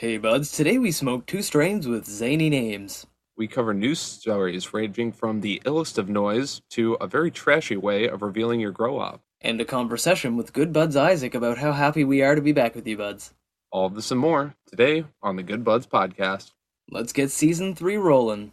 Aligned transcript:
Hey 0.00 0.16
buds, 0.16 0.50
today 0.50 0.78
we 0.78 0.92
smoke 0.92 1.26
two 1.26 1.42
strains 1.42 1.86
with 1.86 2.06
zany 2.06 2.48
names. 2.48 3.06
We 3.36 3.46
cover 3.46 3.74
news 3.74 3.98
stories 3.98 4.72
ranging 4.72 5.12
from 5.12 5.42
the 5.42 5.60
illest 5.66 5.98
of 5.98 6.08
noise 6.08 6.62
to 6.70 6.94
a 6.94 7.06
very 7.06 7.30
trashy 7.30 7.76
way 7.76 8.08
of 8.08 8.22
revealing 8.22 8.60
your 8.60 8.70
grow 8.70 8.96
up. 8.96 9.20
And 9.42 9.60
a 9.60 9.66
conversation 9.66 10.38
with 10.38 10.54
good 10.54 10.72
buds 10.72 10.96
Isaac 10.96 11.34
about 11.34 11.58
how 11.58 11.72
happy 11.72 12.02
we 12.02 12.22
are 12.22 12.34
to 12.34 12.40
be 12.40 12.52
back 12.52 12.74
with 12.74 12.86
you 12.86 12.96
buds. 12.96 13.34
All 13.70 13.84
of 13.84 13.94
this 13.94 14.10
and 14.10 14.18
more 14.18 14.54
today 14.66 15.04
on 15.22 15.36
the 15.36 15.42
Good 15.42 15.64
Buds 15.64 15.86
Podcast. 15.86 16.52
Let's 16.90 17.12
get 17.12 17.30
season 17.30 17.74
three 17.74 17.98
rolling. 17.98 18.52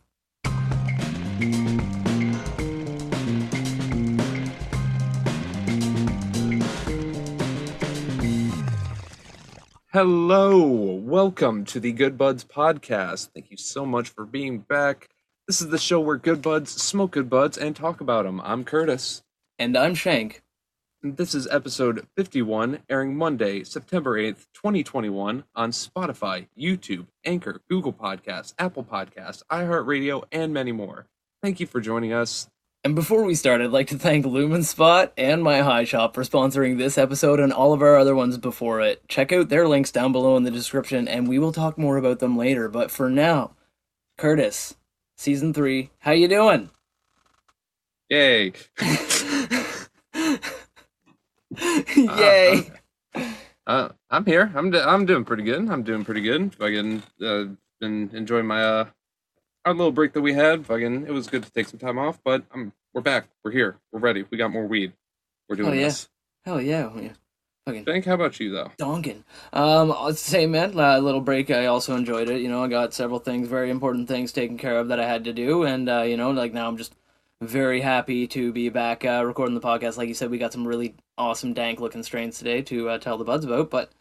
Hello, 9.93 10.59
welcome 10.65 11.63
to 11.63 11.79
the 11.79 11.93
Good 11.93 12.17
Buds 12.17 12.43
Podcast. 12.43 13.29
Thank 13.33 13.49
you 13.49 13.55
so 13.55 13.85
much 13.85 14.09
for 14.09 14.25
being 14.25 14.59
back. 14.59 15.07
This 15.47 15.61
is 15.61 15.69
the 15.69 15.77
show 15.77 16.01
where 16.01 16.17
good 16.17 16.41
buds 16.41 16.71
smoke 16.71 17.11
good 17.11 17.29
buds 17.29 17.57
and 17.57 17.73
talk 17.73 18.01
about 18.01 18.25
them. 18.25 18.41
I'm 18.43 18.65
Curtis. 18.65 19.23
And 19.57 19.77
I'm 19.77 19.95
Shank. 19.95 20.43
And 21.01 21.15
this 21.15 21.33
is 21.33 21.47
episode 21.47 22.05
51, 22.17 22.79
airing 22.89 23.15
Monday, 23.15 23.63
September 23.63 24.19
8th, 24.19 24.47
2021, 24.55 25.45
on 25.55 25.71
Spotify, 25.71 26.47
YouTube, 26.59 27.07
Anchor, 27.23 27.61
Google 27.69 27.93
Podcasts, 27.93 28.53
Apple 28.59 28.83
Podcasts, 28.83 29.41
iHeartRadio, 29.49 30.25
and 30.33 30.53
many 30.53 30.73
more. 30.73 31.07
Thank 31.41 31.61
you 31.61 31.65
for 31.65 31.79
joining 31.79 32.11
us. 32.11 32.49
And 32.87 32.95
before 32.95 33.23
we 33.25 33.35
start, 33.35 33.59
I'd 33.59 33.71
like 33.71 33.87
to 33.87 33.99
thank 33.99 34.25
Lumenspot 34.25 35.11
and 35.17 35.43
My 35.43 35.59
High 35.59 35.83
Shop 35.83 36.15
for 36.15 36.23
sponsoring 36.23 36.77
this 36.77 36.97
episode 36.97 37.37
and 37.37 37.51
all 37.51 37.73
of 37.73 37.81
our 37.81 37.97
other 37.97 38.15
ones 38.15 38.37
before 38.37 38.79
it. 38.79 39.05
Check 39.09 39.33
out 39.33 39.49
their 39.49 39.67
links 39.67 39.91
down 39.91 40.13
below 40.13 40.37
in 40.37 40.43
the 40.43 40.51
description, 40.51 41.05
and 41.05 41.27
we 41.27 41.37
will 41.37 41.51
talk 41.51 41.77
more 41.77 41.97
about 41.97 42.19
them 42.19 42.37
later. 42.37 42.69
But 42.69 42.89
for 42.89 43.09
now, 43.09 43.57
Curtis, 44.17 44.77
season 45.17 45.53
three, 45.53 45.89
how 45.99 46.13
you 46.13 46.29
doing? 46.29 46.69
Yay! 48.09 48.53
Yay! 51.59 52.71
Uh, 53.13 53.19
uh, 53.67 53.89
I'm 54.09 54.25
here. 54.25 54.49
I'm 54.55 54.71
d- 54.71 54.79
I'm 54.79 55.05
doing 55.05 55.25
pretty 55.25 55.43
good. 55.43 55.69
I'm 55.69 55.83
doing 55.83 56.05
pretty 56.05 56.21
good. 56.21 56.55
Fucking 56.55 57.03
uh, 57.21 57.43
been 57.81 58.11
enjoying 58.13 58.47
my 58.47 58.63
uh 58.63 58.85
our 59.67 59.73
little 59.73 59.91
break 59.91 60.13
that 60.13 60.21
we 60.21 60.33
had. 60.33 60.65
Fucking 60.65 61.05
it 61.05 61.11
was 61.11 61.27
good 61.27 61.43
to 61.43 61.51
take 61.51 61.67
some 61.67 61.79
time 61.79 61.97
off, 61.99 62.19
but 62.23 62.43
I'm 62.53 62.71
we're 62.93 63.01
back. 63.01 63.27
We're 63.43 63.51
here. 63.51 63.77
We're 63.91 63.99
ready. 63.99 64.25
We 64.29 64.37
got 64.37 64.51
more 64.51 64.65
weed. 64.65 64.93
We're 65.49 65.57
doing 65.57 65.69
Oh, 65.69 65.73
yeah. 65.73 65.83
this. 65.85 66.09
Hell 66.45 66.61
yeah! 66.61 66.89
yeah. 66.95 67.09
Fucking 67.65 67.83
Thank. 67.83 68.05
How 68.05 68.13
about 68.13 68.39
you 68.39 68.51
though? 68.51 68.71
donkin. 68.79 69.23
Um, 69.51 69.93
say, 70.15 70.45
man, 70.45 70.79
a 70.79 70.99
little 70.99 71.19
break. 71.19 71.51
I 71.51 71.65
also 71.65 71.95
enjoyed 71.95 72.29
it. 72.29 72.41
You 72.41 72.47
know, 72.47 72.63
I 72.63 72.69
got 72.69 72.93
several 72.93 73.19
things, 73.19 73.49
very 73.49 73.69
important 73.69 74.07
things 74.07 74.31
taken 74.31 74.57
care 74.57 74.79
of 74.79 74.87
that 74.87 74.99
I 75.01 75.05
had 75.07 75.25
to 75.25 75.33
do, 75.33 75.63
and 75.63 75.89
uh, 75.89 76.03
you 76.03 76.15
know, 76.15 76.31
like 76.31 76.53
now 76.53 76.67
I'm 76.69 76.77
just 76.77 76.95
very 77.41 77.81
happy 77.81 78.25
to 78.27 78.51
be 78.53 78.69
back 78.69 79.03
uh, 79.05 79.23
recording 79.25 79.53
the 79.53 79.61
podcast. 79.61 79.97
Like 79.97 80.07
you 80.07 80.13
said, 80.13 80.31
we 80.31 80.37
got 80.37 80.53
some 80.53 80.65
really 80.65 80.95
awesome 81.17 81.53
dank 81.53 81.79
looking 81.81 82.03
strains 82.03 82.37
today 82.37 82.61
to 82.63 82.89
uh, 82.89 82.97
tell 82.99 83.17
the 83.17 83.25
buds 83.25 83.43
about. 83.45 83.69
But 83.69 83.91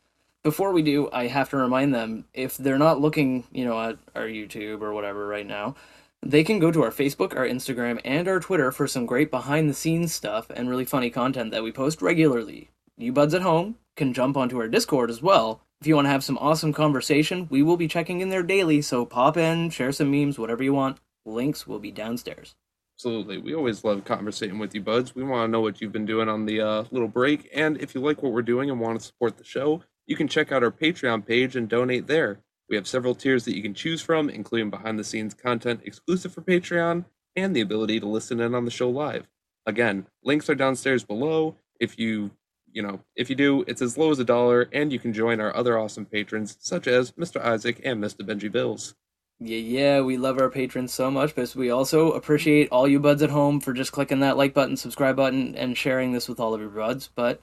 before 0.46 0.70
we 0.70 0.82
do, 0.82 1.10
I 1.12 1.26
have 1.26 1.50
to 1.50 1.56
remind 1.56 1.92
them 1.92 2.26
if 2.32 2.56
they're 2.56 2.78
not 2.78 3.00
looking, 3.00 3.42
you 3.50 3.64
know, 3.64 3.80
at 3.80 3.98
our 4.14 4.28
YouTube 4.28 4.80
or 4.80 4.92
whatever 4.92 5.26
right 5.26 5.46
now. 5.46 5.74
They 6.22 6.44
can 6.44 6.60
go 6.60 6.70
to 6.70 6.84
our 6.84 6.92
Facebook, 6.92 7.34
our 7.34 7.44
Instagram, 7.44 8.00
and 8.04 8.28
our 8.28 8.38
Twitter 8.38 8.70
for 8.70 8.86
some 8.86 9.06
great 9.06 9.32
behind 9.32 9.68
the 9.68 9.74
scenes 9.74 10.14
stuff 10.14 10.48
and 10.50 10.70
really 10.70 10.84
funny 10.84 11.10
content 11.10 11.50
that 11.50 11.64
we 11.64 11.72
post 11.72 12.00
regularly 12.00 12.70
you 12.96 13.12
buds 13.12 13.34
at 13.34 13.42
home 13.42 13.76
can 13.96 14.12
jump 14.14 14.36
onto 14.36 14.58
our 14.58 14.68
Discord 14.68 15.10
as 15.10 15.20
well. 15.20 15.62
If 15.80 15.86
you 15.86 15.96
want 15.96 16.06
to 16.06 16.10
have 16.10 16.24
some 16.24 16.38
awesome 16.38 16.72
conversation, 16.72 17.46
we 17.50 17.62
will 17.62 17.76
be 17.76 17.88
checking 17.88 18.20
in 18.20 18.30
there 18.30 18.42
daily, 18.42 18.80
so 18.82 19.04
pop 19.04 19.36
in, 19.36 19.70
share 19.70 19.92
some 19.92 20.10
memes, 20.10 20.38
whatever 20.38 20.62
you 20.62 20.72
want. 20.72 20.98
Links 21.24 21.66
will 21.66 21.78
be 21.78 21.90
downstairs. 21.90 22.54
Absolutely. 22.96 23.36
We 23.36 23.54
always 23.54 23.84
love 23.84 24.04
conversating 24.04 24.58
with 24.58 24.74
you, 24.74 24.80
buds. 24.80 25.14
We 25.14 25.24
want 25.24 25.48
to 25.48 25.52
know 25.52 25.60
what 25.60 25.80
you've 25.80 25.92
been 25.92 26.06
doing 26.06 26.30
on 26.30 26.46
the 26.46 26.62
uh, 26.62 26.84
little 26.90 27.08
break, 27.08 27.50
and 27.52 27.76
if 27.82 27.94
you 27.94 28.00
like 28.00 28.22
what 28.22 28.32
we're 28.32 28.42
doing 28.42 28.70
and 28.70 28.80
want 28.80 28.98
to 28.98 29.06
support 29.06 29.36
the 29.36 29.44
show, 29.44 29.82
you 30.06 30.16
can 30.16 30.28
check 30.28 30.52
out 30.52 30.62
our 30.62 30.70
Patreon 30.70 31.26
page 31.26 31.56
and 31.56 31.68
donate 31.68 32.06
there. 32.06 32.40
We 32.68 32.76
have 32.76 32.88
several 32.88 33.14
tiers 33.14 33.44
that 33.44 33.56
you 33.56 33.62
can 33.62 33.74
choose 33.74 34.00
from, 34.00 34.28
including 34.28 34.70
behind 34.70 34.98
the 34.98 35.04
scenes 35.04 35.34
content 35.34 35.80
exclusive 35.84 36.32
for 36.32 36.42
Patreon 36.42 37.04
and 37.36 37.54
the 37.54 37.60
ability 37.60 38.00
to 38.00 38.06
listen 38.06 38.40
in 38.40 38.54
on 38.54 38.64
the 38.64 38.70
show 38.70 38.88
live. 38.90 39.28
Again, 39.66 40.06
links 40.24 40.48
are 40.48 40.54
downstairs 40.54 41.04
below. 41.04 41.56
If 41.78 41.98
you, 41.98 42.30
you 42.72 42.82
know, 42.82 43.00
if 43.14 43.28
you 43.30 43.36
do, 43.36 43.64
it's 43.66 43.82
as 43.82 43.98
low 43.98 44.10
as 44.10 44.18
a 44.18 44.24
dollar, 44.24 44.68
and 44.72 44.92
you 44.92 44.98
can 44.98 45.12
join 45.12 45.40
our 45.40 45.54
other 45.54 45.78
awesome 45.78 46.06
patrons 46.06 46.56
such 46.60 46.86
as 46.86 47.12
Mr. 47.12 47.40
Isaac 47.40 47.80
and 47.84 48.02
Mr. 48.02 48.26
Benji 48.26 48.50
Bills. 48.50 48.94
Yeah, 49.38 49.58
yeah, 49.58 50.00
we 50.00 50.16
love 50.16 50.38
our 50.38 50.48
patrons 50.48 50.94
so 50.94 51.10
much, 51.10 51.34
but 51.34 51.54
we 51.54 51.68
also 51.68 52.12
appreciate 52.12 52.70
all 52.70 52.88
you 52.88 52.98
buds 52.98 53.22
at 53.22 53.28
home 53.28 53.60
for 53.60 53.74
just 53.74 53.92
clicking 53.92 54.20
that 54.20 54.38
like 54.38 54.54
button, 54.54 54.78
subscribe 54.78 55.14
button, 55.14 55.54
and 55.54 55.76
sharing 55.76 56.12
this 56.12 56.26
with 56.26 56.40
all 56.40 56.54
of 56.54 56.60
your 56.60 56.70
buds. 56.70 57.10
But 57.14 57.42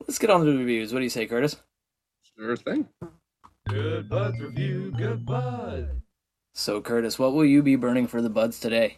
let's 0.00 0.18
get 0.18 0.30
on 0.30 0.40
to 0.40 0.46
the 0.50 0.58
reviews. 0.58 0.92
What 0.92 0.98
do 0.98 1.04
you 1.04 1.10
say, 1.10 1.26
Curtis? 1.26 1.56
Sure 2.40 2.56
thing. 2.56 2.88
Good 3.68 4.08
buds 4.08 4.40
review, 4.40 4.94
good 4.96 5.26
bud. 5.26 6.00
So, 6.54 6.80
Curtis, 6.80 7.18
what 7.18 7.34
will 7.34 7.44
you 7.44 7.62
be 7.62 7.76
burning 7.76 8.06
for 8.06 8.22
the 8.22 8.30
buds 8.30 8.58
today? 8.58 8.96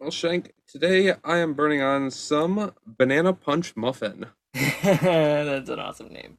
Well, 0.00 0.10
Shank, 0.10 0.52
today 0.66 1.14
I 1.22 1.38
am 1.38 1.54
burning 1.54 1.82
on 1.82 2.10
some 2.10 2.72
banana 2.84 3.32
punch 3.32 3.76
muffin. 3.76 4.26
That's 4.54 5.70
an 5.70 5.78
awesome 5.78 6.08
name. 6.08 6.38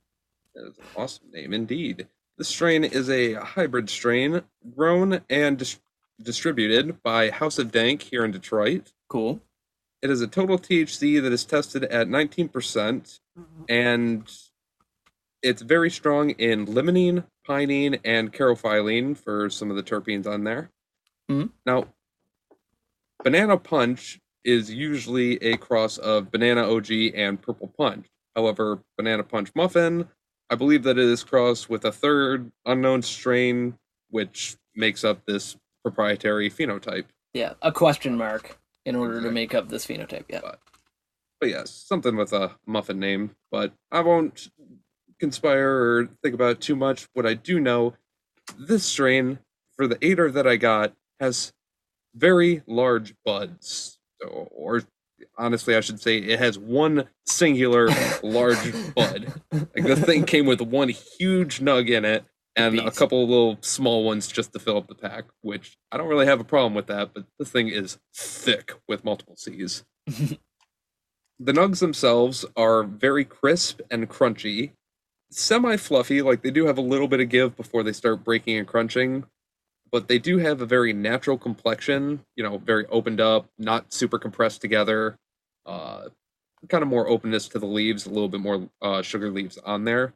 That 0.56 0.68
is 0.68 0.78
an 0.78 0.84
awesome 0.98 1.32
name 1.32 1.54
indeed. 1.54 2.08
This 2.38 2.50
strain 2.50 2.84
is 2.84 3.10
a 3.10 3.36
hybrid 3.36 3.90
strain 3.90 4.42
grown 4.76 5.22
and 5.30 5.58
dis- 5.58 5.80
distributed 6.22 7.02
by 7.02 7.30
House 7.30 7.60
of 7.60 7.72
Dank 7.72 8.02
here 8.02 8.26
in 8.26 8.32
Detroit. 8.32 8.92
Cool. 9.08 9.40
It 10.02 10.10
is 10.10 10.20
a 10.20 10.28
total 10.28 10.60
THC 10.60 11.22
that 11.22 11.32
is 11.32 11.46
tested 11.46 11.86
at 11.86 12.10
19%, 12.10 12.52
mm-hmm. 12.52 13.42
and 13.70 14.30
it's 15.44 15.62
very 15.62 15.90
strong 15.90 16.32
in 16.32 16.66
limonene, 16.66 17.26
pinene, 17.48 18.00
and 18.04 18.34
caryophyllene 18.34 19.18
for 19.18 19.50
some 19.50 19.70
of 19.70 19.78
the 19.78 19.84
terpenes 19.84 20.28
on 20.28 20.44
there. 20.44 20.72
Mhm. 21.30 21.52
Now, 21.66 21.94
banana 23.24 23.58
punch 23.58 24.20
is 24.44 24.72
usually 24.74 25.36
a 25.44 25.58
cross 25.58 25.98
of 25.98 26.32
banana 26.32 26.64
OG 26.64 27.12
and 27.14 27.42
purple 27.42 27.68
punch. 27.68 28.08
However, 28.36 28.84
banana 28.98 29.24
punch 29.24 29.54
muffin, 29.56 30.08
I 30.50 30.56
believe 30.56 30.84
that 30.84 30.98
it 30.98 31.06
is 31.06 31.24
crossed 31.24 31.70
with 31.70 31.84
a 31.84 31.92
third 31.92 32.52
unknown 32.66 33.02
strain, 33.02 33.78
which 34.10 34.56
makes 34.76 35.04
up 35.04 35.26
this 35.26 35.58
proprietary 35.84 36.50
phenotype. 36.50 37.06
Yeah, 37.34 37.56
a 37.62 37.72
question 37.72 38.16
mark 38.16 38.58
in 38.86 38.96
order 38.96 39.22
to 39.22 39.32
make 39.32 39.54
up 39.54 39.68
this 39.70 39.86
phenotype. 39.86 40.26
Yeah. 40.30 40.56
But 41.40 41.50
yes, 41.50 41.72
something 41.72 42.16
with 42.16 42.32
a 42.32 42.58
muffin 42.66 43.00
name. 43.00 43.36
But 43.52 43.74
I 43.92 44.00
won't 44.00 44.50
conspire 45.20 45.70
or 45.70 46.10
think 46.24 46.36
about 46.36 46.52
it 46.52 46.62
too 46.62 46.76
much. 46.76 47.08
What 47.14 47.26
I 47.26 47.34
do 47.34 47.60
know, 47.60 47.94
this 48.58 48.86
strain 48.86 49.40
for 49.76 49.88
the 49.88 49.98
aider 50.02 50.32
that 50.32 50.48
I 50.48 50.56
got 50.58 50.94
has 51.20 51.54
very 52.16 52.64
large 52.68 53.14
buds. 53.26 54.00
So, 54.22 54.50
or 54.52 54.84
honestly, 55.38 55.76
I 55.76 55.82
should 55.82 56.00
say 56.00 56.18
it 56.18 56.40
has 56.40 56.58
one 56.58 57.08
singular 57.26 57.90
large 58.24 58.74
bud. 58.96 59.42
Like 59.52 59.86
the 59.86 59.96
thing 59.96 60.26
came 60.26 60.46
with 60.46 60.62
one 60.62 60.90
huge 60.90 61.60
nug 61.60 61.90
in 61.90 62.06
it 62.06 62.26
and 62.56 62.80
a 62.80 62.92
couple 62.92 63.24
of 63.24 63.30
little 63.30 63.58
small 63.62 64.04
ones 64.04 64.28
just 64.28 64.52
to 64.54 64.60
fill 64.60 64.78
up 64.78 64.88
the 64.88 64.96
pack, 64.96 65.26
which 65.42 65.78
I 65.92 65.98
don't 65.98 66.08
really 66.08 66.26
have 66.26 66.40
a 66.40 66.44
problem 66.44 66.74
with 66.74 66.88
that, 66.88 67.14
but 67.14 67.26
this 67.38 67.52
thing 67.52 67.68
is 67.68 68.00
thick 68.16 68.74
with 68.88 69.06
multiple 69.06 69.36
C's. 69.38 69.84
the 70.08 70.38
nugs 71.40 71.80
themselves 71.80 72.46
are 72.56 72.84
very 72.84 73.24
crisp 73.24 73.82
and 73.92 74.10
crunchy, 74.10 74.72
semi 75.32 75.78
fluffy, 75.78 76.22
like 76.22 76.42
they 76.42 76.52
do 76.52 76.66
have 76.66 76.78
a 76.78 76.82
little 76.82 77.08
bit 77.08 77.20
of 77.20 77.30
give 77.30 77.56
before 77.56 77.84
they 77.84 77.94
start 77.94 78.24
breaking 78.24 78.58
and 78.58 78.68
crunching, 78.68 79.26
but 79.92 80.08
they 80.08 80.20
do 80.20 80.38
have 80.38 80.62
a 80.62 80.66
very 80.66 80.94
natural 80.94 81.38
complexion, 81.38 82.24
you 82.36 82.44
know, 82.44 82.58
very 82.58 82.86
opened 82.88 83.22
up, 83.22 83.48
not 83.58 83.94
super 83.94 84.20
compressed 84.20 84.62
together. 84.62 85.18
Uh, 85.66 86.10
kind 86.70 86.82
of 86.82 86.88
more 86.90 87.08
openness 87.08 87.48
to 87.50 87.60
the 87.60 87.66
leaves, 87.66 88.06
a 88.06 88.10
little 88.10 88.30
bit 88.30 88.42
more 88.42 88.70
uh, 88.82 89.02
sugar 89.02 89.30
leaves 89.30 89.58
on 89.60 89.84
there. 89.86 90.14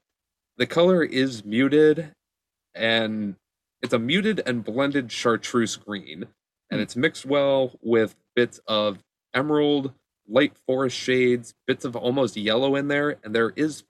The 0.58 0.66
color 0.68 1.04
is 1.04 1.46
muted, 1.46 2.12
and 2.76 3.36
it's 3.82 3.94
a 3.94 4.00
muted 4.00 4.42
and 4.46 4.64
blended 4.64 5.12
chartreuse 5.12 5.76
green, 5.78 6.28
and 6.70 6.80
Hmm. 6.80 6.84
it's 6.84 6.96
mixed 6.96 7.26
well 7.26 7.74
with 7.82 8.16
bits 8.36 8.60
of 8.68 9.00
emerald, 9.34 9.94
light 10.28 10.54
forest 10.68 10.98
shades, 10.98 11.54
bits 11.68 11.86
of 11.86 11.96
almost 11.96 12.38
yellow 12.38 12.76
in 12.76 12.88
there, 12.88 13.20
and 13.24 13.36
there 13.36 13.52
is 13.56 13.84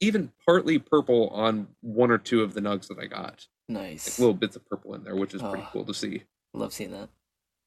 even 0.00 0.32
partly 0.46 0.78
purple 0.78 1.28
on 1.30 1.68
one 1.80 2.10
or 2.10 2.18
two 2.18 2.42
of 2.42 2.54
the 2.54 2.60
nugs 2.60 2.88
that 2.88 2.98
I 2.98 3.06
got. 3.06 3.46
Like 3.68 3.80
Nice. 3.82 4.18
little 4.18 4.34
bits 4.34 4.56
of 4.56 4.64
purple 4.66 4.94
in 4.94 5.02
there, 5.04 5.16
which 5.16 5.34
is 5.34 5.42
pretty 5.42 5.62
Ah. 5.62 5.70
cool 5.72 5.84
to 5.84 5.94
see. 5.94 6.22
Love 6.54 6.72
seeing 6.72 6.92
that. 6.92 7.08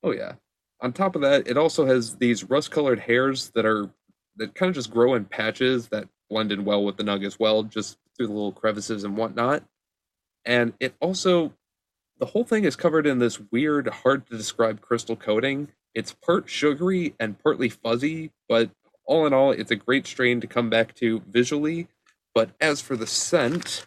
Oh 0.04 0.12
yeah. 0.12 0.36
On 0.81 0.94
top 0.94 1.16
of 1.16 1.22
that, 1.22 1.48
it 1.48 1.58
also 1.58 1.86
has 1.86 2.16
these 2.18 2.44
rust-colored 2.46 3.00
hairs 3.02 3.50
that 3.52 3.66
are 3.66 3.90
that 4.38 4.56
kind 4.56 4.70
of 4.70 4.76
just 4.76 4.92
grow 4.92 5.16
in 5.16 5.26
patches 5.26 5.90
that 5.90 6.08
blend 6.30 6.52
in 6.54 6.64
well 6.64 6.86
with 6.86 6.96
the 6.96 7.04
nug 7.04 7.26
as 7.26 7.38
well, 7.38 7.64
just 7.64 7.98
through 8.16 8.28
the 8.28 8.34
little 8.34 8.54
crevices 8.54 9.04
and 9.04 9.18
whatnot. 9.18 9.64
and 10.46 10.74
it 10.80 10.96
also 11.02 11.54
the 12.18 12.26
whole 12.28 12.44
thing 12.46 12.64
is 12.66 12.76
covered 12.76 13.06
in 13.08 13.20
this 13.20 13.40
weird, 13.52 13.88
hard 13.88 14.26
to 14.28 14.36
describe 14.38 14.81
crystal 14.81 15.16
coating. 15.16 15.70
It's 15.94 16.14
part 16.14 16.50
sugary 16.50 17.14
and 17.20 17.38
partly 17.40 17.70
fuzzy, 17.70 18.31
but 18.50 18.72
all 19.06 19.26
in 19.26 19.34
all, 19.34 19.52
it's 19.52 19.72
a 19.72 19.76
great 19.78 20.06
strain 20.06 20.40
to 20.42 20.48
come 20.48 20.70
back 20.70 20.94
to 20.96 21.22
visually. 21.30 21.88
But 22.34 22.52
as 22.62 22.81
for 22.81 22.96
the 22.96 23.08
scent, 23.08 23.86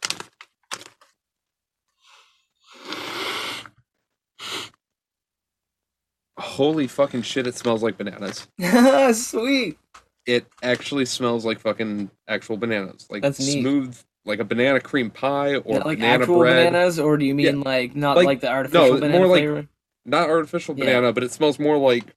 holy 6.38 6.86
fucking 6.86 7.22
shit, 7.22 7.46
it 7.46 7.54
smells 7.54 7.82
like 7.82 7.96
bananas. 7.98 8.46
Sweet. 9.18 9.78
It 10.26 10.46
actually 10.62 11.04
smells 11.04 11.44
like 11.44 11.58
fucking 11.60 12.10
actual 12.28 12.56
bananas, 12.56 13.06
like 13.10 13.22
That's 13.22 13.40
neat. 13.40 13.60
smooth, 13.62 13.96
like 14.24 14.38
a 14.38 14.44
banana 14.44 14.80
cream 14.80 15.10
pie 15.10 15.56
or 15.56 15.78
Yeah, 15.78 15.82
like 15.84 15.98
banana 15.98 16.22
actual 16.22 16.38
bread. 16.38 16.68
bananas, 16.72 16.98
or 16.98 17.16
do 17.16 17.24
you 17.24 17.34
mean 17.34 17.60
like 17.60 17.96
not 17.96 18.16
Like- 18.16 18.26
like, 18.26 18.40
the 18.40 18.48
artificial 18.48 18.94
no, 18.94 19.00
banana 19.00 19.18
more 19.18 19.26
like 19.26 19.40
flavor? 19.42 19.68
Not 20.04 20.28
artificial 20.30 20.76
Yeah. 20.78 20.84
banana, 20.86 21.12
but 21.12 21.22
it 21.24 21.32
smells 21.32 21.58
more 21.58 21.76
like 21.76 22.14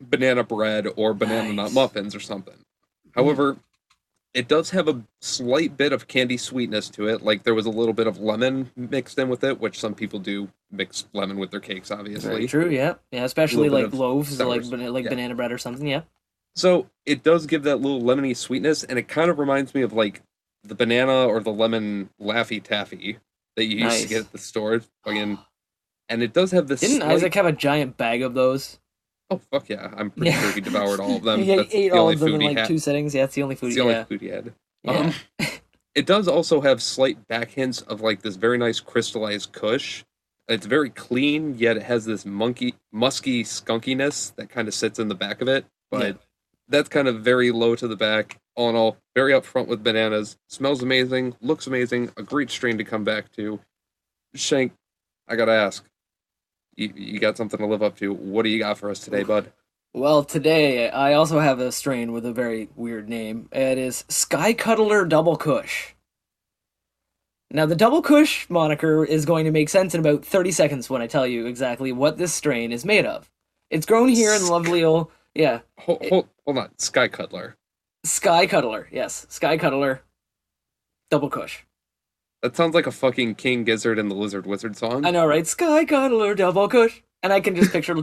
banana 0.00 0.44
bread 0.44 0.86
or 0.96 1.14
banana 1.14 1.48
nut 1.52 1.66
Nice. 1.66 1.74
Muffins 1.74 2.14
or 2.14 2.20
something. 2.20 2.54
However, 3.14 3.56
it 4.34 4.48
does 4.48 4.70
have 4.70 4.88
a 4.88 5.02
slight 5.20 5.76
bit 5.76 5.92
of 5.92 6.08
candy 6.08 6.36
sweetness 6.36 6.88
to 6.90 7.06
it. 7.08 7.22
Like 7.22 7.42
there 7.42 7.54
was 7.54 7.66
a 7.66 7.70
little 7.70 7.92
bit 7.92 8.06
of 8.06 8.18
lemon 8.18 8.70
mixed 8.76 9.18
in 9.18 9.28
with 9.28 9.44
it, 9.44 9.60
which 9.60 9.78
some 9.78 9.94
people 9.94 10.18
do 10.18 10.48
mix 10.70 11.04
lemon 11.12 11.36
with 11.38 11.50
their 11.50 11.60
cakes, 11.60 11.90
obviously. 11.90 12.30
Very 12.30 12.46
true. 12.46 12.70
Yeah. 12.70 12.94
Yeah. 13.10 13.24
Especially 13.24 13.68
like 13.68 13.92
loaves, 13.92 14.38
like 14.40 14.62
like 14.70 15.04
Yeah. 15.04 15.10
banana 15.10 15.34
bread 15.34 15.52
or 15.52 15.58
something. 15.58 15.86
Yeah. 15.86 16.02
So 16.54 16.88
it 17.06 17.22
does 17.22 17.46
give 17.46 17.62
that 17.64 17.76
little 17.80 18.02
lemony 18.02 18.36
sweetness, 18.36 18.84
and 18.84 18.98
it 18.98 19.08
kind 19.08 19.30
of 19.30 19.38
reminds 19.38 19.74
me 19.74 19.82
of 19.82 19.92
like 19.92 20.22
the 20.64 20.74
banana 20.74 21.26
or 21.26 21.40
the 21.40 21.52
lemon 21.52 22.10
Laffy 22.20 22.62
Taffy 22.62 23.18
that 23.56 23.64
you 23.64 23.78
used 23.78 23.84
Nice. 23.84 24.02
to 24.02 24.08
get 24.08 24.20
at 24.20 24.32
the 24.32 24.38
store. 24.38 24.80
Fucking, 25.04 25.38
and 26.08 26.22
it 26.22 26.32
does 26.32 26.50
have 26.52 26.68
this. 26.68 26.80
Didn't 26.80 26.98
slight- 26.98 27.10
Isaac 27.12 27.34
have 27.34 27.46
a 27.46 27.52
giant 27.52 27.96
bag 27.96 28.22
of 28.22 28.34
those? 28.34 28.78
Oh 29.30 29.40
fuck 29.50 29.68
yeah! 29.68 29.92
I'm 29.96 30.10
pretty 30.10 30.30
Yeah. 30.30 30.40
sure 30.42 30.52
he 30.52 30.60
devoured 30.60 31.00
all 31.00 31.16
of 31.16 31.22
them. 31.24 31.40
he 31.40 31.56
That's 31.56 31.74
ate 31.74 31.90
the 31.92 31.98
all 31.98 32.10
of 32.10 32.18
them 32.18 32.34
in 32.34 32.40
like 32.40 32.58
had. 32.58 32.68
two 32.68 32.78
settings. 32.78 33.14
Yeah, 33.14 33.24
it's 33.24 33.34
the 33.34 33.42
only 33.42 33.54
food. 33.54 33.68
It's 33.68 33.76
the 33.76 33.82
only 33.82 33.94
yeah. 33.94 34.04
food 34.04 34.20
he 34.20 34.28
had. 34.28 34.52
Yeah. 34.84 35.12
Um, 35.38 35.46
it 35.94 36.06
does 36.06 36.28
also 36.28 36.60
have 36.60 36.82
slight 36.82 37.26
back 37.28 37.50
hints 37.50 37.80
of 37.82 38.00
like 38.00 38.22
this 38.22 38.36
very 38.36 38.58
nice 38.58 38.80
crystallized 38.80 39.52
Kush. 39.52 40.04
It's 40.48 40.66
very 40.66 40.90
clean, 40.90 41.54
yet 41.56 41.76
it 41.76 41.84
has 41.84 42.04
this 42.04 42.26
monkey, 42.26 42.74
musky 42.92 43.44
skunkiness 43.44 44.34
that 44.36 44.48
kind 44.50 44.68
of 44.68 44.74
sits 44.74 44.98
in 44.98 45.08
the 45.08 45.14
back 45.14 45.40
of 45.40 45.48
it. 45.48 45.64
But 45.90 46.06
Yeah. 46.06 46.12
that's 46.68 46.88
kind 46.88 47.08
of 47.08 47.20
very 47.20 47.50
low 47.52 47.76
to 47.76 47.86
the 47.86 47.96
back. 47.96 48.38
All 48.56 48.68
in 48.68 48.76
all, 48.76 48.96
very 49.14 49.32
upfront 49.32 49.66
with 49.68 49.82
bananas. 49.84 50.36
Smells 50.48 50.82
amazing, 50.82 51.36
looks 51.40 51.66
amazing. 51.66 52.10
A 52.18 52.22
great 52.22 52.50
strain 52.50 52.76
to 52.78 52.84
come 52.84 53.04
back 53.04 53.30
to. 53.32 53.60
Shank, 54.34 54.72
I 55.28 55.36
gotta 55.36 55.52
ask. 55.52 55.84
You, 56.74 56.92
you 56.94 57.18
got 57.20 57.36
something 57.36 57.58
to 57.58 57.66
live 57.66 57.82
up 57.82 57.96
to. 57.98 58.12
What 58.12 58.44
do 58.44 58.48
you 58.48 58.58
got 58.58 58.78
for 58.78 58.90
us 58.90 59.00
today, 59.00 59.22
bud? 59.22 59.52
Well, 59.94 60.24
today 60.24 60.88
I 60.88 61.12
also 61.12 61.38
have 61.38 61.60
a 61.60 61.70
strain 61.70 62.12
with 62.12 62.24
a 62.24 62.32
very 62.32 62.70
weird 62.76 63.08
name. 63.08 63.48
It 63.52 63.76
is 63.76 64.04
Sky 64.08 64.54
Cuddler 64.54 65.04
Double 65.04 65.36
Kush. 65.36 65.92
Now, 67.50 67.66
the 67.66 67.76
Double 67.76 68.00
Kush 68.00 68.48
moniker 68.48 69.04
is 69.04 69.26
going 69.26 69.44
to 69.44 69.50
make 69.50 69.68
sense 69.68 69.92
in 69.92 70.00
about 70.00 70.24
30 70.24 70.50
seconds 70.52 70.88
when 70.88 71.02
I 71.02 71.06
tell 71.06 71.26
you 71.26 71.44
exactly 71.44 71.92
what 71.92 72.16
this 72.16 72.32
strain 72.32 72.72
is 72.72 72.86
made 72.86 73.04
of. 73.04 73.30
It's 73.68 73.84
grown 73.84 74.08
here 74.08 74.32
in 74.32 74.46
lovely 74.46 74.82
old, 74.82 75.10
yeah, 75.34 75.60
Hold, 75.78 76.04
hold, 76.08 76.28
hold 76.46 76.58
on. 76.58 76.78
Sky 76.78 77.08
Cuddler. 77.08 77.56
Sky 78.04 78.46
Cuddler. 78.46 78.88
Yes, 78.90 79.26
Sky 79.28 79.58
Cuddler 79.58 80.02
Double 81.10 81.28
Kush. 81.28 81.64
That 82.42 82.56
sounds 82.56 82.74
like 82.74 82.86
a 82.86 82.90
fucking 82.92 83.36
King 83.36 83.64
Gizzard 83.64 83.98
and 83.98 84.10
the 84.10 84.14
Lizard 84.16 84.46
Wizard 84.46 84.76
song. 84.76 85.06
I 85.06 85.10
know, 85.12 85.24
right? 85.26 85.46
Sky 85.46 85.84
Cuddler 85.84 86.34
Double 86.34 86.68
Kush. 86.68 87.00
And 87.24 87.32
I 87.32 87.38
can 87.38 87.54
just 87.54 87.70
picture 87.70 87.94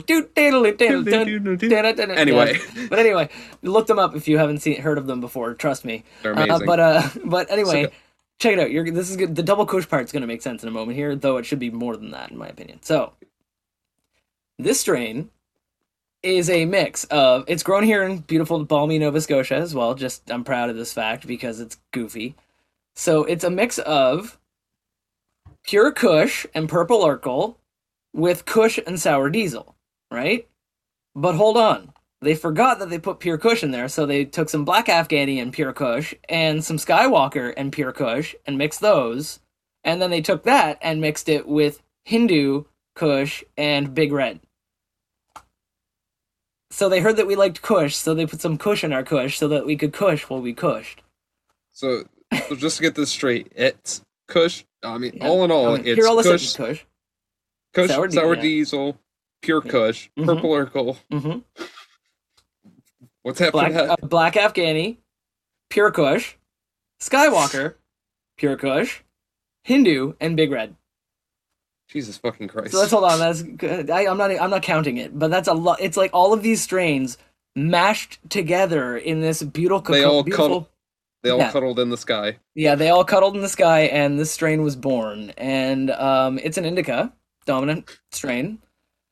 Anyway. 2.17 2.57
But 2.89 2.99
anyway, 2.99 3.27
look 3.61 3.87
them 3.87 3.99
up 3.99 4.15
if 4.15 4.29
you 4.29 4.37
haven't 4.37 4.59
seen 4.59 4.79
heard 4.81 4.97
of 4.97 5.07
them 5.07 5.19
before. 5.19 5.53
Trust 5.55 5.83
me. 5.83 6.05
they're 6.23 6.31
Uh, 6.39 6.45
amazing. 6.45 6.65
but 6.65 6.79
uh, 6.79 7.09
but 7.25 7.51
anyway, 7.51 7.83
So- 7.83 7.91
check 8.39 8.53
it 8.53 8.59
out. 8.59 8.71
You're 8.71 8.89
this 8.89 9.09
is 9.09 9.17
good. 9.17 9.35
The 9.35 9.43
double 9.43 9.65
kush 9.65 9.89
part's 9.89 10.13
going 10.13 10.21
to 10.21 10.27
make 10.27 10.41
sense 10.41 10.63
in 10.63 10.69
a 10.69 10.71
moment 10.71 10.95
here, 10.95 11.17
though 11.17 11.35
it 11.35 11.45
should 11.45 11.59
be 11.59 11.69
more 11.69 11.97
than 11.97 12.11
that 12.11 12.31
in 12.31 12.37
my 12.37 12.47
opinion. 12.47 12.79
So, 12.81 13.11
this 14.57 14.79
strain 14.79 15.31
is 16.23 16.49
a 16.49 16.63
mix 16.63 17.03
of 17.05 17.43
it's 17.47 17.63
grown 17.63 17.83
here 17.83 18.03
in 18.03 18.19
beautiful 18.19 18.63
balmy 18.63 18.99
Nova 18.99 19.19
Scotia 19.19 19.55
as 19.55 19.75
well. 19.75 19.95
Just 19.95 20.31
I'm 20.31 20.45
proud 20.45 20.69
of 20.69 20.77
this 20.77 20.93
fact 20.93 21.27
because 21.27 21.59
it's 21.59 21.77
goofy. 21.91 22.35
So 22.95 23.23
it's 23.23 23.43
a 23.43 23.49
mix 23.49 23.77
of 23.79 24.39
pure 25.63 25.91
Kush 25.91 26.45
and 26.53 26.67
purple 26.67 27.03
Urkel 27.03 27.55
with 28.13 28.45
Kush 28.45 28.79
and 28.85 28.99
sour 28.99 29.29
diesel, 29.29 29.75
right? 30.11 30.47
But 31.15 31.35
hold 31.35 31.57
on, 31.57 31.93
they 32.21 32.35
forgot 32.35 32.79
that 32.79 32.89
they 32.89 32.99
put 32.99 33.19
pure 33.19 33.37
Kush 33.37 33.63
in 33.63 33.71
there, 33.71 33.87
so 33.87 34.05
they 34.05 34.25
took 34.25 34.49
some 34.49 34.65
black 34.65 34.87
Afghani 34.87 35.41
and 35.41 35.53
pure 35.53 35.73
Kush 35.73 36.13
and 36.27 36.63
some 36.63 36.77
Skywalker 36.77 37.53
and 37.55 37.71
pure 37.71 37.91
Kush 37.91 38.35
and 38.45 38.57
mixed 38.57 38.81
those, 38.81 39.39
and 39.83 40.01
then 40.01 40.09
they 40.09 40.21
took 40.21 40.43
that 40.43 40.77
and 40.81 41.01
mixed 41.01 41.29
it 41.29 41.47
with 41.47 41.81
Hindu 42.05 42.65
Kush 42.95 43.43
and 43.57 43.93
Big 43.93 44.11
Red. 44.11 44.41
So 46.71 46.89
they 46.89 46.99
heard 46.99 47.17
that 47.17 47.27
we 47.27 47.35
liked 47.35 47.61
Kush, 47.61 47.95
so 47.95 48.13
they 48.13 48.25
put 48.25 48.41
some 48.41 48.57
Kush 48.57 48.83
in 48.83 48.93
our 48.93 49.03
Kush 49.03 49.37
so 49.37 49.47
that 49.47 49.65
we 49.65 49.75
could 49.75 49.93
Kush 49.93 50.23
while 50.23 50.41
we 50.41 50.53
Kushed. 50.53 50.97
so, 51.71 52.03
so 52.47 52.55
just 52.55 52.77
to 52.77 52.83
get 52.83 52.95
this 52.95 53.09
straight, 53.09 53.51
it's 53.55 54.01
Kush. 54.27 54.63
I 54.83 54.97
mean, 54.97 55.13
Yeah. 55.15 55.27
all 55.27 55.43
in 55.43 55.51
all, 55.51 55.73
I 55.73 55.77
mean, 55.77 55.87
it's 55.87 56.05
all 56.05 56.21
Kush, 56.21 56.53
Kush. 56.55 56.85
Kush, 57.73 57.89
sour 57.89 58.09
sour, 58.09 58.35
yeah. 58.35 58.41
diesel, 58.41 58.99
pure. 59.41 59.61
Kush, 59.61 60.09
Mhm. 60.17 60.25
purple 60.25 60.49
Urkel. 60.51 60.97
Mm-hmm. 61.11 61.39
What's 63.23 63.39
happening? 63.39 63.73
Black, 63.73 63.89
uh, 63.89 63.95
black 64.07 64.33
Afghani, 64.35 64.97
pure 65.69 65.91
Kush, 65.91 66.35
Skywalker, 67.01 67.75
pure 68.37 68.55
Kush, 68.55 69.01
Hindu, 69.63 70.13
and 70.19 70.35
Big 70.37 70.51
Red. 70.51 70.75
Jesus 71.89 72.17
fucking 72.17 72.47
Christ! 72.47 72.71
So 72.71 72.79
let's 72.79 72.91
hold 72.91 73.03
on. 73.03 73.17
That's. 73.19 73.41
I, 73.89 74.05
I'm 74.05 74.17
not. 74.17 74.29
I'm 74.31 74.51
not 74.51 74.61
counting 74.61 74.97
it, 74.97 75.17
but 75.17 75.31
that's 75.31 75.47
a 75.47 75.53
lot. 75.53 75.81
It's 75.81 75.97
like 75.97 76.11
all 76.13 76.33
of 76.33 76.43
these 76.43 76.61
strains 76.61 77.17
mashed 77.55 78.19
together 78.29 78.95
in 78.95 79.21
this 79.21 79.41
beautiful. 79.41 79.93
They 79.95 80.03
all 80.03 80.21
beautiful 80.23 80.69
they 81.23 81.29
all 81.29 81.39
yeah. 81.39 81.51
cuddled 81.51 81.79
in 81.79 81.89
the 81.89 81.97
sky. 81.97 82.37
Yeah, 82.55 82.75
they 82.75 82.89
all 82.89 83.03
cuddled 83.03 83.35
in 83.35 83.41
the 83.41 83.49
sky, 83.49 83.81
and 83.81 84.17
this 84.19 84.31
strain 84.31 84.63
was 84.63 84.75
born. 84.75 85.31
And 85.37 85.91
um, 85.91 86.39
it's 86.39 86.57
an 86.57 86.65
indica 86.65 87.11
dominant 87.45 87.99
strain. 88.11 88.59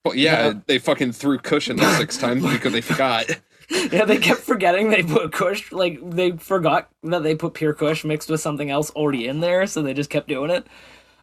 But 0.04 0.18
yeah, 0.18 0.48
Yeah. 0.48 0.54
they 0.68 0.80
fucking 0.80 1.12
threw 1.14 1.38
Kush 1.38 1.70
in 1.70 1.78
there 1.78 1.94
six 1.98 2.18
times 2.26 2.44
because 2.50 2.72
they 2.74 2.82
forgot. 2.82 3.26
yeah, 3.92 4.06
they 4.06 4.18
kept 4.18 4.40
forgetting 4.42 4.90
they 4.90 5.04
put 5.04 5.34
Kush. 5.34 5.72
Like 5.72 6.00
they 6.10 6.32
forgot 6.32 6.90
that 7.04 7.24
they 7.24 7.36
put 7.36 7.54
pure 7.56 7.74
Kush 7.74 8.06
mixed 8.06 8.30
with 8.30 8.40
something 8.40 8.70
else 8.72 8.90
already 8.92 9.28
in 9.28 9.42
there, 9.42 9.68
so 9.68 9.82
they 9.82 9.94
just 9.94 10.10
kept 10.10 10.28
doing 10.30 10.50
it. 10.52 10.66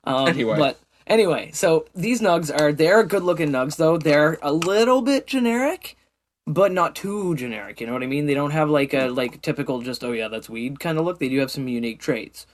Um, 0.04 0.28
Anyway. 0.28 0.58
but 0.58 0.78
anyway, 1.06 1.50
so 1.54 1.86
these 1.94 2.20
nugs 2.20 2.50
are 2.54 2.72
they're 2.72 3.02
good 3.04 3.22
looking 3.22 3.48
nugs 3.50 3.76
though. 3.76 3.96
They're 3.96 4.36
a 4.42 4.52
little 4.52 5.00
bit 5.00 5.26
generic, 5.26 5.96
but 6.46 6.72
not 6.72 6.94
too 6.94 7.34
generic. 7.36 7.80
You 7.80 7.86
know 7.86 7.92
what 7.92 8.02
I 8.02 8.06
mean? 8.06 8.26
They 8.26 8.34
don't 8.34 8.50
have 8.50 8.70
like 8.70 8.94
a 8.94 9.08
like 9.08 9.42
typical 9.42 9.80
just 9.82 10.04
oh 10.04 10.12
yeah 10.12 10.28
that's 10.28 10.50
weed 10.50 10.80
kind 10.80 10.98
of 10.98 11.04
look. 11.04 11.18
They 11.18 11.28
do 11.28 11.38
have 11.40 11.50
some 11.50 11.68
unique 11.68 12.00
traits. 12.00 12.46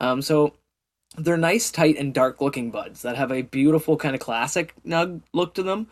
Um, 0.00 0.22
so 0.22 0.54
they're 1.16 1.36
nice, 1.36 1.70
tight, 1.70 1.96
and 1.98 2.14
dark 2.14 2.40
looking 2.40 2.70
buds 2.70 3.02
that 3.02 3.16
have 3.16 3.32
a 3.32 3.42
beautiful 3.42 3.96
kind 3.96 4.14
of 4.14 4.20
classic 4.20 4.74
nug 4.86 5.22
look 5.32 5.54
to 5.54 5.62
them. 5.62 5.88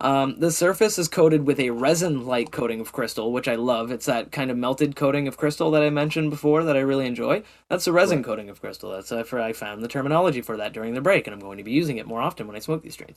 Um, 0.00 0.38
the 0.38 0.52
surface 0.52 0.98
is 0.98 1.08
coated 1.08 1.46
with 1.46 1.58
a 1.58 1.70
resin-like 1.70 2.52
coating 2.52 2.80
of 2.80 2.92
crystal, 2.92 3.32
which 3.32 3.48
I 3.48 3.56
love. 3.56 3.90
It's 3.90 4.06
that 4.06 4.30
kind 4.30 4.50
of 4.50 4.56
melted 4.56 4.94
coating 4.94 5.26
of 5.26 5.36
crystal 5.36 5.72
that 5.72 5.82
I 5.82 5.90
mentioned 5.90 6.30
before 6.30 6.62
that 6.64 6.76
I 6.76 6.80
really 6.80 7.06
enjoy. 7.06 7.42
That's 7.68 7.86
a 7.88 7.92
resin 7.92 8.18
Right. 8.18 8.24
coating 8.24 8.48
of 8.48 8.60
crystal. 8.60 8.92
That's 8.92 9.10
uh, 9.10 9.24
for 9.24 9.40
I 9.40 9.52
found 9.52 9.82
the 9.82 9.88
terminology 9.88 10.40
for 10.40 10.56
that 10.56 10.72
during 10.72 10.94
the 10.94 11.00
break, 11.00 11.26
and 11.26 11.34
I'm 11.34 11.40
going 11.40 11.58
to 11.58 11.64
be 11.64 11.72
using 11.72 11.96
it 11.98 12.06
more 12.06 12.20
often 12.20 12.46
when 12.46 12.54
I 12.56 12.60
smoke 12.60 12.82
these 12.82 12.94
strains. 12.94 13.16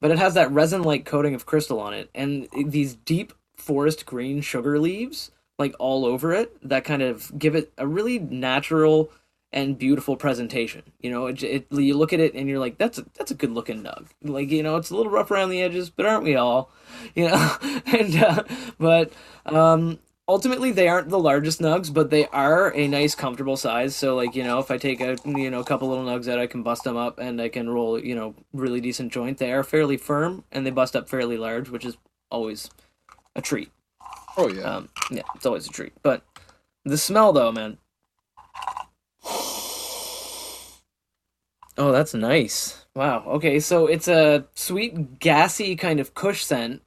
But 0.00 0.10
it 0.10 0.18
has 0.18 0.34
that 0.34 0.50
resin-like 0.50 1.04
coating 1.04 1.34
of 1.34 1.46
crystal 1.46 1.80
on 1.80 1.92
it, 1.94 2.10
and 2.14 2.48
these 2.66 2.94
deep 2.94 3.32
forest 3.54 4.06
green 4.06 4.40
sugar 4.40 4.78
leaves, 4.78 5.30
like 5.58 5.74
all 5.78 6.06
over 6.06 6.32
it, 6.32 6.56
that 6.66 6.84
kind 6.84 7.02
of 7.02 7.38
give 7.38 7.54
it 7.54 7.72
a 7.76 7.86
really 7.86 8.18
natural 8.18 9.12
and 9.52 9.78
beautiful 9.78 10.16
presentation. 10.16 10.82
You 11.00 11.10
know, 11.10 11.26
it, 11.26 11.42
it 11.42 11.66
you 11.70 11.96
look 11.96 12.12
at 12.12 12.20
it 12.20 12.34
and 12.34 12.48
you're 12.48 12.58
like, 12.58 12.78
that's 12.78 12.98
a, 12.98 13.04
that's 13.14 13.30
a 13.30 13.34
good 13.34 13.50
looking 13.50 13.82
nug. 13.82 14.06
Like 14.22 14.50
you 14.50 14.62
know, 14.62 14.76
it's 14.76 14.90
a 14.90 14.96
little 14.96 15.12
rough 15.12 15.30
around 15.30 15.50
the 15.50 15.62
edges, 15.62 15.90
but 15.90 16.06
aren't 16.06 16.24
we 16.24 16.36
all? 16.36 16.70
You 17.14 17.28
know, 17.28 17.56
and 17.86 18.16
uh, 18.16 18.44
but 18.78 19.12
um, 19.46 19.98
ultimately 20.30 20.70
they 20.70 20.88
aren't 20.88 21.08
the 21.08 21.18
largest 21.18 21.60
nugs, 21.60 21.92
but 21.92 22.10
they 22.10 22.26
are 22.28 22.74
a 22.74 22.86
nice, 22.88 23.14
comfortable 23.14 23.56
size. 23.56 23.96
So 23.96 24.14
like 24.14 24.34
you 24.34 24.44
know, 24.44 24.58
if 24.58 24.70
I 24.70 24.78
take 24.78 25.00
a 25.00 25.16
you 25.26 25.50
know 25.50 25.60
a 25.60 25.64
couple 25.64 25.88
little 25.88 26.04
nugs 26.04 26.28
out, 26.28 26.38
I 26.38 26.46
can 26.46 26.62
bust 26.62 26.84
them 26.84 26.96
up 26.96 27.18
and 27.18 27.40
I 27.40 27.48
can 27.48 27.68
roll 27.68 27.98
you 27.98 28.14
know 28.14 28.34
really 28.52 28.80
decent 28.80 29.12
joint. 29.12 29.38
They 29.38 29.52
are 29.52 29.62
fairly 29.62 29.96
firm 29.96 30.44
and 30.52 30.64
they 30.64 30.70
bust 30.70 30.94
up 30.96 31.08
fairly 31.08 31.36
large, 31.36 31.68
which 31.68 31.84
is 31.84 31.96
always 32.30 32.70
a 33.34 33.42
treat. 33.42 33.70
Oh 34.36 34.48
yeah. 34.48 34.62
Um, 34.62 34.88
yeah, 35.10 35.22
it's 35.34 35.46
always 35.46 35.66
a 35.66 35.70
treat. 35.70 35.92
But 36.02 36.22
the 36.84 36.96
smell, 36.96 37.32
though, 37.32 37.52
man. 37.52 37.78
Oh, 41.76 41.92
that's 41.92 42.14
nice. 42.14 42.86
Wow. 42.94 43.24
Okay, 43.26 43.60
so 43.60 43.86
it's 43.86 44.08
a 44.08 44.46
sweet, 44.54 45.18
gassy 45.18 45.76
kind 45.76 46.00
of 46.00 46.14
kush 46.14 46.44
scent, 46.44 46.82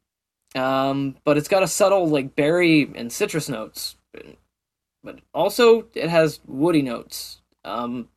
um, 0.56 1.16
but 1.24 1.38
it's 1.38 1.48
got 1.48 1.64
a 1.64 1.68
subtle 1.68 2.08
like 2.08 2.36
berry 2.36 2.92
and 2.96 3.12
citrus 3.12 3.50
notes, 3.50 3.96
but 5.04 5.20
also 5.34 5.88
it 5.94 6.10
has 6.10 6.40
woody 6.46 6.82
notes. 6.82 7.42
Um, 7.66 8.10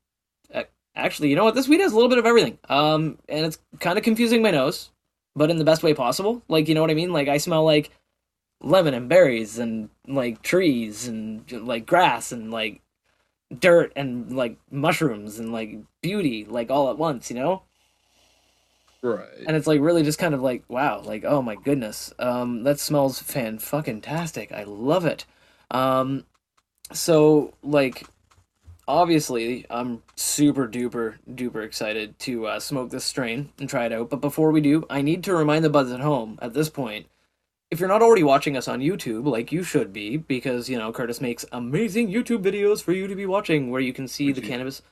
actually, 0.97 1.29
you 1.29 1.37
know 1.37 1.45
what? 1.45 1.55
This 1.55 1.69
weed 1.69 1.81
has 1.81 1.93
a 1.93 1.95
little 1.95 2.09
bit 2.09 2.19
of 2.19 2.27
everything. 2.27 2.59
Um, 2.69 3.19
and 3.29 3.47
it's 3.47 3.59
kind 3.79 3.99
of 3.99 4.05
confusing 4.05 4.43
my 4.43 4.51
nose, 4.51 4.91
but 5.37 5.51
in 5.51 5.59
the 5.59 5.65
best 5.65 5.83
way 5.83 5.95
possible. 5.95 6.43
Like, 6.49 6.69
you 6.69 6.75
know 6.75 6.81
what 6.81 6.91
I 6.91 6.95
mean? 6.95 7.13
Like, 7.13 7.29
I 7.29 7.37
smell 7.37 7.65
like 7.65 7.91
lemon 8.63 8.95
and 8.95 9.09
berries 9.09 9.59
and 9.59 9.91
like 10.09 10.43
trees 10.43 11.07
and 11.07 11.51
like 11.53 11.87
grass 11.87 12.33
and 12.33 12.51
like 12.51 12.81
dirt 13.57 13.93
and 13.95 14.35
like 14.35 14.57
mushrooms 14.71 15.39
and 15.39 15.53
like 15.53 15.79
beauty 16.03 16.45
like 16.45 16.71
all 16.71 16.91
at 16.91 16.99
once, 16.99 17.31
you 17.31 17.37
know? 17.37 17.63
Right. 19.15 19.45
And 19.47 19.57
it's 19.57 19.67
like 19.67 19.81
really 19.81 20.03
just 20.03 20.19
kind 20.19 20.35
of 20.35 20.43
like 20.43 20.65
wow, 20.69 21.01
like 21.01 21.25
oh 21.25 21.43
my 21.43 21.55
goodness. 21.57 22.13
Um 22.19 22.65
that 22.65 22.81
smells 22.81 23.21
fan 23.21 23.59
fucking 23.59 24.01
tastic. 24.01 24.51
I 24.53 24.65
love 24.65 25.05
it. 25.07 25.25
Um 25.71 26.25
so 26.93 27.55
like 27.63 28.05
obviously 28.89 29.67
I'm 29.71 30.03
super 30.17 30.67
duper 30.69 31.17
duper 31.29 31.65
excited 31.65 32.19
to 32.21 32.47
uh, 32.47 32.61
smoke 32.61 32.91
this 32.91 33.05
strain 33.05 33.51
and 33.59 33.69
try 33.69 33.87
it 33.87 33.93
out. 33.93 34.11
But 34.11 34.21
before 34.21 34.51
we 34.53 34.61
do, 34.61 34.85
I 34.89 35.03
need 35.03 35.25
to 35.25 35.35
remind 35.35 35.65
the 35.65 35.71
buds 35.71 35.91
at 35.91 36.01
home 36.01 36.39
at 36.43 36.55
this 36.55 36.69
point 36.69 37.07
if 37.71 37.81
you're 37.81 37.89
not 37.89 38.01
already 38.03 38.23
watching 38.23 38.57
us 38.57 38.69
on 38.69 38.79
YouTube, 38.81 39.27
like 39.27 39.51
you 39.51 39.65
should 39.65 39.93
be, 39.93 40.17
because 40.17 40.69
you 40.69 40.79
know 40.79 40.93
Curtis 40.93 41.21
makes 41.21 41.45
amazing 41.51 42.09
YouTube 42.13 42.41
videos 42.45 42.81
for 42.81 42.93
you 42.93 43.09
to 43.09 43.17
be 43.17 43.27
watching, 43.27 43.71
where 43.73 43.81
you 43.81 43.93
can 43.93 44.07
see 44.07 44.27
Would 44.27 44.37
the 44.37 44.43
you- 44.43 44.49
cannabis. 44.49 44.83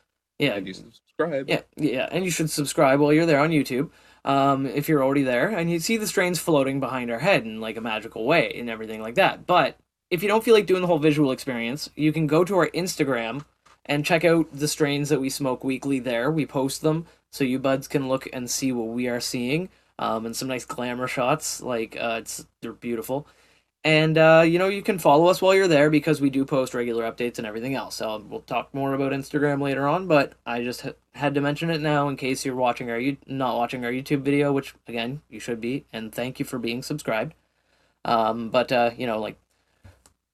Yeah, 0.41 0.55
And 0.55 0.67
you 0.67 0.73
subscribe. 0.75 1.49
yeah, 1.49 1.61
yeah, 1.77 2.09
and 2.11 2.25
you 2.25 2.33
should 2.33 2.51
subscribe 2.51 2.99
while 2.99 3.13
you're 3.13 3.27
there 3.27 3.39
on 3.39 3.51
YouTube. 3.51 3.91
Um, 4.25 4.65
if 4.67 4.89
you're 4.89 5.05
already 5.05 5.23
there, 5.23 5.49
and 5.51 5.71
you 5.71 5.79
see 5.79 5.97
the 5.99 6.07
strains 6.07 6.39
floating 6.39 6.81
behind 6.81 7.11
our 7.11 7.19
head 7.19 7.45
in 7.45 7.61
like 7.61 7.77
a 7.77 7.83
magical 7.83 8.25
way 8.25 8.55
and 8.57 8.71
everything 8.71 9.03
like 9.03 9.17
that. 9.17 9.47
But 9.47 9.77
if 10.11 10.23
you 10.23 10.29
don't 10.29 10.45
feel 10.45 10.55
like 10.55 10.67
doing 10.67 10.81
the 10.81 10.87
whole 10.87 10.99
visual 10.99 11.31
experience, 11.31 11.91
you 11.95 12.13
can 12.13 12.27
go 12.27 12.45
to 12.45 12.57
our 12.57 12.69
Instagram 12.69 13.45
and 13.85 14.05
check 14.05 14.25
out 14.25 14.47
the 14.53 14.69
strains 14.69 15.09
that 15.11 15.21
we 15.21 15.29
smoke 15.29 15.63
weekly. 15.63 15.99
There, 15.99 16.31
we 16.31 16.47
post 16.47 16.81
them 16.81 17.07
so 17.31 17.45
you 17.45 17.59
buds 17.59 17.89
can 17.89 18.09
look 18.09 18.29
and 18.33 18.49
see 18.49 18.73
what 18.73 18.89
we 18.89 19.09
are 19.09 19.21
seeing. 19.21 19.69
Um, 19.99 20.27
and 20.27 20.35
some 20.35 20.49
nice 20.49 20.65
glamour 20.65 21.07
shots, 21.07 21.61
like 21.61 21.97
uh, 22.01 22.19
it's 22.21 22.47
they're 22.61 22.73
beautiful. 22.73 23.27
And 23.85 24.17
uh, 24.17 24.45
you 24.47 24.59
know 24.59 24.69
you 24.69 24.83
can 24.83 24.99
follow 24.99 25.27
us 25.27 25.43
while 25.43 25.55
you're 25.55 25.69
there 25.69 25.91
because 25.91 26.19
we 26.19 26.31
do 26.31 26.47
post 26.47 26.73
regular 26.73 27.05
updates 27.05 27.37
and 27.37 27.47
everything 27.47 27.75
else. 27.75 27.97
So 27.97 28.25
we'll 28.27 28.41
talk 28.41 28.73
more 28.73 28.95
about 28.95 29.13
Instagram 29.13 29.61
later 29.61 29.87
on, 29.87 30.07
but 30.07 30.33
I 30.47 30.63
just 30.63 30.81
ha- 30.81 30.93
had 31.13 31.35
to 31.35 31.43
mention 31.43 31.69
it 31.69 31.83
now 31.83 32.09
in 32.09 32.17
case 32.17 32.47
you're 32.47 32.57
watching 32.57 32.91
our 32.91 32.99
you 32.99 33.19
not 33.27 33.59
watching 33.59 33.85
our 33.85 33.91
YouTube 33.91 34.23
video, 34.23 34.53
which 34.53 34.75
again 34.89 35.21
you 35.29 35.39
should 35.39 35.61
be. 35.61 35.85
And 35.93 36.15
thank 36.15 36.39
you 36.39 36.47
for 36.47 36.59
being 36.59 36.83
subscribed. 36.83 37.35
Um, 38.07 38.49
but 38.49 38.73
uh, 38.73 38.93
you 38.97 39.07
know, 39.07 39.21
like 39.21 39.37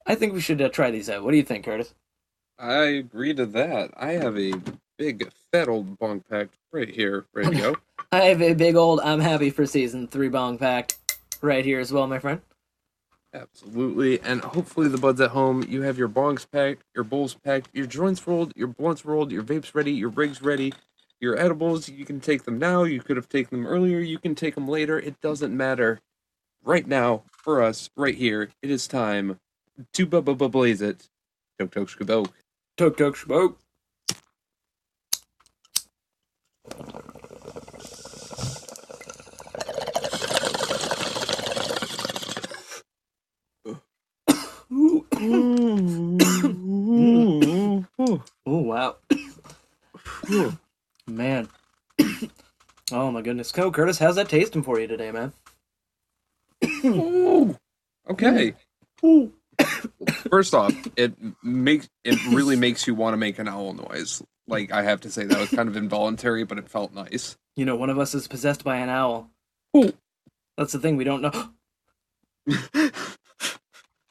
I 0.07 0.15
think 0.15 0.33
we 0.33 0.41
should 0.41 0.63
uh, 0.63 0.69
try 0.69 0.93
these 0.93 1.11
out. 1.11 1.25
What 1.25 1.33
do 1.33 1.37
you 1.37 1.43
think, 1.43 1.65
Curtis? 1.65 1.93
I 2.57 2.85
agree 2.85 3.35
to 3.35 3.47
that. 3.47 3.91
I 3.97 4.13
have 4.13 4.39
a 4.39 4.53
big 4.97 5.29
fat 5.51 5.69
old 5.69 5.99
bong 5.99 6.23
pack 6.31 6.51
right 6.71 6.89
here, 6.89 7.27
ready 7.33 7.57
to 7.57 7.63
go. 7.63 7.77
I 8.13 8.23
have 8.27 8.43
a 8.43 8.55
big 8.55 8.77
old 8.77 9.01
I'm 9.01 9.21
happy 9.21 9.51
for 9.51 9.67
season 9.67 10.07
three 10.07 10.29
bong 10.29 10.59
pack 10.59 10.93
right 11.41 11.65
here 11.65 11.81
as 11.81 11.93
well, 11.93 12.07
my 12.07 12.21
friend. 12.21 12.41
Absolutely. 13.35 14.21
And 14.23 14.43
hopefully 14.43 14.89
the 14.89 14.99
buds 14.99 15.21
at 15.21 15.31
home, 15.31 15.65
you 15.69 15.83
have 15.83 15.99
your 15.99 16.09
bongs 16.09 16.47
packed, 16.51 16.83
your 16.95 17.05
bowls 17.05 17.35
packed, 17.35 17.69
your 17.73 17.87
joints 17.87 18.27
rolled, 18.27 18.53
your 18.57 18.69
blunts 18.69 19.05
rolled, 19.05 19.31
your 19.31 19.45
vapes 19.45 19.75
ready, 19.75 19.93
your 19.93 20.09
rigs 20.09 20.43
ready, 20.43 20.75
your 21.21 21.39
edibles, 21.39 21.89
you 21.89 22.05
can 22.05 22.21
take 22.21 22.45
them 22.45 22.59
now, 22.59 22.83
you 22.85 23.01
could 23.01 23.17
have 23.17 23.29
taken 23.29 23.59
them 23.63 23.69
earlier, 23.69 24.01
you 24.01 24.19
can 24.19 24.35
take 24.35 24.57
them 24.57 24.69
later, 24.69 24.99
it 24.99 25.21
doesn't 25.21 25.57
matter. 25.57 26.01
Right 26.65 26.87
now, 26.87 27.25
for 27.33 27.63
us, 27.63 27.91
right 27.97 28.15
here, 28.17 28.51
it 28.63 28.71
is 28.71 28.89
time 28.89 29.39
to 29.95 30.07
bu- 30.07 30.23
bu- 30.23 30.37
bu- 30.37 30.49
blaze 30.51 30.83
it. 30.83 31.09
Tok 31.59 31.73
tok 31.73 31.89
shkabok. 31.89 32.31
Tuk 32.77 32.97
tuk 32.99 33.17
smoke. 33.17 33.59
Oh 45.23 46.17
wow, 48.47 48.97
man. 51.07 51.47
oh 52.91 53.11
my 53.11 53.21
goodness, 53.21 53.53
Co 53.53 53.71
Curtis, 53.71 53.99
how's 53.99 54.17
that 54.17 54.31
tasting 54.31 54.63
for 54.63 54.81
you 54.81 54.87
today, 54.87 55.11
man? 55.11 55.35
Ooh. 56.87 57.55
Okay. 58.09 58.55
First 60.31 60.55
off, 60.55 60.73
it 60.97 61.13
makes 61.43 61.91
it 62.03 62.19
really 62.29 62.57
makes 62.57 62.87
you 62.87 62.95
want 62.95 63.13
to 63.13 63.19
make 63.19 63.39
an 63.39 63.47
owl 63.47 63.75
noise. 63.75 64.23
Like 64.49 64.73
I 64.73 64.85
have 64.85 65.03
to 65.03 65.11
say 65.11 65.27
that 65.27 65.39
was 65.39 65.51
kind 65.51 65.69
of 65.69 65.77
involuntary, 65.77 66.45
but 66.45 66.57
it 66.57 66.71
felt 66.71 66.95
nice. 66.95 67.37
You 67.57 67.67
know, 67.67 67.77
one 67.77 67.91
of 67.91 67.99
us 67.99 68.15
is 68.15 68.27
possessed 68.27 68.65
by 68.65 68.77
an 68.77 68.89
owl. 68.89 69.29
Ooh. 69.77 69.93
That's 70.57 70.73
the 70.73 70.79
thing 70.79 70.97
we 70.97 71.05
don't 71.05 71.21
know. 71.21 71.51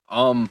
Um, 0.10 0.50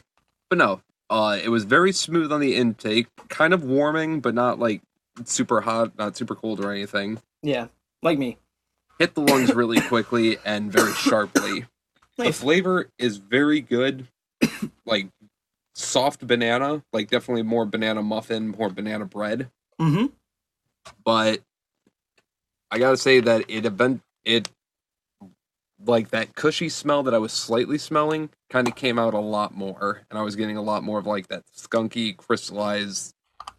but 0.51 0.59
no, 0.59 0.81
uh, 1.11 1.39
it 1.43 1.49
was 1.49 1.65
very 1.65 1.93
smooth 1.93 2.33
on 2.33 2.41
the 2.41 2.57
intake, 2.57 3.07
kind 3.29 3.53
of 3.55 3.65
warming, 3.65 4.21
but 4.21 4.35
not 4.35 4.59
like 4.59 4.83
super 5.25 5.61
hot, 5.61 5.97
not 5.99 6.17
super 6.17 6.35
cold 6.35 6.65
or 6.65 6.71
anything. 6.71 7.21
yeah, 7.43 7.69
like 8.03 8.19
me. 8.19 8.39
Hit 8.99 9.15
the 9.15 9.21
lungs 9.21 9.55
really 9.55 9.81
quickly 9.89 10.39
and 10.45 10.73
very 10.73 10.93
sharply. 10.93 11.67
The 12.17 12.33
flavor 12.33 12.91
is 12.99 13.19
very 13.19 13.61
good, 13.61 14.09
like 14.85 15.09
soft 15.75 16.27
banana, 16.27 16.83
like 16.93 17.09
definitely 17.09 17.45
more 17.45 17.65
banana 17.65 18.03
muffin, 18.03 18.49
more 18.49 18.71
banana 18.71 19.05
bread. 19.05 19.51
Mm-hmm. 19.81 20.07
but 21.05 21.41
I 22.73 22.79
gotta 22.81 22.97
say 22.97 23.21
that 23.21 23.45
it 23.49 23.65
event 23.65 24.03
it 24.25 24.49
like 25.85 26.11
that 26.11 26.35
cushy 26.35 26.69
smell 26.69 27.03
that 27.05 27.15
I 27.15 27.19
was 27.19 27.33
slightly 27.33 27.79
smelling 27.79 28.31
kind 28.51 28.67
of 28.67 28.75
came 28.75 28.99
out 28.99 29.15
a 29.15 29.19
lot 29.21 29.55
more, 29.55 30.03
and 30.11 30.19
I 30.19 30.23
was 30.23 30.35
getting 30.37 30.57
a 30.57 30.63
lot 30.63 30.83
more 30.83 30.99
of 30.99 31.07
like 31.07 31.29
that 31.29 31.45
skunky 31.57 32.17
crystallized 32.17 33.15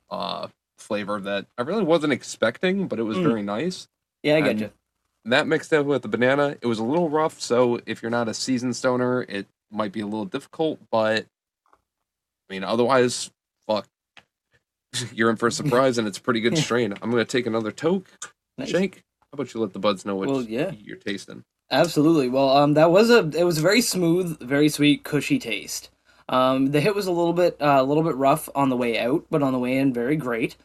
uh 0.09 0.47
flavor 0.77 1.19
that 1.21 1.45
I 1.57 1.61
really 1.61 1.83
wasn't 1.83 2.13
expecting, 2.13 2.87
but 2.87 2.99
it 2.99 3.03
was 3.03 3.17
Mm. 3.17 3.23
very 3.23 3.41
nice. 3.43 3.87
Yeah, 4.23 4.35
I 4.35 4.41
get 4.41 4.49
And 4.51 4.59
you. 4.61 4.71
That 5.25 5.45
mixed 5.47 5.71
in 5.73 5.85
with 5.85 6.01
the 6.01 6.07
banana, 6.07 6.57
it 6.61 6.65
was 6.67 6.79
a 6.79 6.83
little 6.83 7.09
rough. 7.09 7.39
So 7.39 7.79
if 7.85 8.01
you're 8.01 8.09
not 8.09 8.27
a 8.29 8.33
seasoned 8.33 8.75
stoner, 8.75 9.23
it 9.29 9.47
might 9.69 9.91
be 9.91 9.99
a 9.99 10.05
little 10.05 10.25
difficult. 10.25 10.79
But 10.91 11.25
I 12.49 12.53
mean, 12.53 12.63
otherwise, 12.63 13.29
fuck, 13.67 13.87
you're 15.13 15.29
in 15.29 15.35
for 15.35 15.47
a 15.47 15.51
surprise, 15.61 15.97
and 15.97 16.07
it's 16.07 16.17
a 16.17 16.21
pretty 16.21 16.39
good 16.41 16.57
strain. 16.65 16.93
I'm 17.01 17.11
gonna 17.11 17.25
take 17.25 17.45
another 17.45 17.71
toke. 17.71 18.09
Nice. 18.57 18.69
Shake. 18.69 19.03
How 19.21 19.27
about 19.33 19.53
you 19.53 19.59
let 19.61 19.73
the 19.73 19.79
buds 19.79 20.05
know 20.05 20.15
what 20.15 20.27
Well, 20.29 20.41
yeah. 20.41 20.71
you're 20.71 20.97
tasting? 20.97 21.43
Absolutely. 21.71 22.29
Well, 22.29 22.49
um, 22.49 22.73
that 22.73 22.91
was 22.91 23.09
a 23.09 23.29
it 23.37 23.43
was 23.43 23.59
a 23.59 23.61
very 23.61 23.81
smooth, 23.81 24.39
very 24.39 24.69
sweet, 24.69 25.03
cushy 25.03 25.37
taste. 25.39 25.89
Um, 26.27 26.71
the 26.71 26.81
hit 26.81 26.95
was 26.95 27.07
a 27.07 27.11
little 27.11 27.33
bit 27.33 27.57
uh, 27.61 27.77
a 27.79 27.83
little 27.83 28.03
bit 28.03 28.15
rough 28.15 28.49
on 28.55 28.69
the 28.69 28.77
way 28.77 28.99
out, 28.99 29.25
but 29.29 29.43
on 29.43 29.53
the 29.53 29.59
way 29.59 29.77
in, 29.77 29.93
very 29.93 30.15
great. 30.15 30.55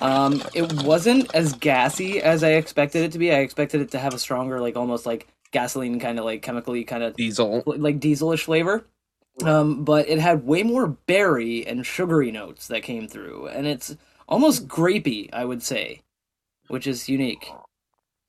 Um, 0.00 0.42
it 0.54 0.84
wasn't 0.84 1.34
as 1.34 1.52
gassy 1.54 2.22
as 2.22 2.42
I 2.44 2.52
expected 2.52 3.02
it 3.04 3.12
to 3.12 3.18
be. 3.18 3.32
I 3.32 3.40
expected 3.40 3.80
it 3.80 3.90
to 3.92 3.98
have 3.98 4.14
a 4.14 4.18
stronger, 4.18 4.60
like 4.60 4.76
almost 4.76 5.06
like 5.06 5.28
gasoline 5.50 5.98
kind 5.98 6.18
of 6.18 6.24
like 6.24 6.42
chemically 6.42 6.84
kind 6.84 7.02
of 7.02 7.16
Diesel. 7.16 7.62
like 7.66 7.98
dieselish 8.00 8.44
flavor. 8.44 8.86
Um, 9.42 9.84
but 9.84 10.08
it 10.08 10.18
had 10.18 10.44
way 10.44 10.62
more 10.62 10.86
berry 10.86 11.66
and 11.66 11.86
sugary 11.86 12.30
notes 12.30 12.68
that 12.68 12.82
came 12.82 13.08
through, 13.08 13.48
and 13.48 13.66
it's 13.66 13.96
almost 14.28 14.68
grapey, 14.68 15.30
I 15.32 15.46
would 15.46 15.62
say, 15.62 16.02
which 16.68 16.86
is 16.86 17.08
unique. 17.08 17.50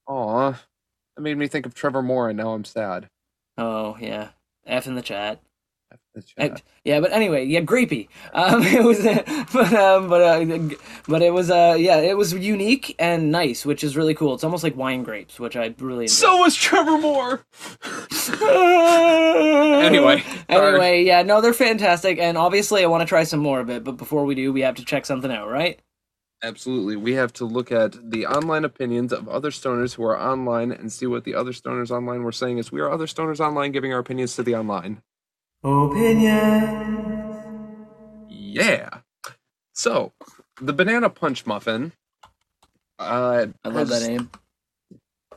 Aw, 0.08 0.58
that 1.22 1.30
made 1.30 1.38
me 1.38 1.48
think 1.48 1.66
of 1.66 1.74
Trevor 1.76 2.02
Moore, 2.02 2.30
and 2.30 2.38
now 2.38 2.54
I'm 2.54 2.66
sad. 2.66 3.08
Oh 3.58 3.96
yeah, 4.00 4.30
F 4.66 4.88
in 4.88 4.96
the 4.96 5.02
chat. 5.02 5.40
The 6.16 6.22
chat. 6.22 6.62
yeah, 6.84 7.00
but 7.00 7.12
anyway, 7.12 7.46
yeah, 7.46 7.62
grapey. 7.62 8.08
Um, 8.34 8.62
it 8.66 8.84
was, 8.84 9.04
but 9.54 9.74
um, 9.74 10.10
but 10.10 10.22
uh, 10.22 10.76
but 11.08 11.22
it 11.22 11.32
was 11.32 11.52
uh, 11.52 11.76
yeah, 11.78 11.98
it 11.98 12.18
was 12.18 12.34
unique 12.34 12.96
and 12.98 13.32
nice, 13.32 13.66
which 13.66 13.84
is 13.84 13.96
really 13.96 14.16
cool. 14.16 14.34
It's 14.34 14.44
almost 14.44 14.64
like 14.64 14.76
wine 14.76 15.04
grapes, 15.04 15.40
which 15.40 15.56
I 15.56 15.76
really 15.80 16.06
enjoy. 16.06 16.14
So 16.14 16.38
was 16.38 16.56
Trevor 16.56 16.98
Moore. 16.98 17.46
Anyway, 19.82 20.24
anyway, 20.48 21.04
yeah, 21.04 21.24
no, 21.24 21.42
they're 21.42 21.54
fantastic, 21.54 22.20
and 22.20 22.38
obviously, 22.38 22.84
I 22.84 22.88
want 22.88 23.02
to 23.02 23.08
try 23.08 23.24
some 23.24 23.40
more 23.40 23.60
of 23.60 23.70
it. 23.70 23.84
But 23.84 23.98
before 23.98 24.26
we 24.26 24.36
do, 24.36 24.54
we 24.54 24.62
have 24.62 24.76
to 24.76 24.86
check 24.86 25.06
something 25.06 25.32
out, 25.32 25.50
right? 25.50 25.80
Absolutely. 26.44 26.96
We 26.96 27.14
have 27.14 27.32
to 27.34 27.46
look 27.46 27.72
at 27.72 28.10
the 28.10 28.26
online 28.26 28.66
opinions 28.66 29.14
of 29.14 29.30
other 29.30 29.52
stoners 29.52 29.94
who 29.94 30.04
are 30.04 30.20
online 30.20 30.72
and 30.72 30.92
see 30.92 31.06
what 31.06 31.24
the 31.24 31.36
other 31.36 31.52
stoners 31.52 31.92
online 31.92 32.24
were 32.24 32.32
saying 32.32 32.58
as 32.58 32.72
we 32.72 32.82
are 32.82 32.92
other 32.92 33.06
stoners 33.06 33.40
online 33.40 33.72
giving 33.72 33.94
our 33.94 34.00
opinions 34.00 34.36
to 34.36 34.44
the 34.44 34.56
online. 34.56 35.04
Opinion. 35.64 36.82
Yeah. 38.28 38.90
So, 39.74 40.14
the 40.60 40.74
banana 40.74 41.10
punch 41.10 41.46
muffin. 41.46 41.94
Uh, 42.98 43.48
I 43.64 43.70
love 43.70 43.90
that 43.90 44.08
name. 44.08 44.32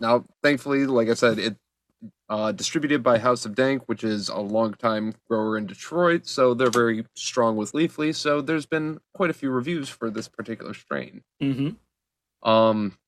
Now, 0.00 0.24
thankfully, 0.42 0.86
like 0.86 1.08
I 1.08 1.14
said, 1.14 1.38
it 1.38 1.56
uh, 2.28 2.52
distributed 2.52 3.02
by 3.02 3.18
House 3.18 3.44
of 3.44 3.54
Dank, 3.54 3.82
which 3.86 4.02
is 4.02 4.28
a 4.28 4.38
longtime 4.38 5.14
grower 5.28 5.58
in 5.58 5.66
Detroit, 5.66 6.26
so 6.26 6.54
they're 6.54 6.70
very 6.70 7.04
strong 7.14 7.56
with 7.56 7.72
Leafly. 7.72 8.14
So 8.14 8.40
there's 8.40 8.66
been 8.66 9.00
quite 9.12 9.30
a 9.30 9.34
few 9.34 9.50
reviews 9.50 9.88
for 9.88 10.10
this 10.10 10.28
particular 10.28 10.74
strain. 10.74 11.22
Mm-hmm. 11.42 12.48
Um, 12.48 12.98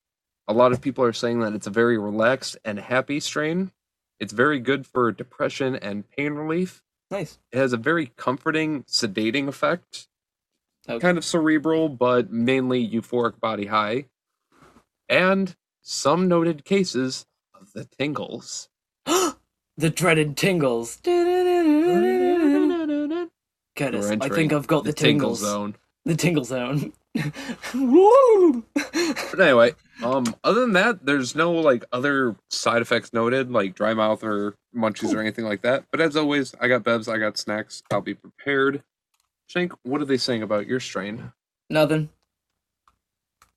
a 0.47 0.53
lot 0.53 0.71
of 0.71 0.81
people 0.81 1.03
are 1.03 1.13
saying 1.13 1.39
that 1.41 1.53
it's 1.53 1.67
a 1.67 1.71
very 1.71 1.97
relaxed 1.97 2.57
and 2.63 2.79
happy 2.79 3.19
strain. 3.19 3.71
It's 4.19 4.33
very 4.33 4.59
good 4.59 4.85
for 4.85 5.11
depression 5.11 5.75
and 5.75 6.09
pain 6.09 6.33
relief. 6.33 6.83
Nice. 7.09 7.39
It 7.51 7.57
has 7.57 7.73
a 7.73 7.77
very 7.77 8.07
comforting, 8.17 8.83
sedating 8.83 9.47
effect. 9.47 10.07
Okay. 10.89 10.99
Kind 10.99 11.17
of 11.17 11.25
cerebral, 11.25 11.89
but 11.89 12.31
mainly 12.31 12.87
euphoric 12.87 13.39
body 13.39 13.65
high. 13.65 14.05
And 15.09 15.55
some 15.81 16.27
noted 16.27 16.65
cases 16.65 17.25
of 17.53 17.73
the 17.73 17.85
tingles. 17.85 18.69
the 19.77 19.89
dreaded 19.89 20.37
tingles. 20.37 20.97
Goodness, 23.75 24.09
I 24.09 24.29
think 24.29 24.53
I've 24.53 24.67
got 24.67 24.83
the, 24.83 24.93
tingle 24.93 25.29
tingles. 25.29 25.39
zone. 25.39 25.75
The 26.05 26.15
tingle 26.15 26.43
zone. 26.43 26.93
But 29.31 29.41
anyway, 29.41 29.73
um, 30.03 30.35
other 30.43 30.61
than 30.61 30.73
that, 30.73 31.05
there's 31.05 31.35
no 31.35 31.51
like 31.51 31.83
other 31.91 32.35
side 32.49 32.81
effects 32.81 33.13
noted, 33.13 33.51
like 33.51 33.75
dry 33.75 33.93
mouth 33.93 34.23
or 34.23 34.55
munchies 34.75 35.13
or 35.13 35.19
anything 35.19 35.45
like 35.45 35.61
that. 35.63 35.85
But 35.91 36.01
as 36.01 36.15
always, 36.15 36.53
I 36.61 36.67
got 36.67 36.83
bevs, 36.83 37.11
I 37.11 37.17
got 37.17 37.37
snacks. 37.37 37.83
I'll 37.91 38.01
be 38.01 38.13
prepared. 38.13 38.83
Shank, 39.47 39.73
what 39.83 40.01
are 40.01 40.05
they 40.05 40.17
saying 40.17 40.43
about 40.43 40.67
your 40.67 40.79
strain? 40.79 41.31
Nothing. 41.69 42.09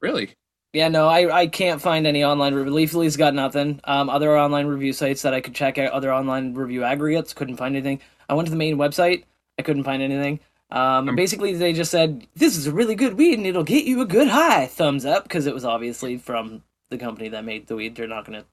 Really? 0.01 0.35
Yeah, 0.73 0.89
no, 0.89 1.09
I, 1.09 1.41
I 1.41 1.47
can't 1.49 1.83
find 1.83 2.07
any 2.07 2.23
online 2.23 2.55
review. 2.55 2.73
Leafly's 2.73 3.17
got 3.17 3.35
nothing. 3.35 3.81
Um, 3.85 4.09
other 4.09 4.39
online 4.39 4.67
review 4.67 4.93
sites 4.93 5.23
that 5.23 5.35
I 5.35 5.41
could 5.41 5.55
check 5.55 5.79
out, 5.79 5.91
other 5.93 6.13
online 6.13 6.55
review 6.55 6.85
aggregates, 6.85 7.35
couldn't 7.35 7.57
find 7.57 7.75
anything. 7.75 8.01
I 8.29 8.35
went 8.35 8.47
to 8.47 8.51
the 8.51 8.57
main 8.57 8.77
website, 8.77 9.25
I 9.59 9.63
couldn't 9.63 9.83
find 9.85 10.01
anything. 10.03 10.39
Um, 10.71 11.09
Um, 11.09 11.17
basically, 11.17 11.55
they 11.55 11.73
just 11.73 11.91
said 11.91 12.27
this 12.37 12.57
is 12.57 12.69
a 12.69 12.73
really 12.73 12.95
good 12.95 13.15
weed 13.15 13.35
and 13.39 13.47
it'll 13.47 13.65
get 13.65 13.85
you 13.85 14.01
a 14.01 14.07
good 14.07 14.29
high. 14.29 14.67
Thumbs 14.67 15.05
up 15.05 15.25
because 15.25 15.47
it 15.47 15.55
was 15.55 15.65
obviously 15.65 16.17
from 16.17 16.63
the 16.91 16.99
company 16.99 17.29
that 17.31 17.45
made 17.45 17.67
the 17.67 17.75
weed. 17.75 17.97
They're 17.97 18.07
not 18.07 18.25
gonna. 18.25 18.45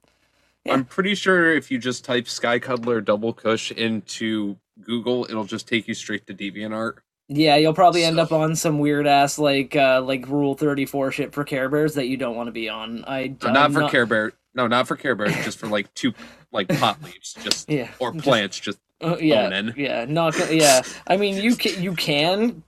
Yeah. 0.65 0.73
I'm 0.73 0.85
pretty 0.85 1.13
sure 1.13 1.53
if 1.53 1.69
you 1.69 1.77
just 1.77 2.03
type 2.03 2.27
Sky 2.27 2.57
Cuddler 2.57 3.01
Double 3.01 3.33
Kush 3.33 3.71
into 3.71 4.57
Google, 4.81 5.25
it'll 5.29 5.43
just 5.45 5.67
take 5.67 5.87
you 5.87 5.93
straight 5.93 6.25
to 6.25 6.33
DeviantArt. 6.33 6.97
Yeah, 7.29 7.57
you'll 7.57 7.73
probably 7.73 8.03
end 8.05 8.15
So- 8.17 8.21
up 8.23 8.31
on 8.31 8.55
some 8.55 8.79
weird 8.79 9.05
ass 9.07 9.37
like 9.37 9.75
uh 9.75 10.01
like 10.01 10.27
Rule 10.29 10.55
Thirty 10.55 10.85
Four 10.85 11.11
shit 11.11 11.33
for 11.33 11.43
Care 11.43 11.67
Bears 11.69 11.95
that 11.95 12.07
you 12.07 12.17
don't 12.17 12.35
want 12.35 12.47
to 12.47 12.51
be 12.53 12.69
on. 12.69 13.03
I 13.07 13.35
No, 13.43 13.49
I'm 13.49 13.53
not 13.53 13.73
for 13.73 13.89
Care 13.89 14.05
Bear. 14.05 14.31
No, 14.55 14.67
not 14.67 14.87
for 14.87 14.95
Care 14.95 15.13
Bears. 15.15 15.35
just 15.45 15.59
for 15.59 15.67
like 15.67 15.93
two, 15.93 16.13
like 16.51 16.67
pot 16.79 17.01
leaves, 17.03 17.35
just 17.43 17.69
Yeah, 17.69 17.89
or 17.99 18.11
plants. 18.13 18.59
Just 18.59 18.79
Uh, 19.01 19.17
yeah, 19.19 19.55
in. 19.59 19.73
yeah, 19.77 20.05
not 20.05 20.35
yeah. 20.51 20.81
I 21.05 21.17
mean, 21.17 21.35
you 21.43 21.55
can 21.55 21.83
you 21.83 21.93
can 21.93 22.63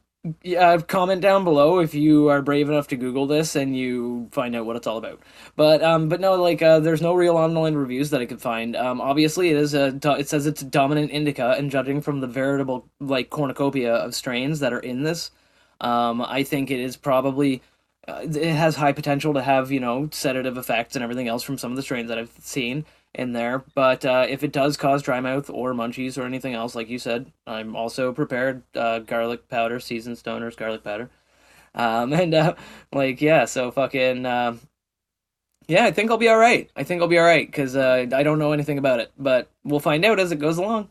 uh, 0.57 0.79
comment 0.87 1.21
down 1.21 1.43
below 1.43 1.79
if 1.79 1.93
you 1.93 2.29
are 2.29 2.41
brave 2.41 2.69
enough 2.69 2.87
to 2.87 2.95
Google 2.95 3.27
this 3.27 3.55
and 3.55 3.77
you 3.77 4.27
find 4.31 4.55
out 4.55 4.65
what 4.65 4.75
it's 4.75 4.87
all 4.87 4.97
about. 4.97 5.19
But 5.55 5.83
um, 5.83 6.09
but 6.09 6.19
no, 6.19 6.35
like 6.35 6.61
uh, 6.61 6.79
there's 6.79 7.01
no 7.01 7.13
real 7.13 7.37
online 7.37 7.75
reviews 7.75 8.09
that 8.09 8.21
I 8.21 8.25
could 8.25 8.41
find. 8.41 8.75
Um, 8.75 9.01
obviously 9.01 9.49
it 9.49 9.57
is 9.57 9.73
a 9.73 9.99
it 10.17 10.29
says 10.29 10.45
it's 10.45 10.61
a 10.61 10.65
dominant 10.65 11.11
indica, 11.11 11.55
and 11.57 11.71
judging 11.71 12.01
from 12.01 12.19
the 12.21 12.27
veritable 12.27 12.87
like 12.99 13.29
cornucopia 13.29 13.93
of 13.93 14.15
strains 14.15 14.59
that 14.59 14.73
are 14.73 14.79
in 14.79 15.03
this, 15.03 15.31
um, 15.81 16.21
I 16.21 16.43
think 16.43 16.71
it 16.71 16.79
is 16.79 16.97
probably. 16.97 17.61
Uh, 18.07 18.21
it 18.23 18.55
has 18.55 18.75
high 18.75 18.93
potential 18.93 19.33
to 19.35 19.41
have 19.41 19.71
you 19.71 19.79
know 19.79 20.09
sedative 20.11 20.57
effects 20.57 20.95
and 20.95 21.03
everything 21.03 21.27
else 21.27 21.43
from 21.43 21.57
some 21.57 21.71
of 21.71 21.75
the 21.75 21.83
strains 21.83 22.07
that 22.07 22.17
I've 22.17 22.31
seen 22.39 22.85
in 23.13 23.33
there. 23.33 23.63
But 23.75 24.05
uh, 24.05 24.25
if 24.29 24.43
it 24.43 24.51
does 24.51 24.77
cause 24.77 25.01
dry 25.01 25.19
mouth 25.19 25.49
or 25.49 25.73
munchies 25.73 26.17
or 26.17 26.25
anything 26.25 26.53
else, 26.53 26.75
like 26.75 26.89
you 26.89 26.99
said, 26.99 27.31
I'm 27.47 27.75
also 27.75 28.13
prepared. 28.13 28.63
Uh, 28.75 28.99
garlic 28.99 29.47
powder, 29.49 29.79
seasoned 29.79 30.17
stoners, 30.17 30.55
garlic 30.55 30.83
powder. 30.83 31.09
Um, 31.75 32.13
and 32.13 32.33
uh, 32.33 32.55
like 32.93 33.21
yeah, 33.21 33.45
so 33.45 33.71
fucking 33.71 34.25
um, 34.25 34.59
yeah, 35.69 35.85
I 35.85 35.91
think 35.91 36.09
I'll 36.09 36.17
be 36.17 36.29
all 36.29 36.37
right. 36.37 36.69
I 36.75 36.83
think 36.83 37.01
I'll 37.01 37.07
be 37.07 37.19
all 37.19 37.25
right 37.25 37.45
because 37.45 37.75
uh, 37.75 38.07
I 38.11 38.23
don't 38.23 38.39
know 38.39 38.53
anything 38.53 38.79
about 38.79 38.99
it, 38.99 39.11
but 39.17 39.51
we'll 39.63 39.79
find 39.79 40.03
out 40.03 40.19
as 40.19 40.31
it 40.31 40.39
goes 40.39 40.57
along. 40.57 40.89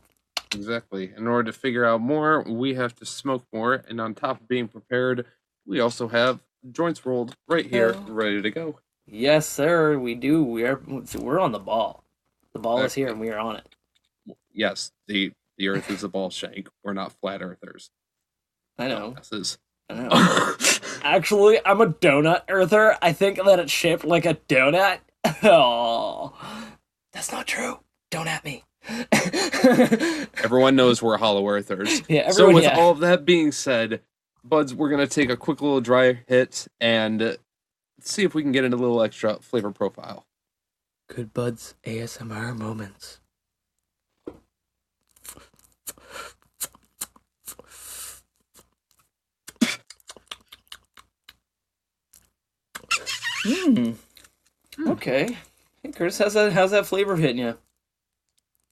Exactly. 0.55 1.11
In 1.15 1.27
order 1.27 1.51
to 1.51 1.57
figure 1.57 1.85
out 1.85 2.01
more, 2.01 2.43
we 2.43 2.73
have 2.75 2.95
to 2.95 3.05
smoke 3.05 3.43
more. 3.53 3.83
And 3.87 3.99
on 4.01 4.15
top 4.15 4.41
of 4.41 4.47
being 4.47 4.67
prepared, 4.67 5.25
we 5.65 5.79
also 5.79 6.07
have 6.07 6.39
joints 6.71 7.05
rolled 7.05 7.35
right 7.47 7.65
here, 7.65 7.93
ready 8.07 8.41
to 8.41 8.49
go. 8.49 8.79
Yes, 9.05 9.47
sir, 9.47 9.99
we 9.99 10.15
do. 10.15 10.43
We 10.43 10.63
are 10.63 10.79
we're 11.15 11.39
on 11.39 11.51
the 11.51 11.59
ball. 11.59 12.03
The 12.53 12.59
ball 12.59 12.81
is 12.81 12.93
here, 12.93 13.09
and 13.09 13.19
we 13.19 13.29
are 13.29 13.39
on 13.39 13.57
it. 13.57 13.67
Yes, 14.51 14.91
the 15.07 15.31
the 15.57 15.67
Earth 15.67 15.89
is 15.91 16.03
a 16.03 16.09
ball 16.09 16.29
shank. 16.29 16.69
We're 16.83 16.93
not 16.93 17.13
flat 17.13 17.41
earthers. 17.41 17.91
I 18.77 18.87
know. 18.87 19.13
Dumbasses. 19.17 19.57
I 19.89 19.93
know. 19.95 20.55
Actually, 21.03 21.59
I'm 21.65 21.81
a 21.81 21.87
donut 21.87 22.43
earther. 22.49 22.97
I 23.01 23.13
think 23.13 23.43
that 23.43 23.59
it's 23.59 23.71
shaped 23.71 24.05
like 24.05 24.25
a 24.25 24.35
donut. 24.35 24.99
Oh, 25.43 26.33
that's 27.11 27.31
not 27.31 27.47
true. 27.47 27.79
Don't 28.09 28.27
at 28.27 28.45
me. 28.45 28.63
Everyone 30.43 30.75
knows 30.75 31.01
we're 31.01 31.17
hollow 31.17 31.47
earthers. 31.47 32.01
yeah, 32.09 32.31
so 32.31 32.51
with 32.51 32.63
yeah. 32.63 32.77
all 32.77 32.91
of 32.91 32.99
that 32.99 33.25
being 33.25 33.51
said, 33.51 34.01
buds, 34.43 34.73
we're 34.73 34.89
gonna 34.89 35.07
take 35.07 35.29
a 35.29 35.37
quick 35.37 35.61
little 35.61 35.81
dry 35.81 36.23
hit 36.27 36.67
and 36.79 37.37
see 38.01 38.23
if 38.23 38.33
we 38.33 38.41
can 38.41 38.51
get 38.51 38.63
into 38.63 38.77
a 38.77 38.79
little 38.79 39.01
extra 39.01 39.39
flavor 39.39 39.71
profile. 39.71 40.25
Good 41.09 41.33
buds 41.33 41.73
ASMR 41.85 42.55
moments. 42.55 43.19
Hmm. 53.43 53.91
Okay. 54.87 55.37
Hey, 55.81 55.91
Curtis, 55.91 56.19
how's 56.19 56.35
that? 56.35 56.53
How's 56.53 56.71
that 56.71 56.85
flavor 56.85 57.15
hitting 57.15 57.39
you? 57.39 57.57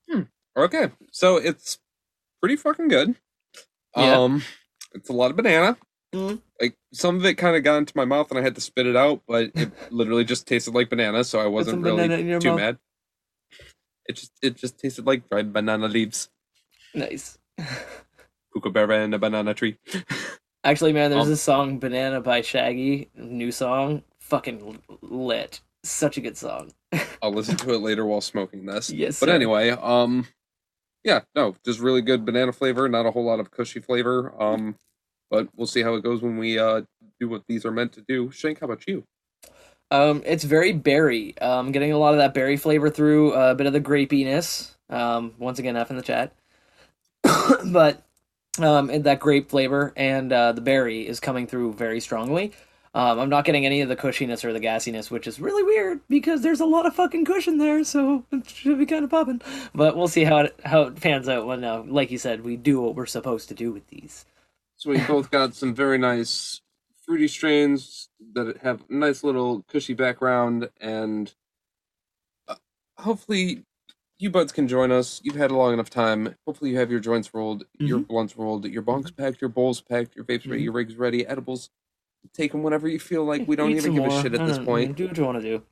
Hmm. 0.08 0.22
Okay, 0.56 0.92
so 1.12 1.38
it's 1.38 1.80
pretty 2.40 2.56
fucking 2.56 2.88
good. 2.88 3.16
Yeah. 3.96 4.20
Um, 4.20 4.44
it's 4.94 5.10
a 5.10 5.14
lot 5.14 5.32
of 5.32 5.38
banana. 5.38 5.78
Mhm. 6.18 6.42
Like 6.60 6.76
some 6.94 7.18
of 7.18 7.26
it 7.26 7.36
kind 7.36 7.56
of 7.56 7.64
got 7.64 7.78
into 7.78 7.94
my 7.96 8.06
mouth 8.06 8.30
and 8.32 8.40
I 8.40 8.44
had 8.44 8.56
to 8.56 8.62
spit 8.62 8.88
it 8.88 8.96
out, 8.96 9.22
but 9.28 9.52
it 9.56 9.70
literally 9.92 10.24
just 10.26 10.48
tasted 10.48 10.74
like 10.74 10.90
banana, 10.90 11.24
so 11.24 11.40
I 11.40 11.46
wasn't 11.48 11.84
really 11.84 11.98
banana 12.08 12.20
in 12.22 12.28
your 12.28 12.40
too 12.40 12.50
mouth. 12.50 12.58
mad. 12.60 12.78
It 14.08 14.16
just 14.16 14.32
it 14.42 14.56
just 14.56 14.80
tasted 14.80 15.06
like 15.06 15.30
dried 15.30 15.52
banana 15.54 15.88
leaves, 15.88 16.30
Nice. 16.96 17.38
kookaburra 18.54 19.04
and 19.04 19.14
a 19.14 19.20
banana 19.20 19.54
tree. 19.54 19.78
Actually, 20.64 20.94
man, 20.94 21.12
there's 21.12 21.24
Um, 21.26 21.30
this 21.30 21.42
song 21.42 21.80
"Banana" 21.80 22.20
by 22.22 22.42
Shaggy, 22.42 23.10
new 23.16 23.52
song, 23.52 24.04
fucking 24.20 24.80
lit. 25.02 25.62
Such 25.84 26.18
a 26.18 26.22
good 26.22 26.36
song. 26.38 26.74
I'll 27.22 27.32
listen 27.34 27.56
to 27.58 27.74
it 27.74 27.80
later 27.80 28.06
while 28.06 28.20
smoking 28.22 28.66
this. 28.66 28.90
Yes, 28.90 29.20
But 29.20 29.30
sir. 29.30 29.36
anyway, 29.36 29.70
um, 29.70 30.28
yeah, 31.04 31.22
no, 31.36 31.56
just 31.64 31.80
really 31.80 32.02
good 32.02 32.26
banana 32.26 32.52
flavor, 32.52 32.90
not 32.90 33.06
a 33.06 33.12
whole 33.12 33.24
lot 33.24 33.40
of 33.40 33.52
cushy 33.52 33.80
flavor. 33.80 34.34
Um, 34.42 34.76
but 35.30 35.48
we'll 35.56 35.68
see 35.68 35.82
how 35.82 35.96
it 35.96 36.04
goes 36.04 36.22
when 36.22 36.38
we 36.38 36.60
uh 36.60 36.82
do 37.20 37.28
what 37.28 37.44
these 37.48 37.66
are 37.66 37.72
meant 37.72 37.94
to 37.94 38.02
do. 38.08 38.32
Shank, 38.32 38.60
how 38.60 38.66
about 38.66 38.88
you? 38.88 39.04
Um, 39.90 40.22
it's 40.26 40.44
very 40.44 40.74
berry. 40.74 41.38
Um, 41.40 41.72
getting 41.72 41.92
a 41.92 41.98
lot 41.98 42.14
of 42.14 42.20
that 42.20 42.34
berry 42.34 42.58
flavor 42.58 42.90
through, 42.90 43.34
uh, 43.34 43.52
a 43.52 43.56
bit 43.56 43.68
of 43.68 43.74
the 43.74 43.80
grapiness. 43.80 44.76
Um, 44.90 45.34
once 45.38 45.60
again, 45.60 45.78
F 45.78 45.90
in 45.90 45.98
the 45.98 46.04
chat. 46.04 46.34
but 47.68 48.04
um, 48.60 48.88
that 49.04 49.20
grape 49.20 49.50
flavor 49.50 49.94
and 49.96 50.32
uh, 50.32 50.52
the 50.52 50.62
berry 50.62 51.08
is 51.08 51.20
coming 51.20 51.48
through 51.48 51.74
very 51.74 52.00
strongly. 52.00 52.54
Um, 52.94 53.20
I'm 53.20 53.30
not 53.30 53.46
getting 53.46 53.66
any 53.66 53.82
of 53.82 53.90
the 53.90 53.96
cushiness 53.96 54.44
or 54.44 54.54
the 54.54 54.60
gassiness, 54.60 55.12
which 55.12 55.28
is 55.28 55.40
really 55.40 55.62
weird 55.62 56.02
because 56.10 56.42
there's 56.42 56.62
a 56.62 56.66
lot 56.66 56.88
of 56.88 56.96
fucking 56.96 57.26
cushion 57.26 57.60
there, 57.60 57.84
so 57.84 58.24
it 58.32 58.50
should 58.50 58.80
be 58.80 58.88
kind 58.88 59.04
of 59.04 59.12
popping. 59.12 59.42
But 59.76 59.96
we'll 59.96 60.08
see 60.08 60.24
how 60.24 60.40
it 60.40 60.60
how 60.66 60.84
it 60.84 61.00
pans 61.00 61.30
out 61.30 61.46
when, 61.46 61.64
uh, 61.64 61.84
like 61.86 62.10
you 62.10 62.18
said, 62.18 62.44
we 62.44 62.56
do 62.56 62.82
what 62.82 62.96
we're 62.96 63.06
supposed 63.06 63.50
to 63.50 63.54
do 63.54 63.72
with 63.72 63.88
these. 63.90 64.26
So 64.78 64.92
we 64.92 65.00
both 65.02 65.32
got 65.32 65.56
some 65.56 65.74
very 65.74 65.98
nice 65.98 66.62
fruity 67.04 67.28
strains 67.28 68.10
that 68.34 68.58
have 68.58 68.90
nice 68.90 69.24
little 69.24 69.64
cushy 69.68 69.94
background, 69.94 70.70
and 70.80 71.34
uh, 72.48 72.56
hopefully 73.00 73.64
you 74.20 74.30
buds 74.30 74.52
can 74.52 74.68
join 74.68 74.92
us. 74.92 75.20
You've 75.24 75.36
had 75.36 75.52
a 75.52 75.56
long 75.56 75.74
enough 75.74 75.90
time. 75.90 76.36
Hopefully 76.46 76.72
you 76.72 76.78
have 76.78 76.92
your 76.92 77.00
joints 77.00 77.34
rolled, 77.34 77.66
your 77.80 78.00
blunts 78.00 78.38
rolled, 78.38 78.66
your 78.66 78.84
bonks 78.84 79.16
packed, 79.16 79.42
your 79.42 79.50
bowls 79.50 79.82
packed, 79.82 80.16
your 80.16 80.26
vapes 80.26 80.48
ready, 80.50 80.62
Mhm. 80.62 80.66
your 80.66 80.74
rigs 80.74 80.96
ready, 80.96 81.26
edibles. 81.26 81.70
Take 82.34 82.52
them 82.52 82.64
whenever 82.64 82.88
you 82.88 83.00
feel 83.00 83.24
like. 83.24 83.48
We 83.48 83.56
don't 83.56 83.72
Eat 83.72 83.78
even 83.78 83.94
give 83.96 84.06
a 84.06 84.22
shit 84.22 84.34
at 84.34 84.46
this 84.46 84.58
point. 84.60 84.96
Do 84.96 85.08
what 85.08 85.18
you 85.18 85.24
want 85.24 85.42
to 85.42 85.58
do. 85.58 85.64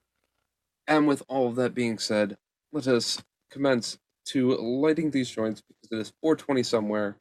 And 0.88 1.08
with 1.08 1.24
all 1.28 1.48
of 1.48 1.56
that 1.56 1.74
being 1.74 1.98
said, 1.98 2.38
let 2.72 2.88
us 2.88 3.22
commence 3.50 3.98
to 4.26 4.56
lighting 4.56 5.12
these 5.12 5.30
joints 5.30 5.62
because 5.62 5.92
it 5.92 6.00
is 6.02 6.14
420 6.22 6.64
somewhere. 6.64 7.18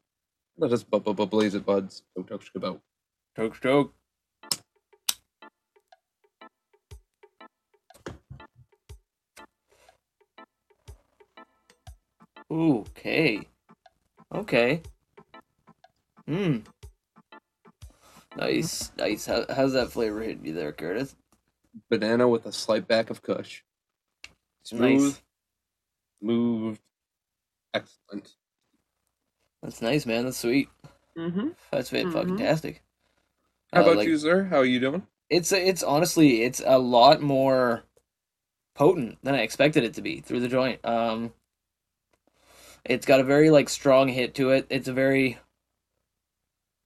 Let 0.56 0.72
us 0.72 0.82
bu- 0.84 1.00
bu- 1.00 1.14
bu- 1.14 1.26
blaze 1.26 1.54
it, 1.54 1.66
buds. 1.66 2.02
Don't 2.14 2.26
talk 2.26 2.42
shit 2.42 2.54
about. 2.54 2.80
Talk 3.34 3.60
talk. 3.60 3.92
Okay. 12.50 13.48
Okay. 14.32 14.82
Hmm. 16.26 16.58
Nice, 18.36 18.92
nice. 18.96 19.26
How, 19.26 19.44
how's 19.48 19.72
that 19.72 19.90
flavor 19.92 20.22
hitting 20.22 20.44
you 20.44 20.54
there, 20.54 20.72
Curtis? 20.72 21.16
Banana 21.90 22.28
with 22.28 22.46
a 22.46 22.52
slight 22.52 22.86
back 22.86 23.10
of 23.10 23.22
Kush. 23.22 23.62
Smooth, 24.64 25.02
nice. 25.02 25.22
moved, 26.22 26.80
excellent. 27.74 28.34
That's 29.64 29.80
nice, 29.80 30.04
man. 30.04 30.24
That's 30.26 30.36
sweet. 30.38 30.68
Mm-hmm. 31.16 31.48
That's 31.72 31.88
fa- 31.88 32.04
Mhm. 32.04 32.12
fucking 32.12 32.36
tastic. 32.36 32.82
How 33.72 33.80
Uh, 33.80 33.82
about 33.84 33.96
like, 33.96 34.08
you, 34.08 34.18
sir? 34.18 34.44
How 34.44 34.58
are 34.58 34.64
you 34.64 34.78
doing? 34.78 35.06
It's 35.30 35.50
it's 35.52 35.82
honestly 35.82 36.42
it's 36.42 36.60
a 36.64 36.78
lot 36.78 37.22
more 37.22 37.84
potent 38.74 39.18
than 39.22 39.34
I 39.34 39.40
expected 39.40 39.82
it 39.82 39.94
to 39.94 40.02
be 40.02 40.20
through 40.20 40.40
the 40.40 40.48
joint. 40.48 40.84
Um, 40.84 41.32
it's 42.84 43.06
got 43.06 43.20
a 43.20 43.24
very 43.24 43.48
like 43.50 43.70
strong 43.70 44.08
hit 44.08 44.34
to 44.34 44.50
it. 44.50 44.66
It's 44.68 44.86
a 44.88 44.92
very 44.92 45.38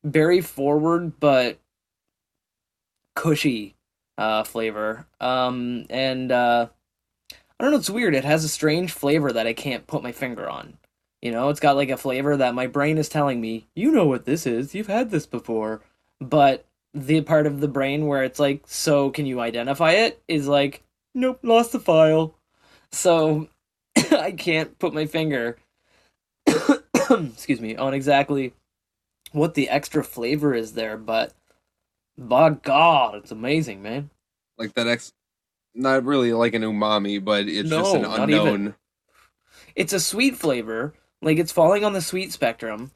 very 0.05 0.41
forward 0.41 1.19
but 1.19 1.59
cushy 3.17 3.75
uh 4.17 4.45
flavor. 4.45 5.09
Um, 5.21 5.85
and 5.91 6.31
uh, 6.31 6.69
I 7.33 7.64
don't 7.64 7.73
know. 7.73 7.79
It's 7.79 7.91
weird. 7.91 8.14
It 8.14 8.25
has 8.25 8.45
a 8.45 8.49
strange 8.49 8.93
flavor 8.93 9.33
that 9.33 9.49
I 9.49 9.53
can't 9.53 9.87
put 9.88 10.05
my 10.05 10.12
finger 10.12 10.49
on. 10.49 10.79
You 11.22 11.33
know, 11.33 11.48
it's 11.48 11.61
got 11.61 11.76
like 11.76 11.90
a 11.90 11.96
flavor 11.96 12.37
that 12.37 12.54
my 12.54 12.66
brain 12.66 12.96
is 12.96 13.09
telling 13.09 13.40
me, 13.40 13.66
you 13.74 13.90
know 13.90 14.07
what 14.07 14.24
this 14.24 14.46
is. 14.46 14.74
You've 14.74 14.87
had 14.87 15.11
this 15.11 15.26
before. 15.26 15.81
But 16.20 16.64
the 16.94 17.20
part 17.22 17.46
of 17.46 17.61
the 17.61 17.68
brain 17.68 18.07
where 18.07 18.22
it's 18.22 18.38
like, 18.38 18.62
so 18.66 19.11
can 19.11 19.26
you 19.26 19.40
identify 19.40 19.92
it? 19.92 20.22
Is 20.28 20.46
like, 20.46 20.83
nope, 21.14 21.40
lost 21.42 21.72
the 21.72 21.81
file. 21.81 22.35
So 22.92 23.48
I 24.12 24.33
can't 24.33 24.78
put 24.78 24.94
my 24.94 25.07
finger, 25.07 25.59
excuse 27.11 27.61
me, 27.61 27.76
on 27.76 27.94
exactly 27.94 28.52
what 29.33 29.54
the 29.54 29.68
extra 29.68 30.04
flavor 30.04 30.54
is 30.54 30.72
there. 30.72 30.96
But 30.96 31.33
by 32.16 32.50
God, 32.50 33.16
it's 33.16 33.31
amazing, 33.31 33.83
man. 33.83 34.11
Like 34.57 34.74
that 34.74 34.87
ex, 34.87 35.12
not 35.74 36.04
really 36.04 36.33
like 36.33 36.54
an 36.54 36.62
umami, 36.62 37.22
but 37.22 37.46
it's 37.48 37.68
just 37.68 37.94
an 37.94 38.02
No, 38.02 38.16
not 38.16 38.31
even. 38.31 38.46
unknown. 38.46 38.74
It's 39.76 39.92
a 39.92 40.00
sweet 40.00 40.37
flavor, 40.37 40.94
like 41.22 41.38
it's 41.38 41.52
falling 41.52 41.85
on 41.85 41.92
the 41.92 42.00
sweet 42.00 42.33
spectrum, 42.33 42.92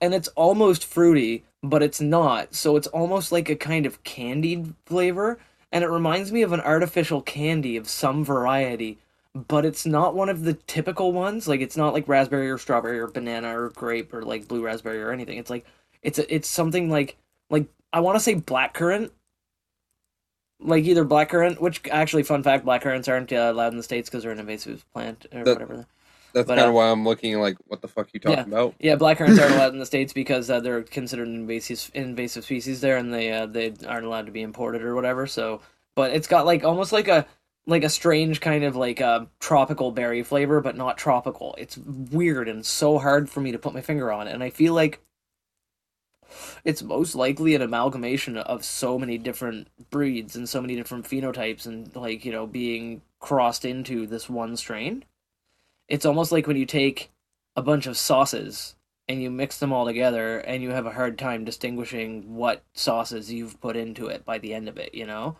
and 0.00 0.14
it's 0.14 0.28
almost 0.28 0.84
fruity, 0.84 1.44
but 1.62 1.82
it's 1.82 2.00
not. 2.00 2.54
So 2.54 2.76
it's 2.76 2.86
almost 2.88 3.32
like 3.32 3.48
a 3.48 3.56
kind 3.56 3.86
of 3.86 4.02
candied 4.04 4.74
flavor, 4.86 5.38
and 5.72 5.84
it 5.84 5.88
reminds 5.88 6.32
me 6.32 6.42
of 6.42 6.52
an 6.52 6.60
artificial 6.60 7.20
candy 7.22 7.76
of 7.76 7.88
some 7.88 8.24
variety, 8.24 8.98
but 9.34 9.64
it's 9.64 9.84
not 9.84 10.14
one 10.14 10.28
of 10.28 10.42
the 10.44 10.54
typical 10.54 11.12
ones. 11.12 11.46
Like 11.48 11.60
it's 11.60 11.76
not 11.76 11.92
like 11.92 12.08
raspberry 12.08 12.50
or 12.50 12.58
strawberry 12.58 12.98
or 12.98 13.08
banana 13.08 13.58
or 13.58 13.70
grape 13.70 14.12
or 14.14 14.22
like 14.22 14.48
blue 14.48 14.64
raspberry 14.64 15.02
or 15.02 15.10
anything. 15.12 15.38
It's 15.38 15.50
like 15.50 15.66
it's 16.02 16.18
a, 16.18 16.34
it's 16.34 16.48
something 16.48 16.88
like 16.90 17.16
like 17.50 17.66
I 17.92 18.00
want 18.00 18.16
to 18.16 18.20
say 18.20 18.34
blackcurrant. 18.34 19.10
Like 20.58 20.84
either 20.84 21.04
blackcurrant, 21.04 21.60
which 21.60 21.82
actually, 21.90 22.22
fun 22.22 22.42
fact, 22.42 22.64
blackcurrants 22.64 23.08
aren't 23.08 23.30
uh, 23.30 23.50
allowed 23.52 23.72
in 23.72 23.76
the 23.76 23.82
states 23.82 24.08
because 24.08 24.22
they're 24.22 24.32
an 24.32 24.38
invasive 24.38 24.86
plant 24.94 25.26
or 25.30 25.44
That- 25.44 25.52
whatever. 25.54 25.86
That's 26.36 26.48
kind 26.48 26.60
uh, 26.60 26.68
of 26.68 26.74
why 26.74 26.90
I'm 26.90 27.04
looking 27.04 27.40
like, 27.40 27.56
what 27.66 27.80
the 27.80 27.88
fuck 27.88 28.12
you 28.12 28.20
talking 28.20 28.36
Yeah. 28.36 28.42
about? 28.44 28.74
Yeah, 28.78 28.96
blackcurrants 28.96 29.40
aren't 29.40 29.54
allowed 29.54 29.72
in 29.72 29.78
the 29.80 29.86
states 29.86 30.12
because 30.12 30.50
uh, 30.50 30.60
they're 30.60 30.82
considered 30.82 31.28
invasive 31.28 31.90
invasive 31.94 32.44
species 32.44 32.82
there, 32.82 32.98
and 32.98 33.12
they 33.12 33.32
uh, 33.32 33.46
they 33.46 33.72
aren't 33.88 34.04
allowed 34.04 34.26
to 34.26 34.32
be 34.32 34.42
imported 34.42 34.82
or 34.82 34.94
whatever. 34.94 35.26
So, 35.26 35.62
but 35.94 36.12
it's 36.12 36.26
got 36.28 36.44
like 36.44 36.62
almost 36.62 36.92
like 36.92 37.08
a 37.08 37.26
like 37.66 37.84
a 37.84 37.88
strange 37.88 38.40
kind 38.42 38.64
of 38.64 38.76
like 38.76 39.00
a 39.00 39.28
tropical 39.40 39.92
berry 39.92 40.22
flavor, 40.22 40.60
but 40.60 40.76
not 40.76 40.98
tropical. 40.98 41.54
It's 41.58 41.78
weird 41.78 42.48
and 42.48 42.64
so 42.66 42.98
hard 42.98 43.30
for 43.30 43.40
me 43.40 43.50
to 43.52 43.58
put 43.58 43.72
my 43.74 43.80
finger 43.80 44.12
on, 44.12 44.28
and 44.28 44.42
I 44.42 44.50
feel 44.50 44.74
like 44.74 45.00
it's 46.64 46.82
most 46.82 47.14
likely 47.14 47.54
an 47.54 47.62
amalgamation 47.62 48.36
of 48.36 48.64
so 48.64 48.98
many 48.98 49.16
different 49.18 49.68
breeds 49.90 50.36
and 50.36 50.48
so 50.48 50.60
many 50.60 50.76
different 50.76 51.06
phenotypes, 51.06 51.66
and 51.66 51.94
like 51.96 52.24
you 52.26 52.32
know 52.32 52.46
being 52.46 53.00
crossed 53.20 53.64
into 53.64 54.06
this 54.06 54.28
one 54.28 54.56
strain. 54.56 55.04
It's 55.88 56.06
almost 56.06 56.32
like 56.32 56.46
when 56.46 56.56
you 56.56 56.66
take 56.66 57.10
a 57.54 57.62
bunch 57.62 57.86
of 57.86 57.96
sauces 57.96 58.74
and 59.08 59.22
you 59.22 59.30
mix 59.30 59.58
them 59.58 59.72
all 59.72 59.86
together 59.86 60.38
and 60.38 60.62
you 60.62 60.70
have 60.70 60.86
a 60.86 60.92
hard 60.92 61.18
time 61.18 61.44
distinguishing 61.44 62.34
what 62.34 62.62
sauces 62.74 63.32
you've 63.32 63.60
put 63.60 63.76
into 63.76 64.06
it 64.08 64.24
by 64.24 64.38
the 64.38 64.52
end 64.52 64.68
of 64.68 64.76
it, 64.78 64.94
you 64.94 65.06
know? 65.06 65.36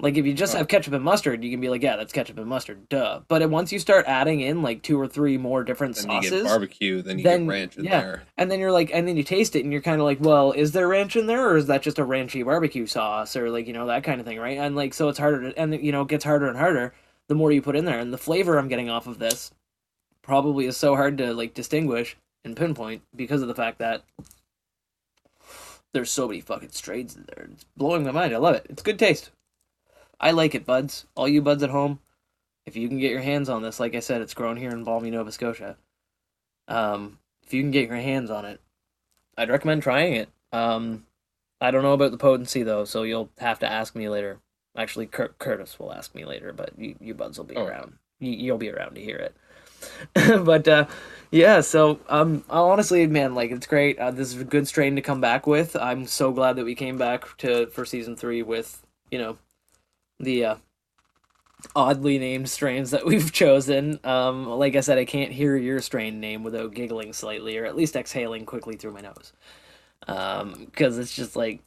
Like 0.00 0.16
if 0.16 0.26
you 0.26 0.32
just 0.34 0.54
Oh. 0.54 0.58
have 0.58 0.66
ketchup 0.66 0.94
and 0.94 1.04
mustard, 1.04 1.44
you 1.44 1.50
can 1.50 1.60
be 1.60 1.68
like, 1.68 1.82
yeah, 1.82 1.94
that's 1.96 2.12
ketchup 2.12 2.38
and 2.38 2.48
mustard, 2.48 2.88
duh. 2.88 3.20
But 3.28 3.48
once 3.50 3.70
you 3.70 3.78
start 3.78 4.06
adding 4.08 4.40
in 4.40 4.60
like 4.62 4.82
two 4.82 4.98
or 4.98 5.06
three 5.06 5.36
more 5.38 5.62
different 5.62 5.94
Then 5.94 6.10
you 6.10 6.20
get 6.22 6.30
sauces, 6.30 6.48
barbecue, 6.48 7.02
then 7.02 7.18
you 7.18 7.24
then- 7.24 7.44
get 7.46 7.50
ranch 7.52 7.76
in 7.76 7.84
yeah. 7.84 8.00
there. 8.00 8.22
and 8.36 8.50
then 8.50 8.58
you're 8.58 8.72
like, 8.72 8.90
and 8.92 9.06
then 9.06 9.16
you 9.16 9.22
taste 9.22 9.54
it 9.54 9.62
and 9.62 9.72
you're 9.72 9.82
kind 9.82 10.00
of 10.00 10.04
like, 10.04 10.18
well, 10.20 10.50
is 10.52 10.72
there 10.72 10.88
ranch 10.88 11.14
in 11.14 11.26
there 11.28 11.46
or 11.48 11.56
is 11.56 11.66
that 11.68 11.82
just 11.82 12.00
a 12.00 12.04
ranchy 12.04 12.44
barbecue 12.44 12.86
sauce 12.86 13.36
or 13.36 13.48
like, 13.50 13.68
you 13.68 13.72
know, 13.74 13.86
that 13.86 14.02
kind 14.02 14.20
of 14.20 14.26
thing, 14.26 14.40
right? 14.40 14.58
And 14.58 14.74
like, 14.74 14.92
so 14.94 15.08
it's 15.08 15.18
harder 15.20 15.52
to, 15.52 15.58
and 15.60 15.72
you 15.84 15.92
know, 15.92 16.02
it 16.02 16.08
gets 16.08 16.24
harder 16.24 16.48
and 16.48 16.58
harder 16.58 16.94
the 17.28 17.36
more 17.36 17.52
you 17.52 17.62
put 17.62 17.76
in 17.76 17.84
there. 17.84 18.00
And 18.00 18.12
the 18.12 18.18
flavor 18.18 18.58
I'm 18.58 18.68
getting 18.68 18.90
off 18.90 19.06
of 19.06 19.20
this 19.20 19.52
probably 20.22 20.66
is 20.66 20.76
so 20.76 20.94
hard 20.96 21.18
to 21.18 21.32
like 21.34 21.54
distinguish 21.54 22.16
and 22.44 22.56
pinpoint 22.56 23.02
because 23.14 23.42
of 23.42 23.48
the 23.48 23.54
fact 23.54 23.78
that 23.78 24.02
there's 25.92 26.10
so 26.10 26.26
many 26.26 26.40
fucking 26.40 26.70
strains 26.70 27.16
in 27.16 27.24
there. 27.28 27.48
It's 27.52 27.64
blowing 27.76 28.04
my 28.04 28.12
mind. 28.12 28.32
I 28.34 28.38
love 28.38 28.54
it. 28.54 28.66
It's 28.68 28.82
good 28.82 28.98
taste. 28.98 29.30
I 30.18 30.30
like 30.30 30.54
it, 30.54 30.64
buds. 30.64 31.06
All 31.14 31.28
you 31.28 31.42
buds 31.42 31.62
at 31.62 31.70
home, 31.70 31.98
if 32.64 32.76
you 32.76 32.88
can 32.88 32.98
get 32.98 33.10
your 33.10 33.20
hands 33.20 33.48
on 33.48 33.62
this, 33.62 33.80
like 33.80 33.94
I 33.94 34.00
said, 34.00 34.22
it's 34.22 34.34
grown 34.34 34.56
here 34.56 34.70
in 34.70 34.84
balmy 34.84 35.10
Nova 35.10 35.32
Scotia. 35.32 35.76
Um, 36.68 37.18
if 37.44 37.52
you 37.52 37.60
can 37.62 37.72
get 37.72 37.88
your 37.88 37.98
hands 37.98 38.30
on 38.30 38.44
it, 38.44 38.60
I'd 39.36 39.50
recommend 39.50 39.82
trying 39.82 40.14
it. 40.14 40.28
Um, 40.52 41.04
I 41.60 41.70
don't 41.70 41.82
know 41.82 41.92
about 41.92 42.12
the 42.12 42.18
potency 42.18 42.62
though, 42.62 42.84
so 42.84 43.02
you'll 43.02 43.30
have 43.38 43.58
to 43.60 43.70
ask 43.70 43.94
me 43.94 44.08
later. 44.08 44.38
Actually, 44.76 45.06
Cur- 45.06 45.34
Curtis 45.38 45.78
will 45.78 45.92
ask 45.92 46.14
me 46.14 46.24
later, 46.24 46.52
but 46.52 46.70
you, 46.78 46.96
you 47.00 47.12
buds 47.14 47.36
will 47.36 47.44
be 47.44 47.56
Oh. 47.56 47.66
around. 47.66 47.94
You, 48.20 48.30
you'll 48.30 48.58
be 48.58 48.70
around 48.70 48.94
to 48.94 49.00
hear 49.02 49.16
it. 49.16 49.36
but 50.14 50.68
uh, 50.68 50.86
yeah, 51.30 51.60
so 51.62 51.98
um, 52.08 52.44
honestly, 52.50 53.06
man, 53.06 53.34
like 53.34 53.50
it's 53.50 53.66
great. 53.66 53.98
Uh, 53.98 54.10
this 54.10 54.34
is 54.34 54.40
a 54.40 54.44
good 54.44 54.68
strain 54.68 54.96
to 54.96 55.02
come 55.02 55.20
back 55.20 55.46
with. 55.46 55.76
I'm 55.76 56.06
so 56.06 56.32
glad 56.32 56.56
that 56.56 56.64
we 56.64 56.74
came 56.74 56.98
back 56.98 57.36
to 57.38 57.66
for 57.68 57.84
season 57.84 58.16
three 58.16 58.42
with 58.42 58.84
you 59.10 59.18
know 59.18 59.38
the 60.20 60.44
uh, 60.44 60.56
oddly 61.74 62.18
named 62.18 62.48
strains 62.50 62.90
that 62.90 63.06
we've 63.06 63.32
chosen. 63.32 63.98
Um, 64.04 64.46
like 64.46 64.76
I 64.76 64.80
said, 64.80 64.98
I 64.98 65.04
can't 65.04 65.32
hear 65.32 65.56
your 65.56 65.80
strain 65.80 66.20
name 66.20 66.42
without 66.42 66.74
giggling 66.74 67.12
slightly, 67.12 67.56
or 67.58 67.64
at 67.64 67.76
least 67.76 67.96
exhaling 67.96 68.46
quickly 68.46 68.76
through 68.76 68.92
my 68.92 69.00
nose, 69.00 69.32
because 70.06 70.98
it's 70.98 71.14
just 71.14 71.36
like 71.36 71.62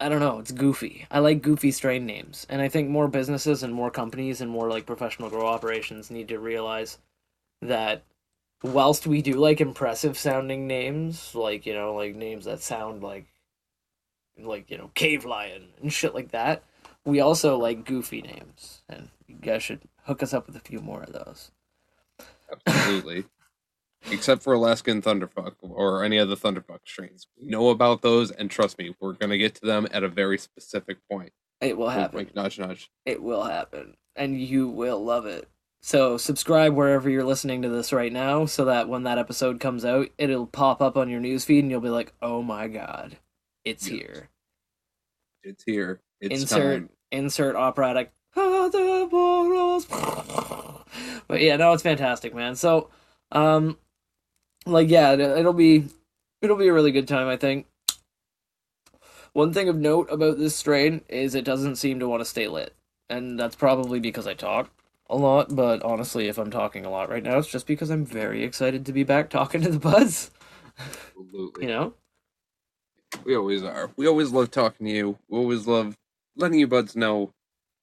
I 0.00 0.08
don't 0.08 0.20
know, 0.20 0.38
it's 0.38 0.52
goofy. 0.52 1.06
I 1.10 1.18
like 1.18 1.42
goofy 1.42 1.72
strain 1.72 2.06
names, 2.06 2.46
and 2.48 2.62
I 2.62 2.68
think 2.68 2.88
more 2.88 3.08
businesses 3.08 3.62
and 3.62 3.74
more 3.74 3.90
companies 3.90 4.40
and 4.40 4.50
more 4.50 4.70
like 4.70 4.86
professional 4.86 5.28
grow 5.28 5.46
operations 5.46 6.10
need 6.10 6.28
to 6.28 6.38
realize 6.38 6.98
that 7.62 8.04
whilst 8.62 9.06
we 9.06 9.22
do 9.22 9.34
like 9.34 9.60
impressive 9.60 10.16
sounding 10.16 10.66
names, 10.68 11.34
like 11.34 11.66
you 11.66 11.74
know, 11.74 11.94
like 11.94 12.14
names 12.14 12.44
that 12.44 12.60
sound 12.62 13.02
like 13.02 13.26
like 14.38 14.70
you 14.70 14.78
know, 14.78 14.90
cave 14.94 15.24
lion 15.24 15.68
and 15.82 15.92
shit 15.92 16.14
like 16.14 16.30
that, 16.30 16.62
we 17.04 17.20
also 17.20 17.58
like 17.58 17.84
goofy 17.84 18.22
names, 18.22 18.82
and 18.88 19.08
you 19.26 19.34
guys 19.34 19.64
should 19.64 19.80
hook 20.04 20.22
us 20.22 20.32
up 20.32 20.46
with 20.46 20.54
a 20.54 20.60
few 20.60 20.78
more 20.78 21.02
of 21.02 21.12
those. 21.12 21.50
Absolutely. 22.66 23.24
Except 24.10 24.42
for 24.42 24.52
Alaskan 24.54 25.02
Thunderfuck 25.02 25.54
or 25.60 26.02
any 26.04 26.18
other 26.18 26.34
Thunderfuck 26.36 26.80
strains. 26.86 27.26
We 27.38 27.46
know 27.46 27.68
about 27.68 28.00
those, 28.02 28.30
and 28.30 28.50
trust 28.50 28.78
me, 28.78 28.94
we're 29.00 29.12
going 29.12 29.30
to 29.30 29.38
get 29.38 29.54
to 29.56 29.66
them 29.66 29.86
at 29.92 30.02
a 30.04 30.08
very 30.08 30.38
specific 30.38 30.98
point. 31.10 31.32
It 31.60 31.76
will 31.76 31.88
happen. 31.90 32.16
wink, 32.18 32.34
nudge, 32.34 32.58
nudge. 32.58 32.90
It 33.04 33.22
will 33.22 33.44
happen, 33.44 33.96
and 34.16 34.40
you 34.40 34.68
will 34.68 35.04
love 35.04 35.26
it. 35.26 35.48
So 35.82 36.16
subscribe 36.16 36.74
wherever 36.74 37.10
you're 37.10 37.24
listening 37.24 37.62
to 37.62 37.68
this 37.68 37.92
right 37.92 38.12
now, 38.12 38.46
so 38.46 38.64
that 38.66 38.88
when 38.88 39.02
that 39.02 39.18
episode 39.18 39.60
comes 39.60 39.84
out, 39.84 40.08
it'll 40.18 40.46
pop 40.46 40.80
up 40.80 40.96
on 40.96 41.08
your 41.10 41.20
newsfeed, 41.20 41.60
and 41.60 41.70
you'll 41.70 41.80
be 41.80 41.88
like, 41.88 42.12
"Oh 42.22 42.42
my 42.42 42.66
god, 42.68 43.18
it's 43.64 43.88
Yes. 43.88 44.00
here!" 44.00 44.28
It's 45.44 45.64
here. 45.64 46.00
It's 46.20 46.42
insert 46.42 46.80
time. 46.80 46.90
insert 47.12 47.56
operatic. 47.56 48.12
But 51.28 51.42
yeah, 51.42 51.56
no, 51.56 51.72
it's 51.74 51.82
fantastic, 51.82 52.34
man. 52.34 52.54
So, 52.56 52.88
um, 53.32 53.76
like 54.68 54.88
yeah, 54.90 55.12
it- 55.12 55.20
it'll 55.20 55.52
be 55.52 55.86
it'll 56.42 56.56
be 56.56 56.68
a 56.68 56.72
really 56.72 56.92
good 56.92 57.08
time, 57.08 57.28
I 57.28 57.36
think. 57.36 57.66
One 59.32 59.52
thing 59.52 59.68
of 59.68 59.76
note 59.76 60.08
about 60.10 60.38
this 60.38 60.56
strain 60.56 61.02
is 61.08 61.34
it 61.34 61.44
doesn't 61.44 61.76
seem 61.76 62.00
to 62.00 62.08
want 62.08 62.20
to 62.20 62.24
stay 62.24 62.48
lit, 62.48 62.74
and 63.08 63.38
that's 63.38 63.56
probably 63.56 64.00
because 64.00 64.26
I 64.26 64.34
talk 64.34 64.70
a 65.08 65.16
lot. 65.16 65.54
But 65.54 65.82
honestly, 65.82 66.28
if 66.28 66.38
I'm 66.38 66.50
talking 66.50 66.84
a 66.84 66.90
lot 66.90 67.10
right 67.10 67.22
now, 67.22 67.38
it's 67.38 67.48
just 67.48 67.66
because 67.66 67.90
I'm 67.90 68.04
very 68.04 68.42
excited 68.42 68.84
to 68.86 68.92
be 68.92 69.04
back 69.04 69.30
talking 69.30 69.60
to 69.62 69.70
the 69.70 69.78
buds. 69.78 70.30
Absolutely. 71.18 71.62
You 71.66 71.68
know. 71.68 71.94
We 73.24 73.36
always 73.36 73.62
are. 73.64 73.90
We 73.96 74.06
always 74.06 74.30
love 74.30 74.50
talking 74.50 74.86
to 74.86 74.92
you. 74.92 75.18
We 75.28 75.38
always 75.38 75.66
love 75.66 75.96
letting 76.36 76.58
you 76.58 76.66
buds 76.68 76.94
know 76.96 77.32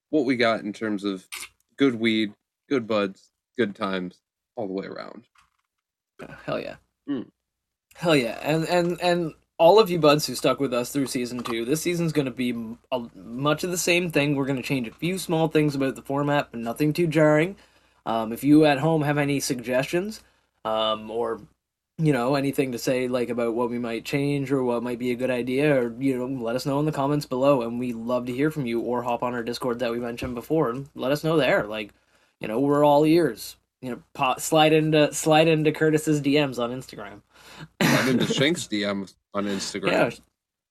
what 0.09 0.25
we 0.25 0.35
got 0.35 0.61
in 0.61 0.71
terms 0.73 1.03
of 1.03 1.27
good 1.77 1.95
weed, 1.95 2.33
good 2.69 2.87
buds, 2.87 3.31
good 3.57 3.75
times, 3.75 4.19
all 4.55 4.67
the 4.67 4.73
way 4.73 4.85
around. 4.85 5.25
Hell 6.45 6.59
yeah. 6.59 6.75
Mm. 7.09 7.27
Hell 7.95 8.15
yeah. 8.15 8.39
And 8.41 8.65
and 8.65 9.01
and 9.01 9.33
all 9.57 9.79
of 9.79 9.89
you 9.89 9.99
buds 9.99 10.27
who 10.27 10.35
stuck 10.35 10.59
with 10.59 10.73
us 10.73 10.91
through 10.91 11.07
season 11.07 11.41
two, 11.41 11.65
this 11.65 11.81
season's 11.81 12.11
going 12.11 12.25
to 12.25 12.31
be 12.31 12.75
a, 12.91 13.01
much 13.15 13.63
of 13.63 13.71
the 13.71 13.77
same 13.77 14.11
thing. 14.11 14.35
We're 14.35 14.45
going 14.45 14.61
to 14.61 14.67
change 14.67 14.87
a 14.87 14.93
few 14.93 15.17
small 15.17 15.47
things 15.47 15.75
about 15.75 15.95
the 15.95 16.01
format, 16.01 16.49
but 16.51 16.59
nothing 16.59 16.93
too 16.93 17.07
jarring. 17.07 17.55
Um, 18.05 18.33
if 18.33 18.43
you 18.43 18.65
at 18.65 18.79
home 18.79 19.01
have 19.03 19.17
any 19.17 19.39
suggestions, 19.39 20.21
um, 20.63 21.09
or 21.09 21.41
you 21.97 22.11
know 22.11 22.35
anything 22.35 22.73
to 22.73 22.77
say 22.77 23.07
like 23.07 23.29
about 23.29 23.55
what 23.55 23.69
we 23.69 23.79
might 23.79 24.03
change 24.03 24.51
or 24.51 24.61
what 24.63 24.83
might 24.83 24.99
be 24.99 25.11
a 25.11 25.15
good 25.15 25.31
idea, 25.31 25.81
or 25.81 25.93
you 25.99 26.17
know 26.17 26.25
let 26.43 26.55
us 26.55 26.65
know 26.65 26.79
in 26.79 26.85
the 26.85 26.91
comments 26.91 27.25
below, 27.25 27.61
and 27.61 27.79
we 27.79 27.93
love 27.93 28.25
to 28.25 28.33
hear 28.33 28.51
from 28.51 28.65
you. 28.65 28.81
Or 28.81 29.03
hop 29.03 29.23
on 29.23 29.33
our 29.33 29.43
Discord 29.43 29.79
that 29.79 29.91
we 29.91 29.99
mentioned 29.99 30.35
before 30.35 30.69
and 30.69 30.89
let 30.95 31.11
us 31.11 31.23
know 31.23 31.37
there. 31.37 31.63
Like, 31.63 31.93
you 32.39 32.47
know, 32.47 32.59
we're 32.59 32.85
all 32.85 33.05
ears. 33.05 33.55
You 33.81 33.91
know, 33.91 34.03
po- 34.13 34.37
slide 34.37 34.73
into 34.73 35.13
slide 35.13 35.47
into 35.47 35.71
Curtis's 35.71 36.21
DMs 36.21 36.59
on 36.59 36.71
Instagram. 36.71 37.21
I'm 37.81 38.09
into 38.09 38.25
Shank's 38.33 38.67
DM 38.67 39.13
on 39.33 39.45
Instagram. 39.45 39.91
Yeah, 39.91 40.09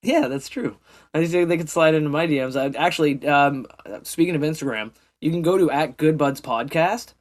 yeah, 0.03 0.29
that's 0.29 0.49
true. 0.49 0.77
I 1.12 1.25
think 1.25 1.49
they 1.49 1.57
could 1.57 1.71
slide 1.71 1.95
into 1.95 2.11
my 2.11 2.27
DMs. 2.27 2.57
I 2.57 2.77
actually, 2.79 3.27
um, 3.27 3.67
speaking 4.03 4.35
of 4.35 4.43
Instagram, 4.43 4.93
you 5.21 5.31
can 5.31 5.43
go 5.43 5.57
to 5.57 5.71
at 5.71 5.97
Good 5.97 6.19
Buds 6.19 6.40
Podcast, 6.40 7.14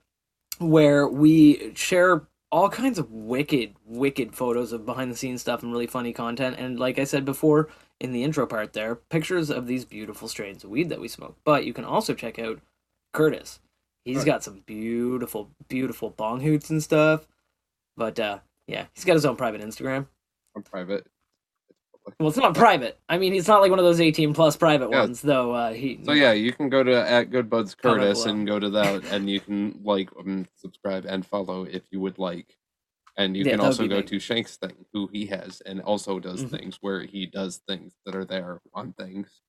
where 0.59 1.07
we 1.07 1.73
share 1.75 2.27
all 2.51 2.69
kinds 2.69 2.99
of 2.99 3.11
wicked, 3.11 3.73
wicked 3.85 4.35
photos 4.35 4.73
of 4.73 4.85
behind 4.85 5.11
the 5.11 5.15
scenes 5.15 5.41
stuff 5.41 5.63
and 5.63 5.71
really 5.71 5.87
funny 5.87 6.13
content. 6.13 6.55
And 6.59 6.79
like 6.79 6.99
I 6.99 7.03
said 7.03 7.25
before 7.25 7.69
in 7.99 8.11
the 8.11 8.23
intro 8.23 8.45
part, 8.45 8.73
there 8.73 8.95
pictures 8.95 9.49
of 9.49 9.65
these 9.65 9.85
beautiful 9.85 10.27
strains 10.27 10.63
of 10.63 10.69
weed 10.69 10.89
that 10.89 10.99
we 11.01 11.07
smoke. 11.07 11.35
But 11.43 11.65
you 11.65 11.73
can 11.73 11.85
also 11.85 12.13
check 12.13 12.37
out 12.37 12.59
Curtis. 13.13 13.59
He's 14.05 14.17
Right. 14.17 14.25
got 14.25 14.43
some 14.43 14.61
beautiful, 14.65 15.51
beautiful 15.69 16.09
bong 16.09 16.41
hoots 16.41 16.69
and 16.69 16.83
stuff. 16.83 17.27
But 17.95 18.19
uh, 18.19 18.39
yeah, 18.67 18.87
he's 18.93 19.05
got 19.05 19.13
his 19.13 19.25
own 19.25 19.35
private 19.35 19.61
Instagram. 19.61 20.07
I'm 20.55 20.63
private. 20.63 21.07
Well, 22.19 22.29
it's 22.29 22.37
not 22.37 22.53
private. 22.53 22.99
I 23.07 23.17
mean, 23.17 23.33
it's 23.33 23.47
not 23.47 23.61
like 23.61 23.69
one 23.69 23.79
of 23.79 23.85
those 23.85 24.01
18 24.01 24.33
plus 24.33 24.55
private 24.57 24.89
Yeah. 24.89 25.01
ones, 25.01 25.21
though. 25.21 25.53
Uh, 25.53 25.73
he. 25.73 25.99
So 26.03 26.11
yeah, 26.11 26.33
you 26.33 26.51
can 26.51 26.69
go 26.69 26.83
to 26.83 26.93
at 27.09 27.29
Goodbuds 27.29 27.77
Curtis 27.77 28.25
and 28.25 28.45
go 28.45 28.59
to 28.59 28.69
that, 28.71 29.03
and 29.11 29.29
you 29.29 29.39
can 29.39 29.79
like, 29.83 30.09
um, 30.19 30.47
subscribe, 30.55 31.05
and 31.05 31.25
follow 31.25 31.63
if 31.63 31.83
you 31.91 31.99
would 32.01 32.19
like. 32.19 32.57
And 33.17 33.37
you 33.37 33.45
Yeah, 33.45 33.51
can 33.51 33.59
also 33.61 33.87
go 33.87 34.01
big. 34.01 34.07
to 34.07 34.19
Shank's 34.19 34.57
thing, 34.57 34.85
who 34.91 35.07
he 35.13 35.25
has, 35.27 35.61
and 35.61 35.81
also 35.81 36.19
does 36.19 36.43
Mhm. 36.43 36.49
things 36.51 36.77
where 36.81 37.03
he 37.03 37.25
does 37.25 37.57
things 37.67 37.93
that 38.05 38.15
are 38.15 38.25
there 38.25 38.59
on 38.73 38.93
things. 38.93 39.41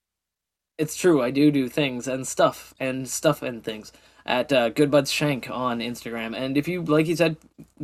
It's 0.78 0.96
true. 0.96 1.22
I 1.22 1.30
do 1.30 1.50
do 1.50 1.68
things 1.68 2.06
and 2.08 2.26
stuff 2.26 2.74
and 2.78 3.08
stuff 3.08 3.42
and 3.42 3.62
things 3.64 3.92
at 4.26 4.52
uh, 4.52 4.70
Good 4.70 4.90
Buds 4.90 5.10
Shank 5.10 5.50
on 5.50 5.80
Instagram. 5.80 6.36
And 6.36 6.56
if 6.56 6.68
you, 6.68 6.82
like 6.82 7.06
he 7.06 7.16
said, 7.16 7.36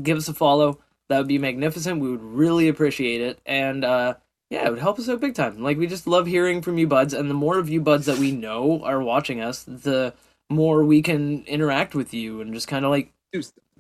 give 0.03 0.17
us 0.19 0.29
a 0.29 0.35
follow, 0.35 0.79
that 1.09 1.19
would 1.19 1.29
be 1.29 1.39
magnificent. 1.39 2.01
We 2.01 2.11
would 2.11 2.23
really 2.23 2.69
appreciate 2.69 3.21
it. 3.21 3.41
And 3.45 3.85
uh, 3.85 4.15
yeah, 4.49 4.67
it 4.67 4.71
would 4.71 4.79
help 4.79 4.99
us 4.99 5.09
out 5.09 5.21
big 5.21 5.35
time. 5.35 5.63
Like 5.63 5.79
we 5.79 5.87
just 5.87 6.07
love 6.07 6.27
hearing 6.27 6.63
from 6.63 6.79
you 6.79 6.87
buds, 6.87 7.15
and 7.15 7.29
the 7.29 7.35
more 7.35 7.59
of 7.59 7.69
you 7.69 7.81
buds 7.81 8.07
that 8.07 8.19
we 8.19 8.33
know 8.33 8.83
are 8.85 9.03
watching 9.03 9.41
us, 9.41 9.65
the 9.65 10.15
more 10.49 10.85
we 10.85 11.03
can 11.03 11.45
interact 11.45 11.95
with 11.95 12.13
you 12.13 12.41
and 12.41 12.53
just 12.53 12.69
kind 12.69 12.85
of 12.85 12.91
like 12.91 13.13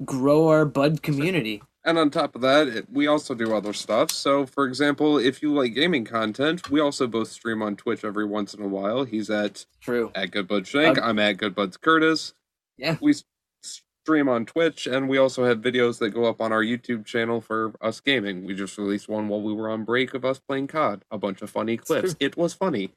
grow 0.04 0.48
our 0.48 0.64
bud 0.64 1.02
community. 1.02 1.62
And 1.82 1.98
on 1.98 2.10
top 2.10 2.34
of 2.34 2.42
that, 2.42 2.68
it, 2.68 2.86
we 2.92 3.06
also 3.06 3.34
do 3.34 3.54
other 3.54 3.72
stuff. 3.72 4.10
So, 4.10 4.44
for 4.44 4.66
example, 4.66 5.16
if 5.18 5.40
you 5.40 5.52
like 5.52 5.74
gaming 5.74 6.04
content, 6.04 6.70
we 6.70 6.78
also 6.78 7.06
both 7.06 7.28
stream 7.28 7.62
on 7.62 7.74
Twitch 7.74 8.04
every 8.04 8.26
once 8.26 8.52
in 8.52 8.62
a 8.62 8.68
while. 8.68 9.04
He's 9.04 9.30
at 9.30 9.64
True. 9.80 10.12
at 10.14 10.30
Good 10.30 10.46
Buds 10.46 10.68
Shank. 10.68 10.98
Um, 10.98 11.04
I'm 11.04 11.18
at 11.18 11.38
Good 11.38 11.54
Buds 11.54 11.78
Curtis. 11.78 12.34
Yeah. 12.80 12.96
We 13.00 13.14
stream 13.62 14.28
on 14.28 14.46
Twitch, 14.46 14.86
and 14.86 15.08
we 15.08 15.18
also 15.18 15.44
have 15.44 15.58
videos 15.58 15.98
that 15.98 16.10
go 16.10 16.24
up 16.24 16.40
on 16.40 16.52
our 16.52 16.62
YouTube 16.62 17.04
channel 17.04 17.40
for 17.40 17.72
us 17.80 18.00
gaming. 18.00 18.44
We 18.44 18.54
just 18.54 18.78
released 18.78 19.08
one 19.08 19.28
while 19.28 19.42
we 19.42 19.52
were 19.52 19.68
on 19.68 19.84
break 19.84 20.14
of 20.14 20.24
us 20.24 20.38
playing 20.38 20.68
COD. 20.68 21.04
A 21.10 21.18
bunch 21.18 21.42
of 21.42 21.50
funny 21.50 21.76
clips. 21.76 22.16
It 22.18 22.36
was 22.36 22.54
funny. 22.54 22.92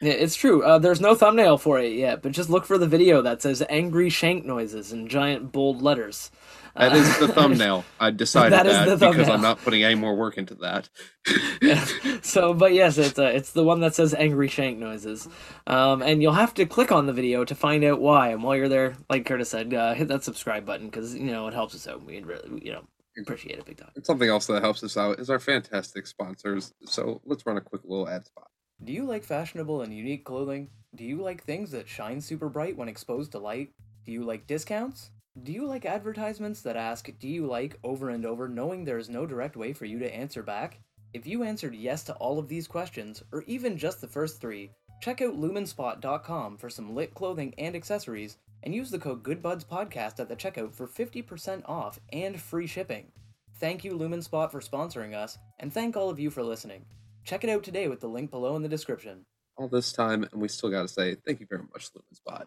Yeah, 0.00 0.12
it's 0.14 0.34
true. 0.34 0.62
Uh, 0.62 0.78
there's 0.78 1.00
no 1.00 1.14
thumbnail 1.14 1.58
for 1.58 1.78
it 1.78 1.92
yet, 1.92 2.22
but 2.22 2.32
just 2.32 2.48
look 2.48 2.64
for 2.64 2.78
the 2.78 2.86
video 2.86 3.20
that 3.22 3.42
says 3.42 3.62
"angry 3.68 4.08
shank 4.08 4.46
noises" 4.46 4.92
in 4.92 5.08
giant 5.08 5.52
bold 5.52 5.82
letters. 5.82 6.30
That 6.74 6.92
Uh, 6.92 6.96
is 6.96 7.18
the 7.18 7.28
thumbnail. 7.34 7.84
I 7.98 8.10
decided 8.10 8.52
That 8.52 8.64
that, 8.64 8.84
because 8.98 9.00
thumbnail. 9.00 9.32
I'm 9.32 9.42
not 9.42 9.60
putting 9.62 9.82
any 9.82 9.96
more 9.96 10.14
work 10.16 10.38
into 10.38 10.54
that. 10.56 10.88
yeah. 11.62 11.84
So, 12.22 12.54
but 12.54 12.72
yes, 12.72 12.96
it's 12.96 13.18
uh, 13.18 13.24
it's 13.24 13.52
the 13.52 13.62
one 13.64 13.80
that 13.80 13.94
says 13.94 14.14
"angry 14.14 14.48
shank 14.48 14.78
noises," 14.78 15.28
um, 15.66 16.00
and 16.00 16.22
you'll 16.22 16.32
have 16.32 16.54
to 16.54 16.64
click 16.64 16.90
on 16.92 17.06
the 17.06 17.12
video 17.12 17.44
to 17.44 17.54
find 17.54 17.84
out 17.84 18.00
why. 18.00 18.28
And 18.30 18.42
while 18.42 18.56
you're 18.56 18.70
there, 18.70 18.94
like 19.10 19.26
Curtis 19.26 19.50
said, 19.50 19.74
uh, 19.74 19.92
hit 19.92 20.08
that 20.08 20.24
subscribe 20.24 20.64
button 20.64 20.86
because 20.86 21.14
you 21.14 21.30
know 21.30 21.46
it 21.48 21.52
helps 21.54 21.74
us 21.74 21.86
out. 21.86 22.02
We'd 22.06 22.24
really, 22.24 22.62
you 22.64 22.72
know, 22.72 22.84
appreciate 23.20 23.58
it 23.58 23.66
big 23.66 23.76
time. 23.76 23.90
And 23.96 24.06
something 24.06 24.30
else 24.30 24.46
that 24.46 24.62
helps 24.62 24.82
us 24.82 24.96
out 24.96 25.18
is 25.18 25.28
our 25.28 25.38
fantastic 25.40 26.06
sponsors. 26.06 26.72
So 26.86 27.20
let's 27.26 27.44
run 27.44 27.58
a 27.58 27.60
quick 27.60 27.82
little 27.84 28.08
ad 28.08 28.24
spot. 28.24 28.48
Do 28.82 28.94
you 28.94 29.04
like 29.04 29.24
fashionable 29.24 29.82
and 29.82 29.92
unique 29.92 30.24
clothing? 30.24 30.70
Do 30.94 31.04
you 31.04 31.20
like 31.20 31.44
things 31.44 31.70
that 31.72 31.86
shine 31.86 32.20
super 32.20 32.48
bright 32.48 32.78
when 32.78 32.88
exposed 32.88 33.32
to 33.32 33.38
light? 33.38 33.70
Do 34.06 34.12
you 34.12 34.24
like 34.24 34.46
discounts? 34.46 35.10
Do 35.42 35.52
you 35.52 35.66
like 35.66 35.84
advertisements 35.84 36.62
that 36.62 36.76
ask, 36.76 37.10
Do 37.18 37.28
you 37.28 37.46
like 37.46 37.78
over 37.84 38.08
and 38.08 38.24
over, 38.24 38.48
knowing 38.48 38.84
there 38.84 38.96
is 38.96 39.10
no 39.10 39.26
direct 39.26 39.54
way 39.54 39.74
for 39.74 39.84
you 39.84 39.98
to 39.98 40.14
answer 40.14 40.42
back? 40.42 40.80
If 41.12 41.26
you 41.26 41.42
answered 41.42 41.74
yes 41.74 42.04
to 42.04 42.14
all 42.14 42.38
of 42.38 42.48
these 42.48 42.66
questions, 42.66 43.22
or 43.32 43.42
even 43.46 43.76
just 43.76 44.00
the 44.00 44.08
first 44.08 44.40
three, 44.40 44.70
check 45.02 45.20
out 45.20 45.38
lumenspot.com 45.38 46.56
for 46.56 46.70
some 46.70 46.94
lit 46.94 47.14
clothing 47.14 47.54
and 47.58 47.76
accessories, 47.76 48.38
and 48.62 48.74
use 48.74 48.90
the 48.90 48.98
code 48.98 49.22
GoodBudsPodcast 49.22 50.20
at 50.20 50.28
the 50.28 50.36
checkout 50.36 50.74
for 50.74 50.86
50% 50.86 51.68
off 51.68 52.00
and 52.12 52.40
free 52.40 52.66
shipping. 52.66 53.12
Thank 53.56 53.84
you, 53.84 53.92
Lumenspot, 53.92 54.50
for 54.50 54.60
sponsoring 54.60 55.14
us, 55.14 55.36
and 55.58 55.70
thank 55.70 55.96
all 55.96 56.08
of 56.08 56.18
you 56.18 56.30
for 56.30 56.42
listening. 56.42 56.86
Check 57.24 57.44
it 57.44 57.50
out 57.50 57.62
today 57.62 57.88
with 57.88 58.00
the 58.00 58.08
link 58.08 58.30
below 58.30 58.56
in 58.56 58.62
the 58.62 58.68
description. 58.68 59.24
All 59.56 59.68
this 59.68 59.92
time, 59.92 60.26
and 60.32 60.40
we 60.40 60.48
still 60.48 60.70
got 60.70 60.82
to 60.82 60.88
say 60.88 61.16
thank 61.26 61.40
you 61.40 61.46
very 61.48 61.62
much, 61.72 61.90
Lumenspot. 61.92 62.46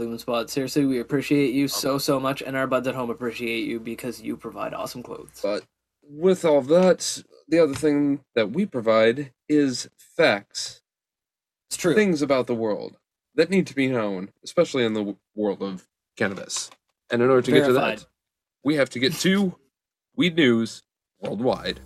Lumenspot, 0.00 0.48
seriously, 0.48 0.86
we 0.86 1.00
appreciate 1.00 1.52
you 1.52 1.68
so, 1.68 1.94
um, 1.94 1.98
so 1.98 2.18
much, 2.18 2.42
and 2.42 2.56
our 2.56 2.66
buds 2.66 2.88
at 2.88 2.94
home 2.94 3.10
appreciate 3.10 3.64
you 3.64 3.78
because 3.78 4.22
you 4.22 4.36
provide 4.36 4.72
awesome 4.72 5.02
clothes. 5.02 5.40
But 5.42 5.64
with 6.02 6.44
all 6.44 6.62
that, 6.62 7.22
the 7.48 7.58
other 7.58 7.74
thing 7.74 8.20
that 8.34 8.50
we 8.50 8.64
provide 8.64 9.32
is 9.48 9.88
facts, 10.16 10.80
It's 11.68 11.76
true. 11.76 11.94
things 11.94 12.22
about 12.22 12.46
the 12.46 12.54
world 12.54 12.96
that 13.34 13.50
need 13.50 13.66
to 13.66 13.74
be 13.74 13.88
known, 13.88 14.30
especially 14.42 14.84
in 14.84 14.94
the 14.94 15.16
world 15.34 15.62
of 15.62 15.86
cannabis. 16.16 16.70
And 17.10 17.22
in 17.22 17.28
order 17.28 17.42
to 17.42 17.50
get 17.50 17.66
to 17.66 17.72
that, 17.74 18.06
we 18.64 18.76
have 18.76 18.90
to 18.90 18.98
get 18.98 19.12
to 19.14 19.56
weed 20.16 20.36
news 20.36 20.82
worldwide. 21.20 21.80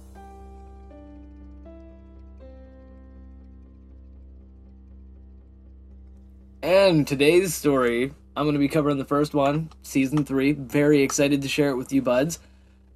And 6.66 7.06
today's 7.06 7.54
story, 7.54 8.12
I'm 8.34 8.42
going 8.44 8.54
to 8.54 8.58
be 8.58 8.66
covering 8.66 8.98
the 8.98 9.04
first 9.04 9.34
one, 9.34 9.70
season 9.82 10.24
three. 10.24 10.50
Very 10.50 11.00
excited 11.00 11.40
to 11.42 11.48
share 11.48 11.70
it 11.70 11.76
with 11.76 11.92
you, 11.92 12.02
buds. 12.02 12.40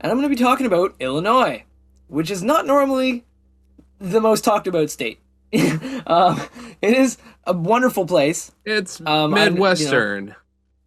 And 0.00 0.10
I'm 0.10 0.18
going 0.18 0.28
to 0.28 0.36
be 0.36 0.42
talking 0.42 0.66
about 0.66 0.96
Illinois, 0.98 1.62
which 2.08 2.32
is 2.32 2.42
not 2.42 2.66
normally 2.66 3.24
the 4.00 4.20
most 4.20 4.42
talked 4.42 4.66
about 4.66 4.90
state. 4.90 5.20
um, 6.08 6.40
it 6.82 6.94
is 6.94 7.18
a 7.44 7.52
wonderful 7.52 8.06
place. 8.06 8.50
It's 8.64 9.00
Um, 9.02 9.06
I'm- 9.06 9.30
you 9.30 9.36
know, 9.36 9.50
Midwestern. 9.52 10.34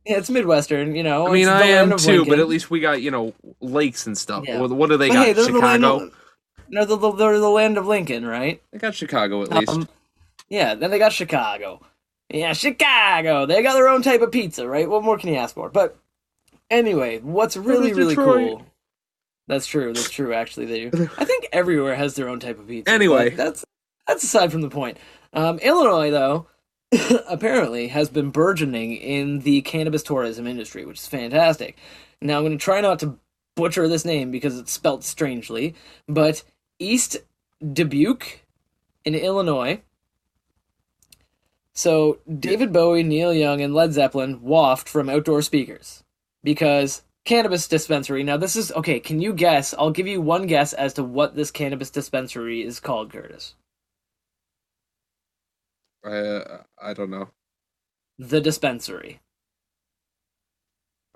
Yeah, 0.05 0.17
It's 0.17 0.29
Midwestern, 0.29 0.93
you 0.93 1.03
know. 1.03 1.25
I 1.25 1.31
mean, 1.31 1.47
I 1.47 1.61
am 1.67 1.95
too, 1.95 2.25
but 2.25 2.39
at 2.39 2.49
least 2.49 2.69
we 2.69 2.81
got 2.81 3.01
you 3.01 3.11
know 3.11 3.33
lakes 3.61 4.07
and 4.07 4.17
stuff. 4.17 4.43
Yeah. 4.45 4.59
What, 4.59 4.89
do 4.89 4.97
they 4.97 5.07
But 5.07 5.13
got? 5.13 5.25
hey, 5.25 5.31
they're 5.31 5.45
the 5.45 5.51
land 5.59 5.83
Chicago. 5.83 6.05
of, 6.07 6.13
no, 6.67 6.83
they're 6.83 6.97
the, 6.97 7.11
they're 7.13 7.39
the 7.39 7.49
land 7.49 7.77
of 7.77 7.87
Lincoln, 7.87 8.25
right? 8.25 8.61
They 8.73 8.77
got 8.79 8.93
Chicago 8.93 9.41
at 9.43 9.51
least. 9.51 9.69
Um, 9.69 9.87
yeah, 10.49 10.75
then 10.75 10.91
they 10.91 10.99
got 10.99 11.13
Chicago. 11.13 11.79
Yeah, 12.33 12.53
Chicago. 12.53 13.45
They 13.45 13.61
got 13.61 13.73
their 13.73 13.87
own 13.87 14.01
type 14.01 14.21
of 14.21 14.31
pizza, 14.31 14.67
right? 14.67 14.89
What 14.89 15.03
more 15.03 15.19
can 15.19 15.29
you 15.29 15.35
ask 15.35 15.53
for? 15.53 15.69
But 15.69 15.95
anyway, 16.69 17.19
what's 17.19 17.55
really, 17.55 17.93
really 17.93 18.15
cool. 18.15 18.65
That's 19.47 19.67
true. 19.67 19.93
That's 19.93 20.09
true. 20.09 20.33
Actually, 20.33 20.65
they 20.65 20.89
do. 20.89 21.09
I 21.17 21.25
think 21.25 21.47
everywhere 21.53 21.95
has 21.95 22.15
their 22.15 22.29
own 22.29 22.39
type 22.39 22.59
of 22.59 22.67
pizza. 22.67 22.91
Anyway. 22.91 23.29
that's 23.29 23.63
that's 24.07 24.23
aside 24.23 24.51
from 24.51 24.61
the 24.61 24.69
point. 24.69 24.97
Um, 25.33 25.59
Illinois, 25.59 26.09
though, 26.09 26.47
apparently 27.29 27.89
has 27.89 28.09
been 28.09 28.31
burgeoning 28.31 28.95
in 28.95 29.39
the 29.39 29.61
cannabis 29.61 30.01
tourism 30.01 30.47
industry, 30.47 30.85
which 30.85 30.99
is 30.99 31.07
fantastic. 31.07 31.77
Now, 32.19 32.37
I'm 32.37 32.43
going 32.43 32.57
to 32.57 32.63
try 32.63 32.81
not 32.81 32.99
to 32.99 33.19
butcher 33.55 33.87
this 33.87 34.05
name 34.05 34.31
because 34.31 34.57
it's 34.57 34.71
spelt 34.71 35.03
strangely, 35.03 35.75
but 36.07 36.43
East 36.79 37.17
Dubuque 37.61 38.41
in 39.05 39.13
Illinois. 39.13 39.81
So 41.75 42.19
David 42.39 42.71
Bowie, 42.71 43.03
Neil 43.03 43.33
Young, 43.33 43.61
and 43.61 43.73
Led 43.73 43.93
Zeppelin 43.93 44.41
waft 44.41 44.87
from 44.87 45.09
outdoor 45.09 45.41
speakers 45.41 46.03
because 46.43 47.01
cannabis 47.25 47.67
dispensary. 47.67 48.23
Now 48.23 48.37
this 48.37 48.55
is 48.55 48.71
okay. 48.73 48.99
Can 48.99 49.21
you 49.21 49.33
guess? 49.33 49.73
I'll 49.73 49.91
give 49.91 50.07
you 50.07 50.21
one 50.21 50.45
guess 50.45 50.73
as 50.73 50.93
to 50.93 51.03
what 51.03 51.35
this 51.35 51.51
cannabis 51.51 51.89
dispensary 51.89 52.61
is 52.63 52.79
called, 52.79 53.11
Curtis. 53.11 53.55
I 56.05 56.09
uh, 56.17 56.63
I 56.81 56.93
don't 56.93 57.09
know. 57.09 57.29
The 58.19 58.41
dispensary. 58.41 59.19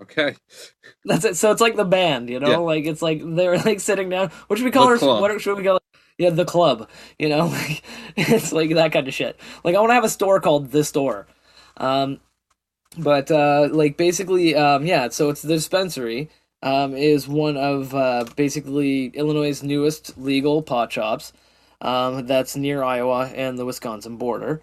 Okay. 0.01 0.35
That's 1.05 1.25
it. 1.25 1.37
So 1.37 1.51
it's 1.51 1.61
like 1.61 1.75
the 1.75 1.85
band, 1.85 2.29
you 2.29 2.39
know, 2.39 2.49
Yeah. 2.49 2.57
like 2.57 2.85
it's 2.85 3.01
like 3.01 3.21
they're 3.23 3.57
like 3.59 3.79
sitting 3.79 4.09
down. 4.09 4.29
What 4.47 4.57
should 4.57 4.65
we 4.65 4.71
call 4.71 4.85
The 4.85 4.91
her? 4.93 4.97
club. 4.97 5.21
What 5.21 5.41
should 5.41 5.57
we 5.57 5.63
call 5.63 5.79
Yeah, 6.17 6.31
the 6.31 6.45
club. 6.45 6.89
You 7.19 7.29
know, 7.29 7.53
it's 8.17 8.51
like 8.51 8.73
that 8.73 8.91
kind 8.91 9.07
of 9.07 9.13
shit. 9.13 9.39
Like 9.63 9.75
I 9.75 9.79
want 9.79 9.91
to 9.91 9.95
have 9.95 10.03
a 10.03 10.09
store 10.09 10.39
called 10.39 10.71
the 10.71 10.83
store. 10.83 11.27
Um, 11.77 12.19
but 12.97 13.29
uh, 13.29 13.69
like 13.71 13.97
basically, 13.97 14.55
um, 14.55 14.85
yeah. 14.85 15.09
So 15.09 15.29
it's 15.29 15.41
the 15.41 15.55
dispensary. 15.55 16.29
Um, 16.63 16.95
is 16.95 17.27
one 17.27 17.55
of 17.55 17.93
uh, 17.93 18.25
basically 18.35 19.07
Illinois' 19.09 19.61
newest 19.61 20.17
legal 20.17 20.63
pot 20.63 20.91
shops. 20.91 21.31
Um, 21.81 22.25
that's 22.25 22.55
near 22.55 22.83
Iowa 22.83 23.27
and 23.27 23.59
the 23.59 23.65
Wisconsin 23.65 24.17
border. 24.17 24.61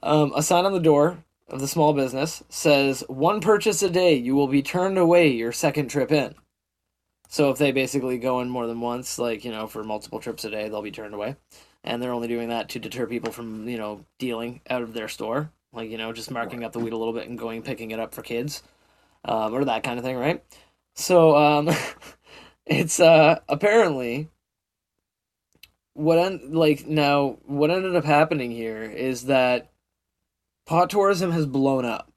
Um, 0.00 0.32
a 0.36 0.42
sign 0.44 0.64
on 0.64 0.72
the 0.72 0.78
door 0.78 1.24
of 1.48 1.60
the 1.60 1.68
small 1.68 1.92
business 1.92 2.42
says 2.48 3.02
one 3.08 3.40
purchase 3.40 3.82
a 3.82 3.90
day 3.90 4.14
you 4.14 4.34
will 4.34 4.46
be 4.46 4.62
turned 4.62 4.96
away 4.96 5.28
your 5.28 5.52
second 5.52 5.88
trip 5.88 6.12
in 6.12 6.34
so 7.28 7.50
if 7.50 7.58
they 7.58 7.72
basically 7.72 8.18
go 8.18 8.40
in 8.40 8.48
more 8.48 8.66
than 8.66 8.80
once 8.80 9.18
like 9.18 9.44
you 9.44 9.50
know 9.50 9.66
for 9.66 9.82
multiple 9.84 10.20
trips 10.20 10.44
a 10.44 10.50
day 10.50 10.68
they'll 10.68 10.82
be 10.82 10.90
turned 10.90 11.14
away. 11.14 11.36
And 11.86 12.02
they're 12.02 12.12
only 12.12 12.28
doing 12.28 12.48
that 12.48 12.70
to 12.70 12.78
deter 12.78 13.06
people 13.06 13.30
from 13.30 13.68
you 13.68 13.76
know 13.76 14.04
dealing 14.18 14.60
out 14.70 14.82
of 14.82 14.94
their 14.94 15.08
store. 15.08 15.50
Like 15.72 15.90
you 15.90 15.98
know 15.98 16.12
just 16.12 16.30
marking 16.30 16.64
up 16.64 16.72
the 16.72 16.78
weed 16.78 16.92
a 16.92 16.96
little 16.96 17.12
bit 17.12 17.28
and 17.28 17.38
going 17.38 17.62
picking 17.62 17.90
it 17.90 18.00
up 18.00 18.14
for 18.14 18.22
kids 18.22 18.62
um, 19.24 19.54
or 19.54 19.64
that 19.64 19.82
kind 19.82 19.98
of 19.98 20.04
thing 20.04 20.16
right? 20.16 20.42
So 20.94 21.36
um, 21.36 21.70
it's 22.66 23.00
uh 23.00 23.40
apparently 23.48 24.30
what 25.94 26.18
en- 26.18 26.52
like 26.52 26.86
now 26.86 27.38
what 27.46 27.70
ended 27.70 27.96
up 27.96 28.04
happening 28.04 28.50
here 28.50 28.82
is 28.82 29.26
that 29.26 29.70
pot 30.66 30.90
tourism 30.90 31.30
has 31.30 31.46
blown 31.46 31.84
up 31.84 32.10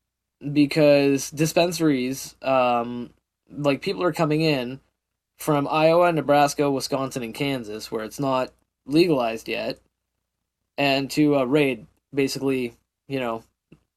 because 0.52 1.32
dispensaries 1.32 2.36
um 2.41 3.12
like 3.50 3.82
people 3.82 4.04
are 4.04 4.13
coming 4.13 4.41
in 4.41 4.80
from 5.38 5.67
Iowa, 5.69 6.12
Nebraska, 6.12 6.69
Wisconsin 6.69 7.23
and 7.23 7.34
Kansas 7.34 7.91
where 7.91 8.04
it's 8.04 8.19
not 8.19 8.52
legalized 8.86 9.47
yet 9.47 9.80
and 10.78 11.10
to 11.12 11.38
uh, 11.38 11.43
raid 11.43 11.86
basically, 12.13 12.76
you 13.08 13.19
know, 13.19 13.43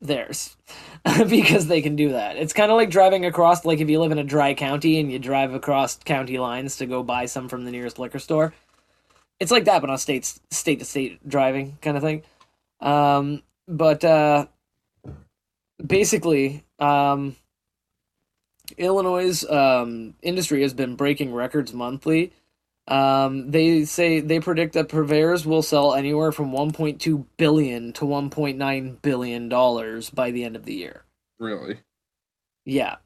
theirs 0.00 0.57
because 1.29 1.66
they 1.66 1.83
can 1.83 1.96
do 1.96 2.11
that. 2.11 2.37
It's 2.37 2.53
kind 2.53 2.70
of 2.70 2.76
like 2.76 2.90
driving 2.90 3.26
across 3.26 3.64
like 3.64 3.81
if 3.81 3.88
you 3.88 4.00
live 4.00 4.12
in 4.12 4.18
a 4.18 4.24
dry 4.24 4.55
county 4.55 4.98
and 4.98 5.11
you 5.12 5.18
drive 5.18 5.55
across 5.55 5.96
county 5.96 6.38
lines 6.38 6.76
to 6.76 6.87
go 6.87 7.03
buy 7.03 7.26
some 7.26 7.48
from 7.48 7.64
the 7.64 7.70
nearest 7.70 7.98
liquor 7.98 8.18
store. 8.18 8.55
It's 9.38 9.50
like 9.50 9.64
that 9.64 9.81
but 9.81 9.90
on 9.90 9.98
state 9.98 10.38
state 10.50 10.79
to 10.79 10.85
state 10.85 11.26
driving 11.29 11.79
kind 11.83 11.96
of 11.96 12.03
thing. 12.03 12.22
Um 12.81 13.42
but 13.68 14.05
uh 14.05 14.46
basically 15.85 16.64
um 16.79 17.37
Illinois' 18.79 19.45
um, 19.51 20.15
industry 20.23 20.63
has 20.63 20.75
been 20.75 20.97
breaking 20.97 21.33
records 21.33 21.73
monthly. 21.73 22.33
Um, 22.89 23.51
they 23.51 23.85
say 23.85 24.21
they 24.21 24.41
predict 24.41 24.75
that 24.75 24.89
purveyors 24.89 25.47
will 25.47 25.63
sell 25.63 25.95
anywhere 25.95 26.33
from 26.33 26.51
1.2 26.51 27.25
billion 27.37 27.93
to 27.95 28.05
1.9 28.05 29.03
billion 29.03 29.49
dollars 29.49 30.11
by 30.11 30.31
the 30.31 30.45
end 30.45 30.57
of 30.57 30.65
the 30.65 30.75
year. 30.75 31.05
Really? 31.39 31.79
Yeah, 32.65 32.97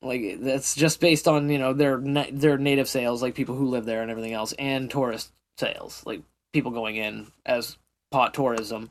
like 0.00 0.38
that's 0.40 0.74
just 0.74 1.00
based 1.00 1.28
on 1.28 1.50
you 1.50 1.58
know 1.58 1.72
their 1.72 1.98
na- 1.98 2.26
their 2.32 2.56
native 2.58 2.88
sales, 2.88 3.22
like 3.22 3.34
people 3.34 3.54
who 3.54 3.68
live 3.68 3.84
there 3.84 4.02
and 4.02 4.10
everything 4.10 4.32
else, 4.32 4.54
and 4.58 4.90
tourist 4.90 5.32
sales, 5.58 6.02
like 6.06 6.22
people 6.52 6.70
going 6.70 6.96
in 6.96 7.26
as 7.44 7.76
pot 8.10 8.32
tourism 8.32 8.90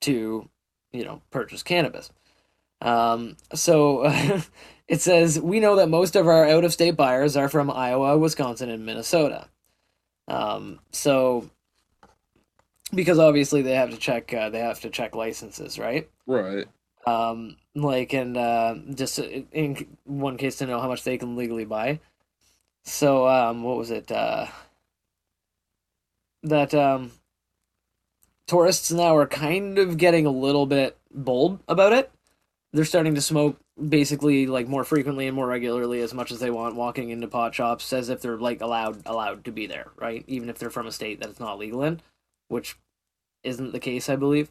to 0.00 0.48
you 0.92 1.04
know 1.04 1.22
purchase 1.30 1.62
cannabis. 1.62 2.10
Um, 2.80 3.36
so 3.54 4.04
it 4.90 5.00
says 5.00 5.40
we 5.40 5.60
know 5.60 5.76
that 5.76 5.88
most 5.88 6.16
of 6.16 6.26
our 6.28 6.44
out 6.46 6.64
of 6.64 6.72
state 6.74 6.96
buyers 6.96 7.36
are 7.36 7.48
from 7.48 7.70
Iowa, 7.70 8.18
Wisconsin, 8.18 8.68
and 8.70 8.84
Minnesota. 8.84 9.48
Um, 10.28 10.80
so 10.92 11.48
because 12.94 13.18
obviously 13.18 13.62
they 13.62 13.74
have 13.74 13.90
to 13.90 13.96
check 13.96 14.34
uh, 14.34 14.50
they 14.50 14.60
have 14.60 14.80
to 14.82 14.90
check 14.90 15.14
licenses, 15.14 15.78
right? 15.78 16.10
Right. 16.26 16.66
um 17.06 17.56
like 17.74 18.12
and 18.12 18.36
uh 18.36 18.74
just 18.94 19.18
in 19.18 19.96
one 20.04 20.36
case 20.36 20.56
to 20.58 20.66
know 20.66 20.80
how 20.80 20.88
much 20.88 21.04
they 21.04 21.18
can 21.18 21.36
legally 21.36 21.64
buy 21.64 22.00
so 22.84 23.26
um 23.28 23.62
what 23.62 23.78
was 23.78 23.90
it 23.90 24.10
uh 24.12 24.46
that 26.42 26.74
um 26.74 27.12
tourists 28.46 28.90
now 28.92 29.16
are 29.16 29.26
kind 29.26 29.78
of 29.78 29.96
getting 29.96 30.26
a 30.26 30.30
little 30.30 30.66
bit 30.66 30.98
bold 31.12 31.60
about 31.68 31.92
it 31.92 32.10
they're 32.72 32.84
starting 32.84 33.14
to 33.14 33.20
smoke 33.22 33.58
basically 33.88 34.46
like 34.46 34.68
more 34.68 34.84
frequently 34.84 35.26
and 35.26 35.34
more 35.34 35.46
regularly 35.46 36.00
as 36.00 36.12
much 36.12 36.30
as 36.30 36.38
they 36.38 36.50
want 36.50 36.74
walking 36.74 37.10
into 37.10 37.26
pot 37.26 37.54
shops 37.54 37.92
as 37.92 38.08
if 38.08 38.20
they're 38.20 38.38
like 38.38 38.60
allowed 38.60 39.00
allowed 39.06 39.44
to 39.44 39.52
be 39.52 39.66
there 39.66 39.88
right 39.96 40.24
even 40.26 40.48
if 40.48 40.58
they're 40.58 40.70
from 40.70 40.86
a 40.86 40.92
state 40.92 41.20
that 41.20 41.30
it's 41.30 41.40
not 41.40 41.58
legal 41.58 41.82
in 41.82 42.00
which 42.48 42.76
isn't 43.42 43.72
the 43.72 43.80
case 43.80 44.08
i 44.08 44.16
believe 44.16 44.50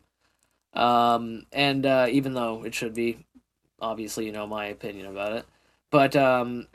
um, 0.74 1.46
and 1.52 1.86
uh, 1.86 2.08
even 2.10 2.34
though 2.34 2.63
it 2.63 2.76
should 2.76 2.94
be, 2.94 3.26
obviously, 3.80 4.26
you 4.26 4.32
know 4.32 4.48
my 4.48 4.65
opinion 4.65 5.08
about 5.08 5.34
it. 5.34 5.46
But 5.92 6.15
um, 6.15 6.68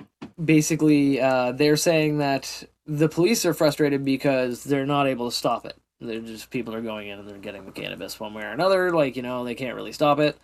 basically, 0.42 1.20
uh, 1.20 1.52
they're 1.52 1.76
saying 1.76 2.18
that 2.18 2.64
the 2.86 3.08
police 3.08 3.46
are 3.46 3.54
frustrated 3.54 4.04
because 4.04 4.64
they're 4.64 4.86
not 4.86 5.06
able 5.06 5.30
to 5.30 5.36
stop 5.36 5.64
it. 5.66 5.76
They're 6.00 6.20
just 6.20 6.50
people 6.50 6.74
are 6.74 6.82
going 6.82 7.08
in 7.08 7.20
and 7.20 7.28
they're 7.28 7.38
getting 7.38 7.64
the 7.64 7.70
cannabis 7.70 8.18
one 8.18 8.34
way 8.34 8.42
or 8.42 8.50
another. 8.50 8.92
Like 8.92 9.16
you 9.16 9.22
know, 9.22 9.44
they 9.44 9.54
can't 9.54 9.76
really 9.76 9.92
stop 9.92 10.18
it. 10.18 10.36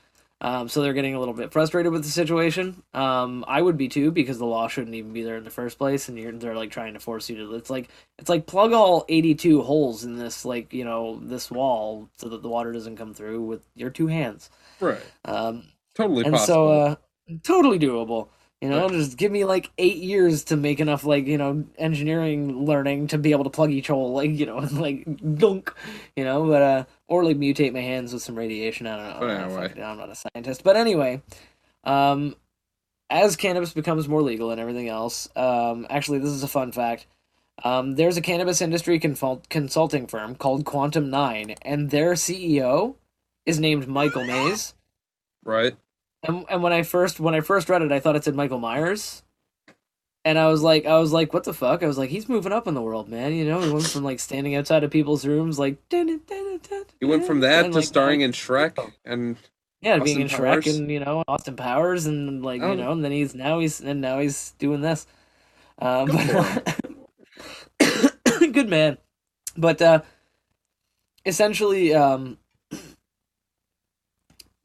Um, 0.43 0.69
so 0.71 0.81
they're 0.81 0.95
getting 0.95 1.15
a 1.15 1.19
little 1.19 1.35
bit 1.35 1.53
frustrated 1.53 1.93
with 1.93 2.03
the 2.03 2.11
situation. 2.11 2.83
Um, 2.95 3.45
I 3.47 3.61
would 3.61 3.77
be 3.77 3.89
too 3.89 4.11
because 4.11 4.39
the 4.39 4.47
law 4.47 4.69
shouldn't 4.69 4.95
even 4.95 5.13
be 5.13 5.23
there 5.23 5.37
in 5.37 5.45
the 5.45 5.51
first 5.51 5.77
place, 5.77 6.09
and 6.09 6.19
you're, 6.19 6.33
they're 6.33 6.55
like 6.55 6.71
trying 6.71 6.95
to 6.95 7.01
force 7.01 7.29
you 7.29 7.37
to. 7.37 7.55
It's 7.57 7.69
like 7.69 7.91
it's 8.19 8.31
like 8.31 8.47
plug 8.47 8.73
all 8.73 9.05
eighty-two 9.11 9.61
holes 9.63 10.05
in 10.05 10.17
this 10.17 10.45
like 10.47 10.73
you 10.73 10.85
know 10.85 11.21
this 11.23 11.51
wall 11.51 12.09
so 12.17 12.29
that 12.31 12.43
the 12.43 12.49
water 12.49 12.73
doesn't 12.73 12.97
come 12.97 13.13
through 13.13 13.43
with 13.43 13.69
your 13.75 13.91
two 13.91 14.07
hands. 14.07 14.49
Right. 14.81 15.03
Um, 15.27 15.65
Totally 15.95 16.25
and 16.25 16.33
possible. 16.35 16.47
so 16.47 16.71
uh, 16.71 16.95
totally 17.43 17.79
doable. 17.79 18.29
You 18.61 18.69
know, 18.69 18.91
just 18.91 19.17
give 19.17 19.33
me 19.33 19.45
like 19.47 19.71
eight 19.79 19.97
years 19.97 20.45
to 20.45 20.57
make 20.57 20.81
enough 20.81 21.05
like 21.05 21.27
you 21.27 21.39
know 21.39 21.65
engineering 21.79 22.67
learning 22.67 23.07
to 23.09 23.19
be 23.19 23.31
able 23.33 23.45
to 23.45 23.51
plug 23.51 23.71
each 23.71 23.87
hole 23.89 24.13
like 24.21 24.31
you 24.33 24.45
know 24.47 24.59
like 24.73 25.07
dunk, 25.39 25.73
you 26.15 26.25
know, 26.25 26.47
but 26.47 26.63
uh 26.63 26.85
or 27.09 27.25
like 27.25 27.39
mutate 27.39 27.73
my 27.73 27.81
hands 27.81 28.13
with 28.13 28.23
some 28.23 28.37
radiation. 28.37 28.87
I 28.87 28.97
don't 28.97 29.07
know. 29.07 29.21
But 29.21 29.31
I 29.31 29.35
don't 29.41 29.51
anyway. 29.51 29.69
fucking- 29.69 29.83
I'm 29.83 29.97
not 29.99 30.11
a 30.11 30.15
scientist, 30.15 30.63
but 30.63 30.77
anyway, 30.77 31.23
um, 31.85 32.37
as 33.09 33.35
cannabis 33.37 33.73
becomes 33.73 34.07
more 34.09 34.23
legal 34.23 34.51
and 34.51 34.61
everything 34.61 34.89
else, 34.89 35.29
um, 35.37 35.87
actually 35.91 36.19
this 36.19 36.31
is 36.31 36.43
a 36.43 36.49
fun 36.49 36.71
fact. 36.71 37.07
Um, 37.65 37.97
there's 37.97 38.17
a 38.17 38.23
cannabis 38.23 38.61
industry 38.63 38.99
consult- 38.99 39.49
consulting 39.49 40.07
firm 40.07 40.35
called 40.35 40.65
Quantum 40.65 41.11
Nine, 41.11 41.55
and 41.63 41.91
their 41.91 42.13
CEO 42.13 42.95
is 43.47 43.59
named 43.59 43.87
Michael 43.89 44.25
Mays. 44.25 44.75
right. 45.45 45.77
And, 46.23 46.45
and 46.51 46.63
when 46.63 46.73
I 46.73 46.83
first 46.83 47.19
when 47.21 47.35
I 47.35 47.41
first 47.41 47.69
read 47.69 47.83
it, 47.83 47.93
I 47.93 48.01
thought 48.01 48.17
it 48.17 48.25
said 48.25 48.35
Michael 48.35 48.59
Myers, 48.59 49.23
and 50.25 50.39
I 50.39 50.49
was 50.49 50.63
like, 50.63 50.85
I 50.85 50.99
was 50.99 51.13
like, 51.13 51.33
what 51.33 51.45
the 51.45 51.55
fuck? 51.55 51.83
I 51.83 51.87
was 51.87 51.97
like, 51.97 52.11
he's 52.11 52.29
moving 52.29 52.53
up 52.53 52.67
in 52.67 52.75
the 52.75 52.83
world, 52.83 53.09
man. 53.09 53.33
You 53.33 53.47
know, 53.47 53.61
he 53.61 53.71
went 53.71 53.87
from 53.87 54.05
like 54.05 54.21
standing 54.21 54.55
outside 54.55 54.85
of 54.85 54.91
people's 54.91 55.27
rooms, 55.27 55.59
like 55.59 55.79
He 55.91 57.07
went 57.07 57.25
from 57.27 57.41
that 57.41 57.63
to 57.63 57.71
like, 57.71 57.85
starring 57.85 58.21
in 58.21 58.33
Shrek 58.33 58.79
and 59.05 59.37
yeah, 59.81 59.99
being 59.99 60.21
in 60.21 60.27
Austin 60.27 60.41
Shrek 60.45 60.77
and 60.79 60.91
you 60.91 61.01
know 61.01 61.25
Austin 61.27 61.57
Powers 61.57 62.05
and 62.05 62.45
like 62.45 62.61
Oh. 62.61 62.71
you 62.73 62.77
know, 62.77 62.93
and 62.93 63.03
then 63.03 63.13
he's 63.13 63.35
now 63.35 63.61
he's 63.61 63.81
and 63.81 64.03
now 64.03 64.19
he's 64.19 64.53
doing 64.59 64.83
this. 64.83 65.07
Um, 65.79 66.09
Good 67.79 68.53
good 68.53 68.69
man, 68.69 68.99
but 69.57 69.81
uh, 69.81 70.03
essentially, 71.25 71.95
um, 71.95 72.37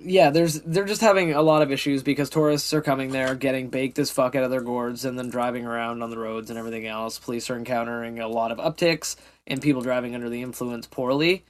yeah, 0.05 0.29
there's 0.29 0.61
they're 0.61 0.85
just 0.85 1.01
having 1.01 1.33
a 1.33 1.41
lot 1.41 1.61
of 1.61 1.71
issues 1.71 2.03
because 2.03 2.29
tourists 2.29 2.73
are 2.73 2.81
coming 2.81 3.11
there, 3.11 3.35
getting 3.35 3.69
baked 3.69 3.99
as 3.99 4.11
fuck 4.11 4.35
out 4.35 4.43
of 4.43 4.51
their 4.51 4.61
gourds, 4.61 5.03
and 5.05 5.17
then 5.17 5.29
driving 5.29 5.65
around 5.65 6.03
on 6.03 6.09
the 6.09 6.17
roads 6.17 6.49
and 6.49 6.59
everything 6.59 6.85
else. 6.87 7.19
Police 7.19 7.49
are 7.49 7.57
encountering 7.57 8.19
a 8.19 8.27
lot 8.27 8.51
of 8.51 8.57
upticks 8.59 9.15
and 9.47 9.61
people 9.61 9.81
driving 9.81 10.15
under 10.15 10.29
the 10.29 10.41
influence 10.41 10.87
poorly. 10.87 11.43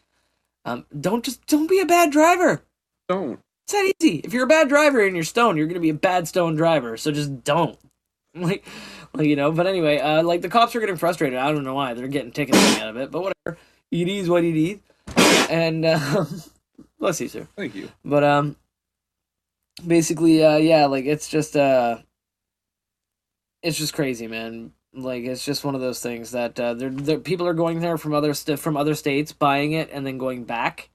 Um, 0.63 0.85
don't 0.99 1.23
just 1.23 1.45
don't 1.47 1.69
be 1.69 1.79
a 1.79 1.85
bad 1.85 2.11
driver. 2.11 2.63
don't. 3.07 3.39
It's 3.67 3.73
that 3.73 3.93
easy. 3.99 4.21
If 4.23 4.31
you're 4.33 4.43
a 4.43 4.47
bad 4.47 4.69
driver 4.69 5.03
and 5.03 5.15
you're 5.15 5.23
stoned, 5.23 5.57
you're 5.57 5.67
gonna 5.67 5.79
be 5.79 5.89
a 5.89 5.93
bad 5.93 6.27
stone 6.27 6.55
driver. 6.55 6.97
So 6.97 7.11
just 7.11 7.43
don't. 7.43 7.77
Like, 8.37 8.65
like 9.13 9.27
you 9.27 9.37
know. 9.37 9.53
But 9.53 9.65
anyway, 9.65 9.97
uh, 9.97 10.21
like 10.21 10.41
the 10.41 10.49
cops 10.49 10.75
are 10.75 10.81
getting 10.81 10.97
frustrated. 10.97 11.39
I 11.39 11.53
don't 11.53 11.63
know 11.63 11.73
why 11.73 11.93
they're 11.93 12.09
getting 12.09 12.33
tickets 12.33 12.59
out 12.81 12.89
of 12.89 12.97
it, 12.97 13.09
but 13.09 13.21
whatever. 13.21 13.57
It 13.91 14.09
is 14.09 14.27
what 14.27 14.43
it 14.43 14.57
is. 14.59 14.79
And 15.49 15.85
um, 15.85 16.27
bless 17.05 17.21
you, 17.21 17.27
sir. 17.27 17.47
Thank 17.55 17.75
you. 17.75 17.89
But 18.03 18.23
um, 18.23 18.55
basically, 19.85 20.43
uh, 20.43 20.57
yeah, 20.57 20.87
like 20.87 21.05
it's 21.05 21.27
just 21.29 21.55
uh, 21.55 21.99
it's 23.61 23.77
just 23.77 23.93
crazy, 23.93 24.27
man. 24.27 24.71
Like 24.93 25.23
it's 25.25 25.45
just 25.45 25.63
one 25.63 25.75
of 25.75 25.81
those 25.81 25.99
things 26.01 26.31
that 26.31 26.59
uh, 26.59 26.73
they're, 26.73 26.89
they're 26.89 27.19
people 27.19 27.45
are 27.45 27.53
going 27.53 27.79
there 27.79 27.97
from 27.99 28.13
other 28.15 28.33
st- 28.33 28.57
from 28.57 28.75
other 28.75 28.95
states, 28.95 29.33
buying 29.33 29.73
it, 29.73 29.89
and 29.91 30.05
then 30.05 30.17
going 30.17 30.45
back. 30.45 30.89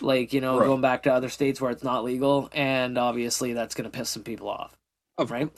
Like 0.00 0.32
you 0.32 0.40
know, 0.40 0.58
Right. 0.58 0.66
going 0.66 0.80
back 0.80 1.04
to 1.04 1.12
other 1.12 1.28
states 1.28 1.60
where 1.60 1.70
it's 1.70 1.84
not 1.84 2.02
legal, 2.04 2.48
and 2.52 2.98
obviously 2.98 3.52
that's 3.52 3.74
gonna 3.76 3.90
piss 3.90 4.10
some 4.10 4.24
people 4.24 4.48
off. 4.48 4.76
Of 5.16 5.30
right? 5.30 5.48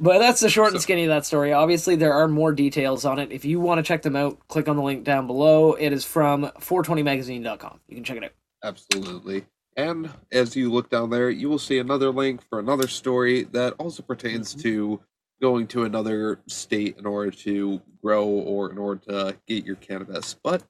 But 0.00 0.18
that's 0.18 0.40
the 0.40 0.48
short 0.50 0.72
and 0.72 0.80
skinny 0.80 1.04
of 1.04 1.08
that 1.08 1.24
story. 1.26 1.52
Obviously, 1.52 1.96
there 1.96 2.12
are 2.14 2.28
more 2.28 2.52
details 2.52 3.04
on 3.04 3.18
it. 3.18 3.30
If 3.32 3.44
you 3.44 3.58
want 3.60 3.78
to 3.78 3.82
check 3.82 4.02
them 4.02 4.14
out, 4.16 4.38
click 4.48 4.68
on 4.68 4.76
the 4.76 4.82
link 4.82 5.04
down 5.04 5.26
below. 5.26 5.72
It 5.72 5.92
is 5.92 6.04
from 6.04 6.50
420magazine.com. 6.60 7.80
You 7.88 7.94
can 7.94 8.04
check 8.04 8.16
it 8.18 8.24
out. 8.24 8.32
Absolutely. 8.62 9.46
And 9.76 10.10
as 10.32 10.56
you 10.56 10.70
look 10.70 10.90
down 10.90 11.10
there, 11.10 11.30
you 11.30 11.48
will 11.48 11.58
see 11.58 11.78
another 11.78 12.10
link 12.10 12.42
for 12.42 12.58
another 12.58 12.88
story 12.88 13.44
that 13.44 13.74
also 13.78 14.02
pertains 14.02 14.54
Mhm. 14.54 14.62
to 14.62 15.00
going 15.40 15.66
to 15.68 15.84
another 15.84 16.40
state 16.48 16.98
in 16.98 17.06
order 17.06 17.30
to 17.30 17.80
grow 18.02 18.26
or 18.26 18.70
in 18.70 18.76
order 18.76 19.00
to 19.06 19.38
get 19.46 19.64
your 19.64 19.76
cannabis. 19.76 20.34
But 20.34 20.62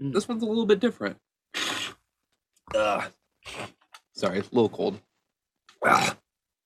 Mm. 0.00 0.12
this 0.12 0.28
one's 0.28 0.42
a 0.42 0.46
little 0.46 0.66
bit 0.66 0.80
different. 0.80 1.18
Ugh. 2.74 3.12
Sorry, 4.14 4.38
a 4.40 4.42
little 4.42 4.68
cold. 4.68 5.00
Ugh. 5.82 6.16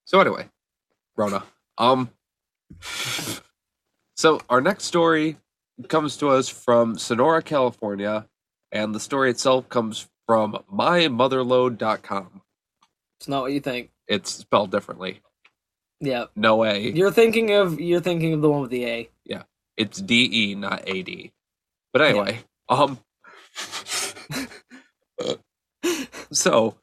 So 0.04 0.20
anyway, 0.20 0.50
Rona. 1.16 1.44
Um 1.78 2.10
so 4.16 4.40
our 4.48 4.60
next 4.60 4.84
story 4.84 5.38
comes 5.88 6.16
to 6.16 6.30
us 6.30 6.48
from 6.48 6.98
Sonora, 6.98 7.42
California, 7.42 8.28
and 8.72 8.94
the 8.94 9.00
story 9.00 9.30
itself 9.30 9.68
comes 9.68 10.08
from 10.26 10.58
mymotherlode.com. 10.72 12.42
It's 13.20 13.28
not 13.28 13.42
what 13.42 13.52
you 13.52 13.60
think. 13.60 13.90
It's 14.08 14.30
spelled 14.30 14.70
differently. 14.70 15.20
Yeah, 16.00 16.26
No 16.36 16.62
A. 16.64 16.78
you're 16.78 17.10
thinking 17.10 17.52
of 17.52 17.80
you're 17.80 18.00
thinking 18.00 18.34
of 18.34 18.42
the 18.42 18.50
one 18.50 18.60
with 18.60 18.70
the 18.70 18.84
A. 18.84 19.08
Yeah. 19.24 19.44
It's 19.78 19.98
D 20.00 20.28
E, 20.50 20.54
not 20.54 20.82
A 20.86 21.02
D. 21.02 21.32
But 21.92 22.02
anyway, 22.02 22.40
um 22.68 22.98
so 26.32 26.76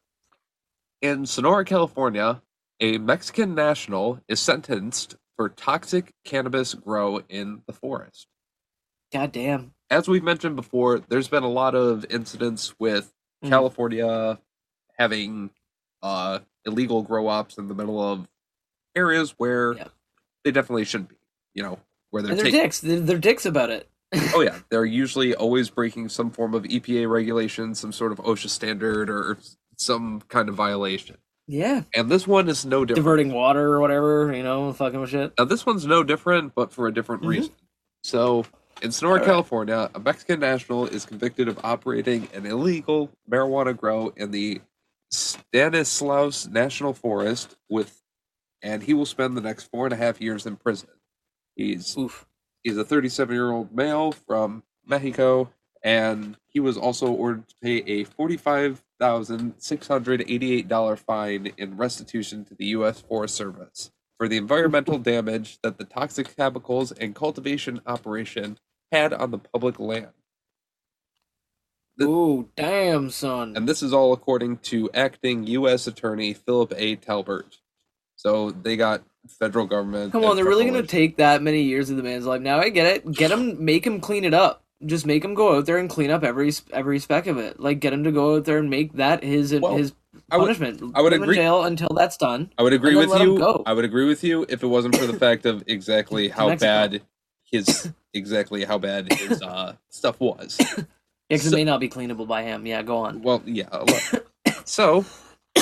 in 1.00 1.26
Sonora, 1.26 1.64
California, 1.64 2.42
a 2.80 2.98
Mexican 2.98 3.54
national 3.54 4.20
is 4.26 4.40
sentenced 4.40 5.14
for 5.36 5.48
toxic 5.48 6.12
cannabis 6.24 6.74
grow 6.74 7.20
in 7.28 7.62
the 7.66 7.72
forest. 7.72 8.26
God 9.12 9.30
damn. 9.30 9.74
As 9.90 10.08
we've 10.08 10.24
mentioned 10.24 10.56
before, 10.56 10.98
there's 11.08 11.28
been 11.28 11.44
a 11.44 11.48
lot 11.48 11.76
of 11.76 12.04
incidents 12.10 12.74
with 12.80 13.12
Mhm. 13.44 13.48
California 13.50 14.38
having 14.98 15.50
uh 16.02 16.40
illegal 16.64 17.02
grow 17.02 17.28
ops 17.28 17.58
in 17.58 17.68
the 17.68 17.74
middle 17.74 18.00
of 18.02 18.26
areas 18.96 19.34
where 19.38 19.74
Yeah. 19.74 19.88
they 20.44 20.50
definitely 20.50 20.84
shouldn't 20.84 21.10
be. 21.10 21.16
You 21.54 21.62
know, 21.62 21.78
where 22.10 22.22
they're 22.22 22.34
they're 22.34 22.44
taking 22.44 22.60
dicks. 22.60 22.80
They're, 22.80 23.00
they're 23.00 23.18
dicks 23.18 23.46
about 23.46 23.70
it. 23.70 23.88
oh 24.34 24.40
yeah, 24.40 24.58
they're 24.70 24.84
usually 24.84 25.34
always 25.34 25.70
breaking 25.70 26.08
some 26.08 26.30
form 26.30 26.54
of 26.54 26.64
EPA 26.64 27.08
regulation, 27.10 27.74
some 27.74 27.92
sort 27.92 28.12
of 28.12 28.18
OSHA 28.18 28.48
standard, 28.48 29.08
or 29.10 29.38
some 29.76 30.20
kind 30.28 30.48
of 30.48 30.54
violation. 30.54 31.16
Yeah, 31.46 31.82
And 31.94 32.08
this 32.10 32.26
one 32.26 32.48
is 32.48 32.64
no 32.64 32.84
different. 32.86 33.04
diverting 33.04 33.32
water 33.32 33.72
or 33.74 33.80
whatever. 33.80 34.32
You 34.34 34.42
know, 34.42 34.72
fucking 34.72 35.04
shit. 35.06 35.32
Now 35.38 35.44
this 35.44 35.66
one's 35.66 35.84
no 35.86 36.02
different, 36.02 36.54
but 36.54 36.72
for 36.72 36.86
a 36.86 36.94
different 36.94 37.22
Mhm. 37.22 37.28
reason. 37.28 37.52
So, 38.02 38.46
in 38.82 38.92
Sonora, 38.92 39.14
Alright. 39.14 39.26
California, 39.26 39.90
a 39.94 40.00
Mexican 40.00 40.40
national 40.40 40.86
is 40.86 41.04
convicted 41.04 41.48
of 41.48 41.58
operating 41.64 42.28
an 42.34 42.46
illegal 42.46 43.10
marijuana 43.30 43.76
grow 43.76 44.12
in 44.16 44.30
the 44.30 44.60
Stanislaus 45.10 46.46
National 46.46 46.92
Forest 46.92 47.56
with, 47.68 48.02
and 48.62 48.82
he 48.82 48.94
will 48.94 49.06
spend 49.06 49.36
the 49.36 49.40
next 49.40 49.64
four 49.64 49.86
and 49.86 49.92
a 49.92 49.96
half 49.96 50.20
years 50.20 50.46
in 50.46 50.56
prison. 50.56 50.88
He's 51.54 51.96
Oof. 51.96 52.26
He's 52.62 52.76
a 52.76 52.84
37 52.84 53.34
year 53.34 53.52
old 53.52 53.74
male 53.74 54.12
from 54.12 54.62
Mexico, 54.86 55.50
and 55.82 56.36
he 56.46 56.60
was 56.60 56.76
also 56.76 57.06
ordered 57.08 57.48
to 57.48 57.54
pay 57.62 57.78
a 57.78 58.04
$45,688 58.04 60.98
fine 60.98 61.52
in 61.58 61.76
restitution 61.76 62.44
to 62.46 62.54
the 62.54 62.66
U.S. 62.66 63.00
Forest 63.02 63.34
Service 63.34 63.90
for 64.18 64.28
the 64.28 64.36
environmental 64.36 64.98
damage 64.98 65.58
that 65.62 65.78
the 65.78 65.84
toxic 65.84 66.36
chemicals 66.36 66.92
and 66.92 67.14
cultivation 67.14 67.80
operation 67.86 68.58
had 68.92 69.12
on 69.12 69.30
the 69.30 69.38
public 69.38 69.78
land. 69.80 70.08
The- 71.96 72.06
Ooh, 72.06 72.48
damn, 72.56 73.10
son. 73.10 73.56
And 73.56 73.68
this 73.68 73.82
is 73.82 73.92
all 73.92 74.12
according 74.12 74.58
to 74.58 74.90
acting 74.94 75.46
U.S. 75.46 75.86
Attorney 75.86 76.34
Philip 76.34 76.72
A. 76.76 76.96
Talbert. 76.96 77.58
So 78.16 78.50
they 78.50 78.76
got 78.76 79.02
federal 79.28 79.66
government. 79.66 80.12
Come 80.12 80.24
on, 80.24 80.36
they're 80.36 80.44
really 80.44 80.64
gonna 80.64 80.82
take 80.82 81.16
that 81.18 81.42
many 81.42 81.62
years 81.62 81.90
of 81.90 81.96
the 81.96 82.02
man's 82.02 82.26
life. 82.26 82.40
Now 82.40 82.58
I 82.58 82.68
get 82.70 82.86
it. 82.86 83.12
Get 83.12 83.30
him, 83.30 83.64
make 83.64 83.86
him 83.86 84.00
clean 84.00 84.24
it 84.24 84.34
up. 84.34 84.63
Just 84.86 85.06
make 85.06 85.24
him 85.24 85.34
go 85.34 85.56
out 85.56 85.66
there 85.66 85.78
and 85.78 85.88
clean 85.88 86.10
up 86.10 86.22
every 86.24 86.52
every 86.72 86.98
speck 86.98 87.26
of 87.26 87.38
it. 87.38 87.58
Like 87.60 87.80
get 87.80 87.92
him 87.92 88.04
to 88.04 88.12
go 88.12 88.36
out 88.36 88.44
there 88.44 88.58
and 88.58 88.68
make 88.70 88.94
that 88.94 89.22
his 89.24 89.52
Well, 89.54 89.76
his 89.76 89.92
I 90.30 90.36
would- 90.36 90.44
punishment. 90.44 90.92
I 90.94 91.00
would 91.02 91.12
agree- 91.12 91.36
jail 91.36 91.64
until 91.64 91.88
that's 91.94 92.16
done. 92.16 92.52
I 92.58 92.62
would 92.62 92.72
agree 92.72 92.94
with 92.96 93.18
you. 93.20 93.38
go. 93.38 93.62
I 93.66 93.72
would 93.72 93.84
agree 93.84 94.06
with 94.06 94.22
you 94.24 94.44
if 94.48 94.62
it 94.62 94.66
wasn't 94.66 94.96
for 94.96 95.06
the 95.06 95.18
fact 95.18 95.46
of 95.46 95.62
exactly 95.66 96.28
how 96.28 96.54
bad 96.56 97.02
his 97.44 97.90
exactly 98.12 98.64
how 98.64 98.78
bad 98.78 99.12
his 99.12 99.42
uh, 99.42 99.74
stuff 99.90 100.20
was. 100.20 100.58
Yeah, 101.30 101.36
because 101.38 101.50
So- 101.50 101.56
it 101.56 101.60
may 101.60 101.64
not 101.64 101.80
be 101.80 101.88
cleanable 101.88 102.28
by 102.28 102.42
him. 102.42 102.66
Yeah, 102.66 102.82
go 102.82 102.98
on. 102.98 103.22
Well, 103.22 103.42
yeah. 103.46 103.68
So, 104.66 105.06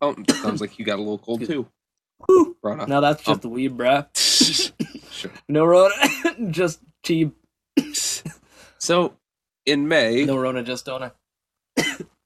oh, 0.00 0.14
sounds 0.30 0.62
like 0.62 0.78
you 0.78 0.84
got 0.86 0.96
a 0.96 1.02
little 1.02 1.18
cold 1.18 1.44
too. 1.46 1.66
Whew. 2.26 2.56
No, 2.88 3.00
that's 3.02 3.20
just 3.22 3.28
Um, 3.28 3.40
the 3.40 3.48
weed, 3.50 3.76
bruh. 3.76 4.06
sure. 5.12 5.30
No 5.48 5.64
Rona, 5.66 5.94
just 6.50 6.80
cheap. 7.04 7.34
So, 8.86 9.14
in 9.66 9.88
May, 9.88 10.24
No 10.24 10.36
Rona, 10.38 10.62
just 10.62 10.84
Dona. 10.86 11.12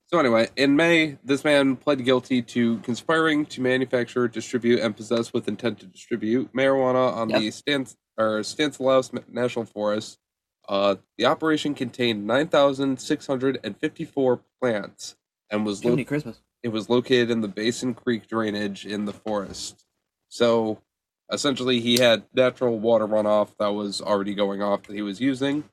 So 0.09 0.19
anyway, 0.19 0.49
in 0.57 0.77
May, 0.77 1.17
this 1.25 1.43
man 1.43 1.77
pled 1.77 2.05
guilty 2.05 2.43
to 2.43 2.79
conspiring 2.81 3.47
to 3.47 3.61
manufacture, 3.63 4.29
distribute, 4.29 4.81
and 4.81 4.95
possess 4.95 5.33
with 5.33 5.49
intent 5.49 5.79
to 5.81 5.87
distribute 5.87 6.53
marijuana 6.53 7.15
on 7.15 7.31
Yep. 7.31 7.41
the 7.41 7.51
Stan 7.53 7.87
or 8.19 8.43
Stanislaus 8.43 9.11
National 9.33 9.65
Forest. 9.65 10.19
Uh, 10.69 10.97
the 11.17 11.25
operation 11.27 11.75
contained 11.75 12.27
nine 12.27 12.49
thousand 12.49 13.01
six 13.01 13.27
hundred 13.27 13.59
and 13.65 13.79
fifty-four 13.79 14.41
plants, 14.61 15.17
and 15.49 15.65
was 15.65 15.83
lo- 15.83 15.97
Christmas. 16.05 16.43
it 16.63 16.69
was 16.69 16.91
located 16.91 17.31
in 17.31 17.41
the 17.41 17.49
Basin 17.49 17.95
Creek 17.95 18.27
drainage 18.29 18.85
in 18.85 19.07
the 19.07 19.13
forest. 19.15 19.87
So, 20.29 20.83
essentially, 21.33 21.81
he 21.81 22.01
had 22.01 22.25
natural 22.35 22.79
water 22.79 23.07
runoff 23.07 23.57
that 23.59 23.69
was 23.69 24.03
already 24.03 24.35
going 24.35 24.61
off 24.61 24.83
that 24.83 24.95
he 24.95 25.03
was 25.03 25.21
using. 25.23 25.65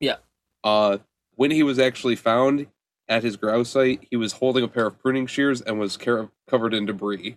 Yeah. 0.00 0.16
Uh, 0.62 0.98
when 1.36 1.50
he 1.50 1.62
was 1.62 1.78
actually 1.78 2.16
found 2.16 2.66
at 3.08 3.22
his 3.22 3.36
grow 3.36 3.62
site, 3.64 4.06
he 4.10 4.16
was 4.16 4.34
holding 4.34 4.64
a 4.64 4.68
pair 4.68 4.86
of 4.86 4.98
pruning 4.98 5.26
shears 5.26 5.60
and 5.60 5.78
was 5.78 5.96
car- 5.96 6.30
covered 6.48 6.72
in 6.74 6.86
debris, 6.86 7.36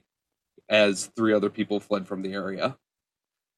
as 0.69 1.07
three 1.15 1.33
other 1.33 1.49
people 1.49 1.79
fled 1.79 2.07
from 2.07 2.21
the 2.21 2.33
area. 2.33 2.77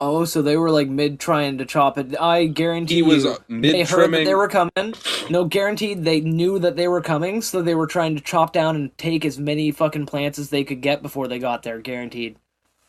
Oh, 0.02 0.24
so 0.24 0.42
they 0.42 0.56
were 0.56 0.72
like 0.72 0.88
mid 0.88 1.20
trying 1.20 1.58
to 1.58 1.66
chop 1.66 1.98
it. 1.98 2.18
I 2.20 2.46
guarantee 2.46 2.96
He 2.96 3.02
was 3.02 3.26
uh, 3.26 3.36
they 3.50 3.54
mid 3.56 3.76
heard 3.76 3.86
that 3.86 3.88
trimming. 3.90 4.26
they 4.26 4.34
were 4.34 4.48
coming. 4.48 4.94
No, 5.30 5.44
guaranteed 5.44 6.06
they 6.06 6.22
knew 6.22 6.58
that 6.60 6.78
they 6.78 6.88
were 6.88 7.02
coming, 7.02 7.42
so 7.42 7.62
they 7.62 7.76
were 7.76 7.86
trying 7.86 8.16
to 8.16 8.22
chop 8.22 8.54
down 8.54 8.78
and 8.78 8.98
take 8.98 9.26
as 9.26 9.38
many 9.38 9.72
fucking 9.72 10.06
plants 10.06 10.40
as 10.40 10.52
they 10.52 10.64
could 10.64 10.80
get 10.82 11.02
before 11.02 11.28
they 11.28 11.38
got 11.38 11.64
there. 11.64 11.80
Guaranteed. 11.82 12.38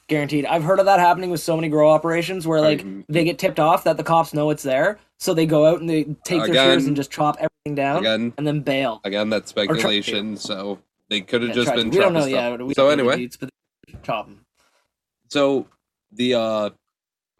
Guaranteed. 0.06 0.46
I've 0.46 0.62
heard 0.62 0.78
of 0.78 0.86
that 0.86 1.00
happening 1.00 1.30
with 1.30 1.40
so 1.40 1.56
many 1.56 1.68
grow 1.68 1.90
operations 1.90 2.46
where 2.46 2.60
like 2.60 2.82
Um, 2.82 3.04
they 3.08 3.24
get 3.24 3.40
tipped 3.40 3.58
off 3.60 3.82
that 3.84 3.96
the 3.96 4.04
cops 4.04 4.32
know 4.32 4.50
it's 4.50 4.62
there, 4.62 4.98
so 5.20 5.34
they 5.34 5.46
go 5.46 5.66
out 5.66 5.80
and 5.80 5.88
they 5.88 6.04
take 6.24 6.44
their 6.44 6.54
shears 6.54 6.86
and 6.86 6.96
just 6.96 7.10
chop 7.10 7.36
everything 7.38 7.74
down 7.74 7.98
Again, 7.98 8.32
and 8.38 8.46
then 8.46 8.60
bail. 8.60 9.00
again, 9.04 9.28
that's 9.28 9.50
speculation. 9.50 10.36
So 10.36 10.80
they 11.08 11.20
could 11.20 11.42
have 11.42 11.50
Yeah, 11.50 11.54
just 11.54 11.66
try 11.68 11.76
to- 11.76 11.82
been 11.82 11.90
we 11.90 11.96
don't 11.98 12.02
chopping 12.14 12.14
know. 12.14 12.20
stuff. 12.22 12.30
Yeah, 12.32 12.50
so 12.50 12.56
don't 12.58 12.76
know 12.98 13.04
the 13.04 13.12
anyway, 13.12 13.28
they 13.86 13.98
chop 14.02 14.26
'em. 14.26 14.44
So 15.28 15.66
the 16.10 16.34
uh, 16.34 16.70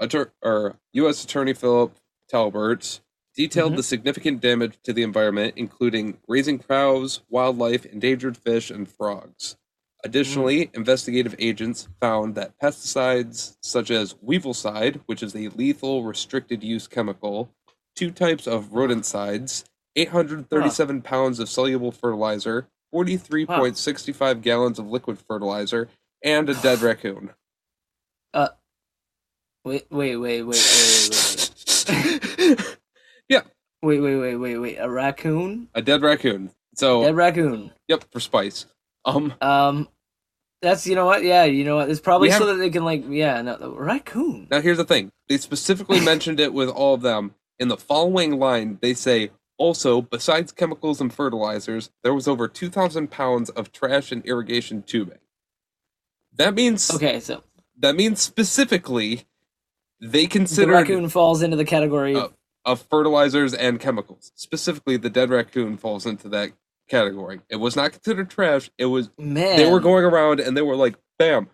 attor- 0.01 0.31
or 0.43 0.77
U.S. 0.93 1.25
Attorney 1.25 1.55
Philip 1.55 1.95
Talbert 2.31 3.01
detailed 3.35 3.73
Mhm. 3.73 3.77
the 3.77 3.83
significant 3.83 4.41
damage 4.41 4.75
to 4.83 4.93
the 4.93 5.03
environment, 5.03 5.55
including 5.57 6.19
grazing 6.29 6.59
cows, 6.59 7.23
wildlife, 7.31 7.87
endangered 7.87 8.37
fish, 8.37 8.71
and 8.71 8.89
frogs. 8.89 9.57
Additionally, 10.03 10.67
Mm. 10.67 10.77
investigative 10.77 11.35
agents 11.39 11.89
found 12.01 12.35
that 12.35 12.59
pesticides 12.59 13.57
such 13.63 13.91
as 13.91 14.15
weevilcide, 14.15 15.01
which 15.07 15.23
is 15.23 15.35
a 15.37 15.49
lethal 15.49 16.05
restricted 16.05 16.63
use 16.65 16.87
chemical, 16.89 17.55
two 17.97 18.11
types 18.11 18.47
of 18.47 18.67
rodenticides, 18.71 19.65
837 19.97 21.03
pounds 21.03 21.39
of 21.41 21.49
soluble 21.49 21.93
fertilizer, 21.93 22.69
43.65 22.95 24.41
gallons 24.43 24.79
of 24.79 24.87
liquid 24.87 25.19
fertilizer, 25.19 25.89
and 26.25 26.49
a 26.49 26.55
dead 26.55 26.81
raccoon. 26.81 27.31
Uh, 28.35 28.49
wait, 29.65 29.87
wait, 29.91 30.17
wait, 30.17 30.43
wait, 30.43 30.45
wait, 30.45 31.89
wait, 31.89 32.39
wait. 32.39 32.79
yeah, 33.29 33.41
Wait, 33.83 33.99
wait, 34.01 34.17
wait, 34.17 34.37
wait, 34.37 34.59
wait. 34.59 34.77
A 34.77 34.91
raccoon? 34.91 35.69
a 35.75 35.81
dead 35.81 36.03
raccoon. 36.03 36.51
So, 36.75 37.03
Dead 37.03 37.17
raccoon. 37.17 37.73
yep, 37.89 38.05
for 38.13 38.21
spice. 38.21 38.67
Um, 39.07 39.33
Um, 39.41 39.89
that's 40.61 40.87
you 40.87 40.95
know 40.95 41.07
what? 41.07 41.25
Yeah, 41.25 41.45
you 41.45 41.65
know 41.65 41.77
what? 41.77 41.89
It's 41.89 42.01
probably 42.01 42.29
We 42.29 42.33
so 42.35 42.45
that 42.47 42.57
they 42.57 42.69
can 42.69 42.85
like 42.85 43.05
yeah, 43.09 43.41
no, 43.41 43.57
the 43.57 43.71
raccoon. 43.71 44.49
now 44.51 44.61
here's 44.61 44.77
the 44.77 44.85
thing. 44.85 45.11
They 45.29 45.39
specifically 45.39 46.01
mentioned 46.05 46.39
it 46.41 46.53
with 46.53 46.69
all 46.69 46.93
of 46.95 47.01
them. 47.01 47.35
In 47.61 47.69
the 47.69 47.77
following 47.77 48.39
line, 48.39 48.79
they 48.81 48.95
say, 48.95 49.31
also, 49.59 50.01
besides 50.01 50.51
chemicals 50.51 50.99
and 51.03 51.13
fertilizers, 51.13 51.91
there 52.03 52.15
was 52.15 52.27
over 52.27 52.49
2,000 52.49 53.11
pounds 53.11 53.51
of 53.51 53.71
trash 53.71 54.11
and 54.11 54.25
irrigation 54.25 54.83
tubing. 54.83 55.19
That 56.35 56.55
means 56.55 56.91
Okay, 56.91 57.21
so 57.21 57.43
that 57.79 57.95
means 57.95 58.23
specifically 58.23 59.25
they 60.01 60.23
The 60.23 60.29
considered 60.29 60.73
raccoon 60.73 61.11
falls 61.11 61.43
into 61.43 61.57
the 61.57 61.67
category. 61.67 62.17
Oh. 62.17 62.33
of 62.65 62.81
fertilizers 62.81 63.53
and 63.53 63.79
chemicals. 63.79 64.33
Specifically, 64.35 64.97
the 64.97 65.11
dead 65.11 65.29
raccoon 65.29 65.77
falls 65.77 66.07
into 66.07 66.31
that 66.31 66.53
category. 66.89 67.41
It 67.51 67.57
was 67.57 67.77
not 67.77 67.93
considered 67.93 68.31
trash. 68.31 68.71
It 68.79 68.87
was 68.87 69.11
Man, 69.19 69.59
they 69.59 69.71
were 69.71 69.81
going 69.81 70.05
around 70.05 70.41
and 70.41 70.57
they 70.57 70.63
were 70.63 70.77
like, 70.77 70.97
"Bam, 71.19 71.49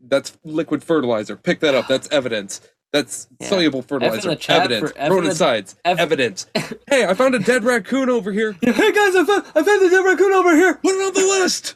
that's 0.00 0.38
liquid 0.44 0.82
fertilizer. 0.82 1.36
Pick 1.36 1.60
that 1.60 1.74
up. 1.74 1.88
That's 1.88 2.08
evidence. 2.10 2.60
That's 2.92 3.28
Yeah. 3.40 3.48
soluble 3.48 3.82
fertilizer. 3.82 4.36
Evidence. 4.48 4.90
for- 4.90 4.98
F 4.98 5.06
in 5.10 5.12
Rodenticides. 5.12 5.74
F- 5.84 5.98
Evidence. 6.00 6.46
hey, 6.88 7.04
I 7.06 7.14
found 7.14 7.34
a 7.34 7.38
dead 7.38 7.62
raccoon 7.64 8.10
over 8.10 8.32
here. 8.32 8.56
Hey 8.62 8.92
guys, 8.92 9.14
I 9.16 9.24
found, 9.24 9.44
I 9.54 9.62
found 9.62 9.82
the 9.82 9.88
dead 9.90 10.04
raccoon 10.04 10.32
over 10.32 10.54
here. 10.56 10.74
Put 10.74 10.94
it 10.94 11.06
on 11.06 11.14
the 11.14 11.20
list. 11.42 11.74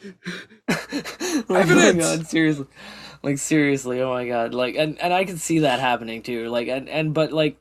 oh 0.69 1.45
my 1.49 1.61
Evidence! 1.61 1.99
god, 2.03 2.27
seriously. 2.27 2.67
Like 3.23 3.39
seriously, 3.39 4.01
oh 4.03 4.11
my 4.13 4.27
god. 4.27 4.55
Like 4.55 4.75
and, 4.75 5.01
and 5.01 5.13
I 5.15 5.25
can 5.25 5.37
see 5.39 5.61
that 5.61 5.79
happening 5.81 6.23
too. 6.23 6.49
Like 6.49 6.69
and, 6.69 6.89
and 6.89 7.15
but 7.15 7.33
like 7.33 7.59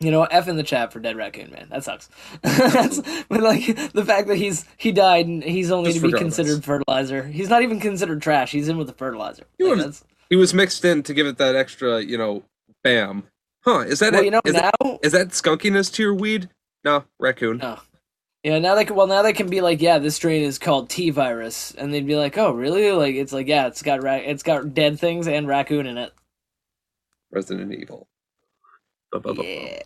you 0.00 0.10
know, 0.10 0.24
F 0.24 0.46
in 0.48 0.56
the 0.56 0.62
chat 0.62 0.92
for 0.92 1.00
dead 1.00 1.16
raccoon, 1.16 1.50
man. 1.50 1.68
That 1.70 1.84
sucks. 1.84 2.08
But 2.42 3.40
like 3.42 3.92
the 3.92 4.04
fact 4.06 4.28
that 4.28 4.36
he's 4.36 4.64
he 4.78 4.92
died 4.92 5.26
and 5.26 5.42
he's 5.42 5.70
only 5.70 5.92
Just 5.92 6.04
to 6.04 6.12
be 6.12 6.18
considered 6.18 6.64
fertilizer. 6.64 7.24
He's 7.24 7.48
not 7.48 7.62
even 7.62 7.78
considered 7.80 8.20
trash. 8.22 8.52
He's 8.52 8.68
in 8.68 8.78
with 8.78 8.86
the 8.88 8.92
fertilizer. 8.94 9.44
You 9.58 9.74
Like, 9.74 9.86
was- 9.86 10.04
He 10.30 10.36
was 10.36 10.52
mixed 10.54 10.84
in 10.84 11.02
to 11.04 11.14
give 11.14 11.26
it 11.26 11.38
that 11.38 11.54
extra, 11.56 12.00
you 12.02 12.18
know, 12.18 12.42
bam. 12.86 13.24
Huh? 13.64 13.80
Is 13.80 13.98
that 13.98 14.12
well, 14.12 14.22
it? 14.22 14.24
you 14.26 14.30
know 14.30 14.40
Is 14.44 14.54
that- 14.54 14.74
now. 14.82 14.98
is 15.02 15.12
that 15.12 15.28
skunkiness 15.28 15.92
to 15.94 16.02
your 16.02 16.14
weed? 16.14 16.48
No, 16.84 17.04
raccoon. 17.18 17.58
No. 17.58 17.80
Yeah, 18.44 18.60
now 18.60 18.76
they 18.76 18.84
can, 18.84 18.94
well 18.94 19.08
now 19.08 19.22
they 19.22 19.32
can 19.32 19.48
be 19.48 19.60
like, 19.60 19.82
yeah, 19.82 19.98
this 19.98 20.14
strain 20.14 20.44
is 20.44 20.56
called 20.56 20.88
T 20.88 21.10
virus, 21.10 21.72
and 21.76 21.92
they'd 21.92 22.06
be 22.06 22.14
like, 22.14 22.38
oh 22.38 22.52
really? 22.52 22.92
Like 22.92 23.16
it's 23.16 23.32
like 23.32 23.48
yeah, 23.48 23.66
it's 23.66 23.82
got 23.82 24.04
ra- 24.04 24.14
it's 24.14 24.44
got 24.44 24.72
dead 24.72 25.00
things 25.00 25.26
and 25.26 25.48
raccoon 25.48 25.86
in 25.86 25.98
it. 25.98 26.12
Resident 27.32 27.74
Evil. 27.74 28.06
Yeah. 29.12 29.82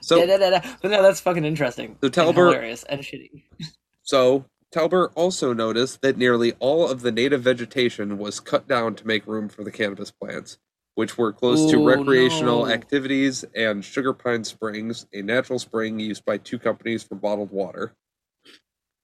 So, 0.00 0.24
Da, 0.24 0.36
da, 0.36 0.50
da. 0.50 0.60
But 0.80 0.90
no, 0.92 1.02
that's 1.02 1.20
fucking 1.20 1.44
interesting. 1.44 1.96
So 2.02 2.28
and 2.28 2.36
hilarious 2.36 2.84
and 2.84 3.00
shitty. 3.00 3.44
so 4.02 4.44
Talbert 4.72 5.10
also 5.16 5.52
noticed 5.52 6.02
that 6.02 6.16
nearly 6.16 6.52
all 6.60 6.88
of 6.88 7.00
the 7.00 7.10
native 7.10 7.42
vegetation 7.42 8.18
was 8.18 8.38
cut 8.40 8.68
down 8.68 8.94
to 8.96 9.06
make 9.06 9.26
room 9.26 9.48
for 9.48 9.64
the 9.64 9.72
cannabis 9.72 10.10
plants, 10.12 10.58
which 10.98 11.16
were 11.16 11.32
close 11.32 11.70
to 11.70 11.86
recreational 11.86 12.66
no. 12.66 12.72
activities 12.72 13.44
and 13.54 13.84
Sugar 13.84 14.12
Pine 14.12 14.42
Springs, 14.42 15.06
a 15.12 15.22
natural 15.22 15.60
spring 15.60 16.00
used 16.00 16.24
by 16.24 16.38
two 16.38 16.58
companies 16.58 17.04
for 17.04 17.14
bottled 17.14 17.52
water. 17.52 17.94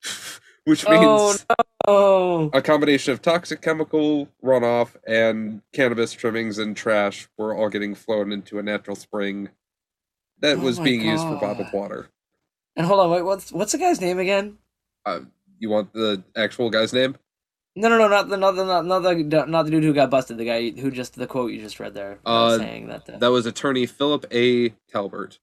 which 0.64 0.88
means 0.88 1.46
Oh 1.86 2.50
no! 2.50 2.50
a 2.52 2.60
combination 2.60 3.12
of 3.12 3.22
toxic 3.22 3.62
chemical 3.62 4.28
runoff 4.42 4.96
and 5.06 5.62
cannabis 5.72 6.12
trimmings 6.12 6.58
and 6.58 6.76
trash 6.76 7.28
were 7.38 7.54
all 7.54 7.68
getting 7.68 7.94
flown 7.94 8.32
into 8.32 8.58
a 8.58 8.62
natural 8.64 8.96
spring 8.96 9.50
that 10.40 10.58
Oh 10.58 10.62
was 10.62 10.80
being 10.80 11.00
used 11.00 11.22
for 11.22 11.36
bottled 11.36 11.72
water. 11.72 12.08
And 12.74 12.88
hold 12.88 12.98
on, 12.98 13.10
wait, 13.10 13.22
what's 13.22 13.52
what's 13.52 13.70
the 13.70 13.78
guy's 13.78 14.00
name 14.00 14.18
again? 14.18 14.58
Uh, 15.06 15.20
you 15.60 15.70
want 15.70 15.92
the 15.92 16.24
actual 16.34 16.70
guy's 16.70 16.92
name? 16.92 17.14
No, 17.76 17.88
no, 17.88 17.98
no, 17.98 18.06
not 18.08 18.28
the 18.28 18.36
not 18.36 18.52
the 18.52 18.64
not, 18.64 19.00
the 19.02 19.46
not 19.46 19.64
the 19.64 19.70
dude 19.70 19.82
who 19.82 19.92
got 19.92 20.10
busted. 20.10 20.38
The 20.38 20.44
guy 20.44 20.70
who 20.70 20.90
just 20.90 21.14
the 21.16 21.26
quote 21.26 21.50
you 21.52 21.60
just 21.60 21.80
read 21.80 21.94
there, 21.94 22.18
Uh, 22.24 22.56
saying 22.58 22.86
that 22.88 23.06
the, 23.06 23.12
That 23.18 23.30
was 23.32 23.46
attorney 23.46 23.86
Philip 23.86 24.26
A. 24.30 24.70
Talbert. 24.92 25.38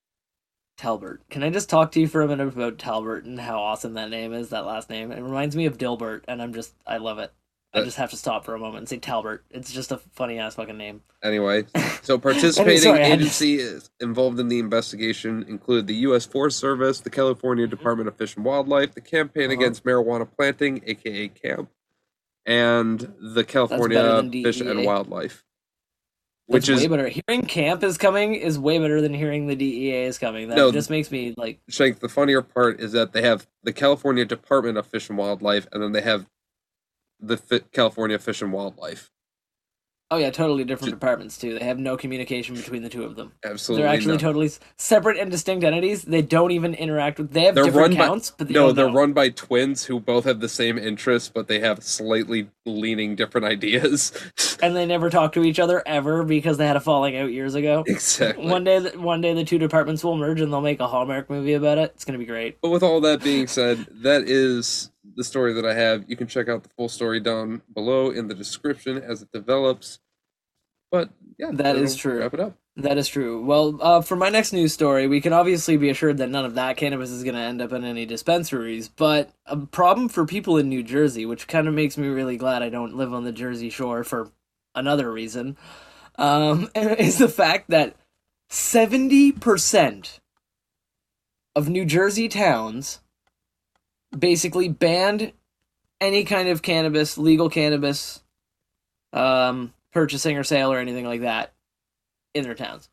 Talbert. 0.78 1.22
Can 1.30 1.44
I 1.44 1.50
just 1.50 1.70
talk 1.70 1.92
to 1.92 2.00
you 2.00 2.08
for 2.08 2.22
a 2.22 2.28
minute 2.28 2.48
about 2.48 2.78
Talbert 2.78 3.26
and 3.26 3.40
how 3.40 3.60
awesome 3.60 3.94
that 3.96 4.10
name 4.10 4.34
is? 4.34 4.50
That 4.50 4.66
last 4.66 4.90
name. 4.90 5.12
It 5.12 5.22
reminds 5.22 5.56
me 5.56 5.66
of 5.66 5.78
Dilbert, 5.78 6.22
and 6.28 6.42
I'm 6.42 6.54
just 6.54 6.74
I 6.88 6.98
love 6.98 7.20
it. 7.20 7.32
I 7.74 7.80
Uh, 7.80 7.86
just 7.86 7.98
have 7.98 8.10
to 8.12 8.18
stop 8.18 8.44
for 8.46 8.54
a 8.56 8.60
moment 8.60 8.80
and 8.80 8.90
say 8.90 8.98
Talbert. 8.98 9.44
It's 9.50 9.72
just 9.72 9.92
a 9.92 9.98
funny 9.98 10.40
ass 10.40 10.56
fucking 10.56 10.78
name. 10.78 11.02
Anyway, 11.24 11.66
so 12.02 12.18
participating 12.18 12.82
sorry, 12.82 13.00
to- 13.00 13.06
agencies 13.06 13.90
involved 14.00 14.40
in 14.40 14.48
the 14.48 14.60
investigation 14.60 15.44
include 15.50 15.88
the 15.88 15.96
U.S. 16.08 16.26
Forest 16.26 16.60
Service, 16.60 17.02
the 17.02 17.10
California 17.10 17.68
Department 17.68 18.08
of 18.08 18.16
Fish 18.16 18.36
and 18.38 18.46
Wildlife, 18.46 18.94
the 18.96 19.02
Campaign 19.02 19.46
Uh-huh. 19.52 19.54
Against 19.54 19.84
Marijuana 19.84 20.28
Planting, 20.36 20.82
aka 20.88 21.28
CAMP, 21.28 21.70
and 22.46 23.14
the 23.20 23.44
California 23.44 24.22
Fish 24.44 24.62
and. 24.62 24.86
Wildlife. 24.86 25.44
Which 26.48 26.68
Which 26.68 26.78
way 26.78 26.84
is 26.84 26.88
better. 26.90 27.08
Hearing 27.08 27.46
camp 27.46 27.82
is 27.82 27.98
coming 27.98 28.36
is 28.36 28.60
way 28.60 28.78
better 28.78 29.00
than 29.00 29.14
hearing 29.14 29.48
the 29.48 29.56
DEA 29.56 30.04
is 30.04 30.18
coming. 30.18 30.50
That 30.50 30.58
No, 30.58 30.70
just 30.70 30.90
makes 30.90 31.10
me 31.10 31.34
like 31.38 31.62
Shank, 31.70 32.00
the 32.00 32.10
funnier 32.10 32.42
part 32.42 32.82
is 32.82 32.92
that 32.92 33.14
they 33.14 33.22
have 33.22 33.48
the 33.64 33.72
California 33.72 34.26
Department 34.26 34.78
of 34.78 34.86
Fish 34.86 35.08
and 35.08 35.18
Wildlife, 35.18 35.68
and 35.72 35.82
then 35.82 35.94
they 35.94 36.02
have 36.02 36.28
the 37.22 37.38
Fi- 37.38 37.62
California 37.72 38.20
Fish 38.20 38.42
and 38.42 38.52
Wildlife. 38.52 39.12
Oh 40.14 40.18
yeah, 40.18 40.30
totally 40.30 40.66
different 40.66 40.94
departments 40.94 41.38
too. 41.38 41.58
They 41.58 41.64
have 41.64 41.80
no 41.80 41.96
communication 41.96 42.54
between 42.54 42.84
the 42.84 42.90
two 42.90 43.06
of 43.06 43.16
them. 43.16 43.32
Absolutely, 43.46 43.84
they're 43.84 43.94
actually 43.94 44.12
not. 44.16 44.20
totally 44.20 44.52
separate 44.76 45.18
and 45.18 45.32
distinct 45.32 45.64
entities. 45.64 46.02
They 46.04 46.22
don't 46.22 46.52
even 46.52 46.74
interact 46.74 47.18
with. 47.18 47.32
They 47.32 47.44
have 47.46 47.56
They're 47.56 47.64
different 47.64 47.98
run 47.98 48.20
by- 48.20 48.26
but 48.38 48.48
they 48.50 48.54
no, 48.54 48.74
they're 48.74 48.88
know. 48.90 48.94
run 48.94 49.14
by 49.14 49.30
twins 49.30 49.86
who 49.86 50.02
both 50.02 50.26
have 50.26 50.42
the 50.42 50.50
same 50.50 50.78
interests, 50.78 51.32
but 51.34 51.48
they 51.48 51.60
have 51.62 51.82
slightly 51.82 52.50
leaning 52.66 53.16
different 53.16 53.46
ideas. 53.46 54.12
and 54.62 54.76
they 54.76 54.86
never 54.86 55.10
talk 55.10 55.32
to 55.32 55.46
each 55.46 55.60
other 55.60 55.82
ever 55.86 56.24
because 56.26 56.58
they 56.58 56.68
had 56.68 56.76
a 56.76 56.82
falling 56.82 57.16
out 57.16 57.32
years 57.32 57.56
ago. 57.56 57.86
exactly. 57.88 58.46
One 58.46 58.66
day, 58.66 58.82
one 58.98 59.22
day 59.22 59.34
the 59.34 59.46
two 59.46 59.60
departments 59.60 60.04
will 60.04 60.18
merge 60.18 60.42
and 60.42 60.52
they'll 60.52 60.60
make 60.60 60.82
a 60.82 60.88
Hallmark 60.88 61.30
movie 61.30 61.54
about 61.54 61.78
it. 61.78 61.92
It's 61.96 62.04
gonna 62.04 62.20
be 62.20 62.26
great. 62.26 62.60
But 62.62 62.72
with 62.72 62.84
all 62.84 63.00
that 63.00 63.24
being 63.24 63.48
said, 63.48 63.88
that 64.02 64.24
is 64.24 64.92
the 65.16 65.24
story 65.24 65.54
that 65.54 65.66
I 65.66 65.74
have. 65.74 66.06
You 66.08 66.16
can 66.16 66.28
check 66.28 66.48
out 66.50 66.64
the 66.64 66.70
full 66.70 66.90
story 66.90 67.20
down 67.20 67.62
below 67.74 68.10
in 68.10 68.28
the 68.28 68.34
description 68.34 68.98
as 68.98 69.22
it 69.22 69.32
develops. 69.32 70.00
But 70.92 71.10
yeah, 71.38 71.52
That 71.54 71.78
is 71.78 71.96
true. 71.96 72.20
Wrap 72.20 72.34
it 72.34 72.40
up. 72.40 72.58
That 72.78 72.98
is 72.98 73.08
true. 73.08 73.44
Well, 73.44 73.78
uh, 73.82 74.02
for 74.02 74.16
my 74.16 74.30
next 74.30 74.54
news 74.54 74.74
story, 74.74 75.08
we 75.08 75.20
can 75.20 75.34
obviously 75.34 75.76
be 75.76 75.90
assured 75.90 76.18
that 76.20 76.30
none 76.30 76.46
of 76.46 76.56
that 76.56 76.78
cannabis 76.78 77.10
is 77.10 77.24
going 77.24 77.36
to 77.36 77.42
end 77.42 77.62
up 77.62 77.74
in 77.74 77.84
any 77.84 78.06
dispensaries. 78.06 78.88
But 78.88 79.32
a 79.46 79.58
problem 79.58 80.08
for 80.08 80.26
people 80.26 80.58
in 80.58 80.70
New 80.70 80.82
Jersey, 80.82 81.26
which 81.26 81.48
kind 81.48 81.68
of 81.68 81.74
makes 81.74 81.98
me 81.98 82.08
really 82.08 82.38
glad 82.38 82.64
I 82.64 82.70
don't 82.70 82.96
live 82.96 83.14
on 83.14 83.26
the 83.26 83.34
Jersey 83.34 83.70
Shore 83.70 84.06
for 84.06 84.32
another 84.74 85.12
reason, 85.12 85.58
um, 86.18 86.70
is 86.76 87.18
the 87.18 87.28
fact 87.28 87.70
that 87.70 87.96
70% 88.50 90.20
of 91.56 91.70
New 91.70 91.86
Jersey 91.86 92.30
towns 92.30 93.02
basically 94.18 94.70
banned 94.70 95.34
any 96.00 96.24
kind 96.24 96.50
of 96.50 96.62
cannabis, 96.62 97.18
legal 97.18 97.50
cannabis, 97.50 98.24
um, 99.14 99.74
purchasing 99.92 100.38
or 100.38 100.44
sale 100.44 100.72
or 100.72 100.80
anything 100.80 101.06
like 101.06 101.22
that 101.22 101.54
in 102.34 102.44
their 102.44 102.56
towns. 102.56 102.90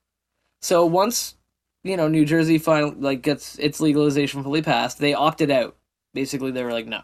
So 0.61 0.85
once 0.85 1.37
you 1.85 1.97
know 1.97 2.09
New 2.09 2.25
Jersey 2.25 2.59
finally 2.59 2.97
like 2.99 3.23
gets 3.23 3.59
its 3.59 3.81
legalization 3.81 4.43
fully 4.43 4.63
passed, 4.63 4.99
they 4.99 5.15
opted 5.15 5.51
out. 5.51 5.77
Basically, 6.15 6.51
they 6.51 6.65
were 6.65 6.73
like, 6.73 6.87
"No, 6.87 7.03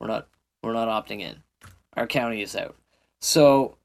we're 0.00 0.08
not. 0.08 0.28
We're 0.62 0.72
not 0.72 0.88
opting 0.88 1.20
in. 1.20 1.42
Our 1.96 2.06
county 2.06 2.42
is 2.42 2.56
out." 2.56 2.76
So, 3.20 3.78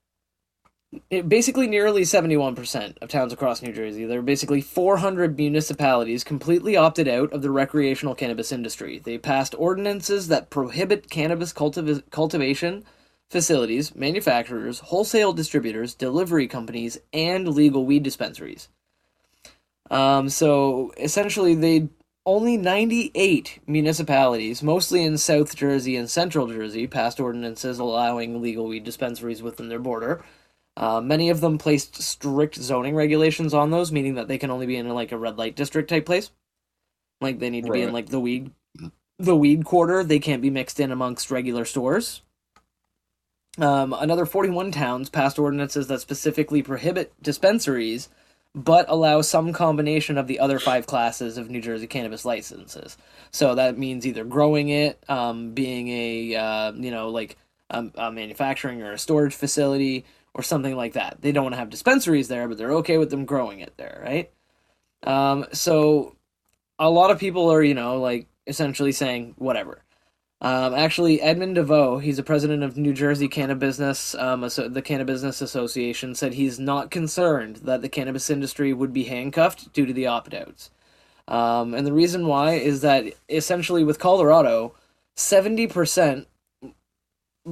basically, 1.27 1.67
nearly 1.67 2.03
seventy-one 2.03 2.55
percent 2.55 2.97
of 3.01 3.09
towns 3.09 3.33
across 3.33 3.61
New 3.61 3.73
Jersey, 3.73 4.05
there 4.05 4.19
are 4.19 4.23
basically 4.23 4.61
four 4.61 4.97
hundred 4.97 5.37
municipalities 5.37 6.23
completely 6.23 6.75
opted 6.75 7.07
out 7.07 7.31
of 7.33 7.41
the 7.41 7.51
recreational 7.51 8.15
cannabis 8.15 8.51
industry. 8.51 8.99
They 8.99 9.17
passed 9.17 9.55
ordinances 9.57 10.27
that 10.27 10.49
prohibit 10.49 11.09
cannabis 11.09 11.53
cultiv- 11.53 12.09
cultivation 12.11 12.85
facilities, 13.29 13.95
manufacturers, 13.95 14.79
wholesale 14.79 15.33
distributors, 15.33 15.93
delivery 15.93 16.47
companies, 16.47 16.97
and 17.13 17.47
legal 17.47 17.85
weed 17.85 18.03
dispensaries. 18.03 18.69
Um, 19.91 20.29
so 20.29 20.91
essentially, 20.97 21.55
they 21.55 21.89
only 22.25 22.57
98 22.57 23.59
municipalities, 23.65 24.61
mostly 24.61 25.03
in 25.03 25.17
South 25.17 25.55
Jersey 25.55 25.95
and 25.95 26.09
Central 26.09 26.47
Jersey, 26.47 26.85
passed 26.85 27.19
ordinances 27.19 27.79
allowing 27.79 28.41
legal 28.41 28.67
weed 28.67 28.83
dispensaries 28.83 29.41
within 29.41 29.69
their 29.69 29.79
border. 29.79 30.23
Uh, 30.77 31.01
many 31.01 31.29
of 31.29 31.41
them 31.41 31.57
placed 31.57 32.01
strict 32.01 32.55
zoning 32.55 32.95
regulations 32.95 33.53
on 33.53 33.69
those, 33.71 33.91
meaning 33.91 34.15
that 34.15 34.27
they 34.27 34.37
can 34.37 34.51
only 34.51 34.65
be 34.65 34.77
in 34.77 34.87
like 34.89 35.11
a 35.11 35.17
red 35.17 35.37
light 35.37 35.55
district 35.55 35.89
type 35.89 36.05
place. 36.05 36.31
Like 37.21 37.39
they 37.39 37.49
need 37.49 37.65
to 37.65 37.71
be 37.71 37.81
in 37.81 37.91
like 37.91 38.07
the 38.07 38.19
weed, 38.19 38.51
the 39.17 39.35
weed 39.35 39.65
quarter. 39.65 40.03
They 40.03 40.19
can't 40.19 40.41
be 40.41 40.49
mixed 40.49 40.79
in 40.79 40.91
amongst 40.91 41.31
regular 41.31 41.65
stores. 41.65 42.21
Um, 43.57 43.93
another 43.93 44.25
41 44.25 44.71
towns 44.71 45.09
passed 45.09 45.37
ordinances 45.37 45.87
that 45.87 45.99
specifically 45.99 46.61
prohibit 46.61 47.13
dispensaries, 47.21 48.07
but 48.55 48.85
allow 48.87 49.21
some 49.21 49.51
combination 49.51 50.17
of 50.17 50.27
the 50.27 50.39
other 50.39 50.59
five 50.59 50.85
classes 50.87 51.37
of 51.37 51.49
New 51.49 51.61
Jersey 51.61 51.87
cannabis 51.87 52.23
licenses. 52.23 52.97
So 53.31 53.55
that 53.55 53.77
means 53.77 54.07
either 54.07 54.23
growing 54.23 54.69
it, 54.69 55.03
um, 55.09 55.51
being 55.51 55.89
a 55.89 56.35
uh, 56.35 56.71
you 56.71 56.91
know 56.91 57.09
like 57.09 57.37
um, 57.69 57.91
a 57.95 58.11
manufacturing 58.11 58.81
or 58.81 58.93
a 58.93 58.97
storage 58.97 59.35
facility 59.35 60.05
or 60.33 60.43
something 60.43 60.75
like 60.75 60.93
that. 60.93 61.21
They 61.21 61.31
don't 61.31 61.43
want 61.43 61.53
to 61.53 61.59
have 61.59 61.69
dispensaries 61.69 62.27
there, 62.27 62.47
but 62.47 62.57
they're 62.57 62.73
okay 62.75 62.97
with 62.97 63.09
them 63.09 63.25
growing 63.25 63.59
it 63.59 63.73
there, 63.77 64.01
right? 64.03 64.31
Um, 65.03 65.45
so 65.51 66.15
a 66.77 66.89
lot 66.89 67.11
of 67.11 67.19
people 67.19 67.51
are 67.51 67.63
you 67.63 67.73
know 67.73 67.99
like 67.99 68.27
essentially 68.47 68.91
saying 68.91 69.35
whatever. 69.37 69.83
Um, 70.41 70.73
actually, 70.73 71.21
Edmund 71.21 71.57
DeVeaux, 71.57 72.01
he's 72.01 72.17
a 72.17 72.23
president 72.23 72.63
of 72.63 72.77
New 72.77 72.93
Jersey 72.93 73.27
Cannabis, 73.27 74.15
um, 74.15 74.41
the 74.41 74.81
Cannabis 74.83 75.21
Association, 75.21 76.15
said 76.15 76.33
he's 76.33 76.57
not 76.57 76.91
concerned 76.91 77.57
that 77.57 77.81
the 77.81 77.89
cannabis 77.89 78.29
industry 78.29 78.71
would 78.71 78.93
be 78.93 79.03
handcuffed 79.03 79.73
due 79.73 79.85
to 79.85 79.91
the 79.91 80.07
opt 80.07 80.33
outs. 80.33 80.69
Um, 81.27 81.73
and 81.73 81.85
the 81.85 81.93
reason 81.93 82.25
why 82.25 82.53
is 82.53 82.81
that 82.81 83.05
essentially 83.27 83.83
with 83.83 83.99
Colorado, 83.99 84.75
70% 85.17 86.25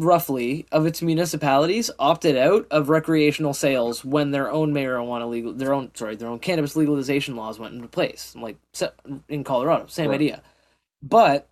roughly 0.03 0.65
of 0.71 0.85
its 0.85 1.01
municipalities 1.01 1.89
opted 1.99 2.37
out 2.37 2.67
of 2.71 2.89
recreational 2.89 3.53
sales 3.53 4.05
when 4.05 4.31
their 4.31 4.51
own 4.51 4.73
marijuana 4.73 5.29
legal 5.29 5.53
their 5.53 5.73
own 5.73 5.91
sorry 5.95 6.15
their 6.15 6.29
own 6.29 6.39
cannabis 6.39 6.75
legalization 6.75 7.35
laws 7.35 7.59
went 7.59 7.73
into 7.75 7.87
place 7.87 8.35
like 8.35 8.57
in 9.29 9.43
Colorado 9.43 9.87
same 9.87 10.09
Right. 10.09 10.15
idea. 10.15 10.43
But 11.01 11.49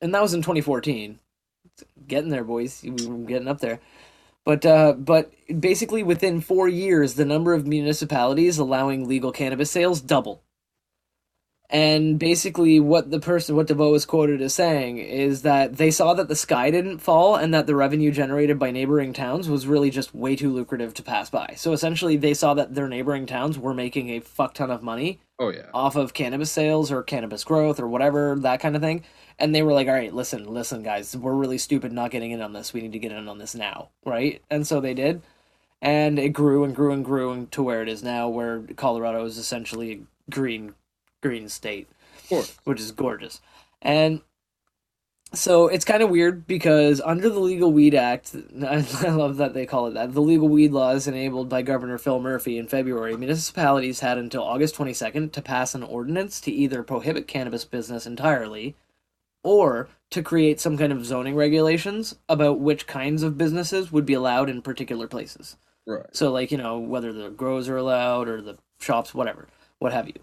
and 0.00 0.14
that 0.14 0.22
was 0.22 0.34
in 0.34 0.42
2014 0.42 1.18
getting 2.06 2.30
there 2.30 2.44
boys. 2.44 2.82
We 2.82 3.06
were 3.06 3.18
getting 3.26 3.48
up 3.48 3.60
there. 3.60 3.80
But 4.44 4.66
uh, 4.66 4.92
but 4.94 5.32
basically 5.60 6.02
within 6.02 6.40
4 6.40 6.68
years 6.68 7.14
the 7.14 7.24
number 7.24 7.54
of 7.54 7.66
municipalities 7.66 8.58
allowing 8.58 9.08
legal 9.08 9.32
cannabis 9.32 9.70
sales 9.70 10.00
doubled 10.00 10.40
and 11.70 12.18
basically, 12.18 12.78
what 12.78 13.10
the 13.10 13.20
person, 13.20 13.56
what 13.56 13.68
DeVeaux 13.68 13.94
is 13.96 14.04
quoted 14.04 14.42
as 14.42 14.54
saying 14.54 14.98
is 14.98 15.42
that 15.42 15.76
they 15.76 15.90
saw 15.90 16.12
that 16.14 16.28
the 16.28 16.36
sky 16.36 16.70
didn't 16.70 16.98
fall 16.98 17.36
and 17.36 17.54
that 17.54 17.66
the 17.66 17.74
revenue 17.74 18.10
generated 18.10 18.58
by 18.58 18.70
neighboring 18.70 19.12
towns 19.12 19.48
was 19.48 19.66
really 19.66 19.90
just 19.90 20.14
way 20.14 20.36
too 20.36 20.52
lucrative 20.52 20.92
to 20.94 21.02
pass 21.02 21.30
by. 21.30 21.54
So 21.56 21.72
essentially, 21.72 22.16
they 22.16 22.34
saw 22.34 22.54
that 22.54 22.74
their 22.74 22.88
neighboring 22.88 23.26
towns 23.26 23.58
were 23.58 23.74
making 23.74 24.10
a 24.10 24.20
fuck 24.20 24.54
ton 24.54 24.70
of 24.70 24.82
money 24.82 25.20
Oh 25.38 25.50
yeah. 25.50 25.66
off 25.72 25.96
of 25.96 26.14
cannabis 26.14 26.52
sales 26.52 26.92
or 26.92 27.02
cannabis 27.02 27.44
growth 27.44 27.80
or 27.80 27.88
whatever, 27.88 28.36
that 28.40 28.60
kind 28.60 28.76
of 28.76 28.82
thing. 28.82 29.02
And 29.38 29.54
they 29.54 29.62
were 29.62 29.72
like, 29.72 29.88
all 29.88 29.94
right, 29.94 30.14
listen, 30.14 30.46
listen, 30.46 30.82
guys, 30.82 31.16
we're 31.16 31.34
really 31.34 31.58
stupid 31.58 31.92
not 31.92 32.10
getting 32.10 32.30
in 32.30 32.40
on 32.42 32.52
this. 32.52 32.72
We 32.72 32.82
need 32.82 32.92
to 32.92 32.98
get 33.00 33.10
in 33.10 33.26
on 33.26 33.38
this 33.38 33.54
now, 33.54 33.88
right? 34.04 34.42
And 34.50 34.66
so 34.66 34.80
they 34.80 34.94
did. 34.94 35.22
And 35.82 36.18
it 36.18 36.28
grew 36.30 36.62
and 36.62 36.74
grew 36.74 36.92
and 36.92 37.04
grew 37.04 37.32
and 37.32 37.50
to 37.52 37.62
where 37.62 37.82
it 37.82 37.88
is 37.88 38.02
now, 38.02 38.28
where 38.28 38.60
Colorado 38.76 39.24
is 39.24 39.38
essentially 39.38 39.92
a 39.92 40.30
green, 40.30 40.74
green 41.24 41.48
state 41.48 41.88
which 42.64 42.80
is 42.80 42.92
gorgeous. 42.92 43.40
And 43.82 44.20
so 45.32 45.66
it's 45.68 45.84
kind 45.84 46.02
of 46.02 46.10
weird 46.10 46.46
because 46.46 47.00
under 47.00 47.28
the 47.28 47.40
Legal 47.40 47.72
Weed 47.72 47.94
Act, 47.94 48.34
I, 48.62 48.86
I 49.06 49.10
love 49.10 49.36
that 49.38 49.54
they 49.54 49.66
call 49.66 49.86
it 49.86 49.94
that. 49.94 50.12
The 50.12 50.22
legal 50.22 50.48
weed 50.48 50.72
laws 50.72 51.06
enabled 51.06 51.48
by 51.48 51.62
Governor 51.62 51.98
Phil 51.98 52.20
Murphy 52.20 52.58
in 52.58 52.68
February, 52.68 53.16
municipalities 53.16 54.00
had 54.00 54.18
until 54.18 54.42
August 54.42 54.76
22nd 54.76 55.32
to 55.32 55.42
pass 55.42 55.74
an 55.74 55.82
ordinance 55.82 56.40
to 56.42 56.52
either 56.52 56.82
prohibit 56.82 57.28
cannabis 57.28 57.64
business 57.64 58.06
entirely 58.06 58.76
or 59.42 59.88
to 60.10 60.22
create 60.22 60.60
some 60.60 60.78
kind 60.78 60.92
of 60.92 61.04
zoning 61.04 61.34
regulations 61.34 62.16
about 62.28 62.60
which 62.60 62.86
kinds 62.86 63.22
of 63.22 63.36
businesses 63.36 63.92
would 63.92 64.06
be 64.06 64.14
allowed 64.14 64.48
in 64.48 64.62
particular 64.62 65.06
places. 65.06 65.56
Right. 65.86 66.06
So, 66.12 66.32
like, 66.32 66.50
you 66.50 66.56
know, 66.56 66.78
whether 66.78 67.12
the 67.12 67.28
grows 67.28 67.68
are 67.68 67.76
allowed 67.76 68.28
or 68.28 68.40
the 68.40 68.56
shops, 68.78 69.12
whatever, 69.12 69.48
what 69.80 69.92
have 69.92 70.06
you. 70.06 70.14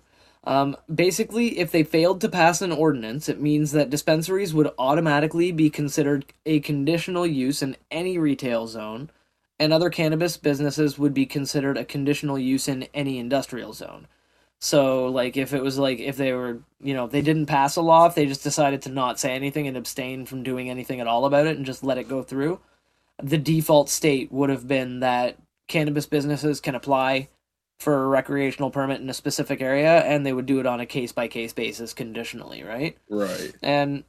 Um, 0.44 0.76
basically, 0.94 1.60
if 1.60 1.72
they 1.72 1.84
failed 1.84 2.20
to 2.22 2.30
pass 2.30 2.62
an 2.62 2.72
ordinance, 2.72 3.30
it 3.30 3.40
means 3.40 3.72
that 3.72 3.92
dispensaries 3.92 4.54
would 4.54 4.72
automatically 4.80 5.52
be 5.52 5.70
considered 5.70 6.26
a 6.46 6.60
conditional 6.62 7.28
use 7.28 7.62
in 7.62 7.78
any 7.92 8.18
retail 8.18 8.66
zone, 8.66 9.12
and 9.60 9.72
other 9.72 9.92
cannabis 9.92 10.38
businesses 10.38 10.98
would 10.98 11.14
be 11.14 11.28
considered 11.28 11.78
a 11.78 11.86
conditional 11.86 12.40
use 12.40 12.68
in 12.68 12.88
any 12.94 13.20
industrial 13.20 13.74
zone. 13.74 14.08
So, 14.58 15.08
like, 15.08 15.38
if 15.38 15.54
it 15.54 15.62
was 15.62 15.78
like, 15.78 16.00
if 16.00 16.18
they 16.18 16.34
were, 16.34 16.60
you 16.80 16.94
know, 16.96 17.08
they 17.08 17.22
didn't 17.22 17.46
pass 17.46 17.76
a 17.76 17.82
law, 17.82 18.08
if 18.08 18.16
they 18.16 18.26
just 18.26 18.44
decided 18.44 18.82
to 18.84 18.90
not 18.90 19.20
say 19.20 19.34
anything 19.34 19.68
and 19.68 19.78
abstain 19.78 20.26
from 20.26 20.44
doing 20.44 20.70
anything 20.70 21.00
at 21.00 21.08
all 21.08 21.26
about 21.26 21.48
it 21.48 21.58
and 21.58 21.66
just 21.66 21.84
let 21.84 21.98
it 22.00 22.10
go 22.10 22.24
through, 22.24 22.60
the 23.22 23.38
default 23.38 23.90
state 23.90 24.32
would 24.32 24.50
have 24.50 24.68
been 24.68 25.00
that 25.02 25.38
cannabis 25.68 26.06
businesses 26.06 26.60
can 26.60 26.76
apply 26.76 27.30
for 27.82 28.04
a 28.04 28.08
recreational 28.08 28.70
permit 28.70 29.02
in 29.02 29.10
a 29.10 29.14
specific 29.14 29.60
area 29.60 30.02
and 30.02 30.24
they 30.24 30.34
would 30.34 30.46
do 30.46 30.60
it 30.60 30.68
on 30.68 30.80
a 30.80 30.86
case 30.86 31.12
by 31.12 31.28
case 31.28 31.52
basis 31.52 31.96
conditionally, 31.96 32.62
right? 32.62 32.96
Right. 33.10 33.54
And 33.64 34.04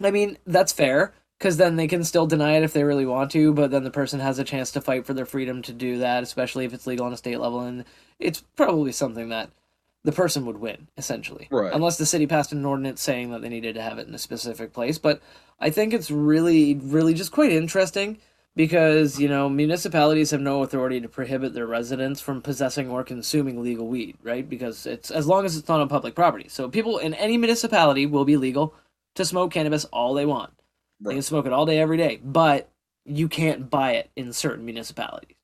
I 0.00 0.12
mean, 0.12 0.38
that's 0.46 0.72
fair 0.72 1.12
because 1.36 1.56
then 1.56 1.74
they 1.74 1.88
can 1.88 2.04
still 2.04 2.28
deny 2.28 2.52
it 2.52 2.62
if 2.62 2.72
they 2.72 2.84
really 2.84 3.06
want 3.06 3.32
to, 3.32 3.52
but 3.52 3.72
then 3.72 3.82
the 3.82 3.90
person 3.90 4.20
has 4.20 4.38
a 4.38 4.44
chance 4.44 4.70
to 4.70 4.80
fight 4.80 5.04
for 5.04 5.14
their 5.14 5.26
freedom 5.26 5.62
to 5.62 5.72
do 5.72 5.98
that, 5.98 6.22
especially 6.22 6.64
if 6.64 6.72
it's 6.72 6.86
legal 6.86 7.06
on 7.06 7.12
a 7.12 7.16
state 7.16 7.40
level. 7.40 7.58
And 7.58 7.84
it's 8.20 8.40
probably 8.54 8.92
something 8.92 9.30
that 9.30 9.50
the 10.04 10.12
person 10.12 10.46
would 10.46 10.58
win, 10.58 10.86
essentially. 10.96 11.48
Right. 11.50 11.74
Unless 11.74 11.98
the 11.98 12.06
city 12.06 12.28
passed 12.28 12.52
an 12.52 12.64
ordinance 12.64 13.02
saying 13.02 13.32
that 13.32 13.42
they 13.42 13.48
needed 13.48 13.74
to 13.74 13.82
have 13.82 13.98
it 13.98 14.06
in 14.06 14.14
a 14.14 14.18
specific 14.18 14.72
place. 14.72 14.96
But 14.96 15.20
I 15.58 15.70
think 15.70 15.92
it's 15.92 16.10
really, 16.10 16.76
really 16.76 17.14
just 17.14 17.32
quite 17.32 17.50
interesting 17.50 18.18
because, 18.56 19.20
you 19.20 19.28
know, 19.28 19.48
municipalities 19.48 20.30
have 20.30 20.40
no 20.40 20.62
authority 20.62 21.00
to 21.00 21.08
prohibit 21.08 21.54
their 21.54 21.66
residents 21.66 22.20
from 22.20 22.42
possessing 22.42 22.90
or 22.90 23.04
consuming 23.04 23.62
legal 23.62 23.86
weed, 23.86 24.16
right? 24.22 24.48
Because 24.48 24.86
it's 24.86 25.10
as 25.10 25.26
long 25.26 25.44
as 25.44 25.56
it's 25.56 25.68
not 25.68 25.80
on 25.80 25.88
public 25.88 26.14
property. 26.14 26.48
So 26.48 26.68
people 26.68 26.98
in 26.98 27.14
any 27.14 27.36
municipality 27.36 28.06
will 28.06 28.24
be 28.24 28.36
legal 28.36 28.74
to 29.14 29.24
smoke 29.24 29.52
cannabis 29.52 29.84
all 29.86 30.14
they 30.14 30.26
want. 30.26 30.52
They 31.00 31.14
can 31.14 31.22
smoke 31.22 31.46
it 31.46 31.52
all 31.52 31.64
day, 31.64 31.78
every 31.78 31.96
day, 31.96 32.20
but 32.22 32.68
you 33.06 33.28
can't 33.28 33.70
buy 33.70 33.92
it 33.92 34.10
in 34.16 34.32
certain 34.32 34.64
municipalities. 34.64 35.36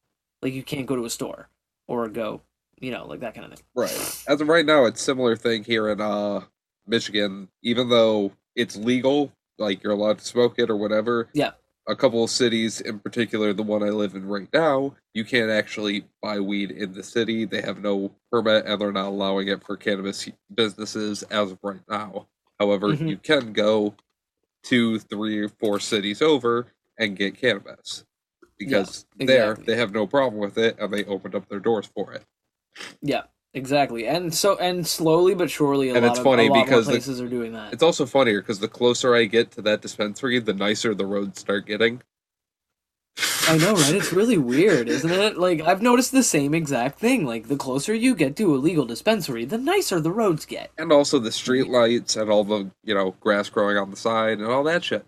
Like 0.43 0.53
you 0.53 0.63
can't 0.63 0.87
go 0.87 0.97
to 0.97 1.07
a 1.07 1.11
store 1.11 1.49
or 1.89 2.09
go, 2.09 2.43
you 2.79 2.91
know, 2.91 3.07
like 3.07 3.21
that 3.21 3.35
kind 3.35 3.51
of 3.51 3.59
thing. 3.59 3.67
Right. 3.75 4.25
As 4.29 4.41
of 4.41 4.49
right 4.49 4.67
now, 4.67 4.85
it's 4.85 5.01
similar 5.01 5.37
thing 5.37 5.65
here 5.65 5.89
in 5.89 6.01
uh 6.01 6.43
Michigan. 6.87 7.49
Even 7.63 7.89
though 7.89 8.33
it's 8.55 8.77
legal, 8.77 9.33
like 9.59 9.83
you're 9.83 9.93
allowed 9.93 10.19
to 10.19 10.25
smoke 10.25 10.59
it 10.59 10.69
or 10.69 10.77
whatever. 10.77 11.29
Yeah. 11.33 11.53
A 11.89 11.95
couple 11.95 12.25
of 12.25 12.31
cities, 12.31 12.81
in 12.81 12.99
particular, 12.99 13.53
the 13.53 13.63
one 13.63 13.83
I 13.83 13.91
live 13.91 14.15
in 14.17 14.27
right 14.27 14.49
now, 14.53 14.97
you 15.15 15.25
can't 15.25 15.51
actually 15.51 16.05
buy 16.21 16.41
weed 16.41 16.73
in 16.73 16.93
the 16.93 17.03
city. 17.03 17.45
They 17.45 17.63
have 17.63 17.81
no 17.81 18.11
permit, 18.33 18.67
and 18.67 18.81
they're 18.81 18.91
not 18.91 19.07
allowing 19.07 19.47
it 19.49 19.63
for 19.65 19.77
cannabis 19.77 20.29
businesses 20.53 21.23
as 21.25 21.53
of 21.53 21.59
right 21.63 21.81
now. 21.89 22.27
However, 22.59 22.89
Mhm. 22.89 23.09
you 23.09 23.17
can 23.19 23.53
go 23.53 23.95
two, 24.65 24.99
three, 24.99 25.39
or 25.39 25.49
four 25.49 25.79
cities 25.79 26.21
over 26.23 26.67
and 26.99 27.17
get 27.17 27.37
cannabis 27.37 28.05
because 28.59 29.07
there 29.17 29.53
exactly. 29.53 29.65
they 29.67 29.77
have 29.79 29.93
no 29.93 30.09
problem 30.09 30.41
with 30.41 30.59
it, 30.59 30.77
and 30.81 30.93
they 30.93 31.05
opened 31.05 31.37
up 31.37 31.49
their 31.49 31.61
doors 31.61 31.87
for 31.87 32.13
it. 32.13 32.25
Yeah, 33.01 33.25
exactly. 33.57 34.07
And 34.07 34.33
so 34.33 34.57
and 34.59 34.87
slowly 34.87 35.35
but 35.35 35.51
surely, 35.51 35.89
a 35.91 35.95
And 35.95 36.05
lot 36.05 36.11
it's 36.11 36.19
of, 36.21 36.25
funny 36.25 36.49
because 36.49 36.71
more 36.71 36.81
the- 36.83 36.91
places 36.93 37.21
are 37.21 37.29
doing 37.29 37.53
that. 37.55 37.73
It's 37.73 37.83
also 37.83 38.07
funnier 38.07 38.41
because 38.41 38.61
the 38.61 38.69
closer 38.69 39.15
I 39.17 39.25
get 39.25 39.51
to 39.53 39.63
that 39.63 39.83
dispensary, 39.83 40.39
the 40.39 40.55
nicer 40.55 40.95
the 40.95 41.07
roads 41.07 41.41
start 41.41 41.67
getting. 41.67 42.03
I 43.49 43.57
know, 43.59 43.75
right? 43.75 43.95
It's 43.95 44.13
really 44.13 44.37
weird, 44.39 44.89
isn't 44.89 45.11
it? 45.11 45.39
Like 45.39 45.61
I've 45.63 45.81
noticed 45.83 46.13
the 46.13 46.23
same 46.23 46.55
exact 46.55 46.99
thing. 46.99 47.25
Like 47.25 47.49
the 47.49 47.57
closer 47.57 47.95
you 47.95 48.15
get 48.15 48.37
to 48.37 48.55
a 48.55 48.59
legal 48.59 48.85
dispensary, 48.85 49.45
the 49.45 49.59
nicer 49.59 50.01
the 50.01 50.13
roads 50.13 50.45
get. 50.45 50.71
And 50.79 50.93
also 50.93 51.19
the 51.19 51.33
street 51.33 51.69
lights 51.69 52.17
and 52.17 52.31
all 52.31 52.45
the, 52.45 52.71
you 52.85 52.95
know, 52.95 53.13
grass 53.21 53.49
growing 53.49 53.77
on 53.79 53.91
the 53.91 53.97
side 53.97 54.39
and 54.39 54.47
all 54.49 54.65
that 54.65 54.85
shit. 54.85 55.05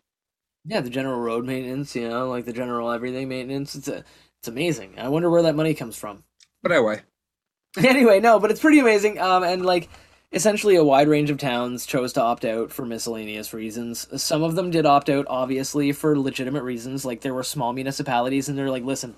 Yeah, 0.65 0.81
the 0.81 0.91
general 0.91 1.21
road 1.21 1.45
maintenance, 1.47 1.95
you 1.97 2.09
know, 2.09 2.29
like 2.29 2.45
the 2.45 2.53
general 2.53 2.91
everything 2.91 3.29
maintenance. 3.29 3.75
It's 3.75 3.89
a, 3.89 4.05
it's 4.39 4.49
amazing. 4.49 4.95
I 4.99 5.09
wonder 5.09 5.29
where 5.31 5.43
that 5.43 5.57
money 5.57 5.75
comes 5.75 5.97
from. 5.97 6.25
But 6.63 6.73
anyway, 6.73 7.01
anyway, 7.79 8.21
no, 8.21 8.39
but 8.39 8.51
it's 8.51 8.61
pretty 8.61 8.79
amazing. 8.79 9.19
Um, 9.19 9.43
and 9.43 9.65
like 9.65 9.89
essentially 10.33 10.77
a 10.77 10.85
wide 10.85 11.09
range 11.09 11.31
of 11.31 11.39
towns 11.39 11.87
chose 11.87 12.13
to 12.15 12.23
opt 12.23 12.45
out 12.45 12.71
for 12.71 12.85
miscellaneous 12.85 13.55
reasons. 13.55 14.09
Some 14.23 14.43
of 14.43 14.55
them 14.55 14.71
did 14.71 14.87
opt 14.87 15.09
out, 15.09 15.27
obviously, 15.29 15.93
for 15.93 16.19
legitimate 16.19 16.63
reasons. 16.63 17.05
Like 17.05 17.21
there 17.21 17.35
were 17.35 17.43
small 17.43 17.73
municipalities, 17.73 18.49
and 18.49 18.59
they're 18.59 18.71
like, 18.71 18.85
listen, 18.85 19.17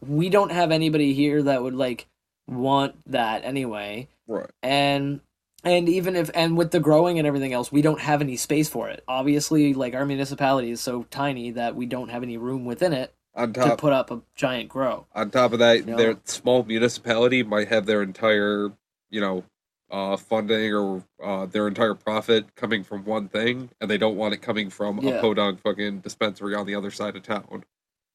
we 0.00 0.28
don't 0.28 0.52
have 0.52 0.70
anybody 0.70 1.14
here 1.14 1.42
that 1.44 1.62
would 1.62 1.74
like 1.74 2.06
want 2.46 2.96
that 3.10 3.44
anyway, 3.44 4.08
right. 4.26 4.50
and. 4.62 5.20
And 5.62 5.90
even 5.90 6.16
if, 6.16 6.30
and 6.32 6.56
with 6.56 6.70
the 6.70 6.80
growing 6.80 7.18
and 7.18 7.26
everything 7.26 7.52
else, 7.52 7.70
we 7.70 7.82
don't 7.82 8.00
have 8.00 8.22
any 8.22 8.38
space 8.38 8.70
for 8.70 8.88
it. 8.88 9.04
Obviously, 9.06 9.74
like 9.74 9.92
our 9.92 10.06
municipality 10.06 10.70
is 10.70 10.80
so 10.80 11.02
tiny 11.10 11.50
that 11.50 11.76
we 11.76 11.84
don't 11.84 12.08
have 12.08 12.22
any 12.22 12.38
room 12.38 12.64
within 12.64 12.94
it 12.94 13.14
On 13.42 13.52
to 13.52 13.76
put 13.76 13.92
up 13.92 14.10
a 14.10 14.20
giant 14.34 14.68
grow. 14.68 15.06
on 15.14 15.30
top 15.30 15.52
of 15.52 15.58
that, 15.60 15.86
No. 15.86 15.96
their 15.96 16.16
small 16.24 16.62
municipality 16.64 17.42
might 17.42 17.68
have 17.68 17.86
their 17.86 18.02
entire, 18.02 18.72
you 19.10 19.20
know, 19.20 19.44
uh, 19.90 20.16
funding 20.16 20.72
or 20.72 21.02
uh, 21.22 21.46
their 21.46 21.66
entire 21.66 21.94
profit 21.94 22.54
coming 22.54 22.84
from 22.84 23.04
one 23.04 23.28
thing, 23.28 23.70
and 23.80 23.90
they 23.90 23.98
don't 23.98 24.16
want 24.16 24.32
it 24.34 24.38
coming 24.38 24.70
from 24.70 24.98
Yeah. 24.98 25.14
a 25.14 25.20
podunk 25.20 25.60
fucking 25.62 26.00
dispensary 26.00 26.54
on 26.54 26.66
the 26.66 26.74
other 26.74 26.90
side 26.90 27.16
of 27.16 27.22
town. 27.22 27.64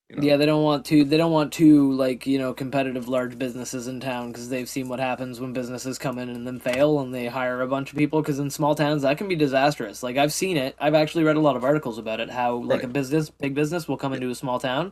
You 0.10 0.18
know? 0.18 0.22
Yeah, 0.22 0.38
they 0.38 0.46
don't 0.46 0.64
want 0.64 0.86
to. 0.86 1.04
They 1.04 1.18
don't 1.18 1.32
want 1.32 1.52
to 1.54 1.92
like 1.94 2.28
you 2.28 2.38
know 2.38 2.54
competitive 2.54 3.08
large 3.08 3.40
businesses 3.40 3.88
in 3.88 4.00
town 4.00 4.28
because 4.32 4.50
they've 4.50 4.70
seen 4.70 4.88
what 4.88 5.00
happens 5.00 5.42
when 5.42 5.52
businesses 5.52 5.98
come 5.98 6.20
in 6.20 6.30
and 6.30 6.46
then 6.46 6.60
fail 6.60 7.00
and 7.00 7.12
they 7.12 7.26
hire 7.26 7.60
a 7.62 7.68
bunch 7.68 7.92
of 7.92 7.98
people. 7.98 8.22
Because 8.22 8.38
in 8.38 8.52
small 8.52 8.76
towns 8.76 9.02
that 9.02 9.18
can 9.18 9.28
be 9.28 9.36
disastrous. 9.36 10.04
Like 10.04 10.16
I've 10.16 10.32
seen 10.32 10.58
it. 10.58 10.76
I've 10.80 10.94
actually 10.94 11.24
read 11.24 11.38
a 11.38 11.42
lot 11.42 11.56
of 11.56 11.64
articles 11.64 11.98
about 11.98 12.20
it. 12.20 12.30
How 12.30 12.56
like 12.58 12.84
a 12.84 12.88
business, 12.88 13.32
big 13.32 13.56
business, 13.56 13.88
will 13.88 13.98
come 13.98 14.14
into 14.14 14.30
a 14.30 14.36
small 14.36 14.60
town, 14.60 14.92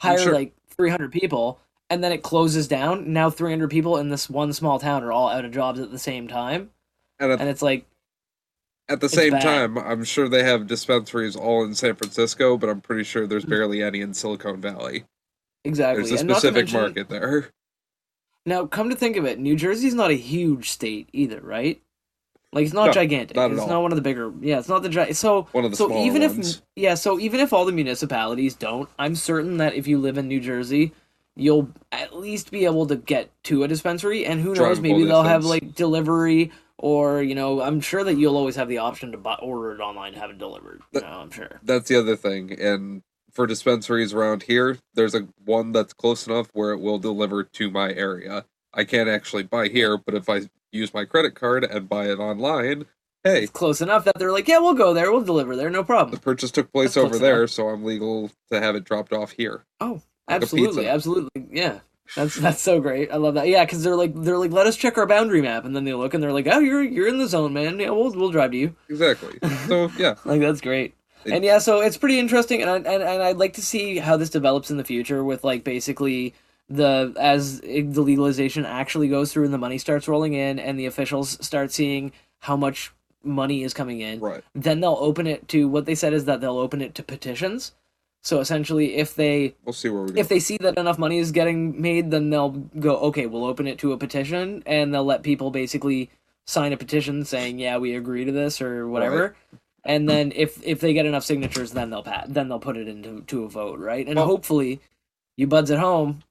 hire 0.00 0.18
sure- 0.18 0.34
like 0.34 0.52
three 0.68 0.90
hundred 0.90 1.12
people, 1.12 1.60
and 1.88 2.02
then 2.02 2.12
it 2.12 2.22
closes 2.22 2.66
down. 2.68 3.12
Now 3.12 3.30
three 3.30 3.50
hundred 3.50 3.70
people 3.70 3.96
in 3.98 4.08
this 4.08 4.28
one 4.28 4.52
small 4.52 4.78
town 4.78 5.02
are 5.04 5.12
all 5.12 5.28
out 5.28 5.44
of 5.44 5.52
jobs 5.52 5.80
at 5.80 5.90
the 5.90 5.98
same 5.98 6.26
time, 6.28 6.70
And, 7.18 7.32
and 7.32 7.48
it's 7.48 7.62
like 7.62 7.86
At 8.88 9.00
the 9.00 9.08
same 9.08 9.32
bad. 9.32 9.42
time, 9.42 9.78
I'm 9.78 10.04
sure 10.04 10.28
they 10.28 10.42
have 10.42 10.66
dispensaries 10.66 11.36
all 11.36 11.64
in 11.64 11.74
San 11.74 11.94
Francisco, 11.96 12.56
but 12.56 12.68
I'm 12.68 12.80
pretty 12.80 13.04
sure 13.04 13.26
there's 13.26 13.42
mm-hmm. 13.44 13.50
barely 13.50 13.82
any 13.82 14.00
in 14.00 14.14
Silicon 14.14 14.60
Valley. 14.60 15.04
exactly. 15.64 16.02
There's 16.04 16.12
a 16.12 16.20
And 16.20 16.28
not 16.28 16.34
to 16.34 16.40
specific 16.40 16.64
mention- 16.66 16.80
market 16.80 17.08
there. 17.08 17.50
Now, 18.46 18.64
come 18.66 18.88
to 18.88 18.96
think 18.96 19.16
of 19.18 19.26
it, 19.26 19.38
New 19.38 19.54
Jersey's 19.54 19.92
not 19.94 20.10
a 20.10 20.14
huge 20.14 20.70
state 20.70 21.10
either, 21.12 21.40
right? 21.42 21.80
Like 22.52 22.64
it's 22.64 22.74
not 22.74 22.86
No, 22.86 22.92
gigantic. 22.92 23.36
not 23.36 23.52
it's 23.52 23.60
all. 23.60 23.68
not 23.68 23.82
one 23.82 23.92
of 23.92 23.96
the 23.96 24.02
bigger. 24.02 24.32
Yeah, 24.40 24.58
it's 24.58 24.68
not 24.68 24.82
the 24.82 24.88
gi- 24.88 25.12
so. 25.12 25.46
One 25.52 25.64
of 25.64 25.70
the 25.70 25.76
so 25.76 25.96
even 26.02 26.22
ones. 26.22 26.56
if 26.56 26.62
yeah, 26.76 26.94
so 26.94 27.18
even 27.20 27.40
if 27.40 27.52
all 27.52 27.64
the 27.64 27.72
municipalities 27.72 28.54
don't, 28.54 28.88
I'm 28.98 29.14
certain 29.14 29.58
that 29.58 29.74
if 29.74 29.86
you 29.86 29.98
live 29.98 30.18
in 30.18 30.26
New 30.26 30.40
Jersey, 30.40 30.92
you'll 31.36 31.70
at 31.92 32.16
least 32.16 32.50
be 32.50 32.64
able 32.64 32.86
to 32.88 32.96
get 32.96 33.30
to 33.44 33.62
a 33.62 33.68
dispensary, 33.68 34.26
and 34.26 34.40
who 34.40 34.54
knows, 34.54 34.80
maybe 34.80 35.04
they'll 35.04 35.22
have 35.22 35.44
like 35.44 35.74
delivery, 35.76 36.50
or 36.76 37.22
you 37.22 37.36
know, 37.36 37.60
I'm 37.62 37.80
sure 37.80 38.02
that 38.02 38.14
you'll 38.14 38.36
always 38.36 38.56
have 38.56 38.68
the 38.68 38.78
option 38.78 39.12
to 39.12 39.18
buy, 39.18 39.34
order 39.40 39.72
it 39.72 39.80
online, 39.80 40.14
have 40.14 40.30
it 40.30 40.38
delivered. 40.38 40.82
You 40.90 41.02
know, 41.02 41.06
I'm 41.06 41.30
sure. 41.30 41.60
That's 41.62 41.88
the 41.88 41.96
other 42.00 42.16
thing. 42.16 42.60
And 42.60 43.02
for 43.30 43.46
dispensaries 43.46 44.12
around 44.12 44.42
here, 44.42 44.76
there's 44.94 45.14
a 45.14 45.28
one 45.44 45.70
that's 45.70 45.92
close 45.92 46.26
enough 46.26 46.48
where 46.52 46.72
it 46.72 46.80
will 46.80 46.98
deliver 46.98 47.44
to 47.44 47.70
my 47.70 47.92
area. 47.92 48.44
I 48.74 48.82
can't 48.82 49.08
actually 49.08 49.44
buy 49.44 49.68
here, 49.68 49.96
but 49.96 50.14
if 50.16 50.28
I 50.28 50.42
use 50.72 50.92
my 50.94 51.04
credit 51.04 51.34
card 51.34 51.64
and 51.64 51.88
buy 51.88 52.06
it 52.06 52.18
online, 52.18 52.86
hey, 53.24 53.42
It's 53.42 53.50
close 53.52 53.80
enough 53.80 54.04
that 54.04 54.14
they're 54.18 54.32
like, 54.32 54.48
yeah, 54.48 54.58
we'll 54.58 54.74
go 54.74 54.94
there, 54.94 55.10
we'll 55.12 55.22
deliver 55.22 55.56
there, 55.56 55.70
no 55.70 55.84
problem. 55.84 56.14
the 56.14 56.20
purchase 56.20 56.50
took 56.50 56.72
place 56.72 56.94
That's 56.94 57.04
over 57.06 57.18
there, 57.18 57.38
enough. 57.40 57.50
so 57.50 57.68
I'm 57.68 57.84
legal 57.84 58.30
to 58.50 58.60
have 58.60 58.74
it 58.76 58.84
dropped 58.84 59.12
off 59.12 59.32
here. 59.32 59.64
Oh, 59.80 60.02
like 60.28 60.42
absolutely, 60.42 60.88
absolutely, 60.88 61.46
yeah. 61.50 61.80
That's 62.16 62.34
that's 62.34 62.60
so 62.60 62.80
great. 62.80 63.12
I 63.12 63.16
love 63.18 63.34
that. 63.34 63.46
Yeah, 63.46 63.64
because 63.64 63.84
they're 63.84 63.94
like 63.94 64.12
they're 64.16 64.36
like 64.38 64.50
let 64.50 64.66
us 64.66 64.76
check 64.76 64.98
our 64.98 65.06
boundary 65.06 65.40
map, 65.42 65.64
and 65.64 65.76
then 65.76 65.84
they 65.84 65.94
look 65.94 66.12
and 66.12 66.20
they're 66.20 66.32
like, 66.32 66.48
oh, 66.50 66.58
you're 66.58 66.82
you're 66.82 67.06
in 67.06 67.18
the 67.18 67.28
zone, 67.28 67.52
man. 67.52 67.78
Yeah, 67.78 67.90
we'll 67.90 68.10
we'll 68.10 68.30
drive 68.32 68.50
to 68.50 68.56
you. 68.56 68.74
Exactly. 68.88 69.38
So 69.68 69.92
yeah, 69.98 70.16
Like 70.24 70.40
that's 70.40 70.60
great. 70.60 70.94
It- 71.24 71.32
and 71.34 71.44
yeah, 71.44 71.58
so 71.58 71.80
it's 71.80 71.96
pretty 71.96 72.18
interesting, 72.18 72.62
and 72.62 72.70
I, 72.70 72.76
and 72.78 72.86
and 73.02 73.22
I'd 73.22 73.36
like 73.36 73.52
to 73.54 73.62
see 73.62 73.98
how 73.98 74.16
this 74.16 74.28
develops 74.30 74.72
in 74.72 74.76
the 74.76 74.82
future 74.82 75.22
with 75.22 75.44
like 75.44 75.62
basically 75.62 76.34
the 76.70 77.12
as 77.18 77.60
the 77.60 78.00
legalization 78.00 78.64
actually 78.64 79.08
goes 79.08 79.32
through 79.32 79.44
and 79.44 79.52
the 79.52 79.58
money 79.58 79.76
starts 79.76 80.06
rolling 80.08 80.34
in, 80.34 80.58
and 80.58 80.78
the 80.78 80.86
officials 80.86 81.44
start 81.44 81.72
seeing 81.72 82.12
how 82.38 82.56
much 82.56 82.92
money 83.22 83.62
is 83.62 83.74
coming 83.74 84.00
in. 84.00 84.20
right. 84.20 84.42
Then 84.54 84.80
they'll 84.80 84.96
open 85.00 85.26
it 85.26 85.46
to 85.48 85.68
what 85.68 85.84
they 85.84 85.94
said 85.94 86.14
is 86.14 86.24
that 86.24 86.40
they'll 86.40 86.56
open 86.58 86.80
it 86.80 86.94
to 86.94 87.02
petitions. 87.02 87.72
So 88.22 88.40
essentially, 88.40 88.96
if 88.96 89.14
they 89.14 89.54
We'll 89.64 89.72
see 89.72 89.88
where 89.88 90.02
we 90.02 90.18
if 90.20 90.28
they 90.28 90.40
see 90.40 90.56
that 90.58 90.78
enough 90.78 90.98
money 90.98 91.18
is 91.18 91.32
getting 91.32 91.80
made, 91.80 92.10
then 92.10 92.30
they'll 92.30 92.50
go, 92.50 92.96
okay, 92.98 93.26
we'll 93.26 93.44
open 93.44 93.66
it 93.66 93.78
to 93.78 93.92
a 93.92 93.98
petition, 93.98 94.62
and 94.66 94.94
they'll 94.94 95.04
let 95.04 95.22
people 95.22 95.50
basically 95.50 96.10
sign 96.46 96.72
a 96.72 96.76
petition 96.76 97.24
saying, 97.24 97.58
yeah, 97.58 97.78
we 97.78 97.94
agree 97.94 98.24
to 98.24 98.32
this 98.32 98.60
or 98.60 98.88
whatever. 98.88 99.34
And 99.84 100.08
then 100.08 100.32
if 100.36 100.62
if 100.62 100.80
they 100.80 100.92
get 100.92 101.06
enough 101.06 101.24
signatures, 101.24 101.72
then 101.72 101.88
they'll 101.90 102.02
pat, 102.02 102.26
then 102.28 102.48
they'll 102.48 102.58
put 102.60 102.76
it 102.76 102.86
into 102.88 103.22
to 103.22 103.44
a 103.44 103.48
vote, 103.48 103.78
right? 103.78 104.06
And 104.06 104.16
Well- 104.16 104.26
hopefully, 104.26 104.80
you 105.40 105.46
buds 105.46 105.70
at 105.70 105.78
home 105.78 106.22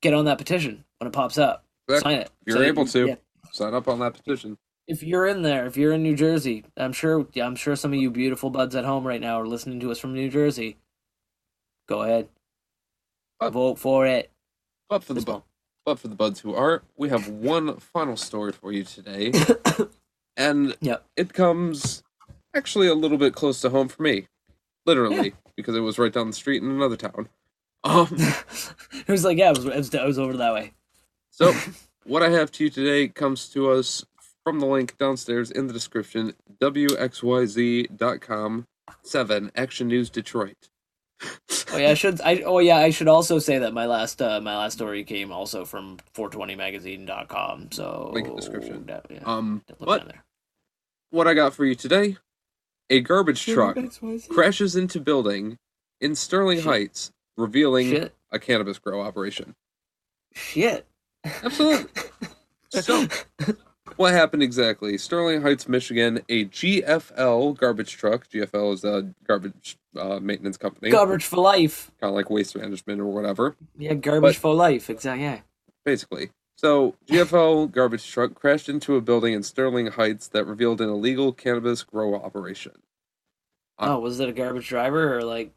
get 0.00 0.14
on 0.14 0.24
that 0.26 0.38
petition 0.38 0.84
when 0.98 1.08
it 1.08 1.12
pops 1.12 1.38
up, 1.38 1.64
Exactly. 1.88 2.12
sign 2.12 2.20
it. 2.22 2.30
If 2.46 2.54
you're 2.54 2.56
So, 2.58 2.62
able 2.62 2.86
to 2.86 3.06
yeah. 3.08 3.14
sign 3.52 3.74
up 3.74 3.88
on 3.88 3.98
that 3.98 4.14
petition. 4.14 4.56
If 4.86 5.02
you're 5.02 5.26
in 5.26 5.42
there, 5.42 5.66
if 5.66 5.76
you're 5.76 5.92
in 5.92 6.02
New 6.04 6.14
Jersey, 6.16 6.64
I'm 6.76 6.92
sure 6.92 7.26
yeah, 7.34 7.46
I'm 7.46 7.56
sure 7.56 7.74
some 7.76 7.92
of 7.92 7.98
you 7.98 8.10
beautiful 8.10 8.50
buds 8.50 8.76
at 8.76 8.84
home 8.84 9.04
right 9.06 9.20
now 9.20 9.40
are 9.40 9.46
listening 9.46 9.80
to 9.80 9.90
us 9.90 9.98
from 9.98 10.14
New 10.14 10.28
Jersey. 10.30 10.76
Go 11.88 12.02
ahead, 12.02 12.28
Uh, 13.40 13.50
vote 13.50 13.78
for 13.78 14.06
it. 14.06 14.30
But 14.88 15.02
for 15.02 15.14
the 15.14 15.20
bu- 15.20 15.42
but 15.84 15.98
for 15.98 16.06
the 16.06 16.14
buds 16.14 16.40
who 16.40 16.54
aren't, 16.54 16.82
we 16.96 17.08
have 17.08 17.28
one 17.28 17.76
final 17.78 18.16
story 18.16 18.52
for 18.52 18.70
you 18.72 18.84
today, 18.84 19.32
and 20.36 20.76
Yep. 20.80 21.04
it 21.16 21.32
comes 21.32 22.04
actually 22.54 22.86
a 22.86 22.94
little 22.94 23.18
bit 23.18 23.34
close 23.34 23.60
to 23.62 23.70
home 23.70 23.88
for 23.88 24.02
me, 24.02 24.26
literally 24.86 25.34
because 25.56 25.74
it 25.74 25.80
was 25.80 25.98
right 25.98 26.12
down 26.12 26.28
the 26.28 26.32
street 26.32 26.62
in 26.62 26.70
another 26.70 26.96
town. 26.96 27.28
Um, 27.84 28.08
it 28.92 29.08
was 29.08 29.24
like, 29.24 29.38
yeah, 29.38 29.50
it 29.50 29.58
was, 29.64 29.92
was, 29.92 30.18
over 30.18 30.36
that 30.36 30.52
way. 30.54 30.72
so 31.30 31.52
what 32.04 32.22
I 32.22 32.30
have 32.30 32.52
to 32.52 32.64
you 32.64 32.70
today 32.70 33.08
comes 33.08 33.48
to 33.50 33.70
us 33.70 34.04
from 34.44 34.60
the 34.60 34.66
link 34.66 34.96
downstairs 34.98 35.50
in 35.50 35.66
the 35.66 35.72
description, 35.72 36.34
wxyz.com 36.60 37.96
seven 39.02 39.50
Action 39.56 39.88
News 39.88 40.10
Detroit. 40.10 40.68
Oh 41.72 41.76
yeah, 41.76 41.90
I 41.90 41.94
should. 41.94 42.20
I 42.20 42.42
oh 42.42 42.58
yeah, 42.58 42.76
I 42.78 42.90
should 42.90 43.08
also 43.08 43.38
say 43.38 43.58
that 43.58 43.72
my 43.72 43.86
last 43.86 44.20
uh, 44.20 44.40
my 44.40 44.56
last 44.56 44.74
story 44.74 45.04
came 45.04 45.30
also 45.30 45.64
from 45.64 45.98
420magazine.com. 46.14 47.70
So 47.72 48.10
Link 48.12 48.28
in 48.28 48.36
description. 48.36 48.86
that- 48.86 49.06
yeah, 49.08 49.20
Um, 49.24 49.62
but 49.78 50.08
there. 50.08 50.24
what 51.10 51.28
I 51.28 51.34
got 51.34 51.54
for 51.54 51.64
you 51.64 51.74
today, 51.74 52.16
a 52.90 53.00
garbage 53.00 53.46
truck 53.46 53.78
crashes 54.28 54.74
into 54.74 55.00
building 55.00 55.58
in 56.00 56.14
Sterling 56.16 56.58
Shit. 56.58 56.66
Heights, 56.66 57.12
revealing 57.36 57.90
Shit, 57.90 58.14
a 58.30 58.38
cannabis 58.38 58.78
grow 58.78 59.00
operation. 59.00 59.54
shit. 60.34 60.86
Absolutely. 61.24 61.90
So, 62.80 63.06
what 63.96 64.14
happened 64.14 64.42
exactly? 64.42 64.96
Sterling 64.96 65.42
Heights, 65.42 65.68
Michigan, 65.68 66.20
a 66.30 66.46
GFL 66.46 67.54
garbage 67.58 67.92
truck. 67.98 68.26
GFL 68.30 68.72
is 68.72 68.82
a 68.82 69.12
garbage 69.28 69.76
uh, 69.94 70.18
maintenance 70.20 70.56
company, 70.56 70.90
garbage 70.90 71.22
for 71.22 71.36
life. 71.36 71.90
kind 72.00 72.08
of 72.08 72.14
like 72.14 72.30
waste 72.30 72.56
management 72.56 72.98
or 72.98 73.04
whatever, 73.08 73.56
Yeah, 73.76 73.92
garbage 73.92 74.36
But- 74.36 74.40
for 74.40 74.54
life. 74.54 74.88
Exactly. 74.88 75.22
Yeah. 75.24 75.40
basically. 75.84 76.30
So, 76.56 76.94
GFL 77.06 77.70
garbage 77.72 78.10
truck 78.10 78.34
crashed 78.34 78.70
into 78.70 78.96
a 78.96 79.02
building 79.02 79.34
in 79.34 79.42
Sterling 79.42 79.88
Heights 79.88 80.28
that 80.28 80.46
revealed 80.46 80.80
an 80.80 80.88
illegal 80.88 81.32
cannabis 81.34 81.82
grow 81.82 82.14
operation. 82.14 82.72
Oh, 83.78 83.98
was 83.98 84.18
it 84.18 84.30
a 84.30 84.32
garbage 84.32 84.66
driver 84.70 85.14
or 85.18 85.24
like 85.24 85.52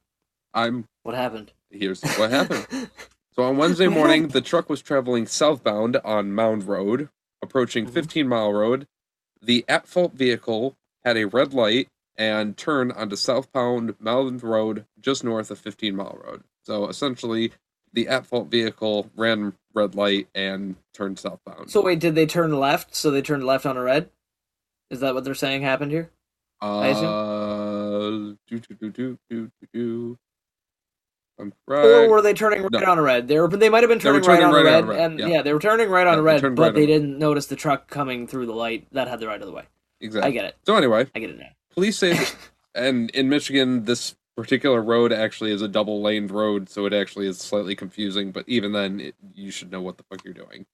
I'm 0.53 0.85
what 1.03 1.15
happened? 1.15 1.53
Here's 1.77 2.01
what 2.17 2.31
happened. 2.31 2.89
So 3.33 3.43
on 3.43 3.57
Wednesday 3.57 3.87
morning, 3.87 4.29
the 4.29 4.41
truck 4.41 4.69
was 4.69 4.81
traveling 4.81 5.27
southbound 5.27 5.97
on 6.05 6.31
Mound 6.33 6.63
Road, 6.63 7.09
approaching 7.41 7.85
Mhm. 7.85 7.91
15 7.91 8.27
Mile 8.27 8.53
Road. 8.53 8.87
The 9.41 9.65
at 9.67 9.87
fault 9.87 10.13
vehicle 10.13 10.75
had 11.03 11.17
a 11.17 11.25
red 11.25 11.53
light 11.53 11.89
and 12.17 12.55
turned 12.57 12.93
onto 12.93 13.15
southbound 13.17 13.95
Mound 13.99 14.41
Road 14.41 14.85
just 14.99 15.23
north 15.23 15.51
of 15.51 15.59
15 15.59 15.95
Mile 15.95 16.17
Road. 16.25 16.43
So 16.63 16.87
essentially, 16.87 17.51
the 17.91 18.07
at 18.07 18.25
fault 18.25 18.47
vehicle 18.47 19.11
ran 19.15 19.53
red 19.73 19.95
light 19.95 20.29
and 20.33 20.77
turned 20.93 21.19
southbound. 21.19 21.69
So 21.71 21.81
wait, 21.81 21.99
did 21.99 22.15
they 22.15 22.25
turn 22.25 22.57
left? 22.57 22.95
So 22.95 23.11
they 23.11 23.21
turned 23.21 23.43
left 23.45 23.65
on 23.65 23.75
a 23.77 23.81
red? 23.81 24.09
Is 24.89 25.01
that 25.01 25.13
what 25.13 25.25
they're 25.25 25.35
saying 25.35 25.61
happened 25.63 25.91
here? 25.91 26.09
Uh, 26.61 26.93
do, 28.47 28.59
do, 28.59 28.59
do, 28.79 28.89
do, 28.89 29.17
do, 29.29 29.51
do, 29.73 30.17
do. 31.37 31.43
I'm 31.43 31.53
Or 31.67 32.09
were 32.09 32.21
they 32.21 32.33
turning 32.33 32.61
right 32.63 32.71
No. 32.71 32.83
on 32.85 32.97
a 32.97 33.01
red? 33.01 33.27
They 33.27 33.39
were. 33.39 33.47
They 33.47 33.69
might 33.69 33.83
have 33.83 33.89
been 33.89 33.97
were 33.97 34.21
turning, 34.21 34.21
right, 34.21 34.39
turning 34.39 34.45
on, 34.45 34.53
right 34.53 34.65
a 34.65 34.77
on 34.77 34.87
red, 34.87 34.97
red, 34.97 35.11
and 35.11 35.19
yeah. 35.19 35.27
yeah. 35.27 35.41
they 35.41 35.53
were 35.53 35.59
turning 35.59 35.89
right 35.89 36.07
on 36.07 36.13
Yeah, 36.15 36.19
a 36.19 36.23
red, 36.23 36.41
but 36.41 36.57
right 36.57 36.73
they 36.73 36.81
on- 36.83 36.87
didn't 36.87 37.19
notice 37.19 37.47
the 37.47 37.55
truck 37.55 37.87
coming 37.89 38.27
through 38.27 38.45
the 38.45 38.53
light 38.53 38.87
that 38.91 39.07
had 39.07 39.19
the 39.19 39.27
right 39.27 39.39
of 39.41 39.47
the 39.47 39.53
way. 39.53 39.63
Exactly. 40.01 40.27
I 40.29 40.31
get 40.31 40.45
it. 40.45 40.55
So 40.65 40.75
anyway, 40.75 41.07
I 41.15 41.19
get 41.19 41.29
it 41.31 41.39
now. 41.39 41.49
police 41.71 41.97
say 41.97 42.13
that, 42.13 42.35
and 42.75 43.09
in 43.11 43.29
Michigan, 43.29 43.85
this 43.85 44.15
particular 44.35 44.81
road 44.81 45.13
actually 45.13 45.51
is 45.51 45.61
a 45.61 45.67
double 45.67 46.01
laned 46.01 46.31
road, 46.31 46.69
so 46.69 46.85
it 46.85 46.93
actually 46.93 47.27
is 47.27 47.37
slightly 47.37 47.75
confusing. 47.75 48.31
But 48.31 48.43
even 48.47 48.71
then, 48.73 48.99
it, 48.99 49.15
you 49.33 49.51
should 49.51 49.71
know 49.71 49.81
what 49.81 49.97
the 49.97 50.03
fuck 50.03 50.23
you're 50.25 50.33
doing. 50.33 50.65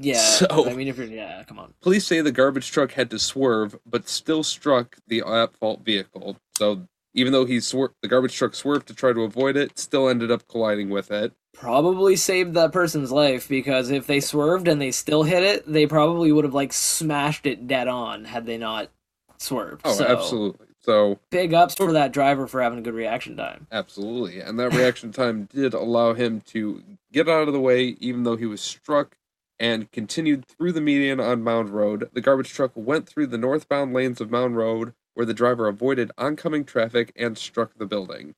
Yeah. 0.00 0.16
So- 0.16 0.68
I 0.68 0.74
mean, 0.74 0.88
if 0.88 0.96
you're 0.96 1.06
yeah, 1.06 1.42
come 1.44 1.58
on. 1.58 1.74
Police 1.82 2.06
say 2.06 2.20
the 2.22 2.32
garbage 2.32 2.70
truck 2.70 2.92
had 2.92 3.10
to 3.10 3.18
swerve, 3.18 3.78
but 3.84 4.08
still 4.08 4.42
struck 4.42 4.96
the 5.06 5.20
at 5.22 5.54
fault 5.56 5.80
vehicle. 5.84 6.38
So 6.56 6.88
even 7.14 7.32
though 7.32 7.46
he 7.46 7.58
swir- 7.58 7.94
the 8.02 8.08
garbage 8.08 8.36
truck 8.36 8.54
swerved 8.54 8.88
to 8.88 8.94
try 8.94 9.12
to 9.12 9.22
avoid 9.22 9.56
it, 9.56 9.78
still 9.78 10.08
ended 10.08 10.30
up 10.30 10.46
colliding 10.48 10.90
with 10.90 11.10
it. 11.10 11.32
Probably 11.54 12.16
saved 12.16 12.54
that 12.54 12.72
person's 12.72 13.12
life 13.12 13.48
because 13.48 13.90
if 13.90 14.06
they 14.06 14.20
swerved 14.20 14.66
and 14.66 14.80
they 14.82 14.90
still 14.90 15.22
hit 15.22 15.44
it, 15.44 15.64
they 15.66 15.86
probably 15.86 16.32
would 16.32 16.44
have 16.44 16.54
like 16.54 16.72
smashed 16.72 17.46
it 17.46 17.66
dead 17.68 17.86
on 17.88 18.24
had 18.24 18.44
they 18.44 18.58
not 18.58 18.90
swerved. 19.38 19.82
Oh, 19.84 19.92
so, 19.94 20.04
absolutely. 20.04 20.66
So 20.80 21.18
Big 21.30 21.54
ups 21.54 21.76
for 21.76 21.92
that 21.92 22.12
driver 22.12 22.46
for 22.46 22.60
having 22.60 22.78
a 22.78 22.82
good 22.82 22.94
reaction 22.94 23.36
time. 23.36 23.66
Absolutely. 23.72 24.40
And 24.40 24.58
that 24.58 24.74
reaction 24.74 25.12
time 25.12 25.48
did 25.52 25.72
allow 25.72 26.12
him 26.12 26.42
to 26.48 26.82
get 27.12 27.28
out 27.28 27.46
of 27.48 27.54
the 27.54 27.60
way, 27.60 27.96
even 28.00 28.24
though 28.24 28.36
he 28.36 28.46
was 28.46 28.60
struck, 28.60 29.16
and 29.58 29.90
continued 29.92 30.44
through 30.44 30.72
the 30.72 30.80
median 30.80 31.20
on 31.20 31.42
Mound 31.42 31.70
Road. 31.70 32.10
The 32.12 32.20
garbage 32.20 32.52
truck 32.52 32.72
went 32.74 33.08
through 33.08 33.28
the 33.28 33.38
northbound 33.38 33.94
lanes 33.94 34.20
of 34.20 34.30
Mound 34.30 34.56
Road, 34.56 34.92
where 35.14 35.26
the 35.26 35.34
driver 35.34 35.66
avoided 35.68 36.10
oncoming 36.18 36.64
traffic 36.64 37.12
and 37.16 37.38
struck 37.38 37.72
the 37.76 37.86
building. 37.86 38.34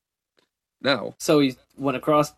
Now, 0.81 1.15
So 1.19 1.41
he 1.41 1.57
went 1.77 1.97
across. 1.97 2.35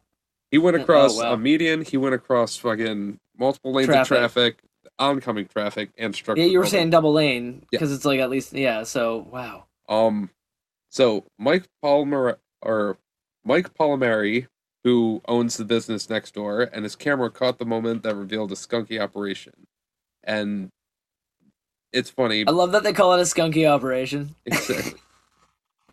he 0.51 0.59
went 0.59 0.77
Oh, 0.77 0.81
across 0.83 1.17
wow. 1.19 1.33
a 1.33 1.37
median, 1.37 1.83
he 1.83 1.97
went 1.97 2.15
across 2.15 2.57
fucking 2.57 3.19
multiple 3.37 3.73
lanes 3.73 3.87
Traffic. 3.89 4.03
of 4.03 4.19
traffic, 4.33 4.59
oncoming 4.99 5.47
traffic, 5.47 5.91
and 5.99 6.15
struck 6.15 6.39
Yeah, 6.39 6.45
you 6.45 6.59
were 6.59 6.65
building. 6.65 6.71
saying 6.79 6.91
double 6.91 7.13
lane 7.13 7.61
Yeah. 7.61 7.67
because 7.79 7.93
it's 7.93 8.05
like 8.05 8.21
at 8.21 8.31
least 8.31 8.53
yeah. 8.53 8.85
So 8.85 9.27
wow. 9.31 9.67
Um, 9.89 10.31
so 10.91 11.25
Mike 11.39 11.65
Palmer 11.83 12.39
or 12.63 12.97
Mike 13.45 13.75
Palmieri, 13.75 14.47
who 14.85 15.21
owns 15.27 15.57
the 15.57 15.65
business 15.65 16.09
next 16.09 16.35
door, 16.35 16.63
and 16.73 16.85
his 16.85 16.95
camera 16.97 17.31
caught 17.31 17.59
the 17.59 17.65
moment 17.67 18.03
that 18.05 18.15
revealed 18.15 18.53
a 18.53 18.55
skunky 18.55 19.01
operation. 19.01 19.67
And 20.25 20.71
it's 21.93 22.11
funny. 22.11 22.45
I 22.47 22.51
love 22.51 22.73
that 22.73 22.83
they 22.83 22.93
call 22.93 23.15
it 23.15 23.21
a 23.21 23.25
skunky 23.25 23.69
operation. 23.69 24.35
Exactly. 24.47 25.01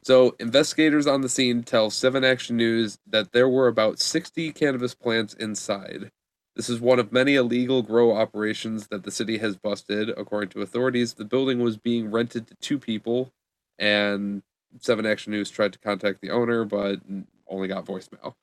So, 0.01 0.35
investigators 0.39 1.07
on 1.07 1.21
the 1.21 1.29
scene 1.29 1.63
tell 1.63 1.89
7 1.89 2.23
Action 2.23 2.55
News 2.57 2.99
that 3.07 3.31
there 3.31 3.49
were 3.49 3.67
about 3.67 3.99
60 3.99 4.51
cannabis 4.51 4.93
plants 4.93 5.33
inside. 5.33 6.11
This 6.55 6.69
is 6.69 6.79
one 6.79 6.99
of 6.99 7.11
many 7.11 7.35
illegal 7.35 7.81
grow 7.81 8.15
operations 8.15 8.87
that 8.87 9.03
the 9.03 9.11
city 9.11 9.39
has 9.39 9.57
busted. 9.57 10.09
According 10.09 10.49
to 10.49 10.61
authorities, 10.61 11.15
the 11.15 11.25
building 11.25 11.59
was 11.59 11.77
being 11.77 12.11
rented 12.11 12.47
to 12.47 12.55
two 12.61 12.77
people, 12.77 13.33
and 13.79 14.43
7 14.79 15.05
Action 15.05 15.31
News 15.31 15.49
tried 15.49 15.73
to 15.73 15.79
contact 15.79 16.21
the 16.21 16.29
owner, 16.29 16.65
but 16.65 16.99
only 17.47 17.67
got 17.67 17.85
voicemail, 17.85 18.35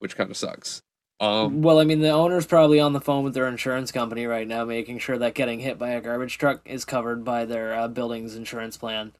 which 0.00 0.16
kind 0.16 0.30
of 0.30 0.36
sucks. 0.36 0.82
Um, 1.20 1.62
well, 1.62 1.78
I 1.78 1.84
mean, 1.84 2.00
the 2.00 2.10
owner's 2.10 2.44
probably 2.46 2.80
on 2.80 2.92
the 2.92 3.00
phone 3.00 3.24
with 3.24 3.34
their 3.34 3.46
insurance 3.48 3.92
company 3.92 4.26
right 4.26 4.46
now, 4.46 4.64
making 4.64 4.98
sure 4.98 5.16
that 5.18 5.34
getting 5.34 5.60
hit 5.60 5.78
by 5.78 5.90
a 5.90 6.00
garbage 6.00 6.38
truck 6.38 6.60
is 6.64 6.84
covered 6.84 7.24
by 7.24 7.44
their 7.44 7.74
uh, 7.74 7.88
building's 7.88 8.34
insurance 8.34 8.76
plan. 8.76 9.12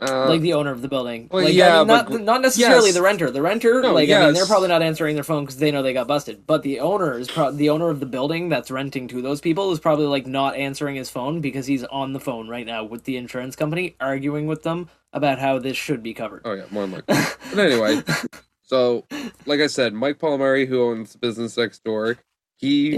uh, 0.00 0.28
like 0.28 0.40
the 0.40 0.54
owner 0.54 0.70
of 0.72 0.82
the 0.82 0.88
building. 0.88 1.28
well, 1.30 1.44
like, 1.44 1.52
I 1.52 1.56
yeah, 1.56 1.78
mean, 1.78 1.86
not 1.86 2.10
but- 2.10 2.20
not 2.22 2.40
necessarily 2.42 2.86
yes. 2.86 2.94
the 2.94 3.02
renter. 3.02 3.30
The 3.30 3.42
renter, 3.42 3.80
No, 3.82 3.92
like 3.92 4.08
I 4.10 4.24
mean, 4.24 4.34
they're 4.34 4.46
probably 4.46 4.68
not 4.68 4.82
answering 4.82 5.14
their 5.14 5.22
phone 5.24 5.44
because 5.44 5.58
they 5.58 5.70
know 5.70 5.82
they 5.82 5.92
got 5.92 6.08
busted. 6.08 6.46
But 6.46 6.62
the 6.62 6.80
owner 6.80 7.16
is 7.18 7.30
pro- 7.30 7.52
the 7.52 7.70
owner 7.70 7.90
of 7.90 8.00
the 8.00 8.06
building 8.06 8.48
that's 8.48 8.70
renting 8.70 9.06
to 9.08 9.22
those 9.22 9.40
people 9.40 9.70
is 9.72 9.78
probably 9.80 10.06
like 10.06 10.26
not 10.26 10.56
answering 10.56 10.96
his 10.96 11.10
phone 11.10 11.40
because 11.40 11.66
he's 11.66 11.84
on 11.84 12.12
the 12.12 12.20
phone 12.20 12.48
right 12.48 12.66
now 12.66 12.82
with 12.82 13.04
the 13.04 13.16
insurance 13.16 13.54
company 13.56 13.94
arguing 14.00 14.46
with 14.46 14.62
them 14.64 14.88
about 15.12 15.38
how 15.38 15.58
this 15.60 15.76
should 15.76 16.02
be 16.02 16.12
covered. 16.12 16.42
Oh 16.44 16.54
yeah, 16.54 16.64
more 16.70 16.86
than 16.86 16.92
likely. 17.06 17.16
but 17.54 17.58
anyway, 17.70 18.02
so 18.74 19.04
like 19.46 19.60
I 19.60 19.68
said, 19.68 19.94
Mike 19.94 20.18
Palmieri, 20.18 20.66
who 20.66 20.82
owns 20.82 21.12
the 21.12 21.18
business 21.18 21.56
next 21.56 21.84
door, 21.84 22.16
he 22.56 22.96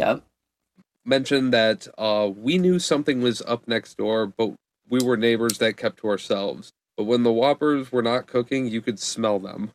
mentioned 1.04 1.52
that 1.52 1.86
uh, 1.98 2.30
we 2.34 2.56
knew 2.56 2.78
something 2.78 3.20
was 3.20 3.42
up 3.42 3.68
next 3.68 3.98
door, 3.98 4.26
but 4.26 4.54
we 4.88 5.00
were 5.04 5.18
neighbors 5.18 5.58
that 5.58 5.76
kept 5.76 5.98
to 5.98 6.08
ourselves. 6.08 6.72
But 6.96 7.04
when 7.04 7.24
the 7.24 7.32
Whoppers 7.32 7.92
were 7.92 8.00
not 8.00 8.26
cooking, 8.26 8.68
you 8.68 8.80
could 8.80 8.98
smell 8.98 9.38
them. 9.38 9.72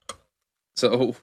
So 0.75 1.17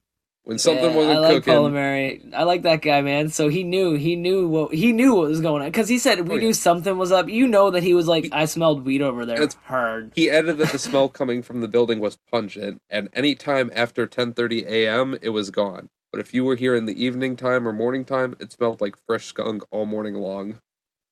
when 0.48 0.56
something 0.58 0.82
Yeah, 0.86 0.96
wasn't 0.96 1.16
I 1.18 1.20
like 1.20 1.34
cooking, 1.44 1.52
Palmieri. 1.52 2.22
I 2.34 2.44
like 2.44 2.62
that 2.62 2.80
guy, 2.80 3.02
man. 3.02 3.28
So 3.28 3.48
he 3.48 3.64
knew, 3.64 3.96
he 3.96 4.16
knew 4.16 4.48
what 4.48 4.72
he 4.72 4.92
knew 4.92 5.14
what 5.14 5.28
was 5.28 5.42
going 5.42 5.60
on 5.62 5.68
because 5.68 5.90
he 5.90 5.98
said 5.98 6.26
we 6.26 6.30
Oh, 6.30 6.34
yeah. 6.38 6.40
knew 6.46 6.52
something 6.54 6.96
was 6.96 7.12
up. 7.12 7.28
You 7.28 7.46
know 7.46 7.70
that 7.70 7.82
he 7.82 7.92
was 7.92 8.08
like, 8.08 8.24
He- 8.24 8.32
I 8.32 8.46
smelled 8.46 8.86
weed 8.86 9.02
over 9.02 9.26
there. 9.26 9.36
It's- 9.42 9.56
hard. 9.66 10.12
he 10.16 10.30
added 10.30 10.56
that 10.56 10.72
the 10.72 10.78
smell 10.78 11.10
coming 11.10 11.42
from 11.42 11.60
the 11.60 11.68
building 11.68 12.00
was 12.00 12.16
pungent, 12.32 12.80
and 12.88 13.10
any 13.12 13.34
time 13.34 13.70
after 13.74 14.06
10:30 14.06 14.64
a.m., 14.66 15.18
it 15.20 15.28
was 15.30 15.50
gone. 15.50 15.90
But 16.10 16.20
if 16.22 16.32
you 16.32 16.42
were 16.44 16.56
here 16.56 16.74
in 16.74 16.86
the 16.86 17.04
evening 17.04 17.36
time 17.36 17.68
or 17.68 17.72
morning 17.74 18.06
time, 18.06 18.34
it 18.40 18.50
smelled 18.50 18.80
like 18.80 18.96
fresh 19.06 19.26
skunk 19.26 19.62
all 19.70 19.84
morning 19.84 20.14
long. 20.14 20.60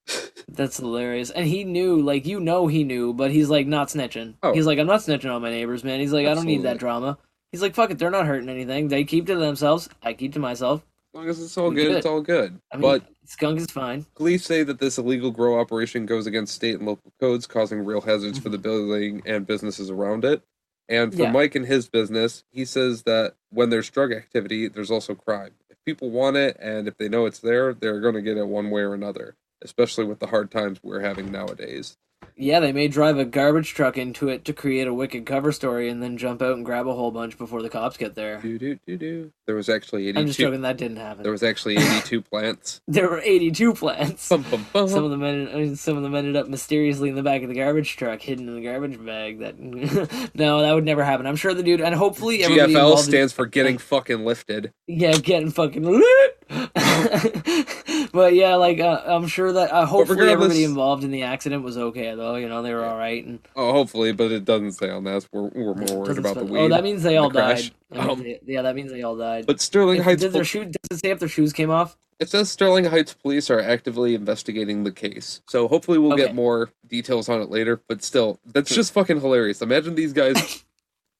That's 0.48 0.78
hilarious. 0.78 1.30
And 1.30 1.46
he 1.46 1.64
knew, 1.64 2.00
like 2.00 2.24
you 2.24 2.40
know, 2.40 2.68
he 2.68 2.84
knew, 2.84 3.12
but 3.12 3.30
he's 3.32 3.50
like 3.50 3.66
not 3.66 3.88
snitching. 3.88 4.34
Oh. 4.42 4.54
He's 4.54 4.64
like, 4.64 4.78
I'm 4.78 4.86
not 4.86 5.00
snitching 5.00 5.30
on 5.34 5.42
my 5.42 5.50
neighbors, 5.50 5.84
man. 5.84 6.00
He's 6.00 6.12
like, 6.12 6.26
I 6.26 6.32
don't 6.32 6.46
need 6.46 6.62
that 6.62 6.78
drama. 6.78 7.18
He's 7.56 7.62
like, 7.62 7.74
fuck 7.74 7.90
it, 7.90 7.98
they're 7.98 8.10
not 8.10 8.26
hurting 8.26 8.50
anything. 8.50 8.88
They 8.88 9.02
keep 9.02 9.24
to 9.28 9.34
themselves. 9.34 9.88
I 10.02 10.12
keep 10.12 10.34
to 10.34 10.38
myself. 10.38 10.82
As 11.14 11.18
long 11.18 11.28
as 11.30 11.42
it's 11.42 11.56
all 11.56 11.70
good, 11.70 11.86
good. 11.86 11.96
it's 11.96 12.04
all 12.04 12.20
good. 12.20 12.60
I 12.70 12.76
mean, 12.76 12.82
but 12.82 13.06
skunk 13.24 13.58
is 13.58 13.70
fine. 13.70 14.04
Police 14.14 14.44
say 14.44 14.62
that 14.62 14.78
this 14.78 14.98
illegal 14.98 15.30
grow 15.30 15.58
operation 15.58 16.04
goes 16.04 16.26
against 16.26 16.54
state 16.54 16.74
and 16.74 16.84
local 16.84 17.14
codes, 17.18 17.46
causing 17.46 17.82
real 17.82 18.02
hazards 18.02 18.38
for 18.38 18.50
the 18.50 18.58
mm-hmm. 18.58 18.62
building 18.62 19.22
and 19.24 19.46
businesses 19.46 19.88
around 19.88 20.26
it. 20.26 20.42
And 20.90 21.14
for 21.14 21.22
Yeah. 21.22 21.32
Mike 21.32 21.54
and 21.54 21.64
his 21.64 21.88
business, 21.88 22.44
he 22.52 22.66
says 22.66 23.04
that 23.04 23.36
when 23.48 23.70
there's 23.70 23.88
drug 23.88 24.12
activity, 24.12 24.68
there's 24.68 24.90
also 24.90 25.14
crime. 25.14 25.52
If 25.70 25.82
people 25.86 26.10
want 26.10 26.36
it 26.36 26.58
and 26.60 26.86
if 26.86 26.98
they 26.98 27.08
know 27.08 27.24
it's 27.24 27.40
there, 27.40 27.72
they're 27.72 28.00
going 28.00 28.16
to 28.16 28.20
get 28.20 28.36
it 28.36 28.48
one 28.48 28.68
way 28.68 28.82
or 28.82 28.92
another, 28.92 29.34
especially 29.64 30.04
with 30.04 30.18
the 30.18 30.26
hard 30.26 30.50
times 30.50 30.80
we're 30.82 31.00
having 31.00 31.32
nowadays. 31.32 31.96
Yeah, 32.38 32.60
they 32.60 32.72
may 32.72 32.86
drive 32.88 33.16
a 33.18 33.24
garbage 33.24 33.72
truck 33.72 33.96
into 33.96 34.28
it 34.28 34.44
to 34.44 34.52
create 34.52 34.86
a 34.86 34.92
wicked 34.92 35.24
cover 35.24 35.52
story 35.52 35.88
and 35.88 36.02
then 36.02 36.18
jump 36.18 36.42
out 36.42 36.52
and 36.54 36.66
grab 36.66 36.86
a 36.86 36.92
whole 36.94 37.10
bunch 37.10 37.38
before 37.38 37.62
the 37.62 37.70
cops 37.70 37.96
get 37.96 38.14
there. 38.14 38.40
Do, 38.42 38.58
do, 38.58 38.78
do, 38.86 38.98
do. 38.98 39.32
There 39.46 39.54
was 39.54 39.70
actually 39.70 40.08
I'm 40.14 40.26
just 40.26 40.38
joking, 40.38 40.60
that 40.60 40.76
didn't 40.76 40.98
happen. 40.98 41.22
There 41.22 41.32
was 41.32 41.42
actually 41.42 41.76
82 41.78 42.20
plants. 42.30 42.82
There 42.86 43.08
were 43.08 43.20
82 43.20 43.72
plants. 43.74 44.28
Bum, 44.28 44.44
bum, 44.50 44.66
bum. 44.72 44.88
Some 44.88 45.04
of 45.04 45.10
them 45.10 45.22
ended, 45.22 45.54
I 45.54 45.58
mean, 45.58 45.76
some 45.76 45.96
of 45.96 46.02
them 46.02 46.14
ended 46.14 46.36
up 46.36 46.46
mysteriously 46.48 47.08
in 47.08 47.14
the 47.14 47.22
back 47.22 47.42
of 47.42 47.48
the 47.48 47.54
garbage 47.54 47.96
truck, 47.96 48.20
hidden 48.20 48.48
in 48.48 48.54
the 48.54 48.62
garbage 48.62 49.02
bag. 49.02 49.38
That 49.38 49.58
no, 50.34 50.60
that 50.60 50.72
would 50.74 50.84
never 50.84 51.04
happen. 51.04 51.26
I'm 51.26 51.36
sure 51.36 51.54
the 51.54 51.62
dude, 51.62 51.80
and 51.80 51.94
hopefully 51.94 52.40
GFL 52.40 52.66
involved 52.68 52.98
in- 53.00 53.10
stands 53.10 53.32
for 53.32 53.46
getting 53.46 53.78
fucking 53.78 54.24
lifted. 54.26 54.72
yeah, 54.86 55.12
getting 55.16 55.50
fucking 55.50 55.84
lit. 55.84 56.42
but 58.12 58.34
yeah, 58.34 58.54
like 58.56 58.80
uh, 58.80 59.02
I'm 59.06 59.26
sure 59.26 59.52
that 59.52 59.70
uh, 59.72 59.86
hopefully 59.86 60.28
everybody 60.28 60.64
involved 60.64 61.04
in 61.04 61.10
the 61.10 61.22
accident 61.22 61.62
was 61.62 61.76
okay 61.76 62.14
though. 62.14 62.36
You 62.36 62.48
know, 62.48 62.62
they 62.62 62.72
were 62.74 62.84
all 62.84 62.96
right. 62.96 63.24
And 63.24 63.38
Oh, 63.56 63.72
hopefully, 63.72 64.12
but 64.12 64.30
it 64.32 64.44
doesn't 64.44 64.72
say 64.72 64.90
on 64.90 65.04
that. 65.04 65.26
We're, 65.32 65.48
we're 65.48 65.74
more 65.74 66.02
worried 66.04 66.18
about 66.18 66.34
the 66.34 66.40
spell- 66.40 66.44
weed. 66.46 66.58
Oh, 66.60 66.68
that 66.68 66.82
means 66.84 67.02
they 67.02 67.16
all 67.16 67.30
the 67.30 67.40
died. 67.40 67.70
That 67.90 68.08
Um, 68.08 68.22
they- 68.22 68.40
yeah, 68.46 68.62
that 68.62 68.74
means 68.74 68.90
they 68.92 69.02
all 69.02 69.16
died. 69.16 69.46
But 69.46 69.60
Sterling 69.60 69.98
If- 69.98 70.04
Heights 70.04 70.22
did 70.22 70.32
their 70.32 70.44
shoe? 70.44 70.64
Does 70.64 70.74
it 70.90 70.98
say 71.04 71.10
if 71.10 71.18
their 71.18 71.28
shoes 71.28 71.52
came 71.52 71.70
off? 71.70 71.96
It 72.18 72.30
says 72.30 72.48
Sterling 72.48 72.84
Heights 72.86 73.12
police 73.12 73.50
are 73.50 73.60
actively 73.60 74.14
investigating 74.14 74.84
the 74.84 74.92
case. 74.92 75.42
So 75.48 75.68
hopefully 75.68 75.98
we'll 75.98 76.14
Okay. 76.14 76.26
get 76.26 76.34
more 76.34 76.70
details 76.88 77.28
on 77.28 77.42
it 77.42 77.50
later. 77.50 77.82
But 77.88 78.02
still, 78.02 78.40
that's 78.54 78.74
just 78.74 78.92
fucking 78.94 79.20
hilarious. 79.20 79.60
Imagine 79.60 79.94
these 79.96 80.14
guys 80.14 80.64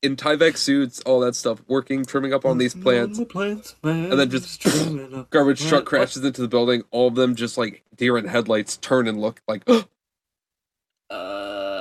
in 0.07 0.17
Tyvek 0.17 0.57
suits, 0.57 1.01
all 1.01 1.21
that 1.21 1.35
stuff, 1.37 1.61
working, 1.69 2.05
trimming 2.07 2.33
up 2.33 2.47
on 2.47 2.57
these 2.59 2.75
plants. 2.75 3.19
and 3.19 4.13
then 4.13 4.31
just 4.31 4.65
Garbage 5.31 5.67
truck 5.67 5.85
crashes 5.85 6.25
into 6.25 6.41
the 6.41 6.49
building. 6.49 6.83
All 6.91 7.09
of 7.09 7.15
them 7.17 7.35
just 7.35 7.59
like 7.59 7.83
deer 7.97 8.17
in 8.17 8.27
headlights 8.27 8.79
turn 8.79 9.07
and 9.07 9.21
look 9.21 9.43
like 9.47 9.65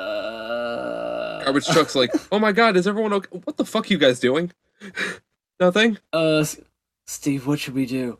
Uh, 0.05 1.43
garbage 1.43 1.65
truck's 1.67 1.95
like, 1.95 2.11
oh 2.31 2.39
my 2.39 2.51
god, 2.51 2.75
is 2.77 2.87
everyone 2.87 3.13
okay? 3.13 3.39
What 3.43 3.57
the 3.57 3.65
fuck 3.65 3.89
you 3.89 3.97
guys 3.97 4.19
doing? 4.19 4.51
Nothing. 5.59 5.97
Uh, 6.13 6.39
S- 6.39 6.59
Steve, 7.07 7.47
what 7.47 7.59
should 7.59 7.73
we 7.75 7.85
do? 7.85 8.19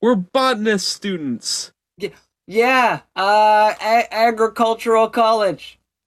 We're 0.00 0.14
botanist 0.14 0.88
students. 0.88 1.72
Yeah, 2.46 3.00
uh, 3.16 3.74
a- 3.80 4.14
agricultural 4.14 5.08
college. 5.10 5.78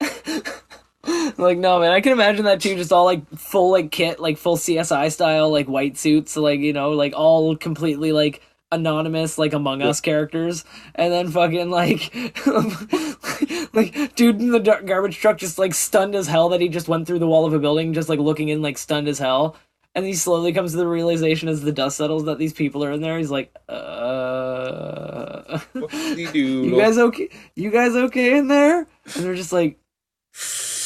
like 1.38 1.58
no 1.58 1.80
man, 1.80 1.92
I 1.92 2.00
can 2.00 2.12
imagine 2.12 2.44
that 2.44 2.60
too. 2.60 2.76
Just 2.76 2.92
all 2.92 3.04
like 3.04 3.28
full 3.36 3.70
like 3.70 3.90
kit, 3.90 4.20
like 4.20 4.38
full 4.38 4.56
CSI 4.56 5.12
style, 5.12 5.50
like 5.50 5.66
white 5.66 5.96
suits, 5.96 6.36
like 6.36 6.60
you 6.60 6.72
know, 6.72 6.90
like 6.90 7.14
all 7.14 7.56
completely 7.56 8.12
like 8.12 8.42
anonymous, 8.72 9.38
like 9.38 9.52
Among 9.52 9.82
Us 9.82 10.00
characters, 10.00 10.64
and 10.94 11.12
then 11.12 11.30
fucking 11.30 11.70
like, 11.70 12.12
like 13.74 14.14
dude 14.16 14.40
in 14.40 14.50
the 14.50 14.82
garbage 14.84 15.18
truck, 15.18 15.38
just 15.38 15.58
like 15.58 15.74
stunned 15.74 16.14
as 16.14 16.26
hell 16.26 16.48
that 16.48 16.60
he 16.60 16.68
just 16.68 16.88
went 16.88 17.06
through 17.06 17.20
the 17.20 17.26
wall 17.28 17.44
of 17.44 17.52
a 17.52 17.58
building, 17.58 17.92
just 17.92 18.08
like 18.08 18.18
looking 18.18 18.48
in, 18.48 18.62
like 18.62 18.78
stunned 18.78 19.06
as 19.06 19.18
hell. 19.18 19.56
And 19.94 20.06
he 20.06 20.14
slowly 20.14 20.54
comes 20.54 20.70
to 20.70 20.78
the 20.78 20.86
realization 20.86 21.50
as 21.50 21.60
the 21.60 21.70
dust 21.70 21.98
settles 21.98 22.24
that 22.24 22.38
these 22.38 22.54
people 22.54 22.82
are 22.82 22.92
in 22.92 23.02
there. 23.02 23.18
He's 23.18 23.30
like, 23.30 23.54
uh. 23.68 25.60
You 26.16 26.78
guys 26.78 26.96
okay? 26.96 27.28
You 27.54 27.70
guys 27.70 27.94
okay 27.94 28.38
in 28.38 28.48
there? 28.48 28.86
And 29.14 29.24
they're 29.24 29.34
just 29.34 29.52
like 29.52 29.78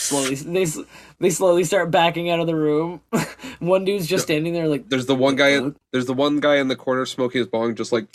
slowly 0.09 0.35
they 0.37 0.67
they 1.19 1.31
slowly 1.31 1.65
start 1.65 1.91
backing 1.91 2.31
out 2.31 2.41
of 2.41 2.47
the 2.47 2.55
room. 2.57 3.01
one 3.61 3.85
dude's 3.85 4.07
just 4.07 4.25
standing 4.25 4.53
there 4.53 4.69
like 4.69 4.89
There's 4.89 5.07
the 5.07 5.15
one 5.15 5.37
guy. 5.37 5.59
fuck? 5.61 5.75
There's 5.93 6.07
the 6.07 6.15
one 6.15 6.41
guy 6.41 6.57
in 6.57 6.69
the 6.69 6.77
corner 6.77 7.07
smoking 7.07 7.39
his 7.41 7.49
bong, 7.49 7.75
just 7.75 7.93
like. 7.93 8.07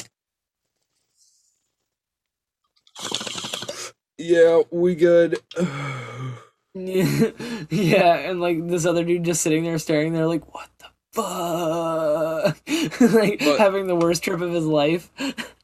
Yeah, 4.18 4.62
we 4.72 4.94
good. 4.96 5.40
yeah, 6.76 8.16
and 8.30 8.40
like 8.40 8.68
this 8.68 8.86
other 8.86 9.04
dude 9.04 9.24
just 9.24 9.42
sitting 9.42 9.64
there 9.64 9.80
staring 9.80 10.14
there 10.14 10.28
like 10.28 10.54
what 10.54 10.70
the 10.80 10.86
fuck? 11.14 12.58
like 13.14 13.40
But- 13.40 13.60
having 13.60 13.88
the 13.88 13.96
worst 13.96 14.24
trip 14.24 14.42
of 14.42 14.52
his 14.52 14.66
life. 14.66 15.10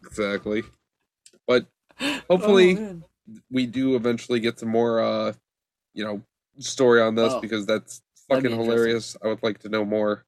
exactly. 0.03 0.63
But 1.47 1.67
hopefully 2.29 2.77
Oh, 2.79 3.01
we 3.51 3.65
do 3.67 3.95
eventually 3.95 4.39
get 4.39 4.57
some 4.59 4.69
more, 4.69 4.99
uh, 5.01 5.33
you 5.97 6.05
know, 6.05 6.21
story 6.59 7.01
on 7.01 7.15
this 7.15 7.33
Oh. 7.33 7.41
because 7.41 7.65
that's 7.65 8.01
fucking 8.29 8.51
hilarious. 8.51 9.17
I 9.23 9.27
would 9.27 9.41
like 9.43 9.57
to 9.59 9.69
know 9.69 9.83
more. 9.83 10.25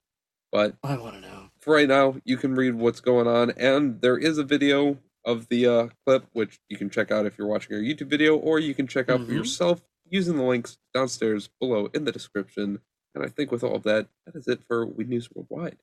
But 0.52 0.76
I 0.84 0.98
want 0.98 1.14
to 1.16 1.22
know. 1.22 1.52
for 1.62 1.76
right 1.76 1.88
now, 1.88 2.16
you 2.26 2.36
can 2.38 2.56
read 2.56 2.74
what's 2.74 3.02
going 3.02 3.28
on, 3.28 3.52
and 3.52 4.02
there 4.02 4.18
is 4.18 4.40
a 4.40 4.44
video 4.44 4.98
of 5.26 5.48
the 5.50 5.68
uh, 5.68 5.88
clip 6.06 6.26
which 6.34 6.60
you 6.70 6.78
can 6.78 6.90
check 6.90 7.12
out 7.12 7.28
if 7.28 7.38
you're 7.38 7.46
watching 7.48 7.76
our 7.76 7.82
YouTube 7.82 8.08
video, 8.10 8.36
or 8.36 8.58
you 8.58 8.74
can 8.74 8.88
check 8.88 9.10
out 9.10 9.20
for 9.20 9.28
Mhm. 9.32 9.36
yourself 9.36 9.84
using 10.10 10.38
the 10.38 10.44
links 10.44 10.80
downstairs 10.92 11.50
below 11.60 11.88
in 11.94 12.06
the 12.06 12.12
description. 12.12 12.80
And 13.14 13.24
I 13.24 13.28
think 13.28 13.52
with 13.52 13.64
all 13.64 13.76
of 13.76 13.84
that, 13.84 14.08
that 14.26 14.36
is 14.36 14.48
it 14.48 14.64
for 14.68 14.86
Weed 14.88 15.08
News 15.10 15.30
Worldwide. 15.32 15.78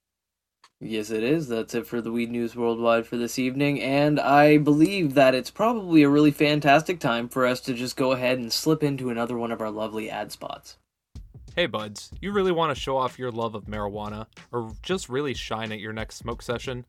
Yes, 0.81 1.11
it 1.11 1.22
is. 1.22 1.49
That's 1.49 1.74
it 1.74 1.87
for 1.87 2.01
the 2.01 2.12
Weed 2.12 2.31
News 2.31 2.55
Worldwide 2.55 3.07
for 3.07 3.16
this 3.16 3.39
evening, 3.39 3.81
and 3.81 4.20
I 4.20 4.59
believe 4.59 5.14
that 5.14 5.35
it's 5.35 5.51
probably 5.51 6.03
a 6.03 6.09
really 6.09 6.31
fantastic 6.31 7.01
time 7.01 7.29
for 7.29 7.47
us 7.47 7.61
to 7.62 7.74
just 7.74 7.97
go 7.97 8.12
ahead 8.12 8.39
and 8.39 8.53
slip 8.53 8.83
into 8.83 9.09
another 9.09 9.39
one 9.39 9.53
of 9.53 9.61
our 9.61 9.70
lovely 9.70 10.11
ad 10.11 10.33
spots. 10.33 10.77
Hey 11.55 11.64
buds, 11.64 12.11
you 12.20 12.33
really 12.33 12.53
want 12.53 12.74
to 12.74 12.81
show 12.81 12.99
off 12.99 13.18
your 13.18 13.31
love 13.31 13.55
of 13.55 13.64
marijuana 13.64 14.27
or 14.53 14.72
just 14.83 15.09
really 15.09 15.33
shine 15.33 15.72
at 15.72 15.81
your 15.81 15.95
next 15.95 16.16
smoke 16.16 16.43
session? 16.43 16.85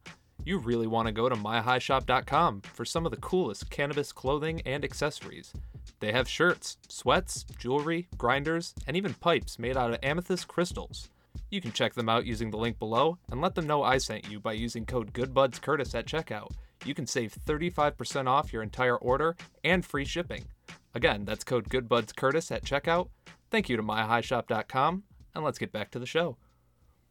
you 0.47 0.57
really 0.57 0.87
want 0.87 1.07
to 1.07 1.11
go 1.11 1.27
to 1.27 1.35
myhighshop.com 1.35 2.61
for 2.61 2.85
some 2.85 3.05
of 3.05 3.11
the 3.11 3.17
coolest 3.17 3.69
cannabis 3.69 4.11
clothing 4.13 4.61
and 4.65 4.83
accessories. 4.83 5.51
They 5.99 6.11
have 6.11 6.29
shirts, 6.29 6.77
sweats, 6.87 7.43
jewelry, 7.57 8.07
grinders, 8.17 8.73
and 8.87 8.95
even 8.95 9.13
pipes 9.15 9.59
made 9.59 9.75
out 9.75 9.91
of 9.91 9.99
amethyst 10.01 10.47
crystals. 10.47 11.09
You 11.49 11.61
can 11.61 11.71
check 11.71 11.93
them 11.93 12.09
out 12.09 12.25
using 12.25 12.51
the 12.51 12.57
link 12.57 12.79
below 12.79 13.17
and 13.31 13.41
let 13.41 13.55
them 13.55 13.67
know 13.67 13.83
I 13.83 13.97
sent 13.97 14.29
you 14.29 14.39
by 14.39 14.53
using 14.53 14.85
code 14.85 15.13
GoodBudsCurtis 15.13 15.95
at 15.95 16.05
checkout. 16.05 16.51
You 16.85 16.93
can 16.93 17.07
save 17.07 17.33
35% 17.45 18.27
off 18.27 18.53
your 18.53 18.63
entire 18.63 18.97
order 18.97 19.35
and 19.63 19.85
free 19.85 20.05
shipping. 20.05 20.45
Again, 20.93 21.25
that's 21.25 21.43
code 21.43 21.69
GoodBudsCurtis 21.69 22.51
at 22.51 22.63
checkout. 22.63 23.09
Thank 23.49 23.69
you 23.69 23.77
to 23.77 23.83
myhighshop.com, 23.83 25.03
and 25.35 25.43
let's 25.43 25.59
get 25.59 25.71
back 25.71 25.91
to 25.91 25.99
the 25.99 26.05
show. 26.05 26.37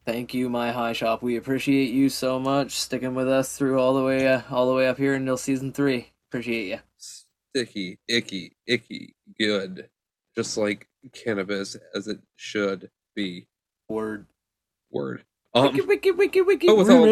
Thank 0.05 0.35
you, 0.35 0.49
my 0.49 0.71
high 0.71 0.93
shop. 0.93 1.21
We 1.21 1.37
appreciate 1.37 1.91
you 1.91 2.09
so 2.09 2.39
much 2.39 2.73
sticking 2.73 3.17
with 3.17 3.29
us 3.29 3.57
through 3.57 3.81
all 3.81 3.95
the 3.95 4.05
way, 4.05 4.29
uh, 4.29 4.43
all 4.51 4.69
the 4.69 4.75
way 4.75 4.87
up 4.87 4.99
here 4.99 5.15
until 5.15 5.37
season 5.37 5.73
three. 5.73 6.13
Appreciate 6.31 6.69
you. 6.69 6.79
Sticky, 6.97 7.99
icky, 8.09 8.57
icky, 8.67 9.17
good. 9.39 9.89
Just 10.37 10.57
like 10.57 10.87
cannabis 11.13 11.77
as 11.95 12.07
it 12.07 12.21
should 12.37 12.91
be. 13.17 13.49
Word. 13.89 14.27
Word. 14.91 15.25
Um, 15.55 15.75
wiki, 15.87 16.11
wiki, 16.11 16.41
wiki. 16.43 16.67
but 16.67 16.77
with 16.77 16.87
all- 16.91 17.05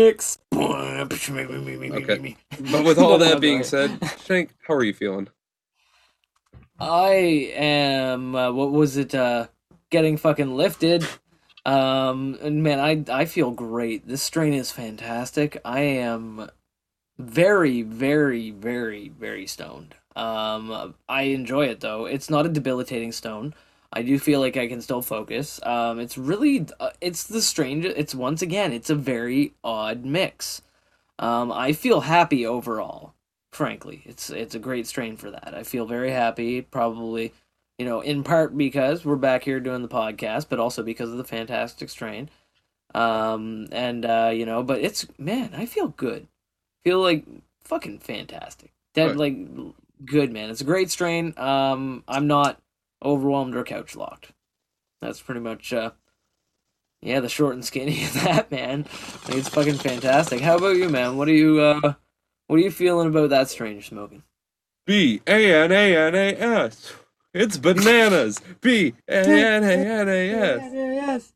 Okay. 1.92 2.36
but 2.72 2.84
with 2.84 2.98
all 2.98 3.16
that 3.18 3.40
being 3.40 3.62
said, 3.64 3.98
Shank, 4.24 4.50
how 4.66 4.74
are 4.74 4.84
you 4.84 4.92
feeling? 4.92 5.28
I 6.78 7.52
am. 7.54 8.34
Uh, 8.34 8.52
what 8.52 8.70
was 8.72 8.96
it? 8.96 9.14
Uh, 9.14 9.46
getting 9.90 10.16
fucking 10.16 10.54
lifted. 10.56 11.06
Um, 11.64 12.36
and 12.42 12.62
man, 12.62 12.78
I 12.80 13.04
I 13.10 13.24
feel 13.24 13.50
great. 13.50 14.06
This 14.06 14.22
strain 14.22 14.52
is 14.52 14.70
fantastic. 14.70 15.58
I 15.64 15.80
am 15.80 16.50
very, 17.18 17.80
very, 17.82 18.50
very, 18.50 19.08
very 19.08 19.46
stoned. 19.46 19.94
Um, 20.16 20.94
I 21.08 21.22
enjoy 21.22 21.66
it 21.66 21.80
though. 21.80 22.04
It's 22.06 22.28
not 22.28 22.44
a 22.44 22.50
debilitating 22.50 23.12
stone. 23.12 23.54
I 23.94 24.02
do 24.02 24.18
feel 24.18 24.40
like 24.40 24.56
I 24.56 24.66
can 24.66 24.82
still 24.82 25.02
focus. 25.02 25.60
Um, 25.62 26.00
it's 26.00 26.18
really, 26.18 26.66
uh, 26.80 26.90
it's 27.00 27.24
the 27.24 27.40
strange. 27.40 27.84
It's 27.84 28.14
once 28.14 28.42
again, 28.42 28.72
it's 28.72 28.90
a 28.90 28.94
very 28.94 29.54
odd 29.62 30.04
mix. 30.04 30.60
Um, 31.18 31.52
I 31.52 31.72
feel 31.72 32.00
happy 32.00 32.44
overall 32.44 33.14
frankly. 33.54 34.02
It's 34.04 34.30
it's 34.30 34.54
a 34.54 34.58
great 34.58 34.86
strain 34.86 35.16
for 35.16 35.30
that. 35.30 35.54
I 35.54 35.62
feel 35.62 35.86
very 35.86 36.10
happy, 36.10 36.60
probably, 36.60 37.32
you 37.78 37.86
know, 37.86 38.00
in 38.00 38.24
part 38.24 38.56
because 38.56 39.04
we're 39.04 39.16
back 39.16 39.44
here 39.44 39.60
doing 39.60 39.82
the 39.82 39.88
podcast, 39.88 40.46
but 40.48 40.58
also 40.58 40.82
because 40.82 41.10
of 41.10 41.16
the 41.16 41.24
fantastic 41.24 41.88
strain. 41.88 42.28
Um 42.94 43.68
and 43.72 44.04
uh, 44.04 44.30
you 44.34 44.44
know, 44.46 44.62
but 44.62 44.80
it's 44.80 45.06
man, 45.18 45.54
I 45.56 45.66
feel 45.66 45.88
good. 45.88 46.26
Feel 46.84 47.00
like 47.00 47.24
fucking 47.64 48.00
fantastic. 48.00 48.72
That 48.94 49.08
Right. 49.08 49.16
like 49.16 49.36
good 50.04 50.32
man. 50.32 50.50
It's 50.50 50.60
a 50.60 50.64
great 50.64 50.90
strain. 50.90 51.32
Um 51.36 52.04
I'm 52.08 52.26
not 52.26 52.60
overwhelmed 53.04 53.54
or 53.54 53.64
couch 53.64 53.94
locked. 53.96 54.32
That's 55.00 55.20
pretty 55.20 55.40
much 55.40 55.72
uh 55.72 55.92
yeah, 57.02 57.20
the 57.20 57.28
short 57.28 57.54
and 57.54 57.64
skinny 57.64 58.04
of 58.04 58.14
that, 58.14 58.50
man. 58.50 58.86
Like, 59.28 59.36
it's 59.36 59.48
fucking 59.50 59.74
fantastic. 59.74 60.40
How 60.40 60.56
about 60.56 60.76
you, 60.76 60.88
man? 60.88 61.16
What 61.16 61.28
are 61.28 61.32
you 61.32 61.60
uh 61.60 61.94
what 62.46 62.56
are 62.56 62.62
you 62.62 62.70
feeling 62.70 63.08
about 63.08 63.30
that 63.30 63.48
strain 63.50 63.74
you're 63.74 63.82
smoking? 63.82 64.22
B 64.86 65.20
A 65.26 65.64
N 65.64 65.72
A 65.72 65.96
N 65.96 66.14
A 66.14 66.34
S. 66.34 66.94
It's 67.32 67.56
bananas. 67.56 68.40
B 68.60 68.94
A 69.08 69.14
N 69.16 69.64
A 69.64 69.66
N 69.66 70.08
A 70.08 70.98
S. 70.98 71.32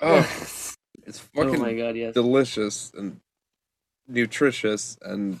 Oh, 0.00 0.18
it's 1.06 1.28
oh 1.36 1.44
fucking 1.44 1.60
my 1.60 1.74
god, 1.74 1.96
yes. 1.96 2.14
delicious 2.14 2.92
and 2.96 3.20
nutritious 4.06 4.98
and 5.02 5.40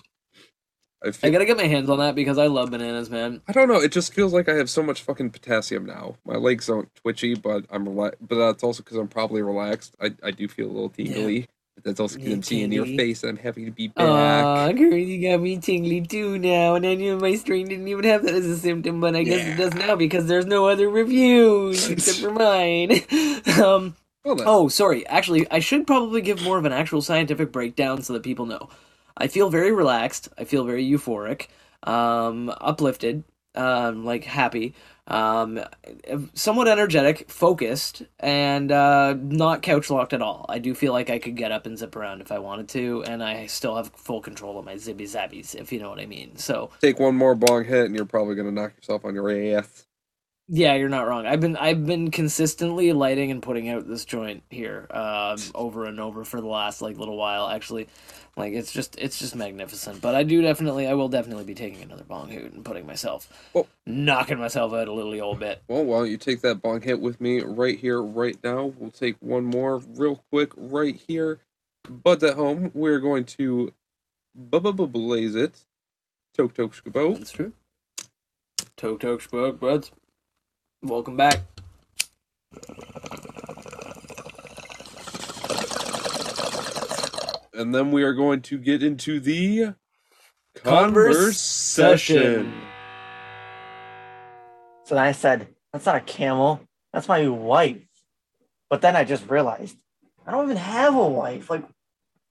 I 1.04 1.12
I 1.22 1.30
gotta 1.30 1.44
get 1.44 1.56
my 1.56 1.66
hands 1.66 1.88
on 1.88 1.98
that 1.98 2.14
because 2.14 2.38
I 2.38 2.46
love 2.46 2.70
bananas, 2.70 3.08
man. 3.08 3.40
I 3.46 3.52
don't 3.52 3.68
know. 3.68 3.80
It 3.80 3.92
just 3.92 4.12
feels 4.12 4.32
like 4.32 4.48
I 4.48 4.54
have 4.54 4.68
so 4.68 4.82
much 4.82 5.02
fucking 5.02 5.30
potassium 5.30 5.86
now. 5.86 6.16
My 6.24 6.36
legs 6.36 6.68
aren't 6.68 6.94
twitchy, 6.96 7.34
but 7.34 7.64
I'm 7.70 7.86
rela- 7.86 8.14
But 8.20 8.36
that's 8.36 8.64
also 8.64 8.82
because 8.82 8.96
I'm 8.98 9.08
probably 9.08 9.42
relaxed. 9.42 9.94
I, 10.00 10.14
I 10.22 10.32
do 10.32 10.48
feel 10.48 10.66
a 10.66 10.72
little 10.72 10.88
tingly. 10.88 11.46
But 11.76 11.84
that's 11.84 12.00
also 12.00 12.16
because 12.16 12.28
Yeah, 12.30 12.34
I'm 12.34 12.42
seeing 12.42 12.72
your 12.72 12.86
face 12.86 13.22
and 13.22 13.30
I'm 13.30 13.36
happy 13.36 13.64
to 13.64 13.70
be 13.70 13.86
back. 13.86 14.04
Aw, 14.04 14.72
girl, 14.72 14.94
you 14.94 15.30
got 15.30 15.40
me 15.40 15.58
tingly 15.58 16.00
too 16.00 16.36
now, 16.36 16.74
and 16.74 16.84
I 16.84 16.94
knew 16.94 17.16
my 17.16 17.36
strain 17.36 17.68
didn't 17.68 17.86
even 17.86 18.04
have 18.04 18.24
that 18.24 18.34
as 18.34 18.46
a 18.46 18.56
symptom, 18.56 19.00
but 19.00 19.14
I 19.14 19.22
guess 19.22 19.46
it 19.46 19.56
does 19.56 19.74
now 19.74 19.94
because 19.94 20.26
there's 20.26 20.46
no 20.46 20.66
other 20.66 20.88
reviews 20.88 21.88
except 21.90 22.18
for 22.18 22.32
mine. 22.32 22.90
um, 23.62 23.94
well. 24.24 24.42
Oh, 24.44 24.68
sorry. 24.68 25.06
Actually, 25.06 25.48
I 25.52 25.60
should 25.60 25.86
probably 25.86 26.20
give 26.20 26.42
more 26.42 26.58
of 26.58 26.64
an 26.64 26.72
actual 26.72 27.00
scientific 27.02 27.52
breakdown 27.52 28.02
so 28.02 28.14
that 28.14 28.24
people 28.24 28.46
know. 28.46 28.68
I 29.18 29.26
feel 29.26 29.50
very 29.50 29.72
relaxed. 29.72 30.28
I 30.38 30.44
feel 30.44 30.64
very 30.64 30.84
euphoric, 30.88 31.48
um, 31.82 32.50
uplifted, 32.60 33.24
um, 33.54 34.04
like 34.04 34.24
happy, 34.24 34.74
um, 35.08 35.60
somewhat 36.34 36.68
energetic, 36.68 37.30
focused, 37.30 38.02
and 38.20 38.70
uh, 38.70 39.14
not 39.18 39.62
couch 39.62 39.90
locked 39.90 40.12
at 40.12 40.22
all. 40.22 40.46
I 40.48 40.58
do 40.58 40.74
feel 40.74 40.92
like 40.92 41.10
I 41.10 41.18
could 41.18 41.34
get 41.34 41.50
up 41.50 41.66
and 41.66 41.76
zip 41.76 41.96
around 41.96 42.20
if 42.20 42.30
I 42.30 42.38
wanted 42.38 42.68
to, 42.70 43.02
and 43.04 43.22
I 43.22 43.46
still 43.46 43.76
have 43.76 43.90
full 43.96 44.20
control 44.20 44.58
of 44.58 44.64
my 44.64 44.74
zibby 44.74 45.02
zabbies, 45.02 45.54
if 45.54 45.72
you 45.72 45.80
know 45.80 45.90
what 45.90 46.00
I 46.00 46.06
mean. 46.06 46.36
So 46.36 46.70
Take 46.80 47.00
one 47.00 47.16
more 47.16 47.34
bong 47.34 47.64
hit 47.64 47.86
and 47.86 47.96
you're 47.96 48.06
probably 48.06 48.36
to 48.46 48.52
knock 48.52 48.76
yourself 48.76 49.04
on 49.04 49.14
your 49.14 49.30
ass. 49.58 49.87
Yeah, 50.50 50.74
you're 50.76 50.88
not 50.88 51.06
wrong. 51.06 51.26
I've 51.26 51.40
been 51.40 51.56
I've 51.56 51.84
been 51.84 52.10
consistently 52.10 52.92
lighting 52.94 53.30
and 53.30 53.42
putting 53.42 53.68
out 53.68 53.86
this 53.86 54.06
joint 54.06 54.42
here 54.48 54.86
um, 54.90 55.36
over 55.54 55.84
and 55.84 56.00
over 56.00 56.24
for 56.24 56.40
the 56.40 56.46
last 56.46 56.80
like 56.80 56.96
little 56.96 57.18
while. 57.18 57.48
Actually, 57.48 57.86
like 58.34 58.54
it's 58.54 58.72
just 58.72 58.96
it's 58.98 59.18
just 59.18 59.36
magnificent. 59.36 60.00
But 60.00 60.14
I 60.14 60.22
do 60.22 60.40
definitely 60.40 60.86
I 60.86 60.94
will 60.94 61.10
definitely 61.10 61.44
be 61.44 61.54
taking 61.54 61.82
another 61.82 62.04
bong 62.04 62.30
hoot 62.30 62.52
and 62.52 62.64
putting 62.64 62.86
myself 62.86 63.28
Oh. 63.54 63.66
knocking 63.86 64.38
myself 64.38 64.72
out 64.72 64.88
a 64.88 64.92
little 64.92 65.20
old 65.20 65.38
bit. 65.38 65.62
Well, 65.68 65.84
why 65.84 65.98
don't 65.98 66.10
you 66.10 66.16
take 66.16 66.40
that 66.40 66.62
bong 66.62 66.80
hit 66.80 67.00
with 67.00 67.20
me 67.20 67.40
right 67.42 67.78
here, 67.78 68.00
right 68.00 68.38
now? 68.42 68.72
We'll 68.78 68.90
take 68.90 69.16
one 69.20 69.44
more 69.44 69.82
real 69.96 70.24
quick 70.32 70.52
right 70.56 70.96
here. 71.08 71.40
Buds 71.88 72.24
at 72.24 72.34
home, 72.36 72.70
we're 72.72 73.00
going 73.00 73.24
to 73.24 73.74
blaze 74.34 75.34
it. 75.34 75.64
Toke 76.34 76.54
toke 76.54 76.74
skabo. 76.74 77.18
That's 77.18 77.32
true. 77.32 77.52
Toke 78.76 79.00
toke 79.00 79.20
spoke 79.22 79.60
buds. 79.60 79.90
Welcome 80.82 81.16
back. 81.16 81.40
And 87.54 87.74
then 87.74 87.90
we 87.90 88.02
are 88.04 88.12
going 88.12 88.42
to 88.42 88.58
get 88.58 88.82
into 88.82 89.18
the 89.18 89.74
Conversation. 90.56 92.44
conversation. 92.46 92.62
So 94.84 94.94
then 94.94 95.04
I 95.04 95.12
said, 95.12 95.48
That's 95.72 95.86
not 95.86 95.96
a 95.96 96.00
camel. 96.00 96.60
That's 96.92 97.08
my 97.08 97.26
wife. 97.28 97.78
But 98.70 98.80
then 98.80 98.94
I 98.96 99.04
just 99.04 99.28
realized 99.28 99.76
I 100.26 100.30
don't 100.30 100.44
even 100.44 100.56
have 100.56 100.94
a 100.94 101.08
wife. 101.08 101.50
Like, 101.50 101.64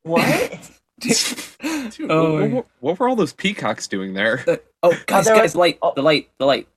what? 0.04 0.72
Dude, 1.00 2.10
Oh, 2.10 2.40
what, 2.42 2.50
what, 2.52 2.66
what 2.80 3.00
were 3.00 3.10
all 3.10 3.16
those 3.16 3.34
peacocks 3.34 3.88
doing 3.88 4.14
there? 4.14 4.44
Uh, 4.48 4.58
oh, 4.84 4.92
oh, 4.94 4.98
guys, 5.08 5.26
there 5.26 5.36
guys, 5.36 5.56
were- 5.56 5.60
light, 5.60 5.78
oh. 5.82 5.94
the 5.96 6.02
light, 6.02 6.30
the 6.40 6.46
light. 6.46 6.68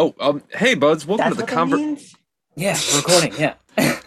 Oh, 0.00 0.14
um, 0.18 0.42
hey, 0.52 0.74
buds, 0.74 1.06
welcome 1.06 1.24
That's 1.24 1.36
to 1.36 1.44
the 1.54 1.60
what 1.60 1.68
that? 1.68 2.14
Yeah, 2.56 2.78
recording. 2.96 3.34
Yeah. 3.38 3.54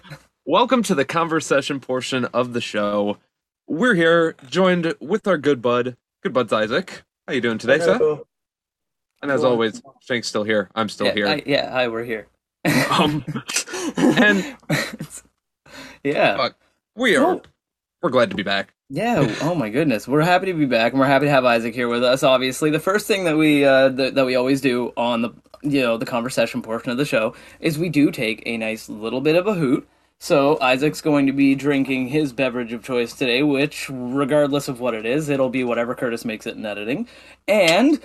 Welcome 0.43 0.81
to 0.81 0.95
the 0.95 1.05
conversation 1.05 1.79
portion 1.79 2.25
of 2.33 2.53
the 2.53 2.61
show. 2.61 3.17
We're 3.67 3.93
here, 3.93 4.35
joined 4.49 4.95
with 4.99 5.27
our 5.27 5.37
good 5.37 5.61
bud, 5.61 5.95
good 6.23 6.33
buds 6.33 6.51
Isaac. 6.51 7.03
How 7.27 7.35
you 7.35 7.41
doing 7.41 7.59
today, 7.59 7.77
sir? 7.77 8.21
And 9.21 9.29
as 9.29 9.41
Well, 9.41 9.51
always, 9.51 9.83
Shank's 10.01 10.27
still 10.27 10.43
here. 10.43 10.67
I'm 10.73 10.89
still 10.89 11.05
yeah, 11.05 11.13
here. 11.13 11.27
I- 11.27 11.43
yeah, 11.45 11.69
hi, 11.69 11.87
we're 11.87 12.05
here. 12.05 12.25
Um, 12.89 13.23
and- 13.95 14.57
yeah. 16.03 16.37
Fuck. 16.37 16.55
we 16.95 17.15
are. 17.17 17.39
We're 18.01 18.09
glad 18.09 18.31
to 18.31 18.35
be 18.35 18.41
back. 18.41 18.73
Yeah. 18.89 19.31
Oh 19.41 19.53
my 19.53 19.69
goodness, 19.69 20.07
we're 20.07 20.21
happy 20.23 20.47
to 20.47 20.53
be 20.55 20.65
back, 20.65 20.93
and 20.93 20.99
we're 20.99 21.05
happy 21.05 21.25
to 21.27 21.31
have 21.31 21.45
Isaac 21.45 21.75
here 21.75 21.87
with 21.87 22.03
us. 22.03 22.23
Obviously, 22.23 22.71
the 22.71 22.79
first 22.79 23.05
thing 23.05 23.25
that 23.25 23.37
we 23.37 23.63
uh, 23.63 23.91
th- 23.91 24.15
that 24.15 24.25
we 24.25 24.33
always 24.35 24.59
do 24.59 24.91
on 24.97 25.21
the 25.21 25.29
you 25.63 25.81
know 25.81 25.97
the 25.97 26.05
conversation 26.05 26.61
portion 26.61 26.91
of 26.91 26.97
the 26.97 27.05
show 27.05 27.35
is 27.59 27.79
we 27.79 27.89
do 27.89 28.11
take 28.11 28.43
a 28.45 28.57
nice 28.57 28.89
little 28.89 29.21
bit 29.21 29.35
of 29.35 29.47
a 29.47 29.53
hoot. 29.53 29.87
So 30.19 30.57
Isaac's 30.61 31.01
going 31.01 31.27
to 31.27 31.33
be 31.33 31.53
drinking 31.53 32.07
his 32.07 32.31
beverage 32.31 32.71
of 32.71 32.83
choice 32.83 33.13
today, 33.13 33.43
which, 33.43 33.89
regardless 33.91 34.69
of 34.69 34.79
what 34.79 34.93
it 34.93 35.05
is, 35.05 35.27
it'll 35.27 35.49
be 35.49 35.65
whatever 35.65 35.95
Curtis 35.95 36.23
makes 36.23 36.47
it 36.47 36.55
in 36.55 36.65
editing, 36.65 37.07
and 37.45 37.99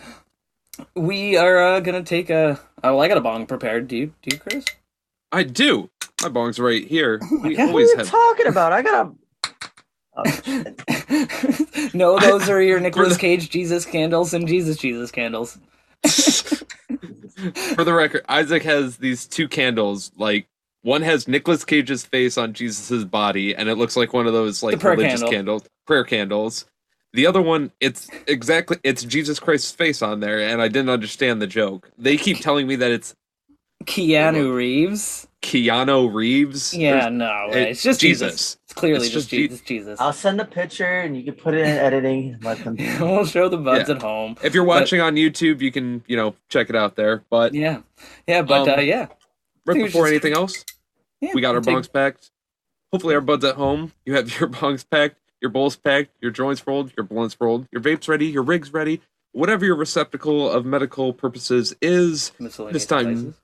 we 0.94 1.36
are 1.36 1.58
uh, 1.58 1.80
gonna 1.80 2.02
take 2.02 2.30
a. 2.30 2.58
Oh, 2.82 2.94
well, 2.94 3.02
I 3.02 3.08
got 3.08 3.18
a 3.18 3.20
bong 3.20 3.46
prepared. 3.46 3.88
Do 3.88 3.96
you? 3.96 4.14
Do 4.22 4.34
you, 4.34 4.40
Curtis? 4.40 4.64
I 5.30 5.42
do. 5.42 5.90
My 6.22 6.28
bong's 6.28 6.58
right 6.58 6.86
here. 6.86 7.20
we 7.42 7.54
God. 7.54 7.72
What 7.72 7.82
are 7.82 7.86
you 7.86 7.96
have. 7.98 8.08
talking 8.08 8.46
about? 8.46 8.72
I 8.72 8.82
got 8.82 9.06
a. 9.06 9.12
Oh, 10.20 10.24
no, 11.94 12.18
those 12.18 12.48
are 12.48 12.60
your 12.60 12.80
Nicolas 12.80 13.16
Cage 13.16 13.50
Jesus 13.50 13.84
candles 13.84 14.34
and 14.34 14.48
Jesus 14.48 14.76
Jesus 14.76 15.12
candles. 15.12 15.58
For 17.76 17.84
the 17.84 17.92
record, 17.94 18.24
Isaac 18.28 18.62
has 18.64 18.96
these 18.96 19.26
two 19.26 19.48
candles, 19.48 20.10
like 20.16 20.46
One 20.82 21.02
has 21.02 21.28
Nicolas 21.28 21.64
Cage's 21.64 22.04
face 22.04 22.36
on 22.38 22.52
Jesus's 22.52 23.04
body, 23.04 23.54
and 23.54 23.68
it 23.68 23.76
looks 23.76 23.96
like 23.96 24.12
one 24.12 24.26
of 24.26 24.32
those 24.32 24.62
like 24.62 24.82
religious 24.82 25.20
candle. 25.20 25.30
candles, 25.30 25.62
prayer 25.86 26.04
candles. 26.04 26.66
The 27.14 27.26
other 27.26 27.40
one, 27.40 27.72
it's 27.80 28.10
exactly 28.26 28.78
it's 28.84 29.02
Jesus 29.04 29.38
Christ's 29.40 29.72
face 29.72 30.02
on 30.02 30.20
there, 30.20 30.40
and 30.40 30.60
I 30.60 30.68
didn't 30.68 30.90
understand 30.90 31.40
the 31.40 31.46
joke. 31.46 31.90
They 31.98 32.16
keep 32.16 32.38
telling 32.40 32.66
me 32.66 32.76
that 32.76 32.90
it's 32.90 33.14
Keanu 33.84 34.54
Reeves. 34.54 35.26
Keanu 35.42 36.12
Reeves. 36.12 36.74
Yeah, 36.74 37.08
no, 37.08 37.46
it- 37.50 37.68
it's 37.68 37.82
just 37.82 38.00
Jesus. 38.00 38.32
Jesus. 38.32 38.57
It's 38.78 38.80
clearly 38.80 39.06
It's 39.06 39.14
just, 39.14 39.28
just 39.28 39.30
Jesus. 39.30 39.60
Jesus. 39.62 40.00
I'll 40.00 40.12
send 40.12 40.40
a 40.40 40.44
picture 40.44 41.00
and 41.00 41.16
you 41.16 41.24
can 41.24 41.34
put 41.34 41.54
it 41.54 41.60
in 41.60 41.66
editing. 41.88 42.34
and 42.34 42.44
Let 42.44 42.62
them. 42.64 42.76
we'll 43.00 43.24
show 43.26 43.48
the 43.48 43.56
buds 43.58 43.88
Yeah. 43.88 43.96
at 43.96 44.02
home. 44.02 44.36
If 44.42 44.54
you're 44.54 44.64
But- 44.64 44.80
watching 44.82 45.00
on 45.00 45.14
YouTube, 45.16 45.60
you 45.60 45.72
can 45.72 46.02
you 46.06 46.16
know 46.16 46.34
check 46.48 46.70
it 46.70 46.76
out 46.76 46.96
there. 46.96 47.24
But 47.30 47.54
Yeah, 47.54 47.80
yeah, 48.26 48.42
but 48.42 48.68
Um, 48.68 48.78
uh, 48.78 48.82
yeah, 48.82 49.08
right 49.66 49.74
before 49.74 50.06
should- 50.06 50.12
anything 50.12 50.32
else, 50.34 50.64
yeah, 51.20 51.30
we 51.34 51.40
got 51.40 51.54
our 51.54 51.60
take- 51.60 51.74
bongs 51.74 51.92
packed. 51.92 52.30
Hopefully, 52.92 53.14
our 53.14 53.20
buds 53.20 53.44
at 53.44 53.56
home. 53.56 53.92
You 54.06 54.14
have 54.14 54.28
your 54.40 54.48
bongs 54.48 54.84
packed, 54.88 55.16
your 55.40 55.50
bowls 55.50 55.76
packed, 55.76 56.10
your 56.20 56.30
joints 56.30 56.66
rolled, 56.66 56.92
your 56.96 57.04
blunts 57.04 57.36
rolled, 57.40 57.66
your 57.72 57.82
vapes 57.82 58.08
ready, 58.08 58.26
your 58.26 58.42
rigs 58.42 58.72
ready. 58.72 59.00
Whatever 59.32 59.66
your 59.66 59.76
receptacle 59.76 60.50
of 60.50 60.64
medical 60.64 61.12
purposes 61.12 61.74
is, 61.82 62.32
miscellaneous 62.38 62.72
this 62.72 62.86
time- 62.86 63.08
devices. 63.14 63.34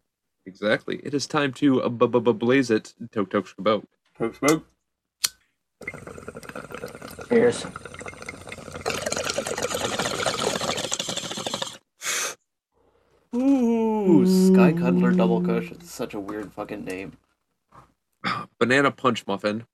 exactly. 0.47 1.01
It 1.05 1.13
is 1.13 1.27
time 1.27 1.53
to 1.55 1.83
uh, 1.83 1.89
blaze 1.89 2.71
it. 2.71 2.95
Tok 3.13 3.31
tok 3.31 3.47
shkabo. 3.47 3.85
Cheers. 7.29 7.67
Ooh, 13.35 14.25
Sky 14.27 14.73
Cuddler 14.73 15.11
Double 15.13 15.41
Kush. 15.43 15.71
It's 15.73 15.91
such 15.91 16.15
a 16.15 16.21
weird 16.21 16.53
fucking 16.53 16.85
name. 16.85 17.17
Banana 18.59 18.91
punch 18.91 19.27
muffin. 19.27 19.67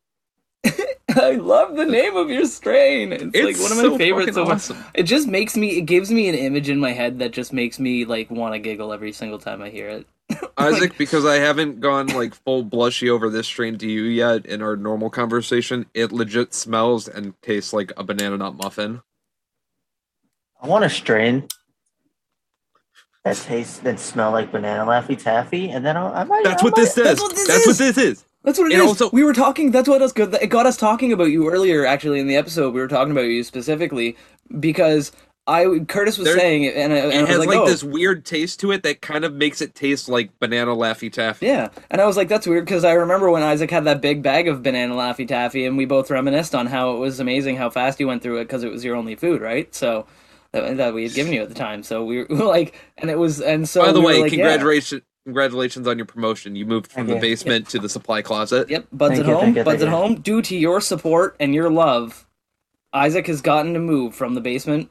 I 1.16 1.32
love 1.32 1.76
the 1.76 1.84
name 1.86 2.16
of 2.16 2.30
your 2.30 2.44
strain. 2.44 3.12
It's, 3.12 3.34
like 3.34 3.58
one 3.58 3.72
of 3.72 3.76
my 3.78 3.82
so 3.84 3.98
favorites. 3.98 4.30
fucking 4.36 4.46
So 4.46 4.52
awesome. 4.52 4.84
It 4.94 5.04
just 5.04 5.28
makes 5.28 5.56
me. 5.56 5.78
It 5.78 5.82
gives 5.82 6.10
me 6.10 6.28
an 6.28 6.34
image 6.34 6.68
in 6.68 6.78
my 6.78 6.92
head 6.92 7.18
that 7.20 7.32
just 7.32 7.52
makes 7.52 7.78
me 7.78 8.04
like 8.04 8.30
want 8.30 8.54
to 8.54 8.58
giggle 8.58 8.92
every 8.92 9.12
single 9.12 9.38
time 9.38 9.62
I 9.62 9.70
hear 9.70 9.88
it. 9.88 10.06
Isaac, 10.58 10.96
because 10.96 11.24
I 11.24 11.36
haven't 11.36 11.80
gone 11.80 12.06
like 12.08 12.34
full 12.34 12.64
blushy 12.64 13.08
over 13.08 13.28
this 13.30 13.46
strain 13.46 13.78
to 13.78 13.88
you 13.88 14.02
yet 14.02 14.46
in 14.46 14.62
our 14.62 14.76
normal 14.76 15.10
conversation, 15.10 15.86
it 15.94 16.12
legit 16.12 16.54
smells 16.54 17.08
and 17.08 17.34
tastes 17.42 17.72
like 17.72 17.92
a 17.96 18.04
banana 18.04 18.36
nut 18.36 18.54
muffin. 18.54 19.00
I 20.62 20.68
want 20.68 20.84
a 20.84 20.90
strain 20.90 21.48
that 23.24 23.36
tastes 23.36 23.78
that 23.78 23.98
smell 23.98 24.30
like 24.30 24.52
banana 24.52 24.84
laffy 24.88 25.18
taffy, 25.20 25.70
and 25.70 25.84
then 25.84 25.96
I'll, 25.96 26.12
I 26.14 26.24
might. 26.24 26.44
That's 26.44 26.62
I 26.62 26.64
what 26.64 26.76
this 26.76 26.96
might- 26.96 27.02
is. 27.06 27.08
that's 27.08 27.20
what 27.22 27.34
this 27.34 27.48
That's 27.48 27.66
is. 27.66 27.66
what 27.66 27.78
this 27.78 27.98
is. 27.98 28.24
That's 28.44 28.58
what 28.58 28.72
it 28.72 28.76
It 28.76 28.80
is. 28.80 28.86
also- 28.86 29.10
we 29.12 29.22
were 29.24 29.34
talking. 29.34 29.70
That's 29.70 29.88
what 29.88 30.00
us 30.02 30.12
good. 30.12 30.34
It 30.40 30.46
got 30.48 30.66
us 30.66 30.76
talking 30.76 31.12
about 31.12 31.24
you 31.30 31.48
earlier. 31.50 31.84
Actually, 31.84 32.20
in 32.20 32.26
the 32.26 32.36
episode, 32.36 32.72
we 32.74 32.80
were 32.80 32.88
talking 32.88 33.12
about 33.12 33.22
you 33.26 33.44
specifically 33.44 34.16
because 34.58 35.12
I 35.46 35.80
Curtis 35.88 36.16
was 36.16 36.26
There- 36.28 36.38
saying 36.38 36.62
it, 36.62 36.76
and 36.76 36.92
I, 36.92 36.96
and 36.96 37.12
I 37.12 37.16
It 37.16 37.20
was 37.22 37.28
has 37.30 37.38
like, 37.40 37.48
like 37.48 37.58
oh. 37.58 37.66
this 37.66 37.82
weird 37.82 38.24
taste 38.24 38.60
to 38.60 38.70
it 38.72 38.82
that 38.84 39.00
kind 39.02 39.24
of 39.24 39.34
makes 39.34 39.60
it 39.60 39.74
taste 39.74 40.08
like 40.08 40.30
banana 40.38 40.70
laffy 40.76 41.12
taffy. 41.12 41.46
Yeah, 41.46 41.68
and 41.90 42.00
I 42.00 42.06
was 42.06 42.16
like, 42.16 42.28
that's 42.28 42.46
weird 42.46 42.64
because 42.64 42.84
I 42.84 42.92
remember 42.92 43.30
when 43.30 43.42
Isaac 43.42 43.70
had 43.70 43.84
that 43.84 44.00
big 44.00 44.22
bag 44.22 44.48
of 44.48 44.62
banana 44.62 44.94
laffy 44.94 45.26
taffy, 45.26 45.64
and 45.66 45.76
we 45.76 45.86
both 45.86 46.10
reminisced 46.10 46.54
on 46.54 46.66
how 46.66 46.94
it 46.94 46.98
was 46.98 47.20
amazing 47.20 47.56
how 47.56 47.68
fast 47.68 47.98
you 48.00 48.06
went 48.06 48.22
through 48.22 48.38
it 48.38 48.44
because 48.44 48.62
it 48.62 48.70
was 48.70 48.84
your 48.84 48.94
only 48.96 49.16
food, 49.16 49.40
right? 49.40 49.74
So 49.74 50.06
that, 50.52 50.76
that 50.76 50.94
we 50.94 51.02
had 51.04 51.14
given 51.14 51.32
you 51.32 51.42
at 51.42 51.48
the 51.48 51.54
time. 51.54 51.82
So 51.82 52.04
we 52.04 52.18
were 52.24 52.26
like, 52.30 52.74
and 52.98 53.10
it 53.10 53.18
was, 53.18 53.40
and 53.40 53.68
so 53.68 53.82
By 53.82 53.92
the 53.92 54.00
we 54.00 54.06
way, 54.06 54.20
like, 54.22 54.30
congratulations 54.30 55.02
congratulations 55.24 55.86
on 55.86 55.98
your 55.98 56.06
promotion. 56.06 56.56
You 56.56 56.66
moved 56.66 56.90
from 56.90 57.06
Thank 57.06 57.20
the 57.20 57.26
you. 57.26 57.32
basement 57.32 57.68
to 57.70 57.78
the 57.78 57.88
supply 57.88 58.22
closet. 58.22 58.68
Yep, 58.70 58.86
buds 58.92 59.14
Thank 59.16 59.24
at 59.24 59.28
you, 59.30 59.34
home. 59.36 59.56
you, 59.56 59.64
buds 59.64 59.82
at 59.82 59.86
you. 59.88 59.94
home. 59.94 60.14
Due 60.20 60.42
to 60.42 60.56
your 60.56 60.80
support 60.80 61.36
and 61.40 61.54
your 61.54 61.70
love, 61.70 62.26
Isaac 62.92 63.26
has 63.28 63.40
gotten 63.40 63.74
to 63.74 63.80
move 63.80 64.14
from 64.14 64.34
the 64.34 64.40
basement 64.40 64.90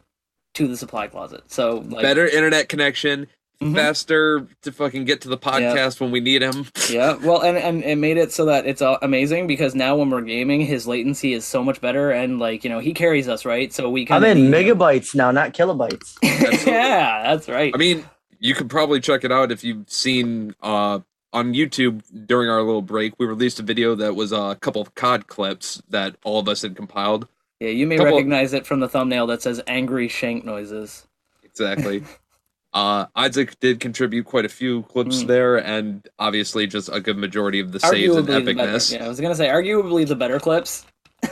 to 0.56 0.68
the 0.68 0.78
supply 0.78 1.08
closet. 1.08 1.44
So 1.48 1.84
like, 1.90 2.02
Better 2.02 2.28
internet 2.28 2.70
connection, 2.70 3.28
Mhm. 3.62 3.76
faster 3.76 4.48
to 4.62 4.72
fucking 4.72 5.04
get 5.04 5.20
to 5.22 5.28
the 5.28 5.38
podcast 5.38 6.00
when 6.00 6.12
we 6.12 6.22
need 6.22 6.42
him. 6.42 6.66
Yeah, 6.90 7.18
well, 7.22 7.42
and 7.42 7.58
and 7.58 7.84
it 7.84 7.98
made 7.98 8.16
it 8.18 8.32
so 8.32 8.46
that 8.46 8.66
it's 8.66 8.82
uh, 8.82 8.98
amazing 9.02 9.46
because 9.48 9.76
now 9.76 9.96
when 9.98 10.10
we're 10.10 10.22
gaming, 10.22 10.62
his 10.62 10.88
latency 10.88 11.34
is 11.34 11.44
so 11.46 11.62
much 11.64 11.82
better, 11.82 12.10
and 12.10 12.40
like 12.40 12.64
you 12.64 12.70
know, 12.70 12.80
he 12.80 12.94
carries 12.94 13.28
us 13.28 13.44
right, 13.46 13.72
so 13.74 13.90
we 13.90 14.06
can. 14.06 14.24
I'm 14.24 14.38
in 14.38 14.50
megabytes 14.50 15.14
now, 15.14 15.30
not 15.32 15.54
kilobytes. 15.54 16.18
yeah, 16.66 17.22
that's 17.36 17.48
right. 17.50 17.72
I 17.76 17.78
mean, 17.78 18.06
you 18.40 18.56
could 18.56 18.70
probably 18.70 19.00
check 19.00 19.24
it 19.24 19.32
out 19.32 19.52
if 19.52 19.64
you've 19.64 19.90
seen 19.90 20.56
uh 20.62 21.00
on 21.32 21.54
YouTube 21.54 22.02
during 22.26 22.50
our 22.50 22.64
little 22.64 22.82
break. 22.82 23.14
We 23.20 23.28
released 23.28 23.60
a 23.60 23.64
video 23.64 23.94
that 23.96 24.16
was 24.16 24.32
a 24.32 24.58
couple 24.62 24.82
of 24.82 24.96
COD 24.96 25.28
clips 25.28 25.80
that 25.90 26.16
all 26.24 26.40
of 26.40 26.48
us 26.50 26.64
had 26.64 26.76
compiled. 26.76 27.28
yeah, 27.60 27.70
you 27.70 27.86
may 27.86 27.98
couple- 27.98 28.14
recognize 28.14 28.54
it 28.54 28.66
from 28.66 28.80
the 28.80 28.90
thumbnail 28.90 29.28
that 29.28 29.42
says 29.44 29.62
"angry 29.68 30.08
shank 30.08 30.44
noises." 30.46 31.06
Exactly. 31.44 32.04
uh 32.74 33.06
Isaac 33.16 33.60
did 33.60 33.80
contribute 33.80 34.26
quite 34.26 34.46
a 34.46 34.50
few 34.50 34.84
clips 34.84 35.24
Mm. 35.24 35.28
there, 35.28 35.58
and 35.58 36.08
obviously 36.18 36.66
just 36.68 36.90
a 36.92 37.00
good 37.00 37.18
majority 37.18 37.60
of 37.60 37.72
the 37.72 37.80
saves 37.80 38.16
and 38.16 38.28
Arguably 38.28 38.56
epicness. 38.56 38.94
Yeah, 38.94 39.06
I 39.06 39.08
was 39.08 39.20
gonna 39.20 39.36
say 39.36 39.48
arguably 39.50 40.08
the 40.08 40.16
better 40.16 40.40
clips. 40.40 40.86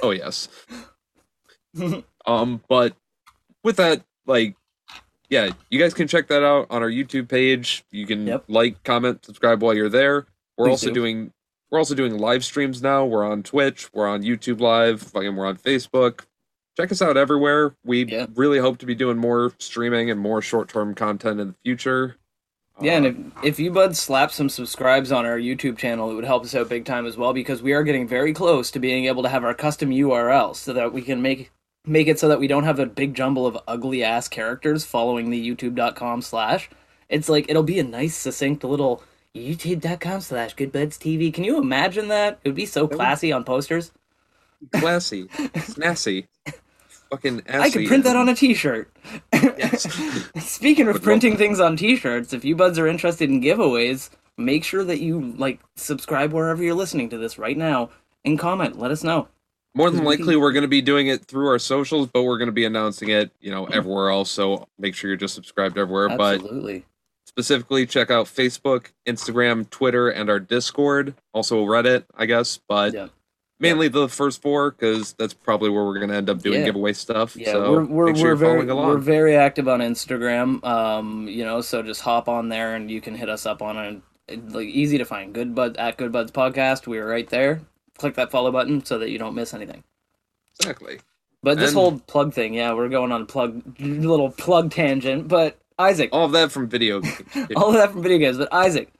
Oh 0.03 0.11
yes. 0.11 0.47
um, 2.25 2.61
but 2.67 2.95
with 3.63 3.77
that, 3.77 4.03
like, 4.25 4.55
yeah, 5.29 5.49
you 5.69 5.79
guys 5.79 5.93
can 5.93 6.07
check 6.07 6.27
that 6.27 6.43
out 6.43 6.67
on 6.69 6.81
our 6.81 6.89
YouTube 6.89 7.27
page. 7.27 7.83
You 7.91 8.05
can 8.05 8.25
Yep. 8.27 8.45
like, 8.47 8.83
comment, 8.83 9.23
subscribe 9.25 9.61
while 9.61 9.73
you're 9.75 9.89
there. 9.89 10.25
We're 10.57 10.65
Please 10.65 10.71
also 10.71 10.87
do. 10.87 10.93
doing 10.93 11.31
we're 11.69 11.79
also 11.79 11.95
doing 11.95 12.17
live 12.17 12.45
streams 12.45 12.81
now. 12.81 13.03
We're 13.03 13.25
on 13.29 13.43
Twitch, 13.43 13.89
we're 13.93 14.07
on 14.07 14.23
YouTube 14.23 14.61
Live, 14.61 15.01
fucking 15.01 15.35
we're 15.35 15.45
on 15.45 15.57
Facebook. 15.57 16.21
Check 16.77 16.91
us 16.93 17.01
out 17.01 17.17
everywhere. 17.17 17.75
We 17.83 18.05
Yeah. 18.05 18.27
really 18.35 18.59
hope 18.59 18.77
to 18.77 18.85
be 18.85 18.95
doing 18.95 19.17
more 19.17 19.51
streaming 19.59 20.09
and 20.09 20.17
more 20.19 20.41
short 20.41 20.69
term 20.69 20.95
content 20.95 21.41
in 21.41 21.47
the 21.49 21.55
future. 21.65 22.15
Yeah, 22.79 22.97
and 22.97 23.05
Uh, 23.05 23.09
if, 23.09 23.45
if 23.45 23.59
you 23.59 23.71
bud 23.71 23.97
slap 23.97 24.31
some 24.31 24.47
subscribes 24.47 25.11
on 25.11 25.25
our 25.25 25.37
YouTube 25.39 25.77
channel, 25.77 26.09
it 26.11 26.13
would 26.13 26.23
help 26.25 26.43
us 26.45 26.53
out 26.55 26.69
big 26.69 26.85
time 26.85 27.05
as 27.05 27.17
well 27.17 27.33
because 27.33 27.61
we 27.61 27.73
are 27.73 27.83
getting 27.83 28.07
very 28.07 28.31
close 28.31 28.69
to 28.71 28.79
being 28.79 29.05
able 29.05 29.23
to 29.23 29.29
have 29.29 29.43
our 29.43 29.55
custom 29.55 29.89
URL 29.91 30.53
so 30.55 30.71
that 30.71 30.93
we 30.93 31.01
can 31.01 31.21
make 31.21 31.51
make 31.87 32.07
it 32.07 32.19
so 32.19 32.27
that 32.27 32.39
we 32.39 32.47
don't 32.47 32.63
have 32.63 32.79
a 32.79 32.85
big 32.85 33.13
jumble 33.13 33.45
of 33.45 33.57
ugly 33.67 34.03
ass 34.03 34.27
characters 34.27 34.85
following 34.85 35.29
the 35.29 35.55
youtube.com 35.55 36.21
slash. 36.21 36.69
It's 37.09 37.29
like 37.29 37.45
it'll 37.49 37.63
be 37.63 37.79
a 37.79 37.83
nice 37.83 38.15
succinct 38.15 38.63
little 38.63 39.03
youtube.com 39.35 40.21
slash 40.21 40.55
goodbuds 40.55 40.97
TV. 40.97 41.33
Can 41.33 41.43
you 41.43 41.57
imagine 41.59 42.07
that? 42.09 42.39
It 42.43 42.49
would 42.49 42.55
be 42.55 42.65
so 42.65 42.87
classy 42.87 43.31
on 43.31 43.43
posters. 43.43 43.91
classy, 44.73 45.25
snazzy, 45.27 46.27
fucking 47.09 47.43
assy. 47.47 47.63
I 47.63 47.69
could 47.69 47.87
print 47.87 48.03
that 48.03 48.15
on 48.15 48.29
a 48.29 48.35
t-shirt. 48.35 48.91
Yes. 49.33 49.83
Speaking 50.39 50.87
of 50.87 50.95
Would 50.95 51.03
printing 51.03 51.37
things 51.37 51.59
on 51.59 51.77
t-shirts, 51.77 52.33
if 52.33 52.43
you 52.43 52.55
buds 52.55 52.79
are 52.79 52.87
interested 52.87 53.29
in 53.29 53.41
giveaways, 53.41 54.09
make 54.37 54.63
sure 54.63 54.83
that 54.83 54.99
you 54.99 55.33
like 55.37 55.59
subscribe 55.75 56.33
wherever 56.33 56.63
you're 56.63 56.75
listening 56.75 57.09
to 57.09 57.17
this 57.17 57.37
right 57.37 57.57
now 57.57 57.89
and 58.25 58.37
comment. 58.37 58.79
Let 58.79 58.91
us 58.91 59.03
know. 59.03 59.27
More 59.77 59.91
than 59.91 60.03
likely, 60.03 60.35
we're 60.35 60.51
going 60.53 60.63
to 60.63 60.67
be 60.67 60.81
doing 60.81 61.05
it 61.07 61.25
through 61.25 61.47
our 61.49 61.59
socials, 61.59 62.07
but 62.11 62.23
we're 62.23 62.39
going 62.39 62.47
to 62.47 62.51
be 62.51 62.65
announcing 62.65 63.09
it, 63.09 63.29
you 63.39 63.51
know, 63.51 63.65
everywhere 63.67 64.09
else. 64.09 64.31
So 64.31 64.67
make 64.79 64.95
sure 64.95 65.07
you're 65.09 65.17
just 65.17 65.35
subscribed 65.35 65.77
everywhere. 65.77 66.09
But 66.17 66.35
Absolutely. 66.41 66.83
specifically, 67.25 67.85
check 67.85 68.09
out 68.09 68.25
Facebook, 68.25 68.87
Instagram, 69.07 69.69
Twitter, 69.69 70.09
and 70.09 70.31
our 70.31 70.39
Discord. 70.39 71.13
Also 71.31 71.63
Reddit, 71.63 72.05
I 72.15 72.25
guess, 72.25 72.59
but 72.67 72.93
Yeah. 72.95 73.07
mainly 73.59 73.87
the 73.87 74.09
first 74.09 74.41
four 74.41 74.71
because 74.71 75.13
that's 75.13 75.35
probably 75.35 75.69
where 75.69 75.85
we're 75.85 75.99
going 75.99 76.09
to 76.09 76.15
end 76.15 76.31
up 76.31 76.41
doing 76.41 76.61
Yeah. 76.61 76.65
giveaway 76.65 76.93
stuff. 76.93 77.35
Yeah, 77.35 77.51
so 77.51 77.71
we're 77.71 77.85
we're, 77.85 78.05
make 78.07 78.15
sure 78.15 78.23
we're 78.23 78.29
you're 78.29 78.35
very 78.35 78.67
along. 78.69 78.87
we're 78.87 78.97
very 78.97 79.35
active 79.35 79.67
on 79.67 79.79
Instagram. 79.81 80.63
Um, 80.65 81.27
you 81.27 81.45
know, 81.45 81.61
so 81.61 81.83
just 81.83 82.01
hop 82.01 82.27
on 82.27 82.49
there 82.49 82.73
and 82.75 82.89
you 82.89 82.99
can 82.99 83.13
hit 83.13 83.29
us 83.29 83.45
up 83.45 83.61
on 83.61 83.77
it. 83.77 84.01
Like 84.51 84.67
easy 84.67 84.97
to 84.97 85.05
find. 85.05 85.33
Good 85.33 85.53
Bud 85.53 85.77
at 85.77 85.97
Good 85.97 86.11
Buds 86.11 86.31
Podcast. 86.31 86.87
We're 86.87 87.07
right 87.07 87.29
there. 87.29 87.61
Click 87.97 88.15
that 88.15 88.31
follow 88.31 88.51
button 88.51 88.83
so 88.85 88.97
that 88.99 89.09
you 89.09 89.17
don't 89.17 89.35
miss 89.35 89.53
anything. 89.53 89.83
exactly. 90.59 90.99
But 91.43 91.57
this 91.59 91.69
And- 91.71 91.77
whole 91.79 91.99
plug 91.99 92.33
thing, 92.33 92.53
yeah, 92.55 92.73
we're 92.73 92.89
going 92.89 93.11
on 93.11 93.21
a 93.21 93.25
plug 93.25 93.61
little 93.79 94.31
plug 94.31 94.71
tangent. 94.71 95.27
But 95.27 95.57
Isaac, 95.79 96.09
All 96.11 96.25
of 96.25 96.31
that 96.31 96.51
from 96.51 96.67
video. 96.67 96.99
games. 97.01 97.21
all 97.55 97.67
of 97.69 97.73
that 97.75 97.91
from 97.91 98.01
video 98.01 98.17
games. 98.17 98.37
But 98.37 98.51
Isaac, 98.53 98.91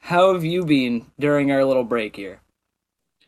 how 0.00 0.32
have 0.32 0.44
you 0.44 0.64
been 0.64 1.06
during 1.18 1.52
our 1.52 1.64
little 1.64 1.84
break 1.84 2.16
here? 2.16 2.40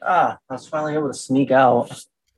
Ah, 0.03 0.39
I 0.49 0.55
was 0.55 0.67
finally 0.67 0.95
able 0.95 1.09
to 1.09 1.15
sneak 1.15 1.51
out 1.51 1.89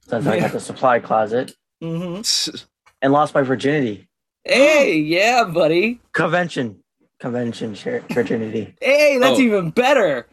since 0.09 0.27
I 0.27 0.35
Yeah. 0.35 0.41
got 0.43 0.53
the 0.53 0.61
supply 0.61 0.99
closet 0.99 1.55
Mm-hmm. 1.83 2.57
and 3.01 3.13
lost 3.13 3.35
my 3.35 3.43
virginity. 3.43 4.09
Hey, 4.45 4.97
yeah, 4.99 5.45
buddy. 5.45 6.01
Convention, 6.13 6.83
convention 7.19 7.75
share 7.75 8.03
virginity. 8.13 8.75
Hey, 8.81 9.19
that's 9.19 9.39
Oh. 9.39 9.43
even 9.43 9.71
better. 9.71 10.27